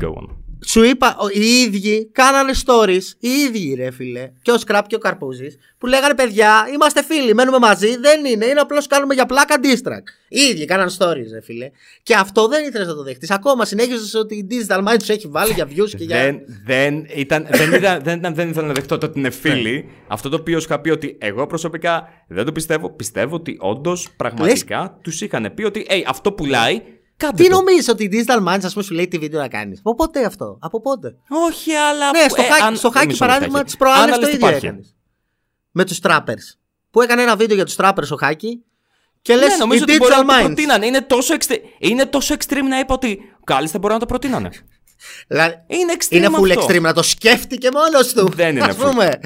[0.00, 0.26] Go on.
[0.66, 4.94] Σου είπα, ο- οι ίδιοι κάνανε stories, οι ίδιοι ρε φίλε, και ο Σκραπ και
[4.94, 7.96] ο Καρπούζης, που λέγανε παιδιά, είμαστε φίλοι, μένουμε μαζί.
[7.96, 10.06] Δεν είναι, είναι απλώς κάνουμε για πλάκα distract.
[10.28, 11.70] Οι ίδιοι κάνανε stories, ρε φίλε.
[12.02, 13.30] Και αυτό δεν ήθελες να το δεχτείς.
[13.30, 16.16] Ακόμα συνέχιζες ότι η Digital Mind του έχει βάλει για views και για.
[16.22, 19.72] Δεν, δεν, ήταν, δεν, ήταν, δεν, ήταν, δεν ήθελα να δεχτώ το ότι είναι φίλοι.
[19.72, 19.90] Ναι.
[20.06, 22.90] Αυτό το οποίο σου είχα πει ότι εγώ προσωπικά δεν το πιστεύω.
[22.90, 26.82] Πιστεύω ότι όντως πραγματικά τους είχαν πει ότι hey, αυτό πουλάει.
[27.20, 27.56] Κάντε Τι το.
[27.56, 30.24] νομίζεις ότι η Digital Minds, ας πούμε, σου λέει τι βίντεο να κάνεις; Από πότε
[30.24, 31.16] αυτό, από πότε;
[31.48, 32.10] Όχι, αλλά.
[32.10, 33.64] Ναι, στο, ε, χάκι, αν- στο χάκι μισό παράδειγμα λεπτάκι.
[33.64, 34.66] της προάλλες Αν το άλλες ίδιο υπάρχει.
[34.66, 34.94] έκανες.
[35.70, 36.56] Με τους trappers.
[36.90, 38.64] Που έκανε ένα βίντεο για τους trappers ο χάκι
[39.22, 40.44] και λες Ναι, νομίζω η ότι μπορεί να digital το minds.
[40.44, 40.86] προτείνανε.
[40.86, 41.56] Είναι τόσο, εξτρε...
[41.78, 44.50] είναι τόσο extreme να είπα ότι κάλλιστα μπορεί να το προτείνανε.
[45.28, 46.66] Δηλαδή, Είναι extreme είναι full αυτό.
[46.66, 48.28] extreme να το σκέφτηκε μόνος του.
[48.34, 48.90] Δεν είναι ας full.
[48.90, 49.18] πούμε.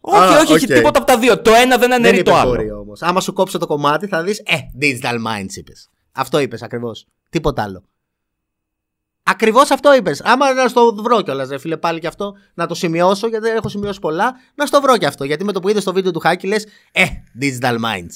[0.00, 0.72] Όχι, Α, όχι, όχι, οκ.
[0.76, 1.40] τίποτα από τα δύο.
[1.42, 2.50] Το ένα δεν Δεν αναιρεί είπε το άλλο.
[2.54, 3.02] μπορεί όμως.
[3.02, 4.38] Άμα σου κόψω το κομμάτι θα δεις.
[4.38, 5.90] Ε, digital minds είπες.
[6.12, 7.06] Αυτό είπες ακριβώς.
[7.30, 7.82] Τίποτα άλλο.
[9.22, 10.20] Ακριβώς αυτό είπες.
[10.20, 13.56] Άμα να στο βρω κιόλας, ρε φίλε, πάλι κι αυτό, να το σημειώσω, γιατί δεν
[13.56, 15.24] έχω σημειώσει πολλά, να στο βρω κι αυτό.
[15.24, 17.04] Γιατί με το που είδες το βίντεο του Χάκη λες, Ε,
[17.40, 18.14] Digital Minds.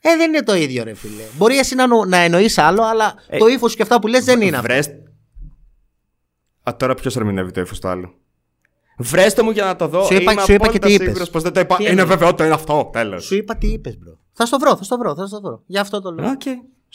[0.00, 1.22] Ε, δεν είναι το ίδιο, ρε φίλε.
[1.36, 4.24] Μπορεί εσύ να, νο- να εννοείς άλλο, αλλά Ε, το ύφος και αυτά που λες
[4.24, 4.68] δεν είναι αυτό.
[4.68, 4.88] Βρες,
[6.62, 8.14] Α, τώρα ποιος ερμηνεύει το ύφος του άλλου.
[8.98, 10.04] Βρέστε μου για να το δω.
[10.04, 11.06] Σου είπα- Είμαι σου είπα και απόλυτα τι είπες.
[11.06, 11.76] σίγουρος πως δεν το είπα.
[11.76, 12.90] Τι είναι εννοείς; βεβαιότητα, είναι αυτό.
[12.92, 13.24] Τέλος.
[13.24, 14.18] Σου είπα τι είπες, bro.
[14.32, 15.62] Θα στο βρω, θα στο βρω, θα στο βρω.
[15.66, 16.28] Γι' αυτό το λόγο.
[16.30, 16.42] Οκ,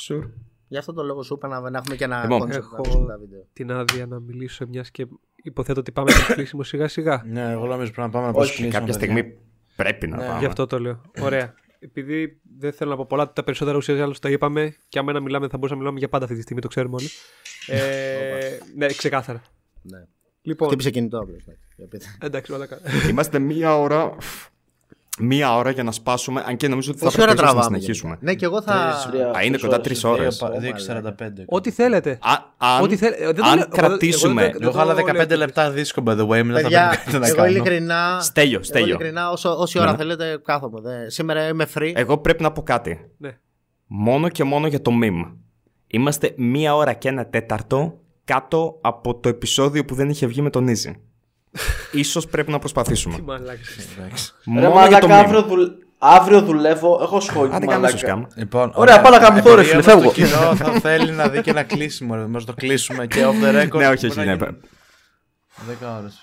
[0.08, 0.30] sure.
[0.68, 2.82] Γι' αυτό το λόγο σου είπα να, να έχουμε και ένα Λοιπόν, concept έχω- να
[2.82, 3.46] βρίσκουμε τα βίντεο.
[3.54, 5.08] Την άδεια να μιλήσω μιας και
[5.44, 7.24] υποθέτω ότι πάμε στο κλείσιμο σιγά σιγά.
[7.32, 8.80] Ναι, εγώ νομίζω πρέπει να πάμε να Όχι, προσκλείσουμε.
[8.80, 9.10] Κάποια παιδιά.
[9.18, 9.38] στιγμή
[9.76, 10.40] πρέπει να πάμε.
[10.40, 11.02] Γι' αυτό το λέω.
[11.22, 11.54] Ωραία.
[11.80, 15.20] Επειδή δεν θέλω να πω πολλά, τα περισσότερα ουσιαστικά άλλως τα είπαμε και άμα να
[15.20, 17.08] μιλάμε θα μπορούσαμε να μιλάμε για πάντα αυτή τη στιγμή, το ξέρουμε όλοι.
[17.68, 19.42] ε, ναι, ξεκάθαρα.
[19.82, 20.06] Ναι.
[20.42, 21.44] Λοιπόν, Χτύπησε κινητό απλώς.
[22.20, 22.80] εντάξει, μαλάκα.
[23.10, 24.16] Είμαστε μία ώρα.
[25.22, 26.44] Μία ώρα για να σπάσουμε.
[26.48, 27.78] Αν και νομίζω ότι θα Πόση ώρα πρέπει ίσως να τραβάμε.
[27.80, 28.10] συνεχίσουμε.
[28.12, 29.08] γενικά; Ναι, και εγώ θα.
[29.12, 29.88] Τρία- Α, είναι τρεις κοντά ώρες.
[29.88, 30.38] τρεις ώρες.
[30.60, 31.44] 2.45.
[31.48, 32.20] Ό,τι θέλετε.
[32.58, 34.42] Αν, Ό,τι θέλ- ε, δεν το αν λέω- εγώ δεν- κρατήσουμε.
[34.44, 35.38] εγώ δεν- Εγώ άλλα το 15 λέω.
[35.38, 37.48] λεπτά δίσκο by the way, μετά θα Παιδιά, πρέπει κάτι να εγώ κάνω.
[37.50, 38.20] ειλικρινά.
[38.22, 38.88] Στέλιο, Εγώ στέλιο.
[38.88, 39.98] ειλικρινά, όσο, όση ώρα Ναι.
[39.98, 40.82] θέλετε, κάθομαι.
[40.82, 41.10] Δε.
[41.10, 41.92] Σήμερα είμαι free.
[41.96, 43.00] Εγώ πρέπει να πω κάτι.
[43.18, 43.38] Ναι.
[43.88, 45.34] Μόνο και μόνο για το meme.
[45.88, 50.50] Είμαστε μία ώρα και ένα τέταρτο κάτω από το επεισόδιο που δεν είχε βγει με
[50.50, 50.92] τον Easy.
[51.92, 53.16] Ίσως πρέπει να προσπαθήσουμε.
[53.16, 53.60] Τι μαλάκα.
[53.98, 54.32] Εντάξει.
[54.56, 55.26] Ρε Μόνο για το μαλάκα, meme.
[55.26, 55.68] αύριο, δουλ...
[55.98, 57.00] αύριο δουλεύω.
[57.02, 57.56] Έχω σχόλιο.
[57.56, 57.92] Άντε κάνε μαλάκα.
[57.92, 58.24] το σκάμ.
[58.36, 60.32] Λοιπόν, Ωραία, πάω να γαμηθώ, ρε, επειδή φίλε, όμως φεύγω.
[60.32, 62.16] Το κοινό θα θέλει να δει και ένα κλείσιμο.
[62.16, 63.78] ρε, Μας το κλείσουμε και off the record.
[63.78, 64.16] Ναι, όχι, όχι.
[64.16, 64.36] μπορεί Ναι.
[64.36, 64.58] να γίνει
[65.82, 66.20] 10 ώρες.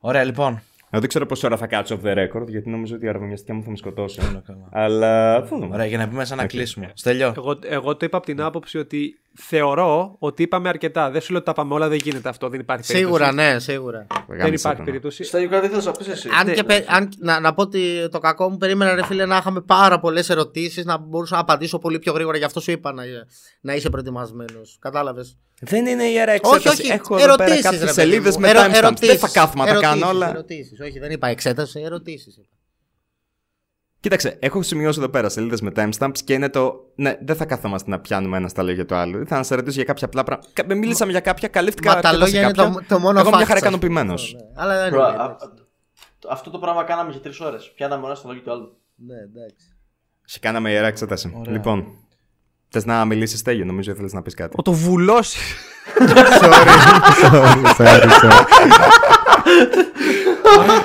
[0.00, 0.62] Ωραία, λοιπόν.
[0.94, 3.52] Εγώ δεν ξέρω πόση ώρα θα κάτσω off the record, γιατί νομίζω ότι η αρμονιαστική
[3.52, 4.20] μου θα με σκοτώσει.
[4.46, 4.68] καλά.
[4.70, 5.68] Αλλά θα δούμε.
[5.74, 6.86] Ωραία, για να πούμε σε ένα κλείσιμο.
[6.94, 7.32] Στέλιο.
[7.36, 11.10] Εγώ, εγώ το είπα από την άποψη ότι θεωρώ ότι είπαμε αρκετά.
[11.10, 12.48] Δεν σου λέω ότι τα πάμε όλα, δεν γίνεται αυτό.
[12.48, 13.52] Δεν υπάρχει Σίγουρα, περίπτωση.
[13.52, 14.06] ναι, σίγουρα.
[14.28, 14.84] Δεν Γάμισε υπάρχει το.
[14.84, 15.24] περίπτωση.
[15.24, 16.52] Στα Ιουκρανία τι θες να πεις εσύ; Αν Ναι.
[16.52, 19.60] και, πε- αν, να, να πω ότι το κακό μου περίμενα, ρε φίλε, να είχαμε
[19.60, 22.36] πάρα πολλές ερωτήσεις, να μπορούσα να απαντήσω πολύ πιο γρήγορα.
[22.36, 23.02] Γι' αυτό σου είπα να,
[23.60, 24.76] να είσαι προετοιμασμένος.
[24.80, 26.82] Κατάλαβες; Δεν είναι ιερά Όχι, εξέταση.
[26.82, 26.92] όχι.
[26.92, 28.40] Έχω εδώ πέρα Ερωτήσεις, κάποιες ρε παιδί σελίδες μου.
[28.40, 28.70] με Ερω- timestamps.
[28.70, 30.28] Δεν ερωτήσεις, θα κάθομαι να τα κάνω ερωτήσεις, όλα.
[30.28, 30.80] Ερωτήσεις.
[30.80, 32.40] Όχι, δεν είπα εξέταση, ερωτήσεις.
[34.00, 36.74] Κοίταξε, έχω σημειώσει εδώ πέρα σελίδες με timestamps και είναι το.
[36.94, 39.26] Ναι, δεν θα καθόμαστε να πιάνουμε ένα στα λόγια του άλλου.
[39.26, 40.48] Θα σα ρωτήσω για κάποια απλά πράγματα.
[40.52, 41.94] Κα- Μίλησαμε για κάποια, καλύφθηκα.
[41.94, 42.80] Μα τα αρκετά σε λόγια είναι κάποια.
[42.88, 43.60] το, το μόνο Εγώ μια fact χαρά σας.
[43.60, 44.34] ικανοποιημένος.
[44.36, 45.04] Ναι, Αλλά δεν Bro, είναι.
[45.04, 45.46] α- εντάξει.
[45.46, 47.72] α- Αυτό το πράγμα κάναμε για τρεις ώρες.
[47.74, 48.76] Πιάναμε ένα στο λόγιο του άλλου.
[48.94, 49.76] Ναι, εντάξει.
[50.24, 51.32] Σε κάναμε ιερά εξέταση.
[51.38, 51.52] Ωραία.
[51.52, 51.86] Λοιπόν,
[52.72, 54.54] θες να μιλήσεις, Στέγιο, νομίζω ήθελε να πεις κάτι.
[54.58, 55.40] Ο το βουλώσεις.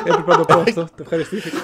[0.05, 0.81] Έπρεπε να το πω αυτό.
[0.83, 1.57] Το ευχαριστήθηκα.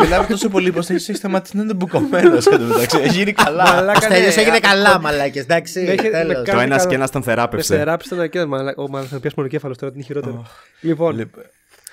[0.00, 2.98] Μιλάμε τόσο πολύ πως έχει σταματήσει να είναι μπουκωμένο εντωμεταξύ.
[2.98, 3.64] Έχει γίνει καλά.
[3.74, 4.40] Μαλάκα, Ο Στέλιος ναι.
[4.40, 5.80] έγινε Α, καλά, μαλάκες, εντάξει.
[5.82, 6.34] Με έχει- με τέλος.
[6.34, 6.88] κάνει- Το ένα καλά.
[6.88, 7.76] και ένα τον Με θεράπευσε.
[7.76, 8.82] θεράπησε τον και μαλάκα.
[8.82, 10.46] Ο μάλλον θα πιάσει μονοκέφαλο τώρα, την είναι χειρότερο.
[10.80, 11.42] Λοιπόν, Λοιπόν,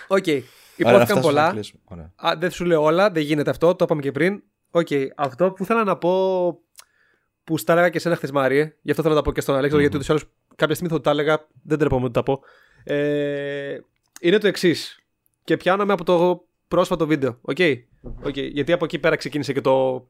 [0.07, 0.23] οκ.
[0.27, 0.41] ωραία,
[0.75, 1.49] Υπόθηκαν φτάσαμε να πολλά.
[1.51, 1.81] κλείσουμε.
[1.85, 2.11] Ωραία.
[2.15, 4.41] Α, δεν σου λέω όλα, δεν γίνεται αυτό, το είπαμε και πριν.
[4.71, 6.11] Οκ, αυτό που ήθελα να πω
[7.51, 9.55] που στα έλεγα και εσένα χθες Μάριε, γι' αυτό θέλω να τα πω και στον
[9.55, 12.23] αλεξανδρο γιατί ούτω ή άλλω κάποια στιγμή θα το τα έλεγα, δεν τρεπόμαι ότι τα
[12.23, 12.41] πω.
[12.83, 13.77] Ε,
[14.21, 15.03] είναι το εξής.
[15.43, 17.37] Και πιάνομαι από το πρόσφατο βίντεο.
[17.41, 17.57] Οκ.
[18.23, 20.07] Οκ, Γιατί από εκεί πέρα ξεκίνησε και το,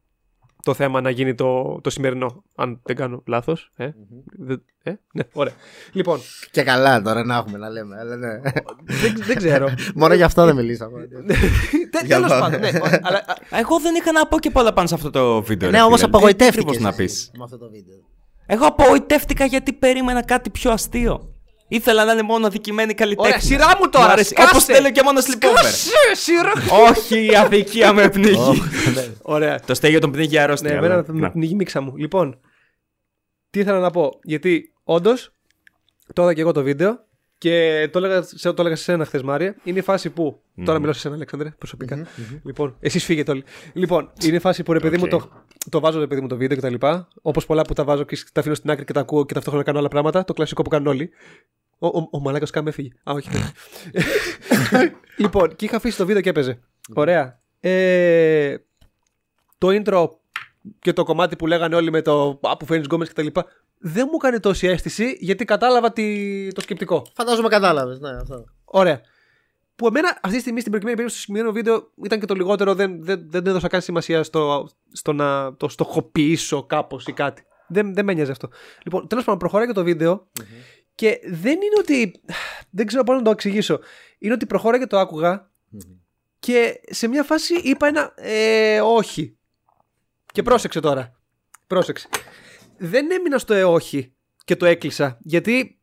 [0.64, 2.44] το θέμα να γίνει το, το σημερινό.
[2.56, 3.72] Αν δεν κάνω λάθος.
[3.76, 3.90] Ε;
[4.38, 5.54] Δεν- ε; Ναι, ωραία.
[5.92, 6.20] Λοιπόν,
[6.52, 7.98] Και καλά τώρα να έχουμε να λέμε.
[8.00, 8.40] Αλλά ναι.
[8.84, 9.70] δεν, δεν ξέρω.
[9.96, 11.08] Μόνο γι' αυτό δεν μιλήσαμε.
[12.08, 12.70] Τέλος πάντων, ναι.
[13.02, 15.70] Αλλά, α, Εγώ δεν είχα να πω και πολλά πάνω σε αυτό το βίντεο.
[15.70, 16.12] ρε Ναι, όμως φίλε.
[16.12, 16.60] Τι απογοητεύτηκε.
[16.60, 17.96] ακριβώς να πεις; Με αυτό το βίντεο.
[18.46, 21.31] Εγώ απογοητεύτηκα γιατί περίμενα κάτι πιο αστείο.
[21.74, 23.30] Ήθελα να είναι μόνο αδικημένοι καλλιτέχνε.
[23.30, 24.50] Ωραία, σειρά μου τώρα, σκάσε.
[24.51, 25.64] Όπω θέλω και μόνο sleepover.
[25.64, 26.51] Σκάσε, σειρά.
[26.90, 28.61] Όχι, η αδικία με πνίγει.
[29.22, 29.59] Ωραία.
[29.60, 30.72] Τον Στέλιο τον πνίγει Ναι, αρρώστια.
[30.72, 31.32] εμένα αλλά- με να.
[31.32, 31.95] πνίγει η μίξα μου.
[31.95, 32.40] Λοιπόν,
[33.50, 34.19] τι ήθελα να πω.
[34.24, 35.33] Γιατί όντως
[36.14, 37.06] το είδα και εγώ το βίντεο
[37.38, 39.56] και το έλεγα, σε, το έλεγα σε ένα χθες Μάρια.
[39.64, 40.41] Είναι η φάση που.
[40.66, 42.08] Τώρα μιλάω σε εσένα, Αλέξανδρε, προσωπικά.
[42.43, 43.43] Λοιπόν, εσείς φύγετε όλοι.
[43.74, 45.09] Λοιπόν, είναι η φάση που ρε παιδί μου Οκ.
[45.09, 45.30] το,
[45.69, 46.88] το βάζω ρε παιδί μου το βίντεο κτλ.
[47.22, 49.64] Όπως πολλά που τα βάζω και τα αφήνω στην άκρη και τα ακούω και ταυτόχρονα
[49.66, 50.24] κάνω άλλα πράγματα.
[50.24, 51.09] Το κλασικό που κάνουν όλοι.
[51.84, 52.90] Ο, ο, ο μαλάκας κάμε έφυγε.
[53.03, 53.30] Α, όχι.
[55.22, 56.60] λοιπόν, και είχα αφήσει το βίντεο και έπαιζε.
[56.95, 57.40] Ωραία.
[57.60, 58.56] Ε,
[59.58, 60.10] το intro
[60.80, 63.27] και το κομμάτι που λέγανε όλοι με το «Α, που φέρνεις γκόμες κτλ.
[63.77, 67.06] Δεν μου έκανε τόση αίσθηση γιατί κατάλαβα τη, το σκεπτικό.
[67.14, 68.00] Φαντάζομαι κατάλαβες.
[68.00, 68.45] Ναι, αυτό.
[68.66, 69.01] Ωραία.
[69.76, 72.74] Που εμένα αυτή τη στιγμή στην προκειμένη περίπτωση στο σημερινό βίντεο ήταν και το λιγότερο.
[72.74, 77.45] Δεν, δεν, δεν έδωσα καν σημασία στο, στο να το στοχοποιήσω κάπως ή κάτι.
[77.68, 78.50] Δεν, δεν με νοιάζει αυτό.
[78.84, 80.27] Λοιπόν, τέλος πάντων, προχωράει και το βιντεο
[81.02, 82.22] και δεν είναι ότι.
[82.70, 83.80] Δεν ξέρω πώς να το εξηγήσω.
[84.20, 85.50] Είναι ότι προχώράει και το άκουγα
[86.40, 89.38] και σε μια φάση είπα ένα ε, όχι.
[90.26, 91.20] Και πρόσεξε τώρα.
[91.68, 92.08] Πρόσεξε.
[92.78, 94.14] Δεν έμεινα στο ε, όχι
[94.46, 95.18] και το έκλεισα.
[95.22, 95.80] Γιατί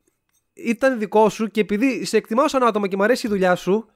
[0.53, 3.89] ήταν δικό σου και επειδή σε εκτιμάω σαν άτομο και μου αρέσει η δουλειά σου,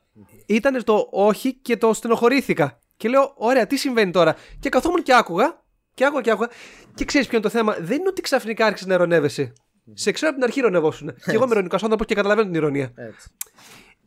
[0.46, 2.80] ήταν στο όχι και το στενοχωρήθηκα.
[2.98, 6.50] Και λέω, ωραία, τι συμβαίνει τώρα; Και καθόμουν και άκουγα, και άκουγα και άκουγα.
[6.96, 9.54] Και ξέρεις ποιο είναι το θέμα; Δεν είναι ότι ξαφνικά άρχισε να ειρωνεύεσαι.
[9.94, 11.14] Σε ξέρω από την αρχή ειρωνεύόσουν.
[11.16, 13.30] και εγώ είμαι ειρωνικό άνθρωπο και καταλαβαίνω την ηρωνία Έτσι.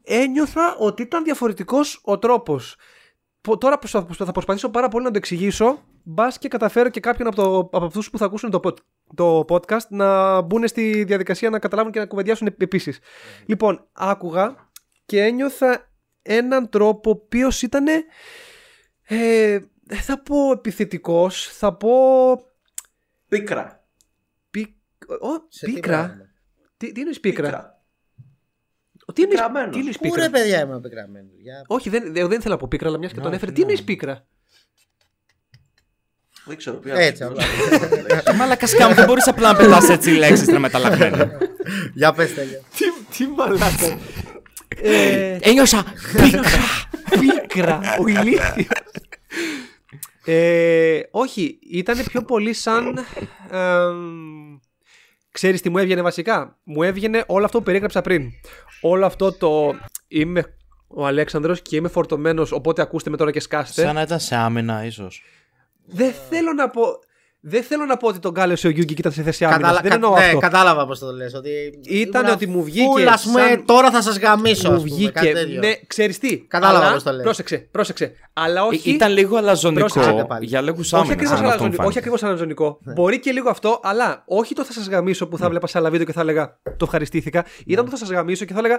[0.02, 2.76] ένιωθα ότι ήταν διαφορετικός ο τρόπος
[3.40, 5.82] πο- τώρα προσπα- προσπα- θα προσπαθήσω πάρα πολύ να το εξηγήσω.
[6.08, 8.76] Μπας και καταφέρω και κάποιον από, το, από αυτούς που θα ακούσουν το, pod-
[9.14, 12.98] το podcast να μπουν στη διαδικασία να καταλάβουν και να κουβεντιάσουν επίσης.
[13.46, 14.70] Λοιπόν, άκουγα
[15.06, 15.90] και ένιωθα
[16.22, 17.86] έναν τρόπο ο οποίος ήταν.
[19.02, 21.90] Ε, δεν θα πω επιθετικός, θα πω.
[23.28, 23.85] Πίκρα.
[25.06, 25.12] Πι...
[25.12, 25.96] Ο, Σε τι πίκρα.
[25.96, 26.24] πράγμα.
[26.76, 27.80] Τι, τι εννοείς πίκρα; Πίκρα.
[29.14, 29.72] Τι εννοείς- Πικραμένος.
[29.72, 30.30] τι εννοείς Πού ρε πίκρα.
[30.30, 31.32] παιδιά είμαι πικραμένος.
[31.40, 31.64] Για...
[31.66, 33.52] Όχι, δεν, δεν, δεν ήθελα να πω πίκρα, αλλά μιας και τον έφερε.
[33.52, 34.26] Τι εννοείς πίκρα;
[36.44, 36.94] Δεν ξέρω ποια.
[36.94, 37.32] Έτσι, είναι.
[38.22, 38.34] απλά.
[38.34, 41.38] Μαλάκα σκάμ, δεν μπορείς απλά να πετάς έτσι λέξεις τρεμεταλλαγμένα.
[41.94, 42.60] Για πες τέλεια.
[42.76, 43.98] τι, τι μαλάκα.
[44.82, 46.42] ε, Ένιωσα πίκρα.
[47.20, 47.80] πίκρα.
[48.00, 48.68] Ο ηλίθιος.
[50.24, 52.98] ε, όχι, ήταν πιο πολύ σαν.
[53.50, 54.58] εμ,
[55.36, 58.30] ξέρεις τι μου έβγαινε βασικά; Μου έβγαινε όλο αυτό που περιέγραψα πριν.
[58.80, 59.74] Όλο αυτό το.
[60.08, 60.56] Είμαι
[60.86, 63.82] ο Αλέξανδρος και είμαι φορτωμένος οπότε ακούστε με τώρα και σκάστε.
[63.82, 65.22] Σαν να ήταν σε άμυνα, ίσως.
[65.86, 66.82] Δεν θέλω να πω.
[67.48, 69.60] Δεν θέλω να πω ότι τον κάλεσε ο Γιούγκη και ήταν σε θέση άμυνας.
[69.62, 70.38] Κατάλα- Δεν κα- εννοώ ναι, αυτό.
[70.38, 71.50] κατάλαβα πώς το λες ότι
[71.82, 74.82] Ήταν ήμουνα ότι μου βγήκε full, ας πούμε, σαν- τώρα θα σας γαμίσω Μου ας
[74.82, 75.10] πούμε, βγήκε.
[75.10, 75.58] κάτι τέτοιο.
[75.58, 76.38] Ναι, ξέρεις τι.
[76.38, 77.22] Κατάλαβα Αλλά- πώς το λες.
[77.22, 78.12] Πρόσεξε, πρόσεξε.
[78.32, 78.90] Αλλά όχι.
[78.90, 80.46] Ε, Ήταν λίγο αλαζονικό Πρόσεξε πάλι.
[80.46, 81.14] για λόγους όχι άμυνας.
[81.16, 81.84] ακριβώς αλαζονικό.
[81.86, 82.78] Όχι ακριβώς αλαζονικό.
[82.94, 85.90] Μπορεί και λίγο αυτό, αλλά όχι το θα σας γαμίσω που θα βλέπα σε άλλα
[85.90, 87.44] βίντεο και θα έλεγα Το ευχαριστήθηκα.
[87.66, 88.78] Ήταν το θα σας γαμίσω και θα έλεγα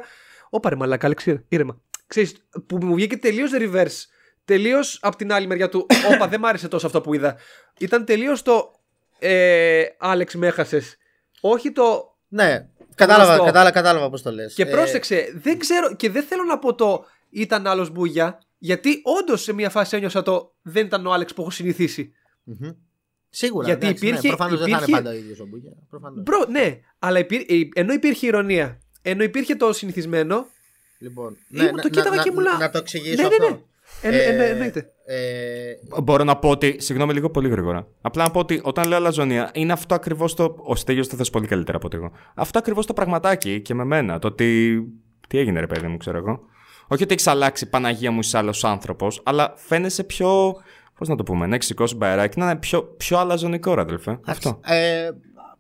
[0.50, 1.78] Ωπα ρε μαλάκα, Άλεξ, ήρεμα.
[2.08, 2.34] Ξέρεις,
[2.68, 4.06] που μου βγήκε τελείως reverse.
[4.48, 5.86] Τελείως από την άλλη μεριά του.
[6.14, 7.36] Όπα, δεν μ' άρεσε τόσο αυτό που είδα.
[7.80, 8.72] Ήταν τελείως το.
[9.20, 10.98] Ε, Άλεξ, με έχασες.
[11.42, 12.16] Όχι το.
[12.28, 13.44] Ναι, κατάλαβα, Γνωστό.
[13.46, 14.54] κατάλαβα, κατάλαβα πώς το λες.
[14.54, 18.40] Και Ε, πρόσεξε, δεν ξέρω και δεν θέλω να πω το ήταν άλλος μπούγια.
[18.58, 22.12] Γιατί όντως σε μια φάση ένιωσα το δεν ήταν ο Άλεξ που έχω συνηθίσει.
[22.44, 22.70] μμμ.
[23.30, 23.68] Σίγουρα.
[23.68, 25.72] Γιατί εντάξει, υπήρχε- Ναι, προφανώς δεν θα υπήρχε- είναι πάντα ο ίδιος ο Μπούγια.
[25.90, 26.24] προφανώς.
[26.24, 30.48] Μπρο, ναι, αλλά υπήρ, ε, ενώ υπήρχε ηρωνία, ενώ υπήρχε το συνηθισμένο.
[31.00, 33.38] Λοιπόν, Ήμουν- ναι, το να- κοίταγα να- και ήμουνα- να- Να το εξηγήσω Ναι, ναι,
[33.38, 33.46] ναι.
[33.46, 33.46] αυτό.
[33.46, 33.62] Ε, ε, ναι,
[34.02, 34.92] εννοείται.
[35.06, 36.76] ε, Μπορώ να πω ότι.
[36.80, 37.88] Συγγνώμη, λίγο πολύ γρήγορα.
[38.02, 40.56] Απλά να πω ότι όταν λέω αλαζονία, είναι αυτό ακριβώς το.
[40.64, 42.12] Ο Στέγιο το θες πολύ καλύτερα από ότι εγώ.
[42.36, 44.20] Αυτό ακριβώς το πραγματάκι και με μένα.
[44.20, 44.80] Το ότι.
[45.28, 46.40] Τι έγινε, ρε παιδί μου, ξέρω εγώ.
[46.88, 50.54] Όχι ότι έχεις αλλάξει Παναγία μου, είσαι άλλος άνθρωπος, αλλά φαίνεσαι πιο.
[50.98, 54.20] Πώς να το πούμε, να έχει σηκώσει μπαεράκι, να είναι πιο, πιο αλαζονικό, ρε αδελφέ.
[54.26, 54.60] Αυτό.
[54.64, 55.10] ε,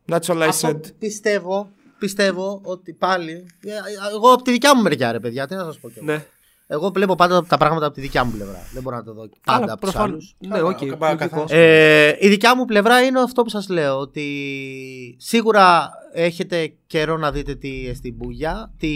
[0.09, 0.79] That's all I αυτό said.
[0.99, 3.31] πιστεύω, πιστεύω ότι πάλι.
[3.63, 3.71] ε,
[4.15, 6.05] Εγώ από τη δικιά μου μεριά, ρε παιδιά, τι να σας πω κι εγώ.
[6.05, 6.25] Ναι.
[6.69, 8.67] Εγώ βλέπω πάντα τα πράγματα από τη δικιά μου πλευρά.
[8.73, 10.61] Δεν μπορώ να το δω πάντα Αλλά από τους προφανώς- άλλους.
[10.61, 10.77] Ναι, οκ.
[10.77, 11.15] Καλά, λογικό.
[11.17, 11.51] καθένας.
[11.51, 14.25] Ε, η δικιά μου πλευρά είναι αυτό που σας λέω ότι
[15.19, 18.91] σίγουρα έχετε καιρό να δείτε τι στην Μπούγια τι,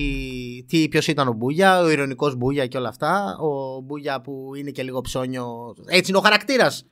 [0.68, 4.70] τι, ποιος ήταν ο Μπούγια, ο ειρωνικός Μπούγια και όλα αυτά ο Μπούγια που είναι
[4.72, 6.86] και λίγο ψώνιο έτσι είναι ο χαρακτήρας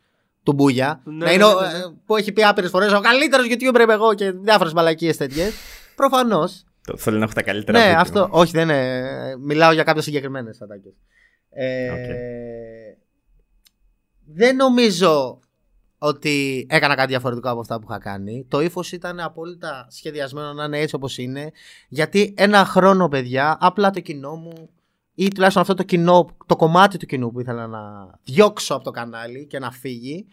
[0.43, 1.77] του Μπούγια Ναι, να είναι ο- ναι, ναι, ναι.
[1.77, 5.53] ε, που έχει πει άπειρες φορές ο καλύτερος YouTuber είμαι εγώ και διάφορες μαλακίες τέτοιες
[5.95, 8.01] προφανώς Το- Θέλω να έχω τα καλύτερα ναι, βίντεο.
[8.01, 8.27] αυτό.
[8.32, 9.35] Όχι, δεν είναι.
[9.40, 10.93] Μιλάω για κάποιες συγκεκριμένες ατάκες.
[11.50, 11.98] Ε, Οκ.
[14.26, 15.40] Δεν νομίζω
[15.98, 18.45] ότι έκανα κάτι διαφορετικό από αυτά που είχα κάνει.
[18.48, 21.51] Το ύφος ήταν απόλυτα σχεδιασμένο να είναι έτσι όπως είναι.
[21.88, 24.69] Γιατί ένα χρόνο, παιδιά, απλά το κοινό μου
[25.14, 27.82] ή τουλάχιστον αυτό το κοινό, το κομμάτι του κοινού που ήθελα να
[28.24, 30.27] διώξω από το κανάλι και να φύγει.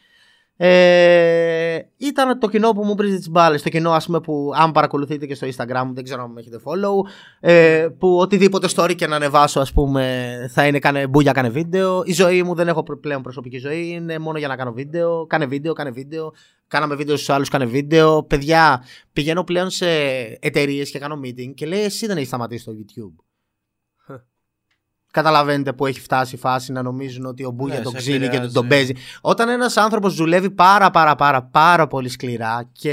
[0.58, 3.62] Ε, ήταν το κοινό που μου μπρίζει τις μπάλες.
[3.62, 6.58] Το κοινό, ας πούμε, που αν παρακολουθείτε και στο Instagram, δεν ξέρω αν με έχετε
[6.64, 7.08] follow,
[7.40, 12.02] ε, που οτιδήποτε story και να ανεβάσω, ας πούμε, θα είναι κάνε, μπούγια, κάνε βίντεο.
[12.04, 15.26] Η ζωή μου δεν έχω προ- πλέον προσωπική ζωή, είναι μόνο για να κάνω βίντεο.
[15.26, 16.32] Κάνε βίντεο, κάνε βίντεο.
[16.68, 18.22] Κάναμε βίντεο στους άλλους, κάνε βίντεο.
[18.22, 19.86] Παιδιά, πηγαίνω πλέον σε
[20.40, 23.24] εταιρείες και κάνω meeting και λέει, Εσύ δεν έχεις σταματήσει το YouTube.
[25.16, 28.18] Καταλαβαίνετε που έχει φτάσει η φάση να νομίζουν ότι ο Μπούγια Ναι, τον σε ξύνει
[28.18, 28.52] και επηρεάζει.
[28.52, 28.92] τον παίζει.
[29.20, 32.92] Όταν ένας άνθρωπος δουλεύει πάρα πάρα πάρα πάρα πολύ σκληρά και.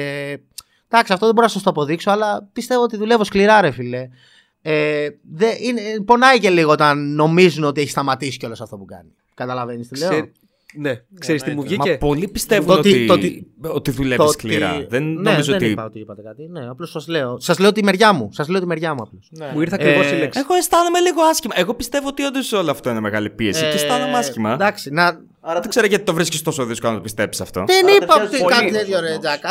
[0.87, 4.07] Εντάξει, αυτό δεν μπορώ να σας το αποδείξω, αλλά πιστεύω ότι δουλεύω σκληρά, ρε φιλέ.
[4.61, 9.13] Ε, δε, είναι, πονάει και λίγο όταν νομίζουν ότι έχει σταματήσει κιόλας αυτό που κάνει.
[9.33, 10.29] Καταλαβαίνεις τι λέω;
[10.73, 11.83] Ξέ- Ναι, ξέρεις τι μου εννοείται.
[11.83, 14.85] βγήκε; Μα πολλοί πιστεύουν Το ότι- ότι, το ότι- ότι δουλεύεις Το ότι- σκληρά.
[14.89, 15.69] Δεν ναι, νομίζω δεν ότι.
[15.71, 16.47] είπα ότι είπατε κάτι.
[16.51, 17.39] Ναι, απλώς σας λέω.
[17.39, 18.29] Σας λέω τη μεριά μου.
[18.33, 19.27] Σας λέω τη μεριά μου απλώς.
[19.31, 19.51] Ναι.
[19.53, 20.39] Μου ήρθε ακριβώς Ε, η λέξη.
[20.39, 21.53] Εγώ αισθάνομαι λίγο άσχημα.
[21.57, 24.49] Εγώ πιστεύω ότι όντως όλο αυτό είναι μεγάλη πίεση και αισθάνομαι άσχημα.
[24.49, 27.63] Ε, Εντάξει, να, Άρα Δεν ξέρω γιατί το βρίσκεις τόσο δύσκολο να το πιστέψεις αυτό.
[27.67, 28.55] Δεν Άρα είπα ταιριάζει ότι πολύ.
[28.55, 29.43] κάτι τέτοιο ρε Τζακ.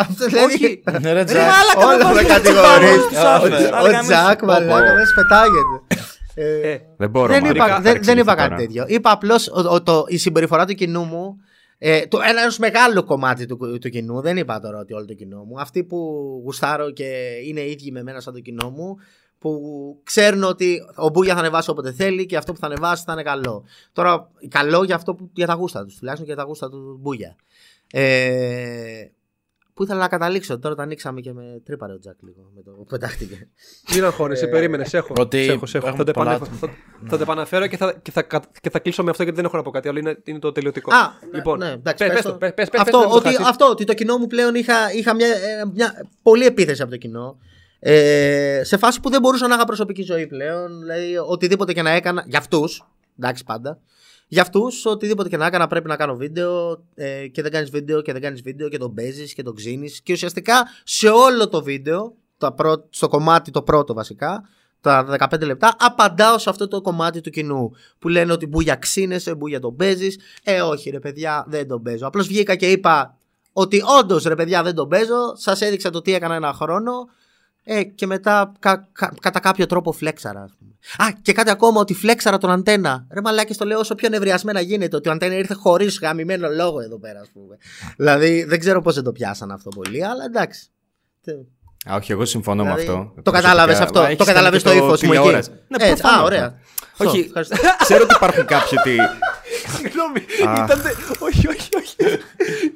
[0.46, 0.82] Όχι.
[1.00, 1.38] Ναι, ρε, Τζακ.
[1.76, 3.16] Όλα με κατηγορείς.
[3.24, 3.98] άλλους.
[3.98, 5.76] Ο Τζακ μαλάκα δεν σπετάγεται.
[6.34, 7.32] Ε, Ε, Δεν μπορώ.
[7.32, 8.48] Δεν μάλλον, είπα, να δεν, δεν παρεξηγηθώ είπα τώρα.
[8.48, 8.84] κάτι τέτοιο.
[8.88, 9.50] Είπα απλώς
[10.06, 11.36] η συμπεριφορά του κοινού μου.
[11.78, 14.20] Ε, το, ένα ένας μεγάλο κομμάτι του, του κοινού.
[14.20, 15.60] Δεν είπα τώρα ότι όλο το κοινό μου.
[15.60, 15.96] Αυτοί που
[16.44, 18.96] γουστάρω και είναι ίδιοι με μένα σαν το κοινό μου.
[19.38, 19.60] Που
[20.04, 23.22] ξέρουν ότι ο Μπούγια θα ανεβάσει όποτε θέλει και αυτό που θα ανεβάσει θα είναι
[23.22, 23.64] καλό.
[23.92, 27.36] Τώρα, καλό για αυτό που, για τα γούστα τους, τουλάχιστον για τα γούστα του Μπούγια.
[27.92, 29.04] Ε,
[29.74, 30.58] Που ήθελα να καταλήξω.
[30.58, 32.50] Τώρα το ανοίξαμε και με τρύπαρε ο Τζακ λίγο.
[32.56, 33.48] Με το που πετάχτηκε.
[33.94, 34.94] Μην αγχώνεσαι, περίμενες.
[34.94, 35.14] Έχω.
[35.18, 35.86] Ότι σε έχω, σε έχω.
[35.86, 38.70] έχουμε Θα το πολλά- επανέφερω- θα- Θα το επαναφέρω και θα, και, θα, κα- και
[38.70, 39.98] θα κλείσω με αυτό γιατί δεν έχω να πω κάτι άλλο.
[39.98, 40.94] Είναι, είναι το τελειωτικό.
[40.94, 42.30] Α, λοιπόν, ναι, εντάξει, πες, πες πες το.
[42.32, 42.36] το.
[42.38, 43.46] Πες, πες, πες, αυτό, πες, μην το ότι, χάσεις.
[43.50, 46.96] αυτό, ότι το κοινό μου πλέον είχα, είχα μια, ε, μια πολλή επίθεση από το
[46.96, 47.38] κοινό.
[47.84, 50.78] Ε, σε φάση που δεν μπορούσα να είχα προσωπική ζωή πλέον.
[50.80, 52.24] Δηλαδή, οτιδήποτε και να έκανα.
[52.26, 52.84] Για αυτούς.
[53.18, 53.78] Εντάξει, πάντα.
[54.32, 58.02] Για αυτούς, οτιδήποτε και να έκανα πρέπει να κάνω βίντεο ε, και δεν κάνεις βίντεο
[58.02, 60.00] και δεν κάνεις βίντεο και τον παίζεις και τον ξύνεις.
[60.02, 64.48] Και ουσιαστικά σε όλο το βίντεο, τα πρω- στο κομμάτι το πρώτο βασικά,
[64.80, 67.70] τα 15 λεπτά, απαντάω σε αυτό το κομμάτι του κοινού.
[67.98, 70.18] Που λένε ότι μπούγια ξύνεσαι, μπούγια τον παίζεις.
[70.42, 72.06] Ε, όχι ρε παιδιά, δεν τον παίζω.
[72.06, 73.16] Απλώς βγήκα και είπα
[73.52, 75.34] ότι όντως ρε παιδιά δεν τον παίζω.
[75.36, 76.92] Σας έδειξα το τι έκανα ένα χρόνο.
[77.64, 80.42] Ε, και μετά κα- κα- κατά κάποιο τρόπο φλέξαρα.
[80.42, 80.70] ας πούμε.
[81.08, 83.06] Α, και κάτι ακόμα ότι φλέξαρα τον αντένα.
[83.12, 84.96] Ρε μαλάκι, το λέω όσο πιο νευριασμένα γίνεται.
[84.96, 87.56] Ότι ο αντένα ήρθε χωρίς γαμημένο λόγο εδώ πέρα, ας πούμε.
[87.96, 90.66] δηλαδή δεν ξέρω πώς δεν το πιάσαν αυτό πολύ, αλλά εντάξει.
[91.22, 91.32] Τι-
[91.90, 93.02] Α, όχι, εγώ συμφωνώ Δηλαδή, με αυτό.
[93.04, 93.40] το Προσωπικά.
[93.40, 95.20] κατάλαβες αυτό, Μα έχεις το κατάλαβες κάνει το και ύφος μου εκεί.
[95.22, 95.50] τηλεόραση.
[95.50, 96.18] Ναι, Ε, προφανώς.
[96.20, 96.54] α, ωραία.
[96.92, 97.56] Αυτό, Όχι, ευχαριστώ.
[97.84, 98.96] ξέρω ότι υπάρχουν κάποιοι ότι
[99.76, 100.18] Συγγνώμη,
[100.58, 100.64] Α.
[100.64, 100.80] ήταν.
[101.18, 101.96] Όχι, όχι, όχι.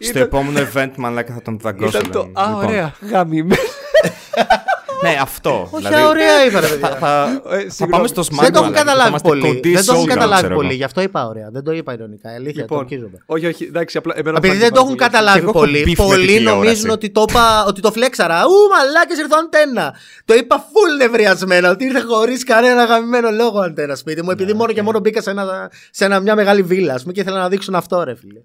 [0.08, 1.98] στο επόμενο event μαλάκα θα τον δαγκώσω.
[1.98, 2.18] Ήταν το.
[2.23, 2.32] λέμε.
[2.40, 2.94] Α, Λοιπόν, ωραία.
[3.00, 3.60] Γαμημένο.
[5.02, 5.68] Ναι, αυτό.
[5.70, 6.89] Όχι, δηλαδή, ωραία είπα ρε παιδιά.
[6.89, 7.91] θα, θα, Ε, θα συγγνώμη.
[7.92, 9.41] πάμε στο smart Δεν το έχουν μαλάκα, θα καταλάβει είμαστε πολύ.
[9.41, 10.66] κοντοί Δεν το έχουν showgirl, καταλάβει ξέρω πολύ.
[10.68, 10.76] εγώ.
[10.76, 11.49] Γι' αυτό είπα ωραία.
[11.52, 12.28] Δεν το είπα ηρωνικά.
[12.34, 13.18] Αλήθεια, το Λοιπόν, ορκίζομαι.
[13.26, 15.23] όχι, όχι, εντάξει, απλά εμένα Επειδή φάνηκε δεν το έχουν πάρα πολύ.
[15.23, 16.65] καταλάβει Και εγώ έχω πολύ, beef με τη πολλοί τηλεόραση.
[16.65, 18.42] νομίζουν ότι το, είπα, ότι το φλέξαρα.
[18.47, 19.94] Ου, μαλάκες ήρθε ο αντένα.
[20.25, 24.52] Το είπα full νευριασμένα, ότι ήρθε χωρίς κανένα αγαπημένο λόγο ο αντένας σπίτι μου, επειδή
[24.55, 27.39] μόνο και μόνο μπήκα σε, ένα, σε ένα, μια μεγάλη βίλα, ας πούμε, και ήθελα
[27.39, 28.41] να δείξουν αυτό, ρε φίλε.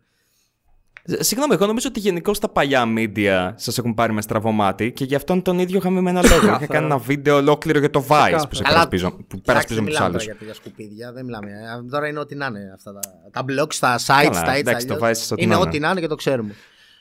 [1.03, 5.05] Ε, Συγγνώμη, εγώ νομίζω ότι γενικώς τα παλιά media σας έχουν πάρει με στραβωμάτι και
[5.05, 6.45] γι' αυτόν τον ίδιο είχαμε με ένα λόγο.
[6.55, 8.73] Είχα κάνει ένα βίντεο ολόκληρο για το Vice που, σε Καλά.
[8.75, 10.25] περασπίζω, που περασπίζω με τους μιλάμε άλλους.
[10.25, 11.49] τώρα για τέτοια σκουπίδια, δεν μιλάμε.
[11.51, 12.99] Ε, Τώρα είναι ό,τι να είναι αυτά τα,
[13.31, 14.59] τα blogs, τα sites, Καλά, τα έτσι.
[14.59, 15.07] εντάξει, το αλλιώς.
[15.07, 15.67] βάζεις ό,τι Είναι να είναι.
[15.69, 16.53] ό,τι να είναι και το ξέρουμε.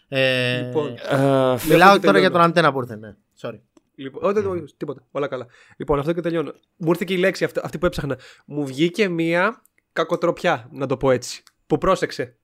[0.09, 2.19] Ε, Λοιπόν, Ε, μιλάω και τώρα τελειώνω.
[2.19, 3.15] για τον αντένα που ήρθε, ναι.
[3.41, 3.61] Sorry.
[3.95, 5.03] Λοιπόν, όχι, δεν- όχι, τίποτα.
[5.11, 5.47] Όλα καλά.
[5.77, 6.53] Λοιπόν, αυτό και τελειώνω.
[6.77, 8.19] Μου ήρθε και η λέξη αυτή, αυτή που έψαχνα.
[8.47, 9.62] Μου βγήκε μία
[9.93, 11.43] κακοτροπιά, να το πω έτσι.
[11.67, 12.35] Που πρόσεξε.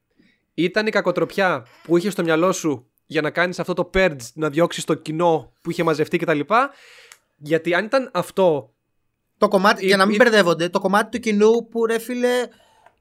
[0.59, 4.49] Ήταν η κακοτροπιά που είχες στο μυαλό σου για να κάνεις αυτό το purge, να
[4.51, 6.41] διώξεις το κοινό που είχε μαζευτεί κτλ.
[7.36, 8.70] Γιατί αν ήταν αυτό.
[9.39, 12.28] Το κομμάτι, Ή- για να μην ή- μπερδεύονται, το κομμάτι του κοινού που ρε φίλε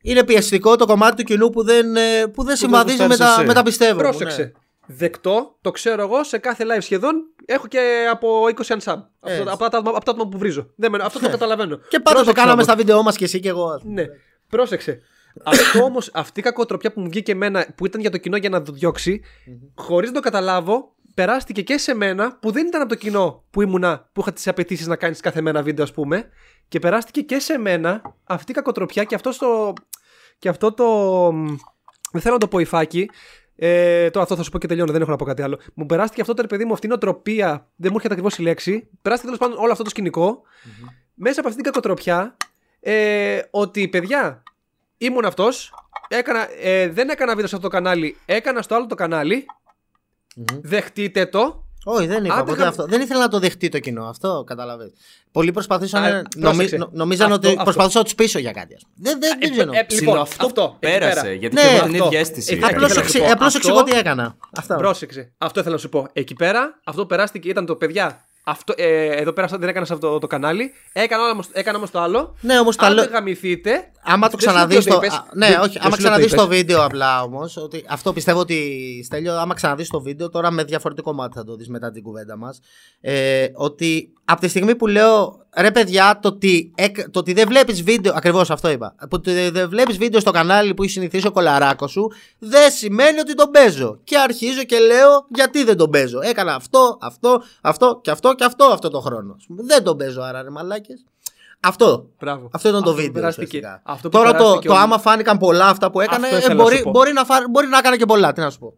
[0.02, 3.40] είναι πιεστικό, το κομμάτι του κοινού που δεν, ε, που δεν συμβαδίζει με γουστάρεις τα,
[3.40, 3.48] εσύ.
[3.48, 3.94] με τα πιστεύω.
[3.94, 4.42] μου, Πρόσεξε.
[4.42, 4.52] ναι.
[4.88, 7.16] Δεκτό, το ξέρω εγώ σε κάθε live σχεδόν.
[7.46, 8.96] Έχω και από 20 unsub.
[9.24, 9.42] Έτσι.
[9.42, 10.70] Από, από, τα άτομα- από τα άτομα που βρίζω.
[10.76, 11.76] Δεν, με- αυτό το καταλαβαίνω.
[11.78, 12.64] Και πάντα το Πρόσεξε κάναμε όμως.
[12.66, 13.66] στα βίντεό μας και εσύ και εγώ.
[13.70, 14.02] ας πούμε.
[14.02, 14.08] Ναι,
[14.50, 15.00] πρόσεξε.
[15.44, 18.50] Αυτό όμως, αυτή η κακοτροπιά που μου βγήκε εμένα, που ήταν για το κοινό για
[18.50, 19.22] να το διώξει,
[19.76, 23.62] χωρίς να το καταλάβω, περάστηκε και σε μένα που δεν ήταν από το κοινό που
[23.62, 26.30] ήμουνα, που είχα τις απαιτήσεις να κάνεις κάθε μένα βίντεο, ας πούμε.
[26.68, 29.74] Και περάστηκε και σε μένα αυτή η κακοτροπιά και αυτό το.
[30.40, 30.86] Και αυτό το.
[31.34, 31.46] μ,
[32.12, 33.10] Δεν θέλω να το πω υφάκι.
[33.56, 35.60] Ε, τώρα αυτό θα σου πω και τελειώνω, δεν έχω να πω κάτι άλλο.
[35.74, 37.68] Μου περάστηκε αυτό το ρε παιδί μου, αυτή η νοοτροπία.
[37.76, 38.90] Δεν μου έρχεται ακριβώς η λέξη.
[39.02, 40.42] Περάστηκε τέλος πάντων όλο αυτό το σκηνικο
[41.14, 42.38] Μέσα από αυτή την κακοτροπιά.
[42.80, 44.44] Ε, ότι παιδιά,
[44.98, 45.74] ήμουν αυτός.
[46.08, 48.18] Έκανα, ε, δεν έκανα βίντεο σε αυτό το κανάλι.
[48.26, 49.46] Έκανα στο άλλο το κανάλι.
[50.62, 51.64] Δεχτείτε το.
[51.88, 52.86] Όχι, δεν είπα Άντε, ποτέ γα- αυτό.
[52.86, 54.06] Δεν ήθελα να το δεχτεί το κοινό.
[54.06, 54.96] Αυτό καταλαβαίνετε.
[55.32, 56.04] Πολλοί προσπαθούσαν.
[56.04, 56.76] Α, να- πρόσεξε.
[56.78, 57.64] νομι- νο- νομίζαν Αυτό, ότι αυτό.
[57.64, 58.74] προσπαθούσα να τους πείσω για κάτι.
[58.76, 59.10] ας πούμε.
[59.10, 59.72] Δεν, δεν, δεν ξέρω.
[59.74, 60.62] Ε, ε, Ψηλό, λοιπόν, αυτό αυτό.
[60.80, 61.34] εκεί Πέρασε, πέρα.
[61.34, 62.06] γιατί Ναι, και εγώ την αυτό.
[62.06, 62.54] ίδια αίσθηση.
[62.54, 62.68] Ε, είχα.
[62.70, 64.38] ήθελα Απλώ να σου πω, απλώς αυτό- εξηγώ τι έκανα.
[64.58, 64.76] Αυτά.
[64.76, 65.34] Πρόσεξε.
[65.38, 66.08] Αυτό ήθελα να σου πω.
[66.14, 68.25] Εκεί πέρα, αυτό που περάστηκε ήταν το παιδιά.
[68.48, 70.72] Αυτό, ε, εδώ πέρα δεν έκανα σε αυτό το κανάλι.
[70.94, 72.36] Έκανα, όμως, έκανα όμως το άλλο.
[72.42, 73.04] Ναι, όμως τα Αν λέω.
[73.04, 73.92] δεν γαμηθείτε.
[74.04, 74.96] Άμα το δεν σου λέω ξαναδεί ότι το.
[74.96, 75.14] είπες.
[75.18, 75.70] α, Ναι, Δεν- όχι.
[75.74, 76.58] δεν Άμα σου λέω ότι ξαναδεί το είπες.
[76.58, 77.58] βίντεο απλά όμως.
[77.90, 79.02] Αυτό πιστεύω ότι.
[79.06, 82.38] Στέλιο, άμα ξαναδείς το βίντεο, τώρα με διαφορετικό μάτι θα το δεις μετά την κουβέντα
[82.38, 82.60] μας.
[83.02, 87.48] Ε, ότι από τη στιγμή που λέω ρε παιδιά, το ότι, εκ- το ότι δεν
[87.48, 88.14] βλέπεις βίντεο.
[88.16, 88.96] Ακριβώς αυτό είπα.
[89.00, 93.20] Το ότι δεν βλέπεις βίντεο στο κανάλι που έχει συνηθίσει ο κολαράκος σου, δεν σημαίνει
[93.20, 94.00] ότι τον παίζω.
[94.04, 98.44] Και αρχίζω και λέω γιατί δεν τον παίζω; Έκανα αυτό, αυτό, αυτό και αυτό και
[98.44, 99.34] αυτό αυτό το χρόνο.
[99.38, 99.64] Ας πούμε.
[99.66, 101.04] Δεν τον παίζω άρα, ρε μαλάκες.
[101.60, 102.10] Αυτό.
[102.20, 102.50] Μπράβο.
[102.52, 103.12] Αυτό ήταν το που βίντεο.
[103.14, 103.82] περάστηκε- ουσιαστικά.
[103.86, 106.40] αυτό που Τώρα το, περάστηκε το ο- άμα φάνηκαν πολλά αυτά που έκανε, Αυτό ε,
[106.40, 106.90] ήθελα να μπορεί, σου πω.
[106.90, 108.34] μπορεί, να φά, μπορεί να έκανε και πολλά.
[108.34, 108.74] Τι να σου πω.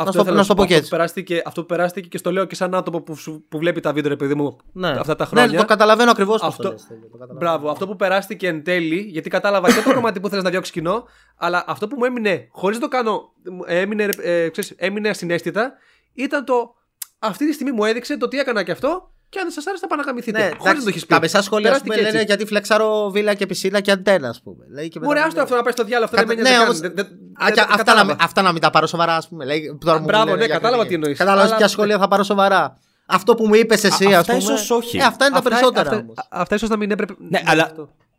[0.00, 0.90] Αυτό σου το- ήθελα να σου το πω αυτό και που έτσι.
[0.90, 3.92] περάστηκε- Αυτό που περάστηκε και στο λέω και σαν άτομο που, σου- που βλέπει τα
[3.92, 4.88] βίντεο, ρε παιδί μου, Ναι.
[4.88, 5.46] αυτά τα χρόνια.
[5.46, 6.48] Ναι, το καταλαβαίνω ακριβώς αυτό.
[6.48, 7.38] Αυτό- Το λες, το καταλαβαίνω.
[7.38, 10.72] Μπράβο, αυτό που περάστηκε εν τέλει, γιατί κατάλαβα και το κομμάτι που θέλεις να διώξεις
[10.72, 11.04] κοινό,
[11.36, 15.72] αλλά αυτό που μου έμεινε, χωρίς να το κάνω, μου έμεινε, ε, ξέρεις, έμεινε ασυναίσθητα,
[16.14, 16.74] ήταν το.
[17.18, 19.82] Αυτή τη στιγμή μου έδειξε το τι έκανα και αυτό, και αν δεν σας άρεσε,
[19.82, 20.38] θα παναγαμηθείτε.
[20.38, 21.14] Ναι, χωρίς να εντάξει, το έχεις πει.
[21.14, 22.32] τα μεσά σχόλια ας Περάστηκε πούμε, λένε έτσι.
[22.34, 24.64] γιατί φλεξάρω βίλα και πισίνα και αντένα, ας πούμε.
[24.74, 26.34] Λέει και μετά Ωραία, μου άστο λέει- αυτό να πάει στο διάλογο, αυτό δεν με
[26.34, 26.68] Κατα- νοιάζει ναι, καν.
[26.68, 28.06] όμως- Δεν- δεν- Α, δεν- και αυτά, να, κατάλαβα.
[28.06, 29.44] μην- αυτά να μην τα πάρω σοβαρά, ας πούμε.
[29.44, 30.88] Λέει, τώρα Α, μου μπράβο, λένε ναι, για κατάλαβα κριτική.
[30.88, 31.18] τι εννοείς.
[31.18, 32.78] Κατάλαβα Αλλά- ποια σχόλια θα πάρω σοβαρά.
[33.06, 34.44] Αυτό που μου είπες εσύ, Α, ας αυτά πούμε.
[34.54, 34.96] ίσως όχι.
[34.98, 36.16] Ε, αυτά είναι τα Αυτά- περισσότερα αυτά- όμως.
[36.18, 37.14] α- Αυτά ίσως να μην έπρεπε.
[37.28, 37.72] Ναι, αλλά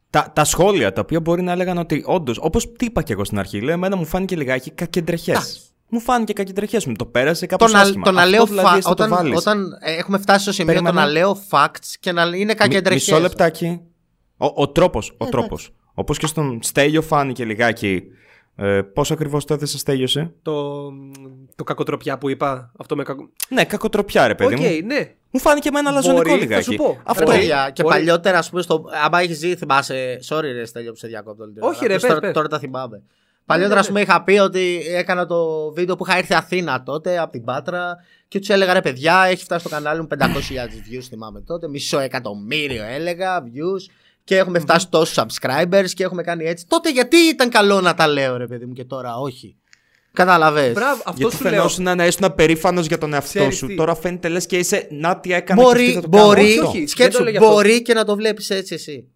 [0.09, 3.23] τα, τα σχόλια τα οποία μπορεί να έλεγαν ότι όντως, όπως τι είπα και εγώ
[3.25, 5.61] στην αρχή, λέω, εμένα μου φάνηκε λιγάκι κακεντρεχές.
[5.91, 6.93] Μου φάνηκε κακεντρεχέ μου.
[6.93, 8.03] Το πέρασε κάπως Το να, άσχημα.
[8.05, 9.37] το να Αυτό λέω δηλαδή, φα- έστω το όταν, βάλεις.
[9.37, 10.95] όταν ε, έχουμε φτάσει στο σημείο Περίμενε.
[10.99, 13.07] το να λέω facts και να είναι κακή Μι- εντρεχές.
[13.07, 13.81] Μισό λεπτάκι.
[14.37, 15.09] Ο, ο τρόπος.
[15.09, 15.73] Ε, Ο τρόπος.
[15.93, 18.03] Όπως και στον Στέλιο φάνηκε λιγάκι.
[18.55, 20.81] Ε, Πώς ακριβώς το έθεσε, Στέλιο, ε; Το,
[21.55, 22.71] το κακοτροπιά που είπα.
[22.79, 23.29] Αυτό με κακο...
[23.49, 24.67] Ναι, κακοτροπιά, ρε παιδί Οκ, μου.
[24.85, 25.13] ναι.
[25.31, 26.63] Μου φάνηκε με ένα αλαζονικό Μπορεί, θα λιγάκι.
[26.63, 26.97] σου πω.
[27.03, 27.19] Αυτό.
[27.19, 27.37] Ρε Μπορεί.
[27.37, 27.95] παιδιά, και Μπορεί.
[27.95, 28.83] παλιότερα, ας πούμε, στο...
[29.05, 30.19] άμα έχεις δει, θυμάσαι.
[30.29, 31.67] Sorry, ρε Στέλιο, που σε διακόπτω λίγο.
[31.67, 32.33] Όχι, ρε, Απλώς πες, τώρα, πες.
[32.33, 33.01] τώρα τα θυμάμαι.
[33.45, 37.19] Παλιότερα, ας ναι, πούμε, είχα πει ότι έκανα το βίντεο που είχα έρθει Αθήνα τότε
[37.19, 37.95] από την Πάτρα
[38.27, 41.67] και τους έλεγα ρε παιδιά, έχει φτάσει στο κανάλι μου 500.000 views, θυμάμαι τότε.
[41.67, 43.91] Μισό εκατομμύριο έλεγα views
[44.23, 46.65] και έχουμε φτάσει τόσους subscribers και έχουμε κάνει έτσι.
[46.67, 49.55] Τότε γιατί ήταν καλό να τα λέω, ρε παιδί μου, και τώρα όχι.
[50.13, 50.73] Καταλαβες.
[50.73, 51.51] Μπράβο, αυτό Γιατί σου λέω.
[51.51, 53.67] φαινόσουν να ήσουν περήφανο για τον εαυτό Ξέρεις σου.
[53.67, 53.75] τι.
[53.75, 56.25] Τώρα φαίνεται λες και είσαι να τι έκανα και αυτή Μπορεί, θα το κάνω.
[56.25, 57.49] μπορεί, Όχι, όχι, δεν σκέψου, το λέω γι' αυτό.
[57.51, 59.07] μπορεί και να το βλέπεις έτσι εσύ.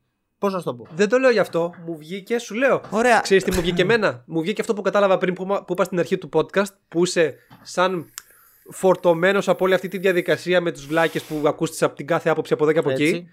[0.45, 1.73] Πώς να σου το πω; Δεν το λέω γι' αυτό.
[1.85, 2.81] Μου βγήκε, σου λέω.
[2.89, 3.19] Ωραία.
[3.19, 5.99] Ξέρεις τι μου βγήκε εμένα; Μου βγήκε αυτό που κατάλαβα πριν που, που είπα στην
[5.99, 6.73] αρχή του podcast.
[6.87, 8.09] Που είσαι σαν
[8.71, 12.53] φορτωμένος από όλη αυτή τη διαδικασία με τους βλάκες που ακούστησε από την κάθε άποψη
[12.53, 13.03] από εδώ και από Έτσι.
[13.03, 13.27] εκεί.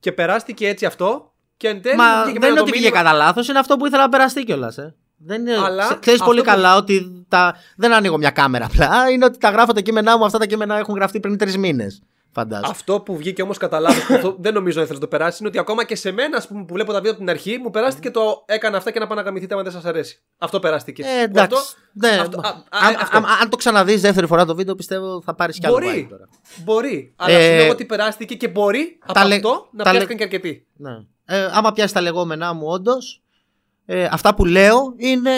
[0.00, 1.32] Και περάστηκε έτσι αυτό.
[1.56, 3.48] Και εν τέλει μου Μα βγήκε δεν εμένα είναι το ότι βγήκε μήνυμα- κατά λάθος,
[3.48, 4.78] είναι αυτό που ήθελα να περαστεί κιόλας.
[4.78, 4.94] Ε.
[5.16, 5.56] Δεν είναι...
[5.56, 7.54] Αλλά Ξε- Ξέρεις αυτό πολύ που- καλά ότι τα...
[7.76, 9.10] δεν ανοίγω μια κάμερα απλά.
[9.10, 10.24] Είναι ότι τα γράφω τα κείμενά μου.
[10.24, 12.02] Αυτά τα κείμενα έχουν γραφτεί πριν τρεις μήνες.
[12.32, 12.68] Φαντάζομαι.
[12.70, 15.48] Αυτό που βγήκε όμως κατά λάθος, που αυτό δεν νομίζω ήθελες να το περάσεις, είναι
[15.48, 17.70] ότι ακόμα και σε μένα ας πούμε, που βλέπω τα βίντεο από την αρχή, μου
[17.70, 20.22] περάστηκε το έκανα αυτά και να πάνε να γαμηθείτε αν δεν σας αρέσει.
[20.38, 21.02] Αυτό περάστηκε.
[21.02, 21.56] Ε, εντάξει.
[21.56, 22.52] Αυτό- Ναι, αυτό- α- α-
[22.84, 23.16] α- αν- αυτό.
[23.16, 26.06] αν- αν το ξαναδείς δεύτερη φορά το βίντεο, πιστεύω θα πάρεις κι άλλο vibe Μπορεί.
[26.10, 26.28] τώρα.
[26.64, 27.12] Μπορεί.
[27.16, 30.16] Αλλά Ε, σου λέω ότι περάστηκε και μπορεί από λε- αυτό να τα λε- πιάστηκαν
[30.28, 30.66] και αρκετοί.
[30.76, 30.90] Ναι.
[31.24, 33.22] Ε, άμα πιάσει τα λεγόμενά μου, όντως,
[33.86, 35.30] ε, αυτά που λέω είναι.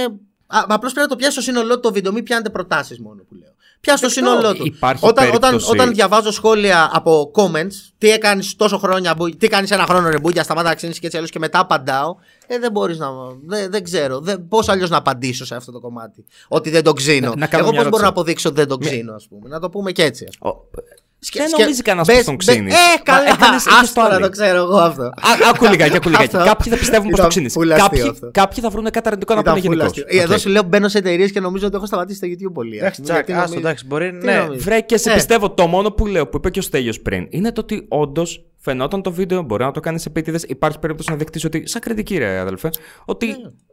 [0.46, 3.34] Απλώς πρέπει να το πιάσει στο σύνολό του το βίντεο, μην πιάνετε προτάσεις μόνο που
[3.34, 3.49] λέω.
[3.80, 4.26] Πιάσει το Δεκτό.
[4.30, 4.66] σύνολό του.
[4.66, 9.48] Υπάρχει όταν, όταν, περίπτωση- όταν διαβάζω σχόλια από comments, τι έκανες τόσο χρόνια, μπου- τι
[9.48, 12.14] κάνεις ένα χρόνο ρε μπούγια, σταμάτα να ξύνεις και έτσι αλλιώς και μετά απαντάω.
[12.46, 13.08] Ε, δεν μπορείς να.
[13.46, 14.20] Δεν, δεν ξέρω.
[14.20, 16.24] Δεν, Πώς αλλιώς να απαντήσω σε αυτό το κομμάτι.
[16.48, 17.28] Ότι δεν το ξύνω.
[17.28, 18.02] Να- να κάνω Εγώ μια πώς μπορώ ερώτηση.
[18.02, 19.48] να αποδείξω ότι δεν το ξύνω, ας πούμε.
[19.48, 20.26] Να το πούμε και έτσι.
[20.28, 20.52] ας πούμε.
[20.52, 22.74] Ο- Σκε- Δεν σκε- νομίζει κανένας μπες- πως τον μπες- ξύνεις.
[22.74, 23.28] Ε, καλά.
[23.32, 24.22] έκανες- είχες Άστο να πάλι.
[24.22, 25.02] το ξέρω εγώ αυτό.
[25.02, 25.12] Α,
[25.54, 26.36] άκου λιγάκι, άκου λιγάκι.
[26.36, 27.52] Αυτό Κάποιοι θα πιστεύουν πως το ήταν ξύνεις.
[27.58, 28.30] full αστείο Κάποιοι, αυτό.
[28.32, 29.90] κάποιοι θα βρουν κάτι αρνητικό να Ήταν πούνε full γενικώς.
[30.04, 30.22] αστείο.
[30.22, 32.74] Εδώ σου λέω μπαίνω σε εταιρείες και νομίζω ότι έχω σταματήσει το YouTube πολύ.
[32.76, 34.18] ας Εντάξει, πούμε, τσακ, γιατί άστο, νομίζω- εντάξει, μπορεί.
[34.18, 35.14] Τι Ναι, νομίζεις; Βρε και σε Ε.
[35.14, 35.50] πιστεύω.
[35.50, 39.02] Το μόνο που λέω που είπε και ο Στέλιος πριν είναι το ότι όντως φαινόταν
[39.02, 39.42] το βίντεο.
[39.42, 40.42] Μπορεί να το κάνεις επίτηδες.
[40.42, 41.66] Υπάρχει περίπτωση να δεχτείς ότι.
[41.66, 42.70] Σαν κριτική, ρε αδελφέ.
[43.04, 43.28] Ότι.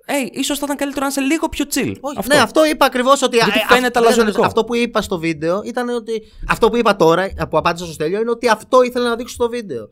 [0.05, 1.95] Ε, ίσως θα ήταν καλύτερο να είσαι λίγο πιο chill.
[2.01, 3.35] Όχι, Ναι, αυτό είπα ακριβώς ότι.
[3.35, 4.45] Γιατί ε, φαίνεται αυτό- λαζονικό.
[4.45, 6.21] Αυτό που είπα στο βίντεο ήταν ότι.
[6.47, 9.49] Αυτό που είπα τώρα, που απάντησα στο Στέλιο, είναι ότι αυτό ήθελα να δείξω στο
[9.49, 9.87] βίντεο.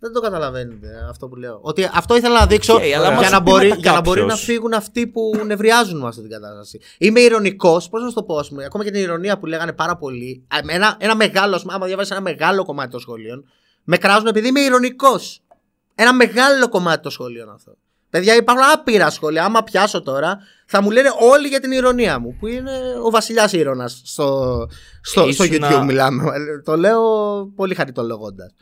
[0.00, 1.58] Δεν το καταλαβαίνετε αυτό που λέω.
[1.62, 3.92] Ότι αυτό ήθελα να δείξω Οκ, αλλά άμα για, σου να πει μπορεί, μετά για
[3.92, 6.80] να μπορεί να κάποιος- φύγουν αυτοί που νευριάζουν με αυτή την κατάσταση.
[6.98, 9.72] Είμαι ειρωνικός, πώς να σου το πω, ας πούμε, ακόμα και την ειρωνία που λέγανε
[9.72, 10.44] πάρα πολύ.
[10.54, 13.44] Α, με Ένα, ένα μεγάλο, ας πούμε, άμα διαβάσει ένα μεγάλο κομμάτι των σχολίων,
[13.84, 15.40] με κράζουν επειδή είμαι ειρωνικός.
[15.94, 17.72] Ένα μεγάλο κομμάτι των σχολίων αυτό.
[18.10, 19.44] Παιδιά, υπάρχουν άπειρα σχόλια.
[19.44, 22.36] Άμα πιάσω τώρα, θα μου λένε όλοι για την ειρωνία μου.
[22.40, 22.70] Που είναι
[23.04, 24.66] ο βασιλιάς είρωνας στο,
[25.02, 26.24] στο, στο Ήσουνα- YouTube, μιλάμε.
[26.64, 27.00] Το λέω
[27.56, 28.52] πολύ χαριτολογώντας.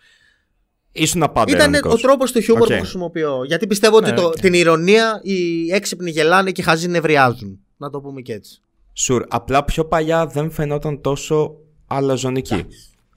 [0.92, 1.44] Ήσουν πάντα.
[1.52, 1.94] Ήταν ειρωνικός.
[1.94, 2.72] ο τρόπος του χιούμορ Οκ.
[2.72, 3.44] που χρησιμοποιώ.
[3.44, 4.34] Γιατί πιστεύω ότι Ναι, το, οκ.
[4.40, 7.58] την ειρωνία οι έξυπνοι γελάνε και οι χαζοί νευριάζουν.
[7.76, 8.60] Να το πούμε και έτσι.
[8.92, 9.24] Sure.
[9.28, 12.66] Απλά πιο παλιά δεν φαινόταν τόσο αλαζονική.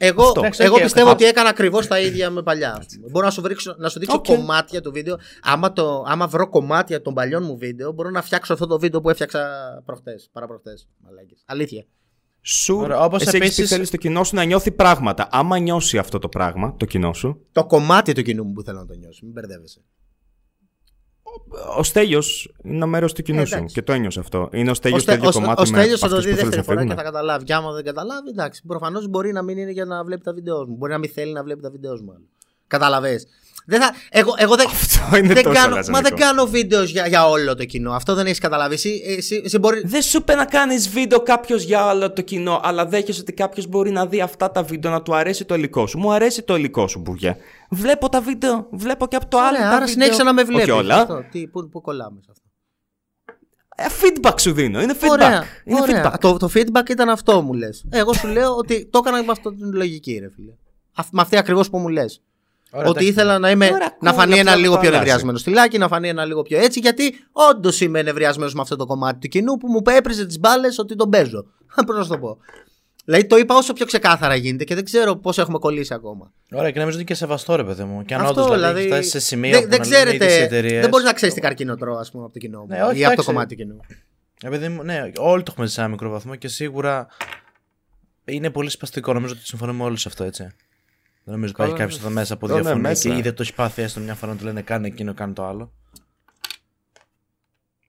[0.02, 0.40] Εγώ, Αυτό.
[0.40, 2.76] Εντάξει, εγώ οκ, πιστεύω α- ότι έκανα ακριβώς τα ίδια με παλιά.
[2.80, 3.08] ας πούμε.
[3.10, 4.26] Μπορώ να σου, βρίξω, να σου δείξω Οκ.
[4.26, 5.18] κομμάτια του βίντεο.
[5.42, 9.02] Άμα, το, άμα βρω κομμάτια των παλιών μου βίντεο, μπορώ να φτιάξω αυτό το βίντεο
[9.02, 9.48] που έφτιαξα
[9.86, 10.30] προχτές.
[10.32, 10.88] Παραπροχτές.
[11.46, 11.86] Αλήθεια.
[12.42, 12.84] Σουρ.
[12.84, 15.28] Ωραία, όπως εσύ έχεις πει επίσης- θέλεις το κοινό σου να νιώθει πράγματα.
[15.32, 18.78] Άμα νιώσει αυτό το πράγμα, το κοινό σου, Το κομμάτι του κοινού μου που θέλω
[18.80, 19.20] να το νιώσω.
[19.24, 19.82] Μην μπερδεύεσαι.
[21.78, 23.56] Ο Στέλιος είναι ένα μέρος του κοινού Ε, σου.
[23.56, 23.74] εντάξει.
[23.74, 24.50] Και το ένιωσε αυτό.
[24.52, 26.30] Είναι ο Ο, Στέλιος το Στε- ίδιο ο, κομμάτι ο με Στέλιος θα το αυτούς
[26.30, 26.98] δει που θέλεις δεύτερη να φορά και φύγουν.
[26.98, 27.44] θα καταλάβει.
[27.44, 28.64] Και άμα δεν καταλάβει, εντάξει.
[28.68, 30.76] Προφανώς μπορεί να μην είναι για να βλέπει τα βίντεο μου.
[30.76, 32.12] Μπορεί να μην θέλει να βλέπει τα βίντεο μου.
[32.12, 32.26] άλλο.
[33.70, 33.78] Καταλαβες.
[33.78, 35.92] Δεν θα, εγώ, εγώ δεν, Αυτό είναι δεν τόσο κάνω, λαζονικό.
[36.04, 37.92] Μα δεν κάνω βίντεος για, για όλο το κοινό.
[37.92, 38.74] Αυτό δεν έχεις καταλάβει.
[38.74, 42.60] Εσύ, εσύ, εσύ μπορεί, Δεν σου είπε να κάνεις βίντεο κάποιος για άλλο το κοινό,
[42.64, 45.88] αλλά δέχεσαι ότι κάποιος μπορεί να δει αυτά τα βίντεο, να του αρέσει το υλικό
[45.88, 45.98] σου.
[45.98, 47.36] Μου αρέσει το υλικό σου, Μπουγέ.
[47.70, 49.48] Βλέπω τα βίντεο, βλέπω και από το άλλο.
[49.58, 49.88] Ωραία, τα άρα βίντεο.
[49.94, 50.64] συνέχισε να με βλέπεις.
[50.70, 51.28] Όχι όλα.
[51.32, 52.44] Τι, πού, πού κολλάμε σε αυτό.
[53.76, 54.82] Ε, feedback σου δίνω.
[54.82, 55.10] Είναι feedback.
[55.10, 56.12] Ωραία, είναι ωραία.
[56.14, 56.20] feedback.
[56.20, 57.86] Το, το feedback ήταν αυτό μου λες.
[57.90, 60.52] Εγώ σου λέω ότι το έκανα με αυτή την λογική, ρε φίλε.
[60.96, 62.22] Αυ- Με αυτή ακριβώς που μου λες.
[62.72, 63.08] Ωραία, ότι εντάξει.
[63.08, 64.98] ήθελα να, είμαι, Ωραία, να cool, φανεί απλά ένα το λίγο πιο αλλάζει.
[64.98, 68.86] νευριασμένος στυλάκι, να φανεί ένα λίγο πιο έτσι, γιατί όντως είμαι νευριασμένος με αυτό το
[68.86, 71.46] κομμάτι του κοινού που μου έπριζε τις μπάλες ότι τον παίζω.
[71.86, 72.38] Πώς να σου το πω.
[73.06, 76.32] Δηλαδή το είπα όσο πιο ξεκάθαρα γίνεται και δεν ξέρω πώς έχουμε κολλήσει ακόμα.
[76.52, 78.06] Ωραία, και νομίζω ότι είναι και σεβαστό ρε παιδί μου.
[78.06, 78.80] Και αν Αυτό όντως δηλαδή, δηλαδή.
[78.80, 80.56] έχει φτάσεις σε σημείο δεν, που δεν να λένε οι ίδιες οι ξέρετε.
[80.58, 82.66] εταιρείες- Δεν μπορείς να ξέρεις τι καρκίνο τρώω, ας πούμε, από το κοινό μου.
[82.70, 83.26] Ναι, όχι, ή από το εντάξει.
[83.26, 83.80] κομμάτι του κοινού.
[84.44, 87.08] Επειδή, μου- ναι, όλοι το έχουμε ζήσει σε ένα μικρό βαθμό και σίγουρα
[88.26, 89.14] είναι πολύ σπαστικό.
[89.14, 90.48] Νομίζω ότι συμφωνούμε όλοι σε αυτό, έτσι.
[91.30, 93.10] Δεν νομίζω ότι υπάρχει Καλά, κάποιος εδώ μέσα που Το ναι, διαφωνεί μέσα.
[93.10, 95.46] και ήδη το έχει πάθει έστω μια φορά να του λένε κάνε εκείνο, κάνε το
[95.46, 95.72] άλλο.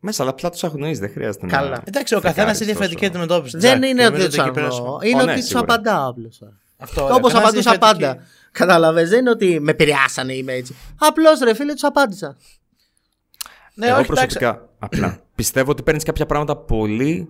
[0.00, 1.52] Μέσα, αλλά απλά τους αγνοεί, δεν χρειάζεται να.
[1.52, 1.82] Καλά.
[1.84, 3.18] Εντάξει, ο καθένας έχει φρικάρεις διαφορετική τόσο.
[3.18, 3.58] αντιμετώπιση.
[3.58, 4.98] Δεν Τζακ, είναι και ότι νομίζω τους εκεί πέρα αγνοώ.
[5.00, 5.72] σου- Είναι Ω, ναι, ότι τους σίγουρα.
[5.74, 6.30] απαντάω απλώ.
[6.78, 8.04] Αυτό, ρε, Όπως καθένας απαντούσα διαφορετική.
[8.14, 8.24] πάντα.
[8.52, 10.76] Κατάλαβε, δεν είναι ότι με επηρεάσανε ή είμαι έτσι.
[10.98, 12.36] Απλώς ρε φίλε, τους απάντησα.
[13.74, 17.28] Ναι, Εγώ όχι, προσωπικά απλά πιστεύω ότι παίρνεις κάποια πράγματα πολύ.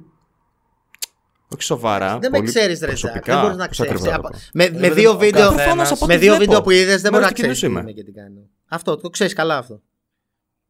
[1.54, 2.18] Όχι σοβαρά.
[2.18, 3.00] Δεν με πολύ ξέρεις, ρε Τζακ.
[3.00, 3.32] προσωπικά.
[3.32, 3.92] Δεν μπορείς να Πώς ξέρεις.
[3.92, 4.38] ακριβώς να το πω.
[4.52, 6.44] Με, με Δηλαδή, δύο ο βίντεο, καθένας- Προφανώς από με ό,τι δύο βλέπω.
[6.50, 7.80] βίντεο που είδες δεν μπορείς Μέρος να του ξέρεις κοινού τι είμαι.
[7.80, 8.40] είμαι και τι κάνω.
[8.68, 9.80] Αυτό το ξέρεις καλά αυτό.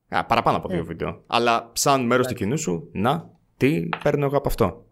[0.09, 1.23] Α, παραπάνω από δύο βίντεο.
[1.27, 4.87] Αλλά σαν μέρος του κοινού σου, να, τι παίρνω εγώ από αυτό.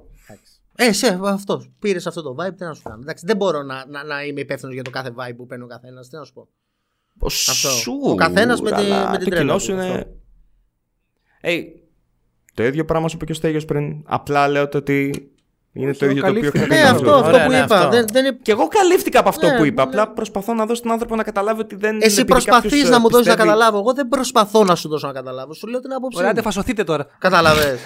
[0.81, 1.71] Ε, σε αυτός.
[1.79, 2.99] Πήρες αυτό το vibe, τι να σου κάνω.
[3.03, 5.67] Εντάξει, δεν μπορώ να, να, να είμαι υπεύθυνος για το κάθε vibe που παίρνει ο
[5.67, 6.09] καθένας.
[6.09, 6.49] Τι να σου πω.
[7.27, 7.69] Αυτό.
[7.69, 9.85] Σου, Ο καθένας με τη- αλλά με την το τρέλα κοινό του, σου είναι.
[9.89, 10.09] αυτό.
[11.41, 11.61] Ε,
[12.55, 14.03] το ίδιο πράγμα σου είπε και ο Στέγιος πριν.
[14.07, 15.31] Απλά λέω το ότι
[15.73, 16.59] είναι Όχι, το ίδιο το οποίο καλύφθηκε.
[16.67, 17.15] πρέπει Ναι, να αυτό, ζω.
[17.15, 17.77] αυτό Ωραία, που ναι, είπα.
[17.77, 17.89] αυτό.
[17.91, 18.39] Δεν, δεν είναι...
[18.43, 19.83] Και εγώ καλύφθηκα από αυτό Ναι, που είπα.
[19.85, 19.89] ναι.
[19.91, 21.97] Απλά προσπαθώ να δώσω τον άνθρωπο να καταλάβει ότι δεν.
[21.97, 23.79] Εσύ επειδή προσπαθείς κάποιος, να ε, μου δώσεις να πιστεύει- καταλάβω.
[23.79, 25.53] Εγώ δεν προσπαθώ να σου δώσω να καταλάβω.
[25.55, 26.37] Σου λέω την άποψή Ωραία, μου.
[26.37, 27.07] τε φασωθείτε τώρα.
[27.19, 27.79] Κατάλαβε.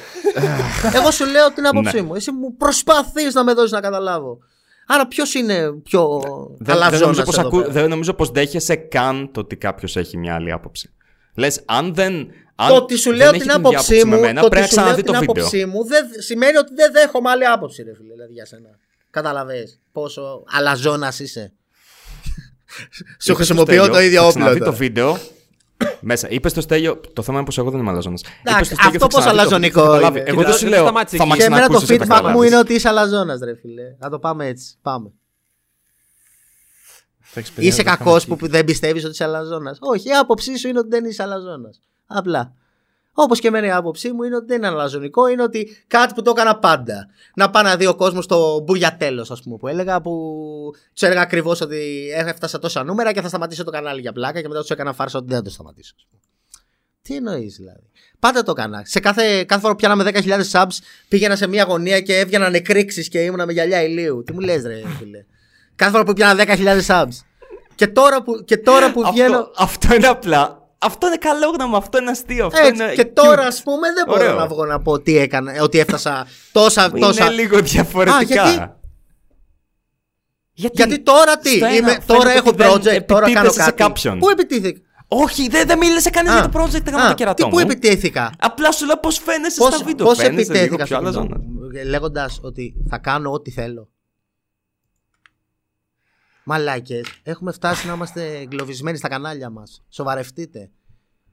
[0.99, 2.03] Εγώ σου λέω την άποψή Ναι.
[2.03, 2.15] μου.
[2.15, 4.39] Εσύ μου προσπαθείς να με δώσεις να καταλάβω.
[4.87, 8.31] Άρα ποιος είναι πιο Δεν, δεν, αλαζόνας νομίζω πως εδώ ακού- πέρα; δεν νομίζω πως
[8.31, 10.93] δέχεσαι καν το ότι κάποιος έχει μια άλλη άποψη.
[11.37, 12.27] Λες, αν δεν.
[12.63, 14.55] Αν Το ότι σου δεν λέω έχει την ίδια άποψή με μου, μένα, το πρέπει
[14.55, 15.33] να ότι σου λέω ξαναδεί την το βίντεο.
[15.45, 18.69] άποψή μου δεν σημαίνει ότι δεν δέχομαι άλλη άποψη, ρε φίλε, δηλαδή για σένα.
[19.11, 21.53] Καταλαβέ πόσο αλαζόνας είσαι.
[23.23, 24.45] Σου χρησιμοποιώ το ίδιο όπλο.
[24.45, 24.71] Να δει τώρα.
[24.71, 25.19] το βίντεο.
[26.01, 26.29] Μέσα.
[26.31, 27.01] Είπε στο Στέλιο.
[27.13, 28.23] Το θέμα είναι πως εγώ δεν είμαι αλαζόνας.
[28.45, 30.23] Εντάξει, αυτό πώς αλαζονικό είναι.
[30.27, 30.83] Εγώ Κοίτα, δεν σου δεν λέω.
[30.83, 31.31] σταμάτησε Θα εκεί.
[31.33, 32.11] μα Και εμένα το ξανακούσει.
[32.11, 33.83] feedback μου είναι ότι είσαι αλαζόνας, ρε φίλε.
[33.99, 34.75] Να το πάμε έτσι.
[34.83, 35.11] Πάμε.
[37.21, 39.79] Θα έχεις παιδιά, Είσαι θα κακός κάνουμε που δεν πιστεύεις ότι είσαι αλαζόνας.
[39.81, 41.81] Όχι, η άποψή σου είναι ότι δεν είσαι αλαζόνας.
[42.13, 42.55] Απλά.
[43.15, 46.23] Όπως και εμένα η άποψή μου είναι ότι δεν είναι αλαζονικό, είναι ότι κάτι που
[46.23, 47.07] το έκανα πάντα.
[47.35, 50.11] Να πάει να δει ο κόσμος το μπουλια τέλο, ας πούμε, που έλεγα, που
[50.95, 54.49] του έλεγα ακριβώς ότι έφτασα τόσα νούμερα και θα σταματήσω το κανάλι για πλάκα και
[54.49, 55.95] μετά τους έκανα φάρσα ότι δεν θα το σταματήσω.
[55.97, 56.23] ας πούμε.
[57.03, 57.91] Τι εννοείς δηλαδή.
[58.19, 58.83] Πάντα το έκανα.
[58.85, 63.09] Σε κάθε, κάθε φορά που πιάναμε 10.000 subs, πήγαινα σε μια γωνία και έβγαιναν εκρήξεις
[63.09, 64.23] και ήμουνα με γυαλιά ηλίου.
[64.23, 65.25] Τι μου λες, ρε φίλε.
[65.77, 67.17] Κάθε φορά που πιάνα 10.000 subs.
[67.75, 69.39] Και τώρα που, και τώρα που βγαίνω.
[69.39, 70.62] Αυτό, αυτό είναι απλά.
[70.83, 72.47] Αυτό είναι καλό γνώμη, αυτό είναι αστείο.
[72.47, 73.11] Αυτό Έτσι, είναι και cute.
[73.15, 74.35] τώρα, ας πούμε, δεν μπορώ Ωραίο.
[74.39, 76.91] να βγω να πω τι έκανα, ότι έφτασα τόσα.
[76.91, 77.25] τόσα...
[77.25, 78.43] Είναι λίγο διαφορετικά.
[78.43, 78.73] Α, γιατί;
[80.53, 83.39] Γιατί, Γιατί τώρα τι, Στο ένα είμαι, φαίνεται τώρα ότι έχω δεν project, τώρα κάνω
[83.39, 83.83] επιτίθεσαι σε κάτι.
[83.83, 84.19] κάποιον.
[84.19, 84.81] Πού επιτίθηκα.
[85.09, 87.55] Όχι, δεν, δεν μίλησε κανείς Α, για το project γάμο α, το κερατό τι πού
[87.57, 87.61] μου.
[87.61, 88.33] επιτέθηκα.
[88.39, 90.07] Απλά σου λέω πώς φαίνεσαι Πώς, στα βίντεο.
[90.07, 91.37] πώς Φαίνεσαι λίγο επιτέθηκα πιο στο αλαζόνα.
[91.39, 91.85] κοινό.
[91.91, 93.89] Λέγοντας ότι θα κάνω ό,τι θέλω.
[96.45, 99.83] Μαλάκες, έχουμε φτάσει να είμαστε εγκλωβισμένοι στα κανάλια μας.
[99.89, 100.71] Σοβαρευτείτε.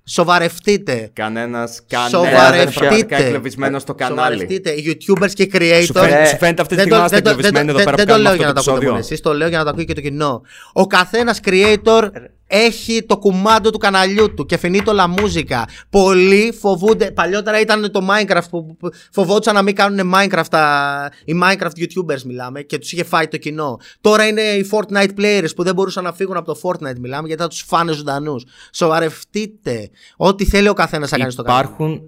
[0.04, 1.10] Σοβαρευτείτε.
[1.14, 2.80] Κανένας κανένας Σοβαρευτείτε.
[2.80, 4.20] πραγματικά εγκλωβισμένος στο κανάλι.
[4.40, 4.70] Σοβαρευτείτε.
[4.72, 5.84] Οι YouTubers και οι creators.
[5.86, 7.46] Σου φαίνεται, Ε, σου φαίνεται αυτή τη Δεν στιγμή το, να είστε δεν, το, δεν,
[7.56, 8.86] εγκλωβισμένοι το- εδώ πέρα δεν που το κάνουμε λέω αυτό για να το το ακούτε
[8.86, 9.14] μόνο επεισόδιο.
[9.16, 10.42] εσείς, το λέω για να το ακούει και το κοινό.
[10.74, 12.10] Ο καθένας creator
[12.52, 15.68] έχει το κουμάντο του καναλιού του και φινίτο la μούζικα.
[15.90, 17.12] Πολλοί φοβούνται.
[17.12, 20.46] Παλιότερα ήταν το Minecraft που που φοβόντουσαν να μην κάνουν Minecraft.
[20.50, 23.78] Τα, οι Minecraft YouTubers μιλάμε και τους είχε φάει το κοινό.
[24.02, 27.42] Τώρα είναι οι Fortnite players που δεν μπορούσαν να φύγουν από το Fortnite μιλάμε γιατί
[27.42, 28.46] θα τους φάνε ζωντανούς.
[28.74, 29.90] Σοβαρευτείτε.
[30.18, 31.66] Ό,τι θέλει ο καθένας να κάνει στο κανάλι.
[31.66, 32.02] Υπάρχουν,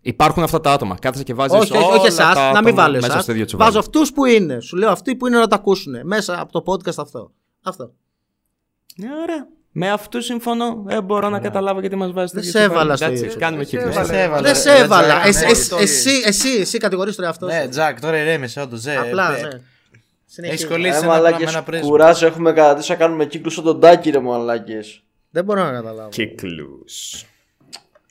[0.00, 0.96] υπάρχουν αυτά τα άτομα.
[1.00, 3.22] Κάθεσαι και βάζεις Όχι, όχι, όχι εσάς, να μην βάλω μέσα εσάς.
[3.22, 3.70] στο ίδιο τσουβάλι.
[3.70, 4.60] Βάζω αυτούς που είναι.
[4.60, 5.94] Σου λέω αυτοί που είναι να τα ακούσουν.
[6.04, 7.32] Μέσα από το podcast αυτό.
[7.62, 7.92] Αυτό.
[8.96, 9.48] Ναι, ωραία.
[9.76, 10.82] Με αυτού συμφωνώ.
[10.86, 13.32] Δεν μπορώ να καταλάβω γιατί μας βάζει Δεν σε έβαλα στο ίδιο.
[13.38, 13.90] Κάνουμε κύκλο.
[13.92, 14.42] Δεν σε έβαλα.
[14.42, 15.06] Δεν ρε, σε ρε, έβαλα.
[15.20, 17.68] Τζακ, Εσύ, ναι, εσύ, το- εσύ, εσύ, εσύ κατηγορείς τον εαυτό Ναι, σου.
[17.68, 18.86] Τζακ, τώρα ηρέμησε, όντως.
[18.86, 19.36] Απλά, ναι.
[19.36, 19.60] Έχει
[20.26, 20.66] Συνεχίζει.
[20.66, 21.86] κολλήσει Ε, ένα πράγμα με μαλάκες, ένα πρίσμα.
[21.88, 25.02] κουράζω, έχουμε κατατήσει να κάνουμε κύκλους στον τον Τάκη ρε μαλάκες.
[25.30, 26.08] Δεν μπορώ να καταλάβω.
[26.08, 27.24] Κύκλους.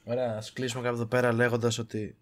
[0.04, 2.16] Ωραία, να σου κλείσουμε κάπου εδώ πέρα λέγοντας ότι.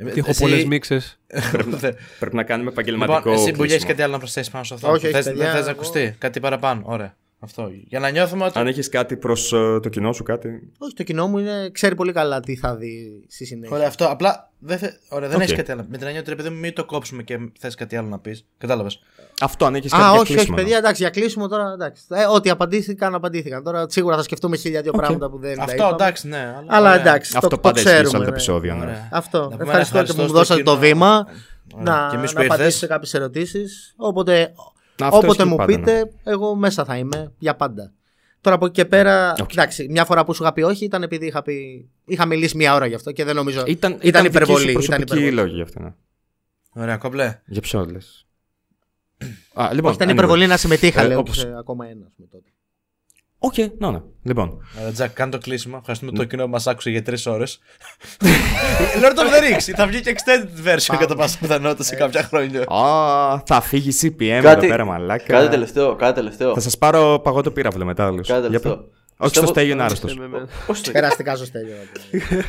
[0.00, 1.18] Ε, Τι έχω εσύ- πολλές μίξες.
[2.18, 3.16] Πρέπει να κάνουμε επαγγελματικό.
[3.18, 3.74] Λοιπόν, εσύ που κλείσιμο.
[3.78, 4.90] έχει κάτι άλλο να προσθέσεις πάνω σε αυτό.
[4.90, 6.82] Όχι, όχι, θες, παιδιά, δεν θες να εγώ- ακουστεί; Κάτι παραπάνω.
[6.84, 7.16] Ωραία.
[7.46, 7.70] Αυτό.
[7.88, 8.58] Για να νιώθουμε ότι.
[8.58, 9.48] Αν έχεις κάτι προς
[9.82, 10.48] το κοινό σου, κάτι.
[10.78, 13.76] Όχι, το κοινό μου είναι, ξέρει πολύ καλά τι θα δει στη συνέχεια.
[13.76, 14.04] Ωραία, αυτό.
[14.06, 14.90] Απλά δεν, θε...
[15.08, 15.42] Ωραία, δεν Οκ.
[15.42, 15.86] έχεις κάτι άλλο.
[15.88, 18.18] Με την έννοια ότι ρε παιδί μου, μην το κόψουμε και θες κάτι άλλο να
[18.18, 18.44] πεις.
[18.58, 19.00] Κατάλαβες.
[19.40, 20.56] Αυτό αν έχεις κάτι Α, για όχι, όχι, κλείσιμο.
[20.56, 21.72] παιδιά, εντάξει, για κλείσιμο τώρα.
[21.72, 22.02] Εντάξει.
[22.08, 23.62] Ε, ό,τι απαντήθηκαν, απαντήθηκαν.
[23.62, 25.90] Τώρα σίγουρα θα σκεφτούμε χίλια δύο πράγματα που δεν τα Αυτό είπαμε.
[25.94, 26.36] εντάξει, ναι.
[26.58, 27.00] Αλλά, Αλλά ωραία.
[27.00, 28.16] εντάξει, Αυτό το, το πάντα ισχύει σε ξέρουμε.
[28.16, 28.36] όλα τα ναι.
[28.36, 28.74] επεισόδια.
[28.74, 28.80] ναι.
[28.84, 29.08] Ωραία.
[29.12, 29.40] Αυτό.
[29.40, 30.82] Να πούμε Ευχαριστώ ένα και που μου στο δώσατε το κοινό.
[30.86, 31.26] βήμα
[31.74, 31.84] Ωραία.
[32.02, 32.74] να, Και εμείς να που απαντήσω ήρθες.
[32.80, 33.94] σε κάποιες ερωτήσεις.
[33.96, 34.52] Όποτε,
[35.04, 36.10] Αυτός όποτε ισχύει μου πάντα, πείτε, ναι.
[36.32, 37.92] εγώ μέσα θα είμαι για πάντα.
[38.40, 39.52] Τώρα από εκεί και πέρα, Οκ.
[39.52, 42.74] εντάξει, μια φορά που σου είχα πει όχι ήταν επειδή είχα, πει, είχα μιλήσει μια
[42.74, 43.62] ώρα γι' αυτό και δεν νομίζω.
[43.66, 44.58] Ήταν, ήταν δική υπερβολή.
[44.64, 45.32] σου Ήταν προσωπική υπερβολή.
[45.32, 45.80] λόγη γι' αυτό.
[45.82, 45.94] Ναι.
[46.74, 47.40] Ωραία, κομπλέ.
[47.46, 48.26] Για ποιο λες.
[49.54, 50.12] Α, λοιπόν, Όχι, ήταν anyway.
[50.12, 52.04] υπερβολή να συμμετείχα, Ε, λέω, όπως- σε ακόμα ένα.
[52.06, 52.48] ας πούμε, τότε.
[53.38, 54.00] Οκ, ναι, ναι.
[54.22, 54.66] Λοιπόν.
[54.78, 55.76] Ωραία, Τζακ, κάνε το κλείσιμο.
[55.80, 57.58] Ευχαριστούμε το κοινό που μας άκουσε για τρεις ώρες.
[59.02, 59.72] Lord of the Rings.
[59.76, 62.60] Θα βγει και extended version κατά πάσα πιθανότητα σε κάποια χρόνια.
[62.72, 65.24] Α, θα φύγει CPM Κάτι- εδώ πέρα, μαλάκα.
[65.24, 66.54] Κάτι τελευταίο, κάτι τελευταίο.
[66.54, 68.28] Θα σας πάρω παγότο πύραυλο μετά, άλλους.
[68.28, 68.76] Κάτι Για τελευταίο.
[68.76, 68.90] πέ.
[69.18, 70.12] Όχι στο Στέλιο είναι άρρωστος.
[70.12, 71.74] Ε, με- με- Όχι στο Περαστικά στο στέλιο.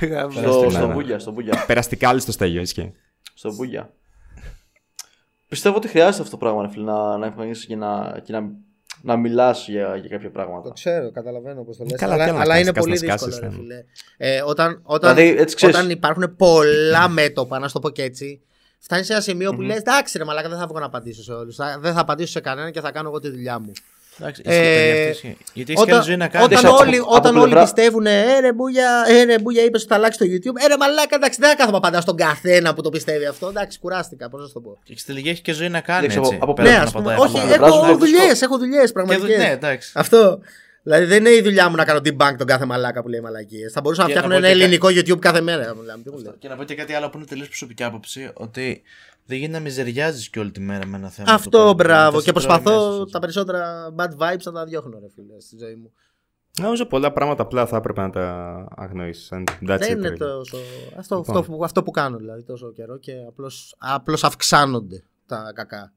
[0.02, 0.32] Γαμώ.
[0.32, 0.94] στο- ναι, στο ναι.
[0.94, 1.64] Μπούγια, στο Μπούγια.
[1.68, 2.94] Περαστικά άλλη στο στέλιο, ισχύει.
[3.34, 3.94] Στο Μπούγια.
[5.48, 8.32] Πιστεύω ότι χρειάζεται αυτό το πράγμα, ρε φίλε, να, να εμφανίσεις και να, και
[9.02, 10.68] να, να μιλάς για, για κάποια πράγματα.
[10.68, 12.00] Το ξέρω, καταλαβαίνω πώς το λες.
[12.00, 13.32] Καλά, αλλά τι να αλλά κάνεις, είναι κάτσε πολύ να δύσκολο.
[13.32, 13.54] σκάσεις, Ρε, ναι.
[13.56, 13.84] φίλε.
[14.18, 15.76] Ε, όταν, όταν, Δηλαδή, έτσι ξέρεις.
[15.76, 18.42] όταν υπάρχουν πολλά μέτωπα, να σου το πω και έτσι,
[18.80, 21.34] φτάνει σε ένα σημείο που λες: Εντάξει, ρε Μαλάκα, δεν θα βγω να απαντήσω σε
[21.34, 21.56] όλους.
[21.80, 23.72] Δεν θα απαντήσω σε κανέναν και θα κάνω εγώ τη δουλειά μου.
[24.22, 25.38] Εντάξει, Ε, ισχύει, παιδιά, αυτό ισχύει.
[25.54, 26.44] Γιατί έχει και άλλη ζωή να κάνει.
[26.46, 29.82] όταν από- όλοι, από όταν όλοι πλευρά- πιστεύουν, ε ρε Μπούγια, ε, ρε Μπούγια είπες
[29.82, 30.64] ότι θα αλλάξει το YouTube.
[30.64, 33.48] Ε, ρε Μαλάκα, εντάξει, δεν θα κάθομαι απαντά στον καθένα που το πιστεύει αυτό.
[33.48, 34.78] Εντάξει, κουράστηκα, πώς να σου το πω.
[34.84, 36.00] Και στη τελική έχει και ζωή να κάνει.
[36.00, 37.14] Εντάξει, από- Έτσι, από πέρα Ναι, από ας να πούμε.
[37.14, 38.50] απαντάει Όχι, από πλευράς σου έχω είναι δουλειές, δύσκολο.
[38.54, 39.28] έχω δουλειές Και πραγματικές.
[39.36, 39.92] δου- Ναι, εντάξει.
[39.96, 40.40] Αυτό.
[40.84, 43.72] Δηλαδή δεν είναι η δουλειά μου να κάνω debunk τον κάθε μαλάκα που λέει μαλακίες.
[43.72, 45.76] Θα μπορούσα να Και φτιάχνω να πω ένα και κα- ελληνικό YouTube κάθε μέρα.
[45.80, 46.34] Μιλάμε, τι μου λέει.
[46.40, 48.82] Και να πω και κάτι άλλο που είναι τελείως προσωπική άποψη, ότι
[49.28, 51.34] δεν γίνεται να μιζεριάζεις και όλη τη μέρα με ένα θέμα.
[51.34, 52.06] Αυτό το μπράβο.
[52.06, 55.40] παίρνεις Και τέσσερις προσπαθώ ώρες μέσα, τα περισσότερα bad vibes να τα διώχνω, ρε φίλε,
[55.40, 55.92] στη ζωή μου.
[56.62, 59.30] Νομίζω πολλά πράγματα απλά θα έπρεπε να τα αγνοήσεις.
[59.60, 60.58] Δεν είναι τόσο.
[60.98, 61.38] Αυτό, Λοιπόν.
[61.38, 63.14] αυτό, που, αυτό που κάνω δηλαδή τόσο καιρό και
[63.78, 65.94] απλώς αυξάνονται τα κακά.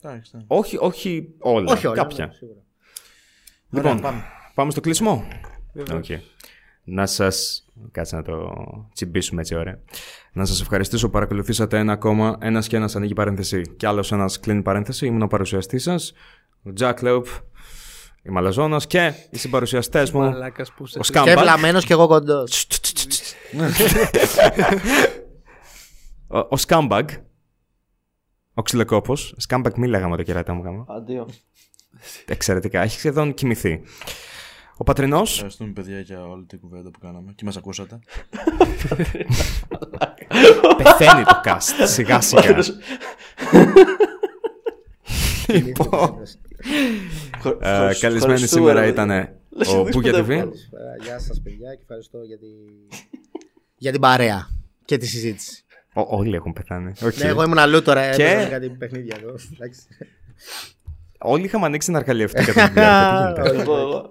[0.00, 0.44] Εντάξει, ναι.
[0.46, 1.72] Όχι, όχι όλα.
[1.72, 1.96] Όχι όλα.
[1.96, 2.26] Κάποια.
[2.26, 2.60] ναι, σίγουρα.
[3.70, 4.22] Λοιπόν, Ωραία, πάμε.
[4.54, 4.70] πάμε.
[4.70, 5.24] στο κλείσιμο.
[5.74, 6.10] Βεβαίως.
[6.10, 6.18] Οκ.
[6.84, 7.64] Να σας...
[7.90, 8.52] Κάτσε να το
[8.94, 9.80] τσιμπήσουμε έτσι ωραία.
[10.32, 12.36] Να σας ευχαριστήσω που παρακολουθήσατε ένα ακόμα.
[12.40, 15.06] Ένας και ένας ανοίγει παρένθεση και άλλος ένας κλείνει παρένθεση.
[15.06, 16.12] Ήμουν ο παρουσιαστής σας,
[16.66, 17.26] ο Jack Lope,
[18.22, 21.36] η Μαλαζόνας και οι συμπαρουσιαστές μου, Μαλάκας που σε ο Και Scumbag.
[21.38, 22.66] βλαμμένος και εγώ κοντός.
[26.32, 27.04] Ο, ο Scumbag.
[28.54, 29.34] Ο ξυλοκόπος.
[29.48, 30.84] Scumbag μη λέγαμε το κεράτα μου γάμα.
[30.88, 31.28] Αντίο.
[32.26, 32.82] Εξαιρετικά.
[32.82, 33.82] Έχεις σχεδόν κοιμηθεί.
[34.80, 35.32] Ο Πατρινός.
[35.34, 37.98] Ευχαριστούμε, παιδιά, για όλη την κουβέντα που κάναμε και μας ακούσατε.
[40.76, 41.86] Πεθαίνει το cast.
[41.86, 42.56] Σιγά σιγά.
[45.46, 46.22] λοιπόν,
[47.60, 50.26] ε, καλεσμένοι σήμερα ήταν ο Μπούγια TV.
[50.26, 50.96] Καλησπέρα.
[51.02, 52.46] Γεια σας, παιδιά, και ευχαριστώ για, τη...
[53.76, 54.48] για την παρέα
[54.84, 55.64] και τη συζήτηση.
[55.94, 56.92] Ο- Όλοι έχουν πεθάνει.
[57.02, 57.16] Οκ.
[57.16, 58.10] Ναι, εγώ ήμουν αλλού τώρα.
[58.10, 59.34] Και- έπαιζα κάτι παιχνίδια εδώ.
[59.54, 59.80] εντάξει.
[61.22, 64.08] Όλοι είχαμε ανοίξει ναρκαλιευτή κατά τη διάρκεια.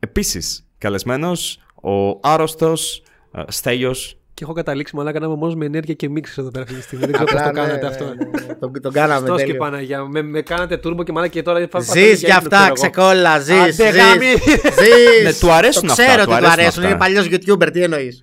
[0.00, 0.40] Τι γίνεται.
[0.40, 0.60] Εγώ, εγώ.
[0.60, 3.02] Επίσης, καλεσμένος ο άρρωστος
[3.34, 6.64] ε, Στέλιος Και έχω καταλήξει μαλάκα να είμαι μόνος με ενέργεια και μίξ εδώ πέρα
[6.64, 7.04] αυτή τη στιγμή.
[7.06, 8.04] Δεν ξέρω πώς Απλά, το ναι, κάνατε ναι, αυτό.
[8.04, 8.54] ναι, ναι.
[8.54, 9.58] Τον- Τον κάναμε Χριστός και τέλειο.
[9.60, 10.02] Παναγιά.
[10.04, 10.10] μου.
[10.10, 11.68] Με, με κάνατε τούρμπο και μαλάκα και τώρα.
[11.70, 12.74] φα- Ζεις φαντάζομαι κι για ύπνο, αυτά, ξέρω εγώ.
[12.74, 13.96] ξεκόλα, ζεις, Άντε, ζεις.
[13.96, 14.26] γάμι.
[14.62, 15.22] Ζεις.
[15.24, 16.88] Ναι, του αρέσουν Το αυτά, ξέρω του ότι του αρέσουν αρέσουν, αυτά.
[16.88, 18.22] είναι παλιός YouTuber, τι εννοείς;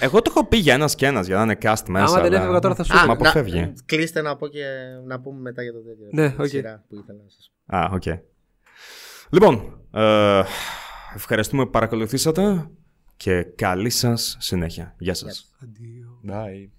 [0.00, 2.04] Εγώ το έχω πει για ένας και ένας για να είναι cast μέσα.
[2.04, 3.08] Άμα δεν αλλά- έφευγα τώρα θα σου Α, έλεγα.
[3.12, 3.60] Μ' αποφεύγει.
[3.60, 4.64] να- Κλείστε να πω και
[5.06, 6.06] να πούμε μετά για το τέτοιο.
[6.10, 6.46] Ναι, τη οκ.
[6.46, 7.76] σειρά που ήθελα να σας πω.
[7.76, 8.20] Α, οκ.
[9.30, 10.42] Λοιπόν, ε,
[11.14, 12.70] ευχαριστούμε που παρακολουθήσατε
[13.16, 14.94] και καλή σας συνέχεια.
[14.98, 15.52] Γεια σας.
[15.62, 16.20] Αντίο.
[16.26, 16.77] Bye.